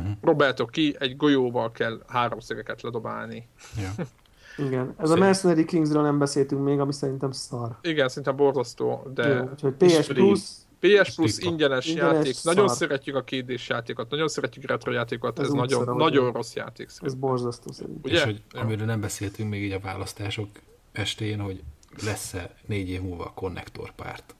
Mhm. 0.02 0.10
Próbáltok 0.20 0.70
ki, 0.70 0.96
egy 0.98 1.16
golyóval 1.16 1.72
kell 1.72 2.02
három 2.06 2.40
szögeket 2.40 2.82
ledobálni. 2.82 3.48
Ja. 3.80 3.92
Igen. 4.66 4.94
Ez 4.98 5.10
a 5.10 5.12
Szép. 5.12 5.22
Mercenary 5.22 5.64
Kingsről 5.64 6.02
nem 6.02 6.18
beszéltünk 6.18 6.64
még, 6.64 6.78
ami 6.80 6.92
szerintem 6.92 7.30
szar. 7.32 7.78
Igen, 7.82 8.08
szinte 8.08 8.30
borzasztó, 8.30 9.10
de... 9.14 9.28
Jó, 9.28 9.42
úgyhogy 9.52 9.72
PS. 9.72 10.06
Plus, 10.06 10.40
PS 10.80 11.14
Plus 11.14 11.38
ingyenes, 11.38 11.86
Ingyenes 11.86 12.14
játék. 12.16 12.34
szar. 12.34 12.54
Nagyon 12.54 12.68
szeretjük 12.68 13.16
a 13.16 13.22
kédés 13.22 13.68
játékot, 13.68 14.10
nagyon 14.10 14.28
szeretjük 14.28 14.64
retro 14.66 14.92
játékot, 14.92 15.38
Ez 15.38 15.44
ez, 15.46 15.52
nagyon, 15.52 15.78
szar, 15.78 15.88
ahogy 15.88 16.00
nagyon 16.02 16.24
van. 16.24 16.32
rossz 16.32 16.54
játék 16.54 16.86
ez 16.86 16.92
szerintem. 16.92 17.20
borzasztó 17.20 17.72
szerintem. 17.72 18.00
Ugye? 18.04 18.16
És 18.16 18.22
hogy 18.22 18.42
amiről 18.52 18.86
nem 18.86 19.00
beszéltünk 19.00 19.50
még 19.50 19.62
így 19.62 19.72
a 19.72 19.80
választások 19.80 20.48
estén, 20.92 21.40
hogy 21.40 21.62
lesz-e 22.04 22.54
négy 22.66 22.88
év 22.88 23.02
múlva 23.02 23.24
a 23.24 23.32
konnektorpárt. 23.34 24.34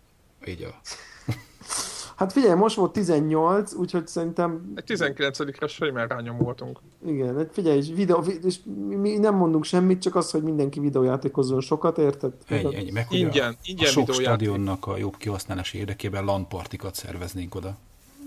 Így 0.47 0.63
a... 0.63 0.81
Hát 2.19 2.33
figyelj, 2.33 2.55
most 2.55 2.77
volt 2.77 2.93
18, 2.93 3.75
úgyhogy 3.75 4.07
szerintem 4.07 4.73
Egy 4.75 4.85
19-re 4.87 5.67
simán 5.67 6.07
rányomoltunk. 6.09 6.81
igen, 7.07 7.39
egy- 7.39 7.49
figyelj, 7.53 7.77
és, 7.77 7.89
videó, 7.95 8.21
vi- 8.21 8.45
és 8.45 8.59
mi- 8.89 9.17
nem 9.19 9.35
mondunk 9.35 9.65
semmit, 9.65 10.01
csak 10.03 10.15
az, 10.15 10.31
hogy 10.31 10.43
mindenki 10.43 10.81
videójátékozzon 10.81 11.61
sokat, 11.61 11.99
érted? 11.99 12.33
Ennyi, 12.49 12.77
ennyi. 12.77 12.91
Meg 12.91 13.07
Ingyen, 13.11 13.53
a, 13.53 13.57
ingyen 13.63 13.87
a 13.87 13.91
sok 13.91 14.07
videójáték. 14.07 14.27
stadionnak 14.47 14.87
a 14.87 14.97
jobb 14.97 15.17
kihasználása 15.17 15.79
érdekében 15.79 16.25
LAN 16.25 16.49
partikat 16.49 16.95
szerveznénk 16.95 17.55
oda. 17.55 17.77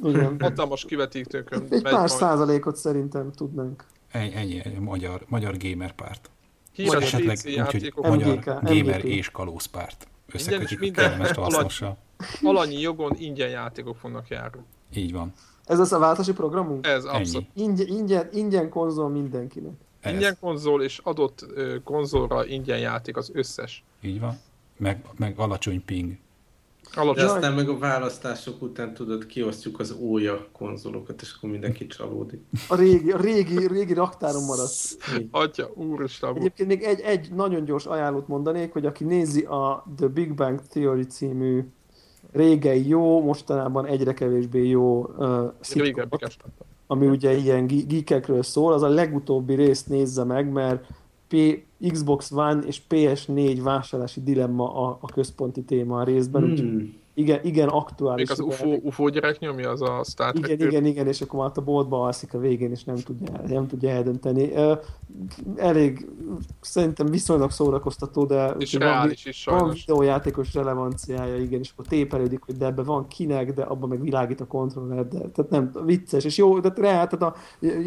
Igen. 0.04 0.36
Hatalmas 0.40 0.86
kivetítőkön 0.86 1.66
Egy 1.70 1.82
pár 1.82 1.94
majd. 1.94 2.10
százalékot 2.10 2.76
szerintem 2.76 3.32
tudnánk. 3.32 3.84
Ennyi, 4.12 4.36
ennyi, 4.36 4.62
ennyi 4.64 4.78
magyar, 4.80 5.22
magyar 5.28 5.58
gamer 5.58 5.92
párt. 5.96 6.30
Vagy 6.76 6.86
Híres 6.86 7.04
esetleg 7.04 7.36
PC 7.36 7.46
úgy, 7.46 7.56
hogy 7.60 7.74
játékok, 7.74 8.06
MGK. 8.08 8.16
magyar 8.26 8.38
gamer 8.62 8.98
MGP. 8.98 9.04
és 9.06 9.30
kalózpárt. 9.30 10.08
Összekötjük 10.34 10.80
a 10.80 10.84
minden 10.84 11.04
kellemes 11.06 11.30
alatt. 11.38 11.52
hasznossal. 11.54 11.98
Alanyi 12.44 12.80
jogon 12.80 13.12
ingyen 13.18 13.50
játékok 13.50 13.96
fognak 13.96 14.28
járni. 14.28 14.62
Így 14.96 15.12
van. 15.12 15.34
Ez 15.66 15.80
az 15.80 15.94
a 15.94 16.00
váltási 16.00 16.34
programunk? 16.34 16.88
Ez 16.88 17.04
abszolút. 17.04 17.48
Ingyen, 17.54 17.88
ingyen, 17.88 18.30
ingyen 18.34 18.70
konzol 18.70 19.10
mindenkinek. 19.10 19.74
Ez. 20.00 20.14
Ingyen 20.14 20.38
konzol 20.40 20.84
és 20.84 21.00
adott 21.04 21.46
konzolra 21.84 22.46
ingyen 22.46 22.80
játék 22.80 23.18
az 23.18 23.32
összes. 23.34 23.84
Így 24.02 24.20
van. 24.20 24.40
Meg, 24.78 25.06
meg 25.18 25.34
alacsony 25.38 25.86
ping. 25.86 26.18
De 26.96 27.02
Alacsony. 27.02 27.26
aztán 27.26 27.54
meg 27.54 27.70
a 27.70 27.78
választások 27.78 28.62
után 28.62 28.94
tudod, 28.94 29.26
kiosztjuk 29.26 29.80
az 29.80 29.96
ója 30.00 30.48
konzolokat, 30.52 31.22
és 31.22 31.34
akkor 31.38 31.50
mindenki 31.50 31.88
csalódik. 31.88 32.42
A 32.68 32.76
régi, 32.76 33.12
a 33.12 33.18
régi, 33.18 33.68
régi 33.68 33.94
raktáron 33.94 34.44
maradt. 34.44 34.98
Atya, 35.32 35.72
úristen. 35.74 36.36
Egyébként 36.36 36.70
még 36.70 36.84
egy, 36.84 37.00
egy 37.00 37.32
nagyon 37.34 37.66
gyors 37.66 37.86
ajánlót 37.86 38.28
mondanék, 38.28 38.74
hogy 38.74 38.86
aki 38.86 39.04
nézi 39.04 39.42
a 39.42 39.86
The 39.98 40.08
Big 40.08 40.34
Bang 40.34 40.62
Theory 40.70 41.04
című 41.04 41.66
régen 42.32 42.76
jó, 42.76 43.24
mostanában 43.24 43.86
egyre 43.86 44.14
kevésbé 44.14 44.68
jó 44.68 45.10
uh, 45.18 45.54
kezdtem. 46.18 46.50
ami 46.88 47.08
ugye 47.08 47.36
ilyen 47.36 47.68
geekekről 47.68 48.44
szól, 48.44 48.74
az 48.74 48.82
a 48.82 48.88
legutóbbi 48.90 49.56
részt 49.56 49.88
nézze 49.88 50.24
meg, 50.24 50.52
mert 50.52 50.86
P, 51.28 51.36
Xbox 51.92 52.32
One 52.32 52.62
és 52.66 52.82
PS4 52.90 53.60
vásárlási 53.64 54.24
dilemma 54.24 54.88
a, 54.88 54.98
a 55.02 55.08
központi 55.08 55.64
téma 55.64 56.00
a 56.00 56.04
részben, 56.04 56.42
hmm. 56.42 56.52
úgyhogy. 56.52 57.00
Igen, 57.14 57.40
igen 57.44 57.68
aktuális. 57.68 58.30
Még 58.30 58.40
az. 58.40 58.46
UFO, 58.46 58.78
UFO 58.82 59.10
gyerek 59.10 59.40
nyomja, 59.40 59.70
az 59.70 59.82
a 59.82 60.02
Star 60.04 60.32
Trek. 60.32 60.52
Igen, 60.52 60.68
igen, 60.68 60.86
igen, 60.86 61.08
és 61.08 61.22
akkor 61.22 61.40
már 61.40 61.52
a 61.56 61.62
boltba 61.62 62.04
alszik 62.04 62.34
a 62.34 62.40
végén, 62.40 62.72
és 62.72 62.84
nem 62.84 62.96
tudja, 62.96 63.42
nem 63.48 63.68
tudja 63.68 63.90
eldönteni. 63.90 64.52
Elég, 65.56 66.10
szerintem 66.62 67.06
viszonylag 67.06 67.52
szórakoztató, 67.52 68.26
de 68.26 68.56
És 68.58 68.74
van, 68.74 69.12
is 69.12 69.24
van 69.24 69.34
sajnos. 69.34 69.86
videójátékos 69.86 70.54
relevanciája, 70.54 71.38
igen, 71.38 71.60
és 71.60 71.72
akkor 71.72 71.86
tépelődik, 71.86 72.44
hogy 72.46 72.56
de 72.58 72.66
ebbe 72.66 72.84
van 72.84 73.08
kinek, 73.08 73.54
de 73.54 73.64
abban 73.64 73.90
meg 73.90 74.02
világít 74.02 74.42
a 74.42 74.48
kontroller, 74.48 75.08
de 75.08 75.20
tehát 75.20 75.52
nem, 75.52 75.72
vicces, 75.86 76.24
és 76.24 76.38
jó, 76.38 76.60
de 76.60 76.74
reál, 76.76 77.08
tehát 77.08 77.22
a, 77.22 77.36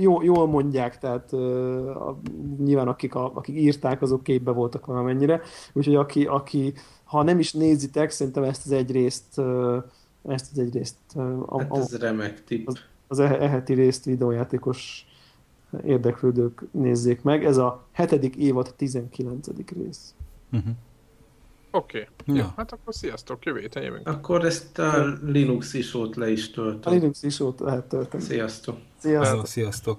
jó, 0.00 0.22
jól 0.22 0.46
mondják, 0.46 0.98
tehát 0.98 1.32
a, 1.32 2.20
nyilván 2.64 2.88
akik, 2.88 3.14
a, 3.14 3.32
akik 3.34 3.56
írták, 3.56 4.02
azok 4.02 4.22
képbe 4.22 4.50
voltak 4.50 4.86
valamennyire, 4.86 5.40
úgyhogy 5.72 5.94
aki, 5.94 6.24
aki 6.24 6.74
ha 7.14 7.22
nem 7.22 7.38
is 7.38 7.52
nézitek, 7.52 8.10
szerintem 8.10 8.42
ezt 8.42 8.64
az 8.66 8.72
egy 8.72 8.90
részt 8.90 9.38
ezt 10.28 10.48
az 10.52 10.58
egy 10.58 10.72
részt 10.74 10.94
a, 11.46 11.58
Hát 11.58 11.70
a, 11.70 11.76
ez 11.78 11.98
remek 11.98 12.44
tipp. 12.44 12.66
az- 12.66 12.78
az 13.08 13.18
e- 13.18 13.38
eheti 13.40 13.72
részt 13.74 14.04
videójátékos 14.04 15.06
érdeklődők 15.84 16.62
nézzék 16.70 17.22
meg. 17.22 17.44
Ez 17.44 17.56
a 17.56 17.84
hetedik 17.92 18.36
évad 18.36 18.74
19. 18.76 19.48
rész. 19.82 20.14
Uh-huh. 20.52 20.72
Oké. 21.70 22.08
Ja. 22.26 22.34
Jó, 22.34 22.44
hát 22.56 22.72
akkor 22.72 22.94
sziasztok, 22.94 23.44
jövő 23.44 23.60
héten 23.60 23.82
jövünk. 23.82 24.08
Akkor 24.08 24.44
ezt 24.44 24.78
a 24.78 25.18
Linux 25.22 25.74
isót 25.74 26.16
le 26.16 26.30
is 26.30 26.48
A 26.48 26.52
töltöm. 26.54 26.92
Linux 26.92 27.22
is 27.22 27.40
ott 27.40 27.58
lehet 27.58 27.84
tölteni. 27.84 28.22
Sziasztok! 28.22 28.76
Sziasztok! 28.98 29.46
Sziasztok! 29.46 29.98